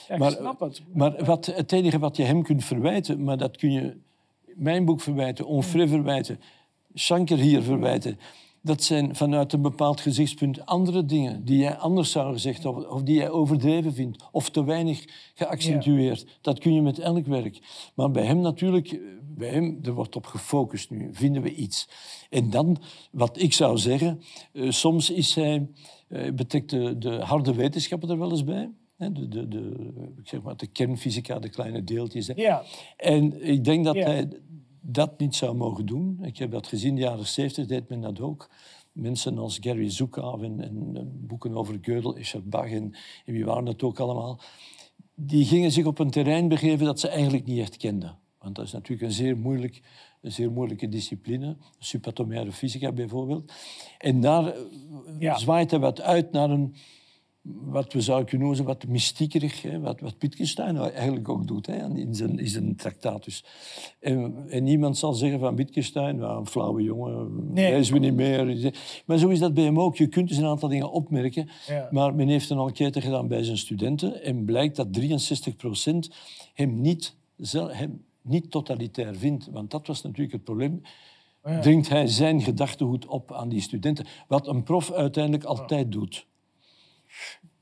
Ja, 0.09 0.17
maar, 0.17 0.31
snap 0.31 0.61
het. 0.61 0.83
Maar 0.93 1.25
wat, 1.25 1.47
het 1.47 1.73
enige 1.73 1.99
wat 1.99 2.17
je 2.17 2.23
hem 2.23 2.43
kunt 2.43 2.65
verwijten, 2.65 3.23
maar 3.23 3.39
dat 3.39 3.57
kun 3.57 3.73
je 3.73 3.97
mijn 4.55 4.85
boek 4.85 5.01
verwijten, 5.01 5.47
Onfray 5.47 5.89
verwijten, 5.89 6.41
Shanker 6.95 7.39
hier 7.39 7.63
verwijten, 7.63 8.19
dat 8.63 8.83
zijn 8.83 9.17
vanuit 9.17 9.53
een 9.53 9.63
bepaald 9.63 10.01
gezichtspunt 10.01 10.67
andere 10.67 11.05
dingen 11.05 11.45
die 11.45 11.59
jij 11.59 11.77
anders 11.77 12.11
zou 12.11 12.33
gezegd 12.33 12.65
of, 12.65 12.87
of 12.87 13.03
die 13.03 13.15
jij 13.15 13.31
overdreven 13.31 13.95
vindt 13.95 14.25
of 14.33 14.51
te 14.51 14.65
weinig 14.65 15.05
geaccentueerd. 15.35 16.27
Dat 16.41 16.59
kun 16.59 16.75
je 16.75 16.83
met 16.83 16.99
elk 16.99 17.27
werk. 17.27 17.59
Maar 17.95 18.11
bij 18.11 18.25
hem 18.25 18.41
natuurlijk, 18.41 19.01
bij 19.23 19.49
hem, 19.49 19.79
er 19.83 19.93
wordt 19.93 20.17
op 20.17 20.27
gefocust 20.27 20.91
nu, 20.91 21.09
vinden 21.13 21.43
we 21.43 21.55
iets. 21.55 21.89
En 22.31 22.51
dan, 22.51 22.79
wat 23.11 23.41
ik 23.41 23.53
zou 23.53 23.79
zeggen, 23.79 24.23
uh, 24.53 24.71
soms 24.71 25.11
is 25.11 25.35
hij 25.35 25.69
betrekt 26.35 26.71
de, 26.71 26.99
de, 26.99 27.11
harde 27.11 27.55
wetenschappen 27.55 28.11
er 28.11 28.19
wel 28.19 28.31
eens 28.31 28.45
bij. 28.45 28.71
De, 28.97 29.29
de, 29.29 29.49
de, 29.49 29.93
zeg 30.25 30.43
maar, 30.43 30.57
de 30.57 30.67
kernfysica, 30.67 31.39
de 31.39 31.49
kleine 31.49 31.85
deeltjes. 31.85 32.31
Ja. 32.35 32.63
En 32.97 33.47
ik 33.47 33.65
denk 33.65 33.85
dat 33.85 33.95
hij 33.95 34.29
dat 34.81 35.19
niet 35.19 35.35
zou 35.35 35.57
mogen 35.57 35.87
doen. 35.87 36.19
Ik 36.23 36.37
heb 36.37 36.51
dat 36.51 36.67
gezien 36.67 36.89
in 36.89 36.95
de 36.95 37.01
jaren 37.01 37.27
70, 37.27 37.67
deed 37.67 37.89
men 37.89 38.01
dat 38.01 38.21
ook. 38.21 38.51
Mensen 38.93 39.39
als 39.39 39.59
Gary 39.61 39.91
Zukav 39.91 40.43
en, 40.43 40.61
en 40.61 41.27
boeken 41.27 41.55
over 41.55 41.79
Gödel, 41.81 42.17
Richard 42.17 42.51
Bach 42.51 42.71
en, 42.71 42.95
en 43.25 43.33
wie 43.33 43.45
waren 43.45 43.65
dat 43.65 43.83
ook 43.83 43.99
allemaal. 43.99 44.41
Die 45.15 45.45
gingen 45.45 45.73
zich 45.73 45.85
op 45.85 45.99
een 45.99 46.11
terrein 46.11 46.49
begeven 46.49 46.87
dat 46.87 47.01
ze 47.01 47.09
eigenlijk 47.09 47.47
niet 47.47 47.59
echt 47.59 47.77
kenden. 47.77 48.19
Want 48.39 48.55
dat 48.55 48.65
is 48.65 48.73
natuurlijk 48.73 49.03
een 49.03 49.13
zeer, 49.13 49.37
moeilijk, 49.37 49.83
een 50.21 50.33
zeer 50.33 50.51
moeilijke 50.51 50.89
discipline. 50.89 51.57
Subatomaire 51.79 52.53
fysica 52.53 52.93
bijvoorbeeld. 52.93 53.53
En 53.99 54.21
daar 54.21 54.47
eh, 54.47 54.61
ja. 55.19 55.39
zwaait 55.39 55.71
hij 55.71 55.81
wat 55.81 56.01
uit 56.01 56.33
naar 56.33 56.51
een 56.51 56.75
wat 57.43 57.93
we 57.93 58.01
zouden 58.01 58.29
kunnen 58.29 58.47
noemen, 58.47 58.65
wat 58.65 58.87
mystiekerig, 58.87 59.63
hè, 59.63 59.81
wat, 59.81 60.01
wat 60.01 60.15
Wittgenstein 60.19 60.77
eigenlijk 60.77 61.29
ook 61.29 61.47
doet 61.47 61.67
hè, 61.67 61.99
in, 61.99 62.15
zijn, 62.15 62.39
in 62.39 62.49
zijn 62.49 62.77
tractatus. 62.77 63.45
En, 64.01 64.45
en 64.49 64.65
niemand 64.65 64.99
zal 64.99 65.13
zeggen 65.13 65.41
van 65.41 65.57
Wittgenstein, 65.57 66.17
nou, 66.17 66.39
een 66.39 66.47
flauwe 66.47 66.83
jongen, 66.83 67.53
nee. 67.53 67.79
is 67.79 67.91
we 67.91 67.99
niet 67.99 68.15
meer. 68.15 68.73
Maar 69.07 69.19
zo 69.19 69.29
is 69.29 69.39
dat 69.39 69.55
bij 69.55 69.65
hem 69.65 69.81
ook. 69.81 69.97
Je 69.97 70.07
kunt 70.07 70.29
dus 70.29 70.37
een 70.37 70.47
aantal 70.47 70.69
dingen 70.69 70.91
opmerken, 70.91 71.49
maar 71.91 72.15
men 72.15 72.29
heeft 72.29 72.51
een 72.51 72.59
enquête 72.59 73.01
gedaan 73.01 73.29
bij 73.29 73.43
zijn 73.43 73.59
studenten 73.59 74.23
en 74.23 74.45
blijkt 74.45 74.77
dat 74.77 74.93
63 74.93 75.57
procent 75.57 76.11
hem 76.55 76.81
niet, 76.81 77.17
hem 77.53 78.05
niet 78.31 78.51
totalitair 78.51 79.17
vindt. 79.17 79.49
Want 79.51 79.71
dat 79.71 79.87
was 79.87 80.03
natuurlijk 80.03 80.33
het 80.33 80.45
probleem. 80.45 80.83
Dringt 81.61 81.89
hij 81.89 82.07
zijn 82.07 82.43
gedachtegoed 82.43 83.07
op 83.07 83.33
aan 83.33 83.49
die 83.49 83.61
studenten, 83.61 84.07
wat 84.29 84.47
een 84.47 84.63
prof 84.63 84.93
uiteindelijk 84.93 85.45
altijd 85.45 85.93
doet. 85.93 86.27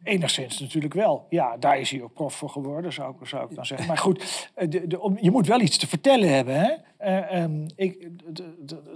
Enigszins 0.02 0.60
natuurlijk 0.60 0.94
wel. 0.94 1.26
Ja, 1.30 1.56
daar 1.56 1.78
is 1.78 1.90
hij 1.90 2.02
ook 2.02 2.12
prof 2.12 2.34
voor 2.34 2.50
geworden, 2.50 2.92
zou 2.92 3.14
ik, 3.20 3.26
zou 3.26 3.48
ik 3.50 3.54
dan 3.54 3.66
zeggen. 3.66 3.86
Maar 3.86 3.98
goed, 3.98 4.50
eh, 4.54 4.70
de, 4.70 4.86
de, 4.86 5.16
je 5.20 5.30
moet 5.30 5.46
wel 5.46 5.60
iets 5.60 5.78
te 5.78 5.88
vertellen 5.88 6.34
hebben. 6.34 6.60
Hè? 6.60 6.72
Uh, 7.00 7.42
um, 7.42 7.66
ik, 7.76 8.08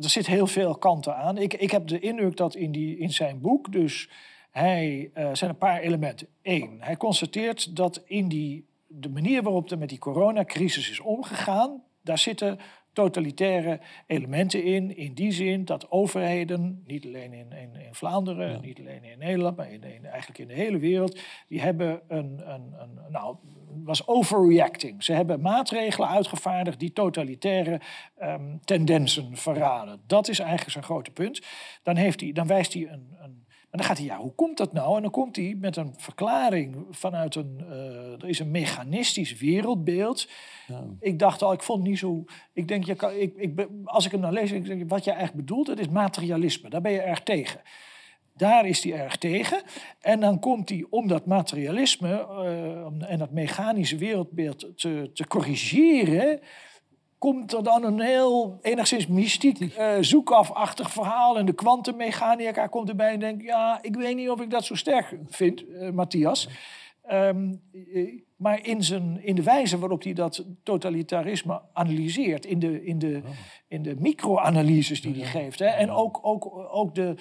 er 0.01 0.11
zit 0.11 0.27
heel 0.27 0.47
veel 0.47 0.75
kanten 0.75 1.17
aan. 1.17 1.39
Ik, 1.39 1.55
ik 1.55 1.71
heb 1.71 1.87
de 1.87 1.99
indruk 1.99 2.37
dat 2.37 2.55
in, 2.55 2.73
die, 2.73 2.99
in 2.99 3.11
zijn 3.11 3.41
boek 3.41 3.73
dus... 3.73 4.09
Hij, 4.53 5.11
uh, 5.15 5.29
zijn 5.33 5.51
een 5.51 5.57
paar 5.57 5.81
elementen. 5.81 6.27
Eén, 6.43 6.77
hij 6.81 6.97
constateert 6.97 7.77
dat 7.77 8.03
in 8.05 8.29
die, 8.29 8.67
de 8.93 9.09
manier 9.09 9.43
waarop 9.43 9.71
er 9.71 9.79
met 9.79 9.89
die 9.89 9.99
coronacrisis 9.99 10.91
is 10.91 11.01
omgegaan... 11.01 11.83
daar 12.03 12.19
zitten 12.19 12.59
totalitaire 12.93 13.81
elementen 14.07 14.65
in. 14.65 14.97
In 14.97 15.15
die 15.15 15.33
zin 15.33 15.65
dat 15.65 15.91
overheden, 15.91 16.83
niet 16.87 17.07
alleen 17.07 17.33
in, 17.33 17.53
in, 17.53 17.77
in 17.77 17.95
Vlaanderen, 17.95 18.61
niet 18.61 18.79
alleen 18.79 19.05
in 19.05 19.19
Nederland, 19.19 19.57
maar 19.57 19.73
in, 19.73 19.83
in, 19.83 20.05
eigenlijk 20.05 20.39
in 20.39 20.49
de 20.49 20.55
hele 20.55 20.79
wereld, 20.79 21.21
die 21.49 21.61
hebben 21.61 22.01
een, 22.09 22.41
een, 22.45 22.75
een, 22.79 22.99
nou, 23.11 23.37
was 23.85 24.07
overreacting. 24.07 25.05
Ze 25.05 25.13
hebben 25.13 25.41
maatregelen 25.41 26.09
uitgevaardigd 26.09 26.79
die 26.79 26.93
totalitaire 26.93 27.81
um, 28.23 28.61
tendensen 28.65 29.37
verraden. 29.37 30.01
Dat 30.07 30.29
is 30.29 30.39
eigenlijk 30.39 30.71
zijn 30.71 30.85
grote 30.85 31.11
punt. 31.11 31.43
Dan, 31.83 31.97
heeft 31.97 32.21
hij, 32.21 32.33
dan 32.33 32.47
wijst 32.47 32.73
hij 32.73 32.89
een, 32.89 33.17
een 33.21 33.42
en 33.73 33.79
dan 33.79 33.87
gaat 33.87 33.99
hij, 33.99 34.07
ja, 34.07 34.17
hoe 34.17 34.35
komt 34.35 34.57
dat 34.57 34.73
nou? 34.73 34.97
En 34.97 35.03
dan 35.03 35.11
komt 35.11 35.37
hij 35.37 35.57
met 35.59 35.77
een 35.77 35.95
verklaring 35.97 36.87
vanuit 36.91 37.35
een, 37.35 37.59
uh, 37.61 38.23
er 38.23 38.29
is 38.29 38.39
een 38.39 38.51
mechanistisch 38.51 39.39
wereldbeeld. 39.39 40.29
Ja. 40.67 40.85
Ik 41.01 41.19
dacht 41.19 41.43
al, 41.43 41.53
ik 41.53 41.63
vond 41.63 41.83
niet 41.83 41.99
zo, 41.99 42.25
ik 42.53 42.69
denk, 42.69 42.85
je 42.85 42.95
kan, 42.95 43.13
ik, 43.13 43.35
ik, 43.37 43.69
als 43.85 44.05
ik 44.05 44.11
hem 44.13 44.21
dan 44.21 44.33
lees, 44.33 44.53
ik 44.53 44.65
denk, 44.65 44.91
wat 44.91 45.05
je 45.05 45.11
eigenlijk 45.11 45.47
bedoelt, 45.47 45.67
dat 45.67 45.79
is 45.79 45.89
materialisme. 45.89 46.69
Daar 46.69 46.81
ben 46.81 46.93
je 46.93 47.01
erg 47.01 47.23
tegen. 47.23 47.61
Daar 48.37 48.67
is 48.67 48.85
hij 48.85 48.93
erg 48.93 49.17
tegen. 49.17 49.63
En 50.01 50.21
dan 50.21 50.39
komt 50.39 50.69
hij 50.69 50.87
om 50.91 51.09
dat 51.09 51.27
materialisme 51.27 52.27
uh, 52.29 53.11
en 53.11 53.19
dat 53.19 53.31
mechanische 53.31 53.97
wereldbeeld 53.97 54.67
te, 54.77 55.11
te 55.15 55.27
corrigeren 55.27 56.41
komt 57.23 57.53
er 57.53 57.63
dan 57.63 57.85
een 57.85 58.01
heel 58.01 58.59
enigszins 58.63 59.07
mystiek, 59.07 59.61
uh, 59.61 59.95
zoekafachtig 60.01 60.91
verhaal. 60.91 61.39
En 61.39 61.47
de 61.47 61.53
kwantummechanica 61.53 62.67
komt 62.67 62.89
erbij 62.89 63.13
en 63.13 63.21
denkt... 63.21 63.43
ja, 63.43 63.79
ik 63.83 63.95
weet 63.95 64.17
niet 64.17 64.31
of 64.31 64.41
ik 64.41 64.51
dat 64.51 64.65
zo 64.65 64.75
sterk 64.75 65.19
vind, 65.29 65.69
uh, 65.69 65.91
Matthias. 65.91 66.49
Um, 67.11 67.63
maar 68.37 68.67
in, 68.67 68.85
zijn, 68.85 69.25
in 69.25 69.35
de 69.35 69.43
wijze 69.43 69.79
waarop 69.79 70.03
hij 70.03 70.13
dat 70.13 70.45
totalitarisme 70.63 71.63
analyseert... 71.73 72.47
in 72.47 72.59
de, 72.59 72.85
in 72.85 72.99
de, 72.99 73.23
in 73.69 73.83
de 73.83 73.95
micro-analyses 73.99 75.03
die 75.03 75.15
hij 75.15 75.27
geeft... 75.27 75.59
Hè, 75.59 75.67
en 75.67 75.91
ook, 75.91 76.19
ook, 76.23 76.69
ook 76.71 76.95
de 76.95 77.15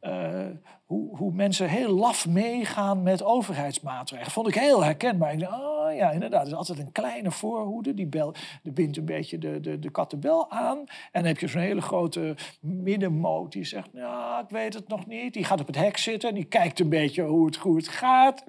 uh, 0.00 0.46
hoe, 0.84 1.16
hoe, 1.16 1.32
mensen 1.32 1.68
heel 1.68 1.94
laf 1.94 2.28
meegaan 2.28 3.02
met 3.02 3.22
overheidsmaatregelen. 3.22 4.32
Vond 4.32 4.48
ik 4.48 4.54
heel 4.54 4.84
herkenbaar. 4.84 5.32
Ik 5.32 5.40
dacht, 5.40 5.52
oh 5.52 5.94
ja, 5.94 6.10
inderdaad, 6.10 6.40
er 6.40 6.46
is 6.46 6.54
altijd 6.54 6.78
een 6.78 6.92
kleine 6.92 7.30
voorhoede. 7.30 7.94
Die, 7.94 8.06
bel, 8.06 8.34
die 8.62 8.72
bindt 8.72 8.96
een 8.96 9.04
beetje 9.04 9.38
de, 9.38 9.60
de, 9.60 9.78
de 9.78 9.90
kattenbel 9.90 10.50
aan. 10.50 10.78
En 10.78 10.86
dan 11.12 11.24
heb 11.24 11.38
je 11.38 11.48
zo'n 11.48 11.60
hele 11.60 11.80
grote 11.80 12.36
middenmoot 12.60 13.52
die 13.52 13.64
zegt, 13.64 13.92
nou, 13.92 14.42
ik 14.42 14.50
weet 14.50 14.74
het 14.74 14.88
nog 14.88 15.06
niet. 15.06 15.32
Die 15.32 15.44
gaat 15.44 15.60
op 15.60 15.66
het 15.66 15.76
hek 15.76 15.96
zitten 15.96 16.28
en 16.28 16.34
die 16.34 16.44
kijkt 16.44 16.80
een 16.80 16.88
beetje 16.88 17.22
hoe 17.22 17.46
het, 17.46 17.62
het 17.62 17.88
gaat. 17.88 18.44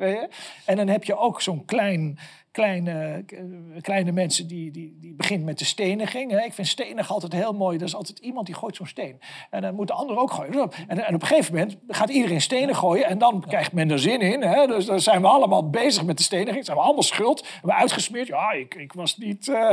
En 0.65 0.75
dan 0.75 0.87
heb 0.87 1.03
je 1.03 1.17
ook 1.17 1.41
zo'n 1.41 1.65
klein 1.65 2.17
kleine, 2.51 3.23
eh, 3.27 3.81
kleine 3.81 4.11
mensen 4.11 4.47
die, 4.47 4.71
die, 4.71 4.97
die 4.99 5.13
begint 5.13 5.45
met 5.45 5.59
de 5.59 5.65
steniging. 5.65 6.43
Ik 6.43 6.53
vind 6.53 6.67
stenig 6.67 7.11
altijd 7.11 7.33
heel 7.33 7.53
mooi. 7.53 7.77
Er 7.77 7.83
is 7.83 7.95
altijd 7.95 8.19
iemand 8.19 8.45
die 8.45 8.55
gooit 8.55 8.75
zo'n 8.75 8.87
steen. 8.87 9.19
En 9.49 9.61
dan 9.61 9.75
moet 9.75 9.87
de 9.87 9.93
ander 9.93 10.17
ook 10.17 10.31
gooien. 10.31 10.71
En, 10.87 11.05
en 11.05 11.15
op 11.15 11.21
een 11.21 11.27
gegeven 11.27 11.53
moment 11.53 11.77
gaat 11.87 12.09
iedereen 12.09 12.41
stenen 12.41 12.75
gooien. 12.75 13.05
En 13.05 13.17
dan 13.17 13.43
krijgt 13.47 13.73
men 13.73 13.91
er 13.91 13.99
zin 13.99 14.21
in. 14.21 14.41
Hè? 14.41 14.67
Dus 14.67 14.85
dan 14.85 14.99
zijn 14.99 15.21
we 15.21 15.27
allemaal 15.27 15.69
bezig 15.69 16.05
met 16.05 16.17
de 16.17 16.23
steniging. 16.23 16.65
Zijn 16.65 16.77
we 16.77 16.83
allemaal 16.83 17.03
schuld. 17.03 17.47
We 17.61 17.73
uitgesmeerd. 17.73 18.27
Ja, 18.27 18.51
ik, 18.51 18.75
ik 18.75 18.93
was 18.93 19.17
niet... 19.17 19.47
Uh, 19.47 19.71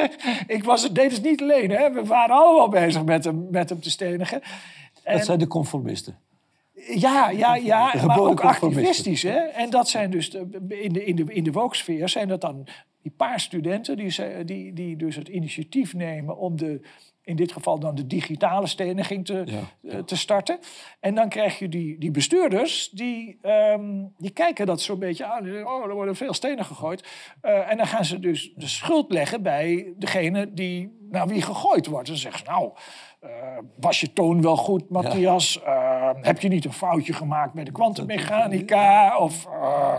ik 0.56 0.64
was, 0.64 0.82
het 0.82 0.94
deed 0.94 1.12
het 1.12 1.22
niet 1.22 1.42
alleen. 1.42 1.70
Hè? 1.70 1.92
We 1.92 2.04
waren 2.04 2.36
allemaal 2.36 2.68
bezig 2.68 3.04
met 3.04 3.24
hem, 3.24 3.46
met 3.50 3.68
hem 3.68 3.80
te 3.80 3.90
stenigen. 3.90 4.42
Dat 5.04 5.24
zijn 5.24 5.38
de 5.38 5.46
conformisten. 5.46 6.18
Ja, 6.76 7.30
ja, 7.30 7.54
ja 7.54 7.92
maar 8.06 8.20
ook 8.20 8.40
activistisch. 8.40 9.22
Hè? 9.22 9.36
En 9.36 9.70
dat 9.70 9.88
zijn 9.88 10.10
dus, 10.10 10.30
in 10.68 10.92
de, 10.92 11.04
in 11.04 11.16
de, 11.16 11.24
in 11.24 11.44
de 11.44 11.52
woksfeer 11.52 12.08
zijn 12.08 12.28
dat 12.28 12.40
dan 12.40 12.66
die 13.02 13.14
paar 13.16 13.40
studenten 13.40 13.96
die, 13.96 14.44
die, 14.44 14.72
die 14.72 14.96
dus 14.96 15.16
het 15.16 15.28
initiatief 15.28 15.94
nemen 15.94 16.36
om 16.36 16.56
de, 16.56 16.80
in 17.26 17.36
dit 17.36 17.52
geval 17.52 17.78
dan 17.78 17.94
de 17.94 18.06
digitale 18.06 18.66
steniging 18.66 19.24
te, 19.24 19.44
eh, 19.82 19.98
te 19.98 20.16
starten. 20.16 20.58
En 21.00 21.14
dan 21.14 21.28
krijg 21.28 21.58
je 21.58 21.68
die, 21.68 21.98
die 21.98 22.10
bestuurders, 22.10 22.90
die, 22.90 23.38
ehm, 23.42 24.04
die 24.18 24.30
kijken 24.30 24.66
dat 24.66 24.80
zo'n 24.80 24.98
beetje 24.98 25.24
aan. 25.24 25.66
Oh, 25.66 25.84
er 25.84 25.94
worden 25.94 26.16
veel 26.16 26.34
stenen 26.34 26.64
gegooid. 26.64 27.08
Uh, 27.42 27.70
en 27.70 27.76
dan 27.76 27.86
gaan 27.86 28.04
ze 28.04 28.18
dus 28.18 28.52
de 28.56 28.68
schuld 28.68 29.12
leggen 29.12 29.42
bij 29.42 29.94
degene 29.96 30.52
die, 30.52 30.96
naar 31.10 31.28
wie 31.28 31.42
gegooid 31.42 31.86
wordt. 31.86 32.08
Dan 32.08 32.16
zeggen 32.16 32.44
ze, 32.44 32.50
nou, 32.50 32.72
was 33.80 34.00
je 34.00 34.12
toon 34.12 34.42
wel 34.42 34.56
goed, 34.56 34.90
Matthias? 34.90 35.60
Uh, 35.66 36.10
heb 36.20 36.40
je 36.40 36.48
niet 36.48 36.64
een 36.64 36.72
foutje 36.72 37.12
gemaakt 37.12 37.54
met 37.54 37.66
de 37.66 37.72
kwantummechanica? 37.72 39.18
Of, 39.18 39.46
uh, 39.46 39.98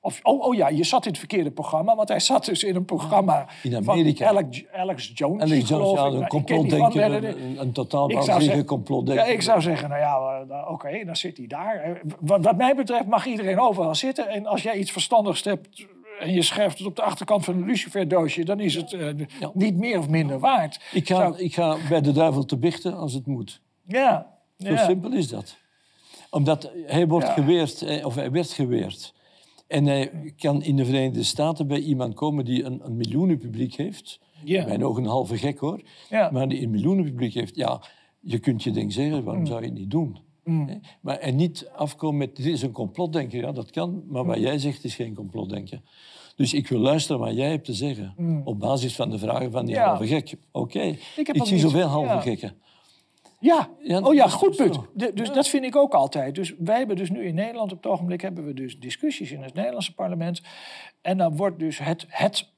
of 0.00 0.20
oh, 0.22 0.42
oh, 0.42 0.54
ja, 0.54 0.68
je 0.68 0.84
zat 0.84 1.04
in 1.04 1.10
het 1.10 1.18
verkeerde 1.18 1.50
programma. 1.50 1.94
Want 1.94 2.08
hij 2.08 2.20
zat 2.20 2.44
dus 2.44 2.64
in 2.64 2.76
een 2.76 2.84
programma 2.84 3.46
in 3.62 3.76
Amerika. 3.76 4.26
van 4.26 4.36
Alex, 4.36 4.64
Alex 4.72 5.10
Jones. 5.14 5.42
Alex 5.42 5.68
Jones, 5.68 6.00
ja, 6.00 6.04
een 6.04 6.28
complotdenker. 6.28 7.24
Een, 7.24 7.60
een 7.60 7.72
totaal 7.72 8.10
waanzinnige 8.10 8.64
complotdenker. 8.64 9.26
Ja, 9.26 9.32
ik 9.32 9.42
zou 9.42 9.60
zeggen, 9.60 9.88
nou 9.88 10.00
ja, 10.00 10.40
oké, 10.60 10.72
okay, 10.72 11.04
dan 11.04 11.16
zit 11.16 11.36
hij 11.36 11.46
daar. 11.46 12.00
Wat, 12.20 12.44
wat 12.44 12.56
mij 12.56 12.74
betreft 12.74 13.06
mag 13.06 13.26
iedereen 13.26 13.60
overal 13.60 13.94
zitten. 13.94 14.28
En 14.28 14.46
als 14.46 14.62
jij 14.62 14.74
iets 14.74 14.92
verstandigs 14.92 15.44
hebt 15.44 15.86
en 16.18 16.32
je 16.32 16.42
schrijft 16.42 16.78
het 16.78 16.86
op 16.86 16.96
de 16.96 17.02
achterkant 17.02 17.44
van 17.44 17.54
een 17.54 17.66
luciferdoosje, 17.66 18.44
dan 18.44 18.60
is 18.60 18.74
het 18.74 18.92
uh, 18.92 19.10
niet 19.54 19.76
meer 19.76 19.98
of 19.98 20.08
minder 20.08 20.38
waard. 20.38 20.80
Ik 20.92 21.06
ga, 21.06 21.34
ik 21.36 21.54
ga 21.54 21.76
bij 21.88 22.00
de 22.00 22.12
duivel 22.12 22.44
te 22.44 22.56
bichten 22.56 22.96
als 22.96 23.12
het 23.12 23.26
moet. 23.26 23.60
Ja. 23.86 24.34
Zo 24.58 24.70
ja. 24.70 24.84
simpel 24.84 25.12
is 25.12 25.28
dat. 25.28 25.56
Omdat 26.30 26.72
hij 26.86 27.06
wordt 27.06 27.26
ja. 27.26 27.32
geweerd, 27.32 27.82
eh, 27.82 28.06
of 28.06 28.14
hij 28.14 28.30
werd 28.30 28.50
geweerd. 28.50 29.14
En 29.66 29.86
hij 29.86 30.34
kan 30.38 30.62
in 30.62 30.76
de 30.76 30.84
Verenigde 30.84 31.22
Staten 31.22 31.66
bij 31.66 31.78
iemand 31.78 32.14
komen 32.14 32.44
die 32.44 32.64
een, 32.64 32.80
een 32.84 32.96
miljoenenpubliek 32.96 33.74
heeft. 33.74 34.20
Ja. 34.44 34.64
Bij 34.64 34.76
nog 34.76 34.96
een 34.96 35.06
halve 35.06 35.36
gek 35.36 35.58
hoor. 35.58 35.80
Ja. 36.10 36.30
Maar 36.30 36.48
die 36.48 36.62
een 36.62 36.70
miljoenenpubliek 36.70 37.34
heeft. 37.34 37.56
Ja, 37.56 37.80
je 38.20 38.38
kunt 38.38 38.62
je 38.62 38.70
ding 38.70 38.92
zeggen, 38.92 39.24
waarom 39.24 39.46
zou 39.46 39.60
je 39.60 39.66
het 39.66 39.78
niet 39.78 39.90
doen? 39.90 40.18
Mm. 40.46 40.80
Maar, 41.00 41.18
en 41.18 41.36
niet 41.36 41.68
afkomen 41.76 42.16
met, 42.16 42.36
dit 42.36 42.46
is 42.46 42.62
een 42.62 42.72
complotdenker, 42.72 43.40
ja, 43.40 43.52
dat 43.52 43.70
kan. 43.70 44.04
Maar 44.08 44.24
wat 44.24 44.36
mm. 44.36 44.42
jij 44.42 44.58
zegt 44.58 44.84
is 44.84 44.94
geen 44.94 45.14
complotdenker. 45.14 45.80
Dus 46.36 46.54
ik 46.54 46.68
wil 46.68 46.78
luisteren 46.78 47.20
wat 47.20 47.36
jij 47.36 47.50
hebt 47.50 47.64
te 47.64 47.74
zeggen. 47.74 48.14
Mm. 48.16 48.42
Op 48.44 48.58
basis 48.58 48.94
van 48.94 49.10
de 49.10 49.18
vragen 49.18 49.50
van 49.50 49.66
die 49.66 49.74
ja. 49.74 49.88
halve 49.88 50.06
gek. 50.06 50.34
Oké, 50.52 50.76
okay. 50.76 50.98
ik, 51.16 51.28
ik 51.28 51.44
zie 51.44 51.58
zoveel 51.58 51.86
halve 51.86 52.14
ja. 52.14 52.20
gekken. 52.20 52.56
Ja. 53.40 53.68
ja, 53.78 54.00
oh 54.00 54.14
ja, 54.14 54.28
goed 54.28 54.56
punt. 54.56 54.78
De, 54.94 55.12
dus 55.14 55.32
dat 55.32 55.48
vind 55.48 55.64
ik 55.64 55.76
ook 55.76 55.94
altijd. 55.94 56.34
Dus 56.34 56.54
wij 56.58 56.78
hebben 56.78 56.96
dus 56.96 57.10
nu 57.10 57.24
in 57.24 57.34
Nederland 57.34 57.72
op 57.72 57.82
het 57.82 57.92
ogenblik 57.92 58.20
hebben 58.20 58.44
we 58.44 58.54
dus 58.54 58.78
discussies 58.78 59.32
in 59.32 59.42
het 59.42 59.54
Nederlandse 59.54 59.94
parlement. 59.94 60.42
En 61.00 61.18
dan 61.18 61.36
wordt 61.36 61.58
dus 61.58 61.78
het, 61.78 62.04
het 62.08 62.54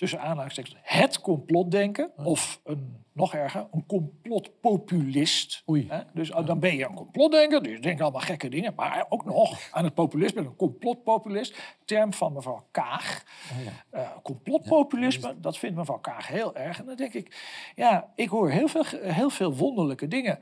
tussen 0.00 0.20
aanhalingstekens, 0.20 0.76
het 0.82 1.20
complotdenken. 1.20 2.10
Of 2.16 2.60
een, 2.64 3.04
nog 3.12 3.34
erger, 3.34 3.66
een 3.72 3.86
complotpopulist. 3.86 5.62
Oei. 5.68 5.88
Dus 6.12 6.32
oh, 6.32 6.46
dan 6.46 6.58
ben 6.58 6.76
je 6.76 6.84
een 6.84 6.94
complotdenker, 6.94 7.62
dus 7.62 7.72
je 7.72 7.80
denkt 7.80 8.00
allemaal 8.00 8.20
gekke 8.20 8.48
dingen. 8.48 8.72
Maar 8.76 9.06
ook 9.08 9.24
nog 9.24 9.68
aan 9.70 9.84
het 9.84 9.94
populisme, 9.94 10.40
een 10.40 10.56
complotpopulist. 10.56 11.76
Term 11.84 12.12
van 12.12 12.32
mevrouw 12.32 12.66
Kaag. 12.70 13.22
Oh, 13.52 13.64
ja. 13.64 14.00
uh, 14.00 14.08
complotpopulisme, 14.22 15.40
dat 15.40 15.58
vindt 15.58 15.76
mevrouw 15.76 15.98
Kaag 15.98 16.26
heel 16.26 16.56
erg. 16.56 16.78
En 16.78 16.86
dan 16.86 16.96
denk 16.96 17.14
ik, 17.14 17.44
ja, 17.74 18.12
ik 18.14 18.28
hoor 18.28 18.50
heel 18.50 18.68
veel, 18.68 18.84
heel 19.02 19.30
veel 19.30 19.54
wonderlijke 19.54 20.08
dingen. 20.08 20.38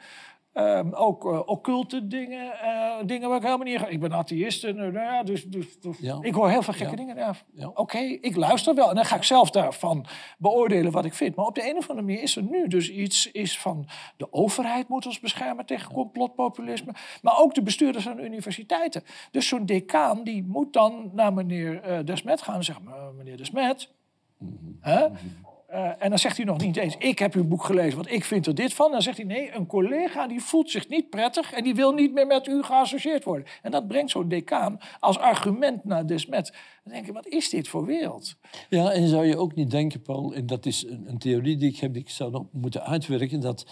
Um, 0.60 0.94
ook 0.94 1.24
uh, 1.24 1.40
occulte 1.46 2.06
dingen, 2.06 2.52
uh, 2.62 2.96
dingen 3.06 3.28
waar 3.28 3.36
ik 3.36 3.44
helemaal 3.44 3.66
niet... 3.66 3.84
Ik 3.88 4.00
ben 4.00 4.12
atheïst, 4.12 4.64
en, 4.64 4.76
uh, 4.76 4.82
nou 4.82 4.92
ja, 4.92 5.22
dus, 5.22 5.44
dus, 5.44 5.80
dus 5.80 5.98
ja. 5.98 6.18
ik 6.20 6.34
hoor 6.34 6.48
heel 6.48 6.62
veel 6.62 6.72
gekke 6.72 6.90
ja. 6.90 6.96
dingen. 6.96 7.16
Ja, 7.16 7.34
Oké, 7.66 7.80
okay, 7.80 8.18
ik 8.20 8.36
luister 8.36 8.74
wel. 8.74 8.88
En 8.88 8.94
dan 8.94 9.04
ga 9.04 9.16
ik 9.16 9.22
zelf 9.22 9.50
daarvan 9.50 10.06
beoordelen 10.38 10.92
wat 10.92 11.04
ik 11.04 11.14
vind. 11.14 11.34
Maar 11.34 11.46
op 11.46 11.54
de 11.54 11.70
een 11.70 11.76
of 11.76 11.88
andere 11.88 12.06
manier 12.06 12.22
is 12.22 12.36
er 12.36 12.42
nu 12.42 12.68
dus 12.68 12.90
iets 12.90 13.30
is 13.30 13.58
van... 13.58 13.88
de 14.16 14.32
overheid 14.32 14.88
moet 14.88 15.06
ons 15.06 15.20
beschermen 15.20 15.66
tegen 15.66 15.92
complotpopulisme. 15.92 16.94
Maar 17.22 17.38
ook 17.38 17.54
de 17.54 17.62
bestuurders 17.62 18.04
van 18.04 18.16
de 18.16 18.24
universiteiten. 18.24 19.02
Dus 19.30 19.48
zo'n 19.48 19.66
decaan 19.66 20.24
die 20.24 20.44
moet 20.44 20.72
dan 20.72 21.10
naar 21.14 21.32
meneer 21.32 22.04
Desmet 22.04 22.42
gaan 22.42 22.54
en 22.54 22.64
zeggen... 22.64 22.84
meneer 23.16 23.36
Desmet, 23.36 23.92
mm 24.38 24.58
-hmm. 24.60 24.76
hè? 24.80 25.08
Mm 25.08 25.14
-hmm. 25.14 25.47
Uh, 25.70 25.90
en 25.98 26.08
dan 26.08 26.18
zegt 26.18 26.36
hij 26.36 26.46
nog 26.46 26.58
niet 26.58 26.76
eens, 26.76 26.96
ik 26.96 27.18
heb 27.18 27.34
uw 27.34 27.44
boek 27.44 27.64
gelezen, 27.64 27.94
want 27.94 28.10
ik 28.10 28.24
vind 28.24 28.46
er 28.46 28.54
dit 28.54 28.74
van. 28.74 28.90
Dan 28.90 29.02
zegt 29.02 29.16
hij, 29.16 29.26
nee, 29.26 29.52
een 29.52 29.66
collega 29.66 30.26
die 30.26 30.40
voelt 30.40 30.70
zich 30.70 30.88
niet 30.88 31.10
prettig 31.10 31.52
en 31.52 31.64
die 31.64 31.74
wil 31.74 31.92
niet 31.92 32.12
meer 32.12 32.26
met 32.26 32.46
u 32.46 32.62
geassocieerd 32.62 33.24
worden. 33.24 33.46
En 33.62 33.70
dat 33.70 33.88
brengt 33.88 34.10
zo'n 34.10 34.28
decaan 34.28 34.78
als 35.00 35.18
argument 35.18 35.84
naar 35.84 36.06
Desmet. 36.06 36.52
Dan 36.84 36.92
denk 36.92 37.06
je, 37.06 37.12
wat 37.12 37.26
is 37.26 37.50
dit 37.50 37.68
voor 37.68 37.84
wereld? 37.84 38.36
Ja, 38.68 38.90
en 38.90 39.08
zou 39.08 39.26
je 39.26 39.36
ook 39.36 39.54
niet 39.54 39.70
denken, 39.70 40.02
Paul, 40.02 40.34
en 40.34 40.46
dat 40.46 40.66
is 40.66 40.86
een, 40.86 41.04
een 41.08 41.18
theorie 41.18 41.56
die 41.56 41.70
ik 41.70 41.78
heb, 41.78 41.92
die 41.92 42.02
ik 42.02 42.10
zou 42.10 42.30
nog 42.30 42.46
moeten 42.52 42.84
uitwerken, 42.84 43.40
dat 43.40 43.66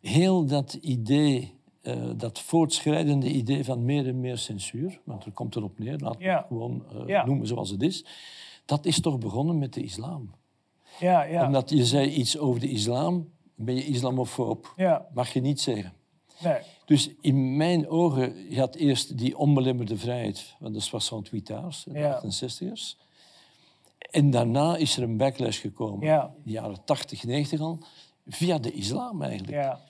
heel 0.00 0.46
dat 0.46 0.72
idee 0.80 1.60
uh, 1.82 2.10
dat 2.16 2.40
voortschrijdende 2.40 3.30
idee 3.30 3.64
van 3.64 3.84
meer 3.84 4.06
en 4.06 4.20
meer 4.20 4.38
censuur, 4.38 5.00
want 5.04 5.24
er 5.24 5.32
komt 5.32 5.56
erop 5.56 5.78
neer, 5.78 5.98
laat 5.98 6.16
ja. 6.18 6.36
het 6.36 6.46
gewoon 6.46 6.84
uh, 6.94 7.06
ja. 7.06 7.24
noemen 7.24 7.46
zoals 7.46 7.70
het 7.70 7.82
is, 7.82 8.04
dat 8.64 8.86
is 8.86 9.00
toch 9.00 9.18
begonnen 9.18 9.58
met 9.58 9.74
de 9.74 9.82
islam. 9.82 10.30
Ja, 11.02 11.22
ja. 11.22 11.46
Omdat 11.46 11.70
je 11.70 11.84
zei 11.84 12.10
iets 12.10 12.38
over 12.38 12.60
de 12.60 12.68
islam, 12.68 13.30
ben 13.54 13.74
je 13.74 13.84
islamofoob. 13.84 14.72
Ja. 14.76 15.06
Mag 15.14 15.32
je 15.32 15.40
niet 15.40 15.60
zeggen. 15.60 15.92
Nee. 16.42 16.58
Dus 16.84 17.10
in 17.20 17.56
mijn 17.56 17.88
ogen 17.88 18.54
had 18.54 18.74
eerst 18.74 19.18
die 19.18 19.38
onbelemmerde 19.38 19.96
vrijheid 19.96 20.54
van 20.60 20.72
de 20.72 20.78
68 20.78 21.84
de 21.84 21.98
ja. 21.98 22.22
68ers. 22.24 23.00
En 23.98 24.30
daarna 24.30 24.76
is 24.76 24.96
er 24.96 25.02
een 25.02 25.16
backlash 25.16 25.60
gekomen, 25.60 26.06
ja. 26.06 26.34
in 26.36 26.42
de 26.44 26.50
jaren 26.50 26.84
80, 26.84 27.24
90 27.24 27.60
al, 27.60 27.78
via 28.26 28.58
de 28.58 28.72
islam 28.72 29.22
eigenlijk. 29.22 29.52
Ja. 29.52 29.80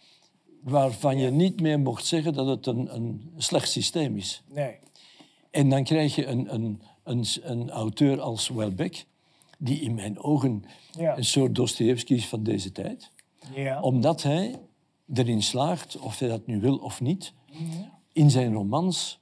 Waarvan 0.62 1.18
je 1.18 1.30
niet 1.30 1.60
meer 1.60 1.80
mocht 1.80 2.06
zeggen 2.06 2.32
dat 2.32 2.46
het 2.46 2.66
een, 2.66 2.94
een 2.94 3.32
slecht 3.36 3.70
systeem 3.70 4.16
is. 4.16 4.42
Nee. 4.48 4.78
En 5.50 5.68
dan 5.68 5.84
krijg 5.84 6.14
je 6.14 6.26
een, 6.26 6.54
een, 6.54 6.82
een, 7.04 7.24
een 7.42 7.70
auteur 7.70 8.20
als 8.20 8.48
Welbeck, 8.48 9.04
die 9.64 9.80
in 9.80 9.94
mijn 9.94 10.18
ogen 10.18 10.64
ja. 10.98 11.16
een 11.16 11.24
soort 11.24 11.54
Dostoevsky 11.54 12.14
is 12.14 12.28
van 12.28 12.42
deze 12.42 12.72
tijd. 12.72 13.10
Ja. 13.54 13.80
Omdat 13.80 14.22
hij 14.22 14.60
erin 15.14 15.42
slaagt, 15.42 15.98
of 15.98 16.18
hij 16.18 16.28
dat 16.28 16.46
nu 16.46 16.60
wil 16.60 16.76
of 16.76 17.00
niet, 17.00 17.32
in 18.12 18.30
zijn 18.30 18.52
romans 18.52 19.20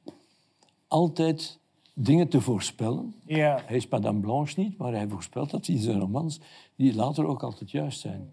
altijd 0.89 1.59
dingen 1.95 2.29
te 2.29 2.41
voorspellen. 2.41 3.15
Ja. 3.27 3.62
Hij 3.67 3.77
is 3.77 3.89
Madame 3.89 4.21
Blanche 4.21 4.61
niet, 4.61 4.79
maar 4.79 4.93
hij 4.93 5.09
voorspelt 5.09 5.51
dat 5.51 5.69
in 5.69 5.79
zijn 5.79 6.01
romans, 6.01 6.41
die 6.77 6.95
later 6.95 7.27
ook 7.27 7.43
altijd 7.43 7.71
juist 7.71 8.01
zijn. 8.01 8.33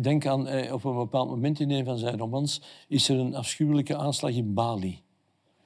Denk 0.00 0.26
aan, 0.26 0.72
op 0.72 0.84
een 0.84 0.96
bepaald 0.96 1.28
moment 1.28 1.60
in 1.60 1.70
een 1.70 1.84
van 1.84 1.98
zijn 1.98 2.18
romans 2.18 2.62
is 2.88 3.08
er 3.08 3.18
een 3.18 3.34
afschuwelijke 3.34 3.96
aanslag 3.96 4.30
in 4.30 4.54
Bali. 4.54 5.02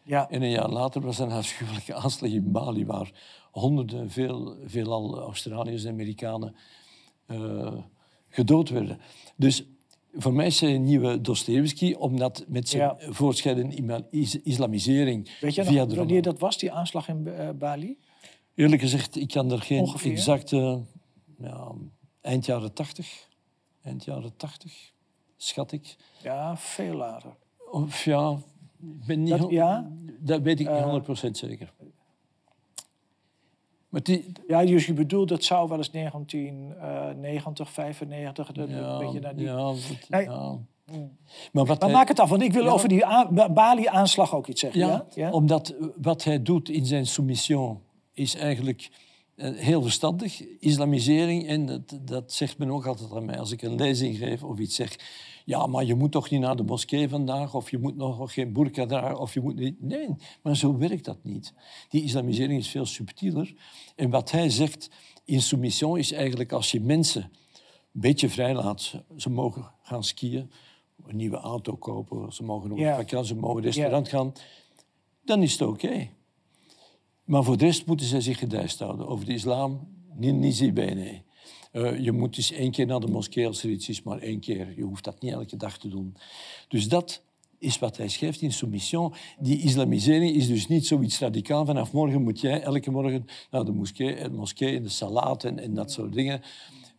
Ja. 0.04 0.30
En 0.30 0.42
een 0.42 0.50
jaar 0.50 0.70
later 0.70 1.00
was 1.00 1.18
er 1.18 1.26
een 1.26 1.32
afschuwelijke 1.32 1.94
aanslag 1.94 2.30
in 2.30 2.52
Bali, 2.52 2.86
waar 2.86 3.10
honderden, 3.50 4.10
veel, 4.10 4.56
veelal 4.64 5.18
Australiërs 5.18 5.84
en 5.84 5.92
Amerikanen 5.92 6.54
uh, 7.26 7.72
gedood 8.28 8.68
werden. 8.68 9.00
Dus 9.36 9.64
voor 10.14 10.32
mij 10.32 10.46
is 10.46 10.60
hij 10.60 10.74
een 10.74 10.84
nieuwe 10.84 11.20
Dostoevsky, 11.20 11.92
omdat 11.92 12.44
met 12.48 12.68
zijn 12.68 12.82
ja. 12.82 13.12
voortschrijdende 13.12 14.06
islamisering... 14.42 15.38
Weet 15.40 15.54
je 15.54 15.62
nog 15.62 15.94
wanneer 15.94 16.22
dat 16.22 16.38
was, 16.38 16.58
die 16.58 16.72
aanslag 16.72 17.08
in 17.08 17.26
uh, 17.26 17.50
Bali? 17.50 17.98
Eerlijk 18.54 18.82
gezegd, 18.82 19.16
ik 19.16 19.28
kan 19.28 19.52
er 19.52 19.60
geen 19.60 19.80
Ongeveer? 19.80 20.12
exacte... 20.12 20.82
Ja, 21.38 21.72
eind 22.20 22.46
jaren 22.46 22.72
tachtig. 22.72 23.28
Eind 23.82 24.04
jaren 24.04 24.36
tachtig, 24.36 24.92
schat 25.36 25.72
ik. 25.72 25.96
Ja, 26.22 26.56
veel 26.56 26.94
later. 26.94 27.36
Of 27.70 28.04
ja, 28.04 28.38
ben 28.82 29.22
niet, 29.22 29.38
dat, 29.38 29.50
ja? 29.50 29.90
dat 30.18 30.42
weet 30.42 30.60
ik 30.60 30.70
niet 30.70 31.06
100% 31.06 31.08
uh, 31.08 31.28
zeker. 31.32 31.72
Maar 33.88 34.02
die, 34.02 34.32
ja, 34.48 34.64
dus 34.64 34.86
je 34.86 34.92
bedoelt, 34.92 35.28
dat 35.28 35.44
zou 35.44 35.68
wel 35.68 35.78
eens 35.78 35.90
1990, 35.90 37.70
95, 37.70 38.50
ja, 38.54 38.62
een 38.62 38.98
beetje 38.98 39.20
naar 39.20 39.36
die... 39.36 39.46
Ja, 39.46 39.72
nee. 40.08 40.24
ja. 40.24 40.58
Maar, 41.52 41.64
wat 41.64 41.80
maar 41.80 41.90
maak 41.90 42.08
het 42.08 42.20
af, 42.20 42.28
want 42.28 42.42
ik 42.42 42.52
wil 42.52 42.68
over 42.68 42.88
die 42.88 43.04
Bali-aanslag 43.50 44.34
ook 44.34 44.46
iets 44.46 44.60
zeggen. 44.60 44.80
Ja, 44.80 45.06
ja, 45.14 45.30
omdat 45.30 45.74
wat 45.96 46.24
hij 46.24 46.42
doet 46.42 46.68
in 46.68 46.86
zijn 46.86 47.06
soumission 47.06 47.80
is 48.12 48.34
eigenlijk 48.34 48.90
eh, 49.34 49.50
heel 49.54 49.82
verstandig. 49.82 50.40
Islamisering, 50.58 51.46
en 51.46 51.66
dat, 51.66 51.98
dat 52.02 52.32
zegt 52.32 52.58
men 52.58 52.70
ook 52.70 52.86
altijd 52.86 53.12
aan 53.12 53.24
mij 53.24 53.38
als 53.38 53.50
ik 53.50 53.62
een 53.62 53.74
lezing 53.74 54.16
geef 54.16 54.42
of 54.42 54.58
iets 54.58 54.74
zeg 54.74 54.98
ja, 55.44 55.66
maar 55.66 55.84
je 55.84 55.94
moet 55.94 56.12
toch 56.12 56.30
niet 56.30 56.40
naar 56.40 56.56
de 56.56 56.62
moskee 56.62 57.08
vandaag, 57.08 57.54
of 57.54 57.70
je 57.70 57.78
moet 57.78 57.96
nog 57.96 58.32
geen 58.32 58.52
burka 58.52 58.86
dragen, 58.86 59.18
of 59.18 59.34
je 59.34 59.40
moet 59.40 59.56
niet... 59.56 59.82
Nee, 59.82 60.08
maar 60.42 60.56
zo 60.56 60.76
werkt 60.76 61.04
dat 61.04 61.18
niet. 61.22 61.54
Die 61.88 62.02
islamisering 62.02 62.58
is 62.58 62.68
veel 62.68 62.86
subtieler. 62.86 63.54
En 63.96 64.10
wat 64.10 64.30
hij 64.30 64.50
zegt 64.50 64.90
in 65.24 65.42
soumission 65.42 65.98
is 65.98 66.12
eigenlijk 66.12 66.52
als 66.52 66.70
je 66.70 66.80
mensen 66.80 67.22
een 67.22 68.00
beetje 68.00 68.28
vrijlaat, 68.28 68.94
ze 69.16 69.30
mogen 69.30 69.70
gaan 69.82 70.04
skiën, 70.04 70.50
een 71.06 71.16
nieuwe 71.16 71.36
auto 71.36 71.76
kopen, 71.76 72.32
ze 72.32 72.42
mogen 72.42 72.72
op 72.72 72.78
ja. 72.78 72.96
vakantie, 72.96 73.34
ze 73.34 73.40
mogen 73.40 73.62
restaurant 73.62 74.08
gaan, 74.08 74.32
dan 75.24 75.42
is 75.42 75.52
het 75.52 75.68
oké. 75.68 76.08
Maar 77.24 77.44
voor 77.44 77.56
de 77.56 77.64
rest 77.64 77.86
moeten 77.86 78.06
zij 78.06 78.20
zich 78.20 78.38
gedijst 78.38 78.78
houden. 78.78 79.06
Over 79.06 79.26
de 79.26 79.32
islam, 79.32 79.88
niet, 80.14 80.34
niet 80.34 80.74
nee. 80.74 81.24
Uh, 81.72 81.98
je 81.98 82.12
moet 82.12 82.34
dus 82.34 82.52
één 82.52 82.70
keer 82.70 82.86
naar 82.86 83.00
de 83.00 83.06
moskee 83.06 83.46
als 83.46 83.62
er 83.62 83.70
iets 83.70 83.88
is, 83.88 84.02
maar 84.02 84.18
één 84.18 84.40
keer. 84.40 84.72
Je 84.76 84.82
hoeft 84.82 85.04
dat 85.04 85.20
niet 85.20 85.32
elke 85.32 85.56
dag 85.56 85.78
te 85.78 85.88
doen. 85.88 86.16
Dus 86.68 86.88
dat 86.88 87.22
is 87.58 87.78
wat 87.78 87.96
hij 87.96 88.08
schrijft 88.08 88.40
in 88.40 88.52
Soumission. 88.52 89.14
Die 89.38 89.58
islamisering 89.62 90.36
is 90.36 90.46
dus 90.46 90.68
niet 90.68 90.86
zoiets 90.86 91.18
radicaal. 91.18 91.64
Vanaf 91.66 91.92
morgen 91.92 92.22
moet 92.22 92.40
jij 92.40 92.62
elke 92.62 92.90
morgen 92.90 93.24
naar 93.50 93.64
de 93.64 93.72
moskee, 93.72 94.14
de 94.22 94.30
moskee 94.30 94.76
en 94.76 94.82
de 94.82 94.88
salat 94.88 95.44
en, 95.44 95.58
en 95.58 95.74
dat 95.74 95.92
soort 95.92 96.12
dingen. 96.12 96.40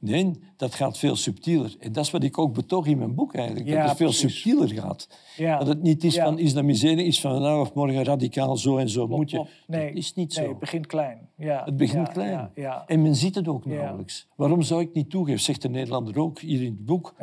Nee, 0.04 0.32
dat 0.58 0.76
gaat 0.76 0.98
veel 0.98 1.16
subtieler. 1.16 1.76
En 1.80 1.92
dat 1.92 2.06
is 2.06 2.12
wat 2.12 2.24
ik 2.24 2.38
ook 2.38 2.54
betoog 2.54 2.86
in 2.86 2.98
mijn 2.98 3.16
boek 3.16 3.36
eigenlijk. 3.36 3.68
dat 3.68 3.88
het 3.88 3.98
veel 3.98 4.12
subtieler 4.12 4.70
gaat. 4.70 5.08
Ja. 5.38 5.58
Dat 5.58 5.68
het 5.68 5.82
niet 5.82 6.04
is 6.04 6.16
van 6.16 6.40
islamisering, 6.40 7.08
is 7.08 7.22
van 7.22 7.32
vandaag 7.32 7.60
of 7.60 7.74
morgen 7.74 8.04
radicaal 8.04 8.58
zo 8.58 8.78
en 8.78 8.90
zo 8.90 9.08
moet 9.08 9.32
je. 9.32 9.46
Nee, 9.68 9.88
dat 9.88 9.98
is 9.98 10.14
niet 10.14 10.34
zo. 10.34 10.40
Nee, 10.42 10.50
het 10.50 10.60
begint 10.60 10.88
klein. 10.88 11.30
Ja. 11.38 11.62
Het 11.66 11.78
begint 11.78 12.10
klein. 12.10 12.52
En 12.86 13.02
men 13.02 13.16
ziet 13.16 13.36
het 13.36 13.48
ook 13.48 13.66
nauwelijks. 13.66 14.28
Waarom 14.36 14.62
zou 14.62 14.82
ik 14.82 14.94
niet 14.94 15.10
toegeven, 15.10 15.42
zegt 15.42 15.62
de 15.62 15.70
Nederlander 15.70 16.20
ook 16.20 16.40
hier 16.40 16.62
in 16.62 16.72
het 16.72 16.86
boek. 16.86 17.16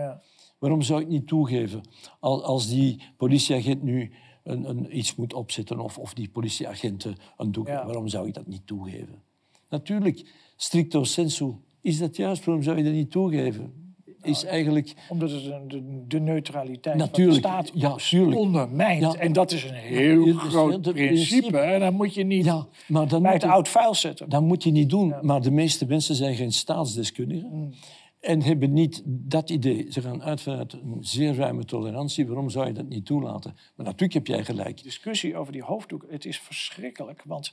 Waarom 0.58 0.82
zou 0.82 1.00
ik 1.00 1.08
niet 1.08 1.26
toegeven 1.26 1.80
als 2.20 2.68
die 2.68 3.02
politieagent 3.16 3.82
nu 3.82 4.12
een, 4.44 4.68
een, 4.68 4.96
iets 4.98 5.14
moet 5.14 5.34
opzetten 5.34 5.80
of, 5.80 5.98
of 5.98 6.14
die 6.14 6.28
politieagenten 6.28 7.16
een 7.36 7.52
doek, 7.52 7.68
waarom 7.68 8.08
zou 8.08 8.28
ik 8.28 8.34
dat 8.34 8.46
niet 8.46 8.66
toegeven? 8.66 9.22
Natuurlijk, 9.68 10.26
stricto 10.56 11.04
sensu 11.04 11.54
is 11.82 11.98
dat 11.98 12.16
juist? 12.16 12.44
Waarom 12.44 12.64
zou 12.64 12.76
je 12.76 12.84
dat 12.84 12.92
niet 12.92 13.10
toegeven? 13.10 13.78
Is 14.22 14.44
eigenlijk... 14.44 14.94
Omdat 15.08 15.30
het 15.30 15.70
de, 15.70 16.04
de 16.08 16.20
neutraliteit 16.20 16.96
Natuurlijk, 16.96 17.46
van 17.46 17.60
de 17.60 17.66
staat 17.66 18.10
ja, 18.10 18.36
ondermijnt. 18.36 19.12
Ja. 19.12 19.14
En 19.14 19.32
dat 19.32 19.52
is 19.52 19.64
een 19.64 19.74
heel 19.74 20.34
groot 20.34 20.82
principe. 20.92 21.58
En 21.58 21.80
dan 21.80 21.94
moet 21.94 22.14
je 22.14 22.24
niet 22.24 22.44
ja, 22.44 22.66
maar 22.88 23.08
dan 23.08 23.22
bij 23.22 23.32
het 23.32 23.44
oud 23.44 23.68
vuil 23.68 23.94
zetten. 23.94 24.28
Dat 24.28 24.42
moet 24.42 24.62
je 24.62 24.70
niet 24.70 24.90
doen. 24.90 25.14
Maar 25.20 25.40
de 25.40 25.50
meeste 25.50 25.86
mensen 25.86 26.14
zijn 26.14 26.34
geen 26.34 26.52
staatsdeskundigen. 26.52 27.48
Mm. 27.52 27.72
En 28.20 28.42
hebben 28.42 28.72
niet 28.72 29.02
dat 29.04 29.50
idee. 29.50 29.86
Ze 29.92 30.00
gaan 30.00 30.22
uit 30.22 30.40
vanuit 30.40 30.72
een 30.72 30.96
zeer 31.00 31.34
ruime 31.34 31.64
tolerantie. 31.64 32.26
Waarom 32.26 32.50
zou 32.50 32.66
je 32.66 32.72
dat 32.72 32.88
niet 32.88 33.06
toelaten? 33.06 33.56
Maar 33.76 33.86
natuurlijk 33.86 34.12
heb 34.12 34.26
jij 34.26 34.44
gelijk. 34.44 34.76
De 34.76 34.82
discussie 34.82 35.36
over 35.36 35.52
die 35.52 35.62
hoofddoek, 35.62 36.06
het 36.10 36.24
is 36.24 36.38
verschrikkelijk. 36.38 37.22
Want 37.24 37.52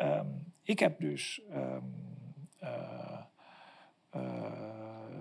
um, 0.00 0.52
ik 0.62 0.78
heb 0.78 1.00
dus... 1.00 1.40
Um, 1.50 1.82
uh, 2.62 2.68
uh, 2.68 3.20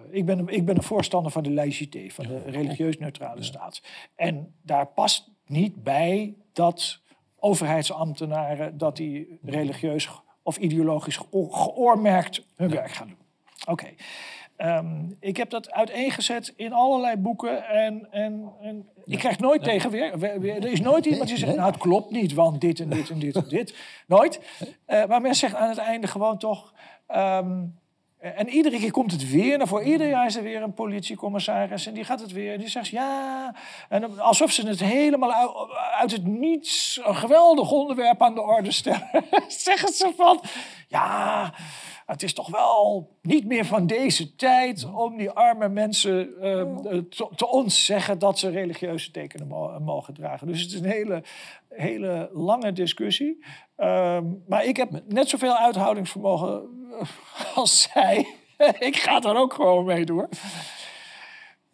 ik, 0.09 0.25
ben, 0.25 0.47
ik 0.47 0.65
ben 0.65 0.75
een 0.75 0.83
voorstander 0.83 1.31
van 1.31 1.43
de 1.43 1.51
laïcité, 1.51 2.09
van 2.09 2.27
de 2.27 2.41
religieus 2.45 2.97
neutrale 2.97 3.43
staat. 3.43 3.81
En 4.15 4.53
daar 4.61 4.87
past 4.87 5.29
niet 5.45 5.83
bij 5.83 6.33
dat 6.53 6.99
overheidsambtenaren 7.39 8.77
dat 8.77 8.95
die 8.95 9.39
religieus 9.43 10.09
of 10.43 10.57
ideologisch 10.57 11.19
geoormerkt 11.31 12.45
hun 12.55 12.69
werk 12.69 12.91
gaan 12.91 13.07
doen. 13.07 13.17
Oké. 13.65 13.87
Um, 14.57 15.17
ik 15.19 15.37
heb 15.37 15.49
dat 15.49 15.71
uiteengezet 15.71 16.53
in 16.55 16.73
allerlei 16.73 17.17
boeken 17.17 17.67
en, 17.67 18.11
en, 18.11 18.51
en 18.61 18.89
ik 19.05 19.19
krijg 19.19 19.39
nooit 19.39 19.63
tegenweer. 19.63 20.23
Er 20.23 20.71
is 20.71 20.81
nooit 20.81 21.05
iemand 21.05 21.27
die 21.29 21.37
zegt, 21.37 21.55
nou 21.55 21.71
het 21.71 21.81
klopt 21.81 22.11
niet, 22.11 22.33
want 22.33 22.61
dit 22.61 22.79
en 22.79 22.89
dit 22.89 23.09
en 23.09 23.19
dit 23.19 23.35
en 23.35 23.47
dit. 23.47 23.75
Nooit. 24.07 24.39
Uh, 24.87 25.05
maar 25.05 25.21
men 25.21 25.35
zegt 25.35 25.55
aan 25.55 25.69
het 25.69 25.77
einde 25.77 26.07
gewoon 26.07 26.37
toch... 26.37 26.73
Um, 27.15 27.81
en 28.23 28.49
iedere 28.49 28.79
keer 28.79 28.91
komt 28.91 29.11
het 29.11 29.29
weer 29.29 29.57
naar 29.57 29.67
voor. 29.67 29.83
Ieder 29.83 30.09
jaar 30.09 30.25
is 30.25 30.35
er 30.35 30.43
weer 30.43 30.61
een 30.61 30.73
politiecommissaris 30.73 31.87
en 31.87 31.93
die 31.93 32.03
gaat 32.03 32.21
het 32.21 32.31
weer. 32.31 32.53
En 32.53 32.59
die 32.59 32.69
zegt 32.69 32.87
ja. 32.87 33.55
En 33.89 34.19
alsof 34.19 34.51
ze 34.51 34.67
het 34.67 34.79
helemaal 34.79 35.33
uit 35.93 36.11
het 36.11 36.27
niets 36.27 37.01
een 37.03 37.15
geweldig 37.15 37.71
onderwerp 37.71 38.21
aan 38.21 38.33
de 38.33 38.41
orde 38.41 38.71
stellen. 38.71 39.09
zeggen 39.47 39.93
ze 39.93 40.13
van 40.15 40.41
ja. 40.87 41.53
Het 42.05 42.23
is 42.23 42.33
toch 42.33 42.49
wel 42.49 43.09
niet 43.21 43.45
meer 43.45 43.65
van 43.65 43.87
deze 43.87 44.35
tijd 44.35 44.87
om 44.93 45.17
die 45.17 45.29
arme 45.29 45.69
mensen 45.69 46.29
uh, 46.35 46.43
te, 47.09 47.27
te 47.35 47.47
ontzeggen 47.47 48.19
dat 48.19 48.39
ze 48.39 48.49
religieuze 48.49 49.11
tekenen 49.11 49.47
mogen 49.83 50.13
dragen. 50.13 50.47
Dus 50.47 50.61
het 50.61 50.71
is 50.71 50.79
een 50.79 50.85
hele, 50.85 51.23
hele 51.69 52.29
lange 52.33 52.73
discussie. 52.73 53.45
Uh, 53.77 54.17
maar 54.47 54.65
ik 54.65 54.77
heb 54.77 55.01
net 55.07 55.29
zoveel 55.29 55.57
uithoudingsvermogen 55.57 56.81
als 57.55 57.81
zij. 57.81 58.27
ik 58.89 58.95
ga 58.95 59.21
er 59.21 59.35
ook 59.35 59.53
gewoon 59.53 59.85
mee 59.85 60.05
door. 60.05 60.29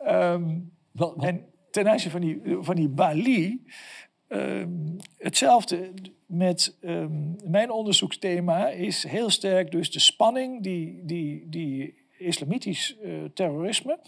Um, 0.07 0.71
En 1.17 1.45
ten 1.71 1.89
aanzien 1.89 2.11
van 2.11 2.21
die, 2.21 2.41
van 2.59 2.75
die 2.75 2.89
Bali. 2.89 3.65
Um, 4.27 4.95
hetzelfde 5.17 5.93
met 6.25 6.77
um, 6.81 7.35
mijn 7.43 7.71
onderzoeksthema 7.71 8.67
is 8.67 9.07
heel 9.07 9.29
sterk 9.29 9.71
dus 9.71 9.91
de 9.91 9.99
spanning 9.99 10.63
die, 10.63 11.01
die, 11.05 11.49
die 11.49 11.98
islamitisch 12.19 12.97
uh, 13.03 13.23
terrorisme 13.33 13.99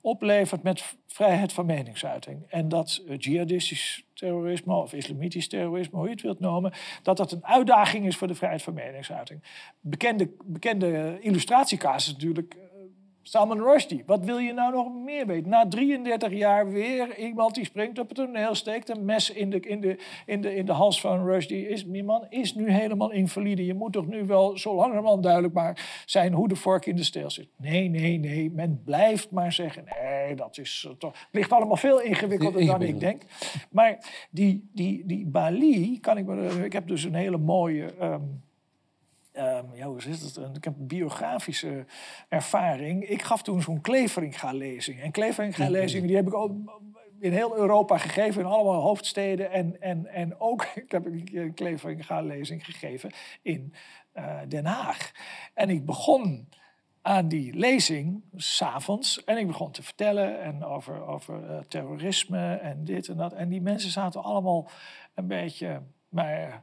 oplevert 0.00 0.62
met 0.62 0.96
vrijheid 1.06 1.52
van 1.52 1.66
meningsuiting. 1.66 2.42
En 2.48 2.68
dat 2.68 3.02
uh, 3.06 3.16
jihadistisch 3.18 4.04
terrorisme 4.12 4.74
of 4.74 4.92
islamitisch 4.92 5.48
terrorisme, 5.48 5.98
hoe 5.98 6.06
je 6.06 6.12
het 6.12 6.22
wilt 6.22 6.40
noemen, 6.40 6.72
dat 7.02 7.16
dat 7.16 7.32
een 7.32 7.44
uitdaging 7.44 8.06
is 8.06 8.16
voor 8.16 8.28
de 8.28 8.34
vrijheid 8.34 8.62
van 8.62 8.74
meningsuiting. 8.74 9.42
Bekende, 9.80 10.30
bekende 10.44 11.18
illustratiekasus 11.20 12.12
natuurlijk 12.12 12.56
Salman 13.28 13.60
Rushdie, 13.60 14.02
wat 14.06 14.24
wil 14.24 14.38
je 14.38 14.52
nou 14.52 14.72
nog 14.72 14.94
meer 14.94 15.26
weten? 15.26 15.50
Na 15.50 15.68
33 15.68 16.32
jaar 16.32 16.70
weer 16.70 17.18
iemand 17.18 17.54
die 17.54 17.64
springt 17.64 17.98
op 17.98 18.08
het 18.08 18.16
toneel, 18.16 18.54
steekt 18.54 18.88
een 18.88 19.04
mes 19.04 19.30
in 19.30 19.50
de, 19.50 19.60
in 19.60 19.80
de, 19.80 19.98
in 20.26 20.40
de, 20.40 20.54
in 20.54 20.66
de 20.66 20.72
hals 20.72 21.00
van 21.00 21.24
Rushdie. 21.24 21.68
Is, 21.68 21.84
die 21.84 22.04
man 22.04 22.26
is 22.28 22.54
nu 22.54 22.70
helemaal 22.70 23.12
invalide. 23.12 23.64
Je 23.64 23.74
moet 23.74 23.92
toch 23.92 24.06
nu 24.06 24.24
wel 24.24 24.58
zo 24.58 24.74
langzamerhand 24.74 25.22
duidelijk 25.22 25.54
maar 25.54 26.02
zijn 26.04 26.32
hoe 26.32 26.48
de 26.48 26.56
vork 26.56 26.86
in 26.86 26.96
de 26.96 27.04
steel 27.04 27.30
zit. 27.30 27.48
Nee, 27.56 27.88
nee, 27.88 28.18
nee. 28.18 28.50
Men 28.50 28.82
blijft 28.84 29.30
maar 29.30 29.52
zeggen, 29.52 29.84
nee, 30.00 30.34
dat 30.34 30.58
is 30.58 30.88
toch... 30.98 31.12
Het 31.12 31.28
ligt 31.30 31.52
allemaal 31.52 31.76
veel 31.76 32.00
ingewikkelder 32.00 32.66
dan 32.66 32.82
ik 32.82 33.00
denk. 33.00 33.22
Maar 33.70 33.98
die, 34.30 34.70
die, 34.72 35.02
die 35.06 35.26
Bali, 35.26 36.00
kan 36.00 36.18
ik 36.18 36.26
me... 36.26 36.64
Ik 36.64 36.72
heb 36.72 36.88
dus 36.88 37.04
een 37.04 37.14
hele 37.14 37.38
mooie... 37.38 37.94
Ehm, 37.98 38.22
Um, 39.38 39.74
ja, 39.74 39.86
hoe? 39.86 40.00
Ik 40.54 40.64
heb 40.64 40.78
een 40.78 40.86
biografische 40.86 41.86
ervaring. 42.28 43.08
Ik 43.08 43.22
gaf 43.22 43.42
toen 43.42 43.62
zo'n 43.62 43.80
Kleveringa-lezing. 43.80 45.00
En 45.00 45.10
Kleveringa-lezingen 45.10 46.06
die 46.06 46.16
heb 46.16 46.26
ik 46.26 46.34
ook 46.34 46.52
in 47.18 47.32
heel 47.32 47.56
Europa 47.56 47.98
gegeven, 47.98 48.40
in 48.40 48.46
allemaal 48.46 48.80
hoofdsteden. 48.80 49.50
En, 49.50 49.80
en, 49.80 50.06
en 50.06 50.40
ook, 50.40 50.62
ik 50.84 50.90
heb 50.90 51.06
een 51.06 51.54
Kleveringa-lezing 51.54 52.64
gegeven 52.64 53.12
in 53.42 53.74
uh, 54.14 54.38
Den 54.48 54.64
Haag. 54.64 55.12
En 55.54 55.70
ik 55.70 55.84
begon 55.84 56.48
aan 57.02 57.28
die 57.28 57.54
lezing, 57.54 58.22
s'avonds. 58.36 59.24
En 59.24 59.38
ik 59.38 59.46
begon 59.46 59.70
te 59.70 59.82
vertellen 59.82 60.42
en 60.42 60.64
over, 60.64 61.06
over 61.06 61.50
uh, 61.50 61.58
terrorisme 61.58 62.54
en 62.54 62.84
dit 62.84 63.08
en 63.08 63.16
dat. 63.16 63.32
En 63.32 63.48
die 63.48 63.62
mensen 63.62 63.90
zaten 63.90 64.22
allemaal 64.22 64.68
een 65.14 65.26
beetje 65.26 65.82
maar, 66.08 66.62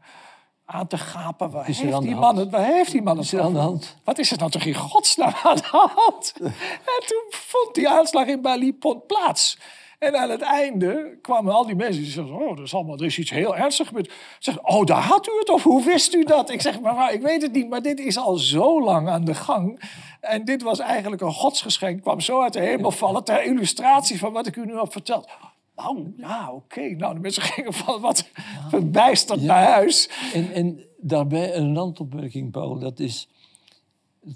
aan 0.73 0.87
te 0.87 0.97
gapen. 0.97 1.51
Waar 1.51 1.65
heeft, 1.65 2.01
die 2.01 2.15
man 2.15 2.37
het, 2.37 2.49
waar 2.49 2.65
heeft 2.65 2.91
die 2.91 3.01
man 3.01 3.17
het 3.17 3.39
aan 3.39 3.53
de 3.53 3.59
hand? 3.59 3.95
Wat 4.03 4.17
is 4.17 4.31
er 4.31 4.37
nou 4.37 4.51
toch 4.51 4.63
in 4.63 4.75
godsnaam 4.75 5.33
aan 5.43 5.55
de 5.55 5.87
hand? 5.95 6.33
en 6.93 7.01
toen 7.05 7.23
vond 7.29 7.75
die 7.75 7.89
aanslag 7.89 8.27
in 8.27 8.41
Bali 8.41 8.77
plaats. 9.07 9.57
En 9.99 10.15
aan 10.15 10.29
het 10.29 10.41
einde 10.41 11.17
kwamen 11.21 11.53
al 11.53 11.65
die 11.65 11.75
mensen 11.75 12.01
die 12.01 12.11
zeiden: 12.11 12.35
Oh, 12.35 12.57
er 12.57 12.63
is, 12.63 12.73
allemaal, 12.73 12.97
er 12.97 13.05
is 13.05 13.17
iets 13.17 13.29
heel 13.29 13.55
ernstigs 13.55 13.89
gebeurd. 13.89 14.11
Zeg, 14.39 14.59
oh, 14.63 14.85
daar 14.85 15.01
had 15.01 15.27
u 15.27 15.31
het 15.39 15.49
of 15.49 15.63
hoe 15.63 15.83
wist 15.83 16.13
u 16.13 16.23
dat? 16.23 16.49
Ik 16.49 16.61
zeg: 16.61 16.79
Maar 16.79 17.13
ik 17.13 17.21
weet 17.21 17.41
het 17.41 17.51
niet, 17.51 17.69
maar 17.69 17.81
dit 17.81 17.99
is 17.99 18.17
al 18.17 18.35
zo 18.35 18.83
lang 18.83 19.09
aan 19.09 19.25
de 19.25 19.35
gang. 19.35 19.81
En 20.19 20.45
dit 20.45 20.61
was 20.61 20.79
eigenlijk 20.79 21.21
een 21.21 21.33
godsgeschenk, 21.33 22.01
kwam 22.01 22.19
zo 22.19 22.41
uit 22.41 22.53
de 22.53 22.59
hemel 22.59 22.91
vallen 22.91 23.23
ter 23.23 23.43
illustratie 23.43 24.19
van 24.19 24.33
wat 24.33 24.47
ik 24.47 24.55
u 24.55 24.65
nu 24.65 24.77
heb 24.77 24.91
verteld. 24.91 25.27
Nou, 25.75 26.13
ja, 26.17 26.53
oké. 26.53 26.81
Nou, 26.81 27.13
de 27.13 27.19
mensen 27.19 27.43
gingen 27.53 27.73
van 27.73 28.01
wat 28.01 28.29
verbijsterd 28.69 29.41
naar 29.41 29.65
huis. 29.71 30.09
En, 30.33 30.51
en 30.51 30.79
daarbij 30.97 31.55
een 31.55 31.75
randopmerking, 31.75 32.51
Paul. 32.51 32.79
Dat 32.79 32.99
is 32.99 33.27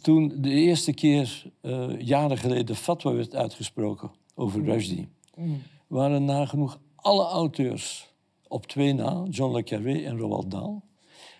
toen 0.01 0.33
de 0.37 0.49
eerste 0.49 0.93
keer, 0.93 1.51
uh, 1.61 1.99
jaren 1.99 2.37
geleden, 2.37 2.65
de 2.65 2.75
fatwa 2.75 3.13
werd 3.13 3.35
uitgesproken 3.35 4.11
over 4.35 4.63
Rushdie. 4.63 5.07
Mm. 5.35 5.61
waren 5.87 6.25
nagenoeg 6.25 6.79
alle 6.95 7.25
auteurs 7.25 8.13
op 8.47 8.65
twee 8.65 8.93
na, 8.93 9.23
John 9.29 9.55
le 9.55 9.63
Carré 9.63 10.03
en 10.03 10.17
Roald 10.17 10.51
Dahl, 10.51 10.81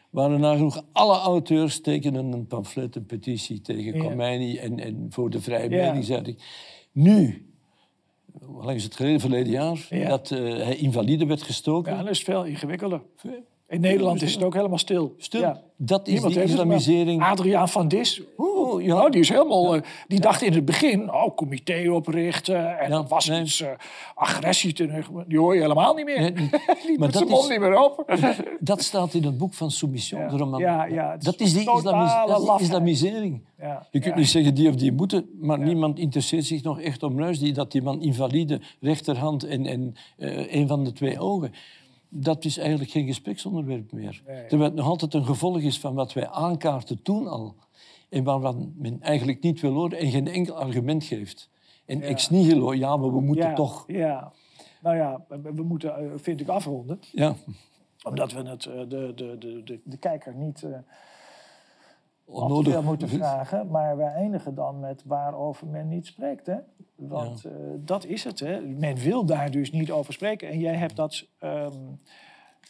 waren 0.10 0.40
nagenoeg 0.40 0.84
alle 0.92 1.18
auteurs 1.18 1.82
tekenen 1.82 2.32
een 2.32 2.48
pamflet, 2.48 2.96
een 2.96 3.06
petitie 3.06 3.62
tegen 3.62 4.00
Khomeini 4.00 4.58
en, 4.58 4.80
en 4.80 5.06
voor 5.10 5.30
de 5.30 5.42
vrije 5.42 5.70
meningsuiting. 5.70 6.38
Nu, 6.92 7.48
hoe 8.46 8.64
lang 8.64 8.76
is 8.76 8.84
het 8.84 8.96
geleden, 8.96 9.20
verleden 9.20 9.52
jaar, 9.52 9.88
dat 10.08 10.32
uh, 10.32 10.64
hij 10.64 10.76
invalide 10.76 11.26
werd 11.26 11.42
gestoken. 11.42 11.94
Ja, 11.94 12.02
dat 12.02 12.12
is 12.12 12.24
veel 12.24 12.46
ingewikkelder. 12.46 13.02
In 13.68 13.82
Nederland 13.82 14.22
is 14.22 14.34
het 14.34 14.44
ook 14.44 14.54
helemaal 14.54 14.78
stil. 14.78 15.14
Stil? 15.18 15.42
Ja. 15.42 15.62
Dat 15.76 16.08
is 16.08 16.22
de 16.22 16.44
islamisering. 16.44 17.24
Adriaan 17.24 17.70
van 17.70 17.88
Dis, 17.88 18.22
ja. 18.38 18.94
Nou, 18.94 19.12
die 19.12 19.22
is 19.22 19.30
helemaal... 19.30 19.76
Uh, 19.76 19.82
die 20.08 20.20
dacht 20.20 20.42
in 20.42 20.54
het 20.54 20.66
begin, 20.66 21.14
oh, 21.14 21.36
comité 21.36 21.92
oprichten. 21.92 22.80
En 22.80 22.90
dat 22.90 23.10
was 23.10 23.28
nee. 23.28 23.42
iets 23.42 23.62
uh, 23.62 23.68
agressie. 24.16 24.74
Te, 24.74 25.04
die 25.28 25.40
hoor 25.40 25.56
je 25.56 25.62
helemaal 25.62 25.94
niet 25.94 26.06
meer. 26.06 26.20
Nee, 26.20 26.32
die 26.88 27.00
maar 27.00 27.12
dat 27.12 27.30
is, 27.30 27.48
niet 27.48 27.60
meer 27.60 27.76
open. 27.76 28.06
dat 28.60 28.82
staat 28.82 29.14
in 29.14 29.24
het 29.24 29.38
boek 29.38 29.54
van 29.54 29.72
Soumission, 29.72 30.28
de 30.28 30.38
roman. 30.38 30.60
Ja, 30.60 30.86
ja, 30.86 31.18
dat 31.18 31.40
is 31.40 31.54
de 31.54 31.60
islamis, 31.60 32.12
dat 32.28 32.60
is 32.60 32.62
islamisering. 32.62 33.42
Ja. 33.60 33.88
Je 33.92 34.00
kunt 34.00 34.16
niet 34.16 34.28
zeggen 34.28 34.56
die 34.56 34.70
of 34.70 34.76
die 34.76 34.92
moeten, 34.92 35.30
maar 35.40 35.60
niemand 35.60 36.00
interesseert 36.00 36.46
zich 36.46 36.64
nog 36.64 36.82
echt 36.82 37.04
om 37.04 37.20
ruis. 37.20 37.40
Die, 37.40 37.54
dat 37.54 37.72
die 37.72 37.82
man 37.82 38.02
invalide, 38.02 38.62
rechterhand 38.80 39.44
en, 39.44 39.66
en 39.66 39.96
uh, 40.18 40.54
een 40.54 40.68
van 40.68 40.84
de 40.84 40.92
twee 40.92 41.20
ogen 41.20 41.52
dat 42.20 42.46
is 42.46 42.58
eigenlijk 42.58 42.90
geen 42.90 43.06
gespreksonderwerp 43.06 43.92
meer. 43.92 44.22
Terwijl 44.26 44.70
het 44.70 44.74
nog 44.74 44.88
altijd 44.88 45.14
een 45.14 45.26
gevolg 45.26 45.60
is 45.60 45.80
van 45.80 45.94
wat 45.94 46.14
wij 46.14 46.28
aankaarten 46.28 47.02
toen 47.02 47.28
al. 47.28 47.56
En 48.10 48.24
waarvan 48.24 48.74
men 48.76 49.02
eigenlijk 49.02 49.42
niet 49.42 49.62
wil 49.62 49.74
horen 49.74 49.98
en 49.98 50.12
geen 50.12 50.28
enkel 50.28 50.56
argument 50.56 51.04
geeft. 51.04 51.50
En 51.86 52.00
ja. 52.00 52.06
ex 52.06 52.30
nihilo, 52.30 52.74
ja, 52.74 52.98
maar 52.98 53.14
we 53.14 53.22
moeten 53.22 53.56
toch... 53.56 53.84
Ja, 53.88 54.32
nou 54.82 54.96
ja, 54.96 55.26
we 55.28 55.64
moeten, 55.64 55.98
eh, 55.98 56.12
vind 56.16 56.42
ik, 56.42 56.48
afronden. 56.48 57.00
Ja. 57.12 57.36
Omdat 58.04 58.32
we 58.32 58.42
het, 58.42 58.66
eh, 58.66 58.78
de, 58.78 59.12
de, 59.16 59.38
de, 59.38 59.64
de, 59.64 59.80
de 59.84 59.98
kijker 59.98 60.36
niet... 60.36 60.62
Uh, 60.62 60.78
onnodig 62.26 62.82
moeten 62.82 63.10
vragen, 63.10 63.68
maar 63.68 63.98
wij 63.98 64.14
eindigen 64.14 64.56
dan 64.56 64.80
met 64.80 65.04
waarover 65.06 65.68
men 65.68 65.88
niet 65.88 66.06
spreekt. 66.06 66.46
Hè? 66.46 66.56
Want 66.98 67.46
eh, 67.46 67.52
dat 67.78 68.06
is 68.06 68.24
het. 68.24 68.40
Hè. 68.40 68.62
Men 68.62 68.96
wil 68.96 69.26
daar 69.26 69.52
dus 69.52 69.72
niet 69.72 69.92
over 69.92 70.14
spreken. 70.14 70.50
En 70.50 70.60
jij 70.60 70.76
hebt 70.76 70.96
dat 70.96 71.26
um, 71.44 72.00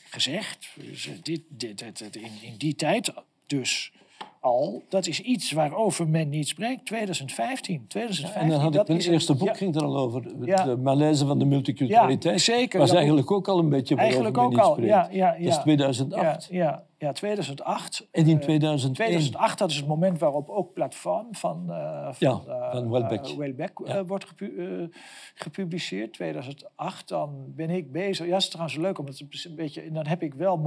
gezegd. 0.10 0.70
Dus, 0.76 1.10
dit, 1.24 1.42
dit, 1.48 1.78
dit, 1.78 2.16
in, 2.16 2.32
in 2.42 2.54
die 2.58 2.76
tijd 2.76 3.14
dus 3.46 3.92
al. 4.40 4.84
Dat 4.90 5.08
is 5.08 5.22
iets 5.22 5.52
waarover 5.52 6.08
men 6.08 6.30
niet 6.30 6.48
spreekt. 6.48 6.86
2015. 6.86 7.86
2015 7.88 8.42
en 8.42 8.50
dan 8.50 8.60
had 8.60 8.76
ik 8.76 8.88
mijn 8.88 9.12
eerste 9.12 9.36
boek 9.36 9.58
ging 9.58 9.76
er 9.76 9.84
al 9.84 9.98
over. 9.98 10.22
De 10.46 10.78
malaise 10.78 11.26
van 11.26 11.40
de 11.40 11.46
multiculturaliteit. 11.46 12.46
Ja, 12.46 12.54
zeker. 12.56 12.80
Was 12.80 12.92
eigenlijk 12.92 13.32
ook 13.32 13.48
al 13.48 13.60
een 13.60 13.70
beetje 13.70 13.96
Eigenlijk 13.96 14.38
ook 14.38 14.58
al, 14.58 14.82
ja, 14.82 15.08
ja, 15.12 15.34
ja. 15.34 15.44
Dat 15.44 15.58
is 15.58 15.58
2008. 15.58 16.48
Ja, 16.52 16.84
ja, 16.98 17.12
2008. 17.12 18.08
En 18.12 18.28
in 18.28 18.40
2001? 18.40 18.94
2008, 18.94 19.58
dat 19.58 19.70
is 19.70 19.76
het 19.76 19.88
moment 19.88 20.20
waarop 20.20 20.50
ook 20.50 20.74
Platform 20.74 21.36
van, 21.36 21.66
uh, 21.70 22.08
van, 22.12 22.16
ja, 22.20 22.72
van 22.72 22.84
uh, 22.84 22.90
Welbeck, 23.38 23.80
uh, 23.80 24.00
wordt 24.08 24.26
gepu 24.26 24.90
gepubliceerd. 25.34 26.14
2008, 26.14 27.08
dan 27.08 27.54
ben 27.56 27.70
ik 27.70 27.92
bezig. 27.92 28.26
Ja, 28.26 28.34
het 28.34 28.42
is 28.42 28.50
trouwens 28.50 28.78
leuk, 28.78 29.00
omdat 29.00 29.18
het 29.18 29.46
een 29.46 29.56
beetje... 29.56 29.92
Dan 29.92 30.08
heb 30.08 30.24
ik 30.24 30.34
wel 30.34 30.58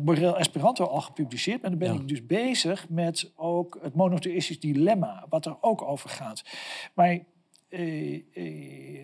Borrell 0.00 0.32
Esperanto 0.32 0.84
al 0.84 1.00
gepubliceerd. 1.00 1.62
Maar 1.62 1.70
dan 1.70 1.78
ben 1.78 1.94
ik 1.94 2.08
dus 2.08 2.26
bezig 2.26 2.88
met 2.88 3.32
ook 3.36 3.78
het 3.82 3.94
monotheïstisch 3.94 4.60
dilemma, 4.60 5.26
wat 5.28 5.46
er 5.46 5.56
ook 5.60 5.82
over 5.82 6.10
gaat. 6.10 6.42
Maar 6.94 7.06
eh, 7.08 7.14
eh, 7.14 7.20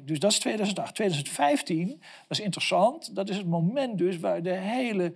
dus 0.04 0.18
dat 0.18 0.30
is 0.30 0.38
2008. 0.38 0.94
2015, 0.94 1.88
dat 1.88 2.38
is 2.38 2.40
interessant. 2.40 3.14
Dat 3.14 3.28
is 3.28 3.36
het 3.36 3.46
moment 3.46 3.98
dus 3.98 4.18
waar 4.18 4.42
de 4.42 4.54
hele... 4.54 5.14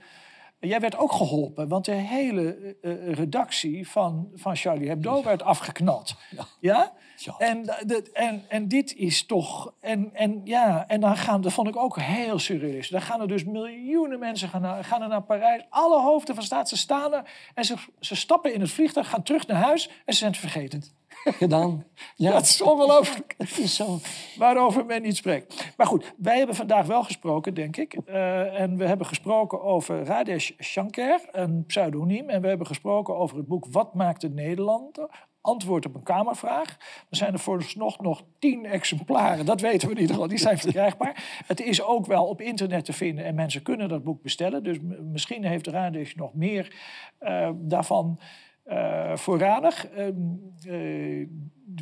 Jij 0.61 0.81
werd 0.81 0.97
ook 0.97 1.13
geholpen, 1.13 1.69
want 1.69 1.85
de 1.85 1.93
hele 1.93 2.77
uh, 2.83 3.13
redactie 3.13 3.89
van, 3.89 4.31
van 4.35 4.57
Charlie 4.57 4.89
Hebdo 4.89 5.23
werd 5.23 5.43
afgeknald. 5.43 6.15
Ja? 6.31 6.47
ja? 6.61 6.93
En, 7.39 7.63
de, 7.63 8.11
en, 8.13 8.43
en 8.49 8.69
dit 8.69 8.95
is 8.95 9.27
toch. 9.27 9.73
En, 9.81 10.15
en, 10.15 10.41
ja, 10.45 10.89
en 10.89 11.01
dan 11.01 11.17
gaan, 11.17 11.41
dat 11.41 11.53
vond 11.53 11.69
ik 11.69 11.77
ook 11.77 11.99
heel 11.99 12.39
surrealistisch. 12.39 12.89
Dan 12.89 13.03
gaan 13.03 13.21
er 13.21 13.29
dus 13.29 13.45
miljoenen 13.45 14.19
mensen 14.19 14.49
gaan, 14.49 14.61
naar, 14.61 14.85
gaan 14.85 15.03
er 15.03 15.09
naar 15.09 15.23
Parijs. 15.23 15.63
Alle 15.69 16.01
hoofden 16.01 16.35
van 16.35 16.45
staat, 16.45 16.69
ze 16.69 16.77
staan 16.77 17.15
er 17.15 17.31
en 17.55 17.65
ze, 17.65 17.75
ze 18.01 18.17
stappen 18.17 18.55
in 18.55 18.61
het 18.61 18.71
vliegtuig, 18.71 19.09
gaan 19.09 19.23
terug 19.23 19.47
naar 19.47 19.63
huis 19.63 19.89
en 19.89 20.13
ze 20.13 20.19
zijn 20.19 20.31
het 20.31 20.41
vergeten. 20.41 20.85
Gedaan. 21.43 21.85
Ja, 22.15 22.33
dat 22.33 22.43
is 22.43 22.63
ongelooflijk. 22.63 23.35
Het 23.39 23.59
is 23.59 23.75
zo. 23.75 23.99
Waarover 24.39 24.87
men 24.87 25.03
niet 25.03 25.17
spreekt. 25.17 25.73
Maar 25.77 25.87
goed, 25.87 26.15
wij 26.17 26.37
hebben 26.37 26.57
vandaag 26.57 26.87
wel 26.87 27.03
gesproken, 27.03 27.55
denk 27.55 27.77
ik. 27.77 27.97
Uh, 28.07 28.61
en 28.61 28.77
we 28.77 28.87
hebben 28.87 29.07
gesproken 29.07 29.63
over 29.63 30.05
Radesh 30.05 30.51
Shankar, 30.61 31.21
een 31.31 31.65
pseudoniem. 31.67 32.29
En 32.29 32.43
we 32.43 32.49
hebben 32.49 32.67
gesproken 32.67 33.17
over 33.17 33.37
het 33.37 33.47
boek 33.47 33.67
Wat 33.71 33.95
maakt 33.95 34.23
het 34.23 34.35
Nederland? 34.35 34.99
antwoord 35.43 35.87
op 35.87 35.95
een 35.95 36.03
Kamervraag. 36.03 36.77
Er 37.11 37.17
zijn 37.17 37.33
er 37.33 37.39
vooralsnog 37.39 38.01
nog 38.01 38.23
tien 38.39 38.67
exemplaren, 38.67 39.47
dat 39.47 39.61
weten 39.61 39.89
we 39.89 39.95
in 39.95 40.01
ieder 40.01 40.15
geval, 40.15 40.31
die 40.31 40.39
zijn 40.39 40.59
verkrijgbaar. 40.59 41.43
Het 41.47 41.61
is 41.61 41.83
ook 41.83 42.07
wel 42.07 42.25
op 42.27 42.41
internet 42.41 42.85
te 42.85 42.93
vinden 42.93 43.25
en 43.25 43.35
mensen 43.35 43.63
kunnen 43.63 43.89
dat 43.89 44.05
boek 44.05 44.23
bestellen. 44.23 44.63
Dus 44.63 44.79
misschien 45.03 45.45
heeft 45.45 45.65
de 45.65 45.71
Radesh 45.71 46.15
nog 46.15 46.35
meer 46.35 46.77
uh, 47.21 47.51
daarvan 47.55 48.19
uh, 48.67 49.17
voorradig. 49.17 49.89
Uh, 49.91 50.07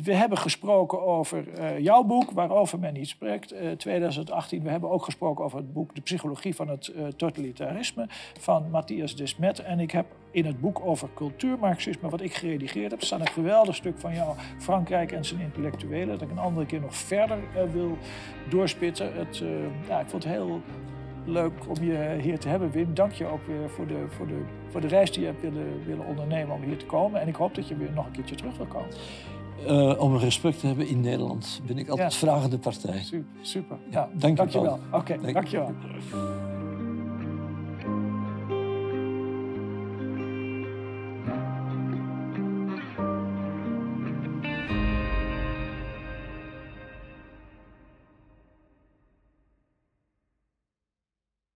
we 0.03 0.13
hebben 0.13 0.37
gesproken 0.37 1.01
over 1.01 1.59
uh, 1.59 1.79
jouw 1.79 2.03
boek, 2.03 2.31
waarover 2.31 2.79
men 2.79 2.93
niet 2.93 3.07
spreekt, 3.07 3.55
2018. 3.77 4.63
We 4.63 4.69
hebben 4.69 4.89
ook 4.89 5.03
gesproken 5.03 5.45
over 5.45 5.57
het 5.57 5.73
boek 5.73 5.95
De 5.95 6.01
Psychologie 6.01 6.55
van 6.55 6.67
het 6.67 6.93
Totalitarisme 7.15 8.05
van 8.39 8.69
Matthias 8.69 9.15
Desmet. 9.15 9.59
En 9.59 9.79
ik 9.79 9.91
heb 9.91 10.05
in 10.31 10.45
het 10.45 10.61
boek 10.61 10.81
over 10.85 11.09
cultuurmarxisme, 11.15 12.09
wat 12.09 12.21
ik 12.21 12.33
geredigeerd 12.33 12.91
heb, 12.91 13.01
staat 13.01 13.19
een 13.19 13.27
geweldig 13.27 13.75
stuk 13.75 13.97
van 13.97 14.13
jou, 14.13 14.35
Frankrijk 14.57 15.11
en 15.11 15.25
zijn 15.25 15.41
intellectuelen, 15.41 16.07
dat 16.07 16.21
ik 16.21 16.31
een 16.31 16.39
andere 16.39 16.65
keer 16.65 16.81
nog 16.81 16.95
verder 16.95 17.39
wil 17.71 17.97
doorspitten. 18.49 19.13
Het, 19.13 19.43
ik 19.87 20.09
vond 20.09 20.23
het 20.23 20.33
heel 20.33 20.61
leuk 21.25 21.53
om 21.67 21.83
je 21.83 22.17
hier 22.21 22.39
te 22.39 22.47
hebben, 22.47 22.71
Wim. 22.71 22.93
Dank 22.93 23.11
je 23.11 23.25
ook 23.25 23.47
weer 23.47 23.69
voor 23.69 23.87
de, 23.87 24.05
voor 24.07 24.27
de, 24.27 24.41
voor 24.69 24.81
de 24.81 24.87
reis 24.87 25.11
die 25.11 25.21
je 25.21 25.27
hebt 25.27 25.41
willen, 25.41 25.85
willen 25.85 26.05
ondernemen 26.05 26.55
om 26.55 26.61
hier 26.61 26.77
te 26.77 26.85
komen. 26.85 27.21
En 27.21 27.27
ik 27.27 27.35
hoop 27.35 27.55
dat 27.55 27.67
je 27.67 27.75
weer 27.75 27.91
nog 27.91 28.05
een 28.05 28.11
keertje 28.11 28.35
terug 28.35 28.57
wil 28.57 28.65
komen. 28.65 28.89
Uh, 29.67 30.01
om 30.01 30.17
respect 30.17 30.59
te 30.59 30.67
hebben 30.67 30.87
in 30.87 31.01
Nederland 31.01 31.61
ben 31.65 31.77
ik 31.77 31.89
altijd 31.89 32.13
ja. 32.13 32.19
vragende 32.19 32.57
partij. 32.57 32.99
Super. 32.99 33.25
super. 33.41 33.77
Ja, 33.89 34.09
dank, 34.13 34.37
dank 34.37 34.49
je 34.49 34.61
wel. 34.61 34.79
Oké, 34.91 35.13
okay, 35.13 35.33
dank 35.33 35.47
je 35.47 35.57
wel. 35.57 35.71